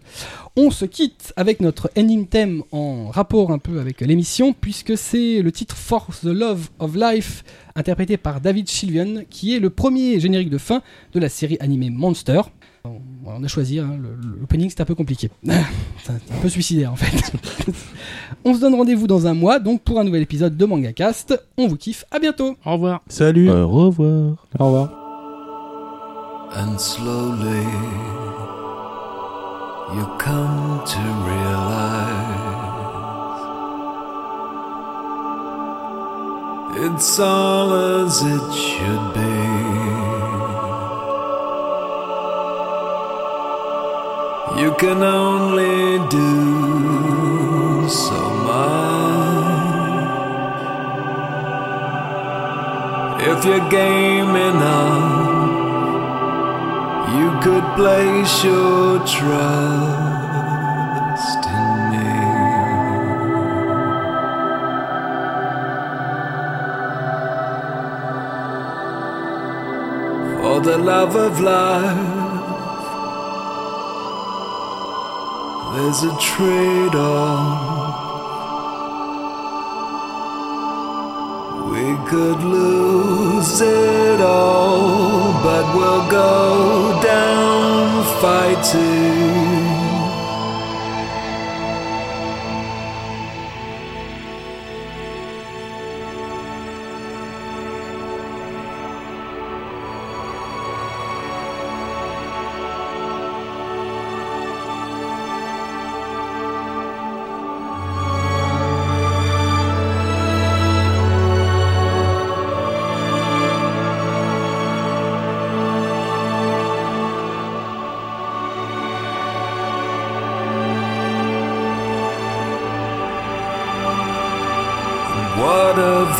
On 0.55 0.69
se 0.69 0.85
quitte 0.85 1.33
avec 1.35 1.61
notre 1.61 1.89
ending 1.97 2.27
theme 2.27 2.61
en 2.71 3.07
rapport 3.07 3.49
un 3.49 3.57
peu 3.57 3.79
avec 3.79 4.01
l'émission, 4.01 4.53
puisque 4.53 4.99
c'est 4.99 5.41
le 5.41 5.51
titre 5.51 5.75
For 5.75 6.05
the 6.21 6.25
Love 6.25 6.69
of 6.77 6.95
Life, 6.95 7.43
interprété 7.73 8.17
par 8.17 8.39
David 8.39 8.69
Chilvian, 8.69 9.23
qui 9.31 9.55
est 9.55 9.59
le 9.59 9.71
premier 9.71 10.19
générique 10.19 10.51
de 10.51 10.59
fin 10.59 10.83
de 11.13 11.19
la 11.19 11.29
série 11.29 11.57
animée 11.59 11.89
Monster. 11.89 12.41
On 12.85 12.99
on 13.25 13.41
a 13.41 13.47
choisi, 13.47 13.79
hein, 13.79 13.97
l'opening 14.41 14.69
c'est 14.69 14.81
un 14.81 14.85
peu 14.85 14.93
compliqué. 14.93 15.29
c'est 15.43 16.11
un 16.11 16.15
un 16.15 16.41
peu 16.41 16.49
suicidaire 16.49 16.91
en 16.91 16.97
fait. 16.97 17.31
On 18.43 18.53
se 18.53 18.59
donne 18.59 18.75
rendez-vous 18.75 19.07
dans 19.07 19.25
un 19.25 19.33
mois, 19.33 19.59
donc 19.59 19.83
pour 19.83 20.01
un 20.01 20.03
nouvel 20.03 20.21
épisode 20.21 20.57
de 20.57 20.65
MangaCast. 20.65 21.41
On 21.57 21.67
vous 21.69 21.77
kiffe, 21.77 22.03
à 22.11 22.19
bientôt 22.19 22.57
Au 22.65 22.73
revoir. 22.73 23.01
Salut. 23.07 23.49
Au 23.49 23.69
revoir. 23.69 24.35
Au 24.59 24.65
revoir. 24.65 24.89
And 26.57 26.77
slowly 26.77 27.63
you 29.95 30.05
come 30.19 30.83
to 30.85 30.99
realize 31.25 32.03
it's 36.91 37.17
all 37.19 38.03
as 38.05 38.21
it 38.21 38.53
should 38.53 39.13
be. 39.13 39.82
You 44.55 44.71
can 44.75 45.01
only 45.01 45.97
do 46.09 47.89
so 47.89 48.29
much 48.49 49.63
if 53.29 53.45
you're 53.45 53.67
game 53.69 54.35
enough. 54.35 55.33
You 57.17 57.29
could 57.41 57.65
place 57.75 58.43
your 58.43 58.99
trust 58.99 59.23
in 61.59 61.89
me. 61.91 62.11
For 70.41 70.61
the 70.61 70.77
love 70.77 71.15
of 71.15 71.39
life. 71.39 72.12
There's 75.75 76.03
a 76.03 76.15
trade 76.19 76.95
off. 76.95 78.03
We 81.71 81.97
could 82.07 82.43
lose 82.43 83.59
it 83.59 84.21
all, 84.21 85.33
but 85.41 85.75
we'll 85.75 86.07
go 86.11 87.01
down 87.01 88.03
fighting. 88.21 89.52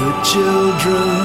The 0.03 0.11
children? 0.23 1.22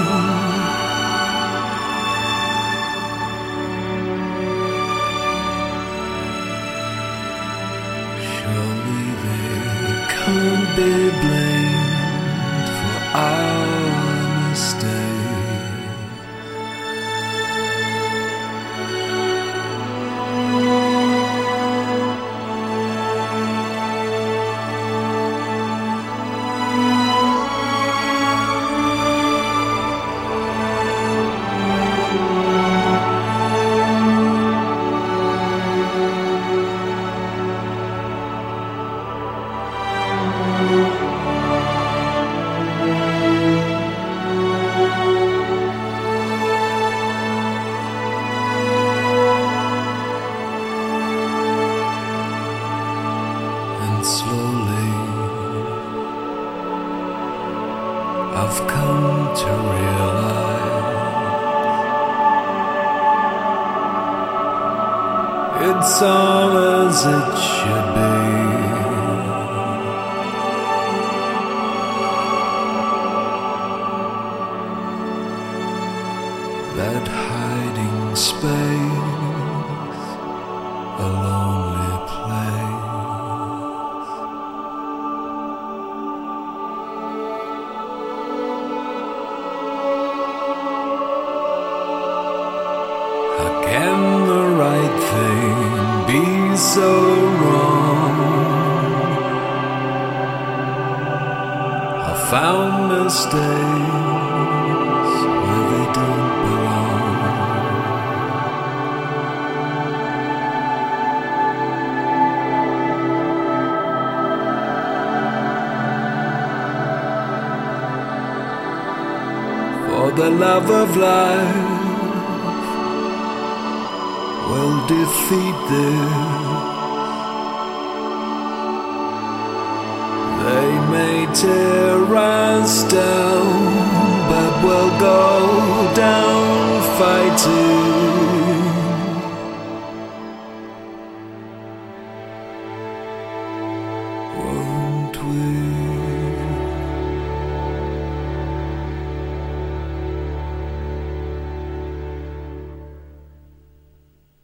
The 120.68 120.84
love 120.98 121.17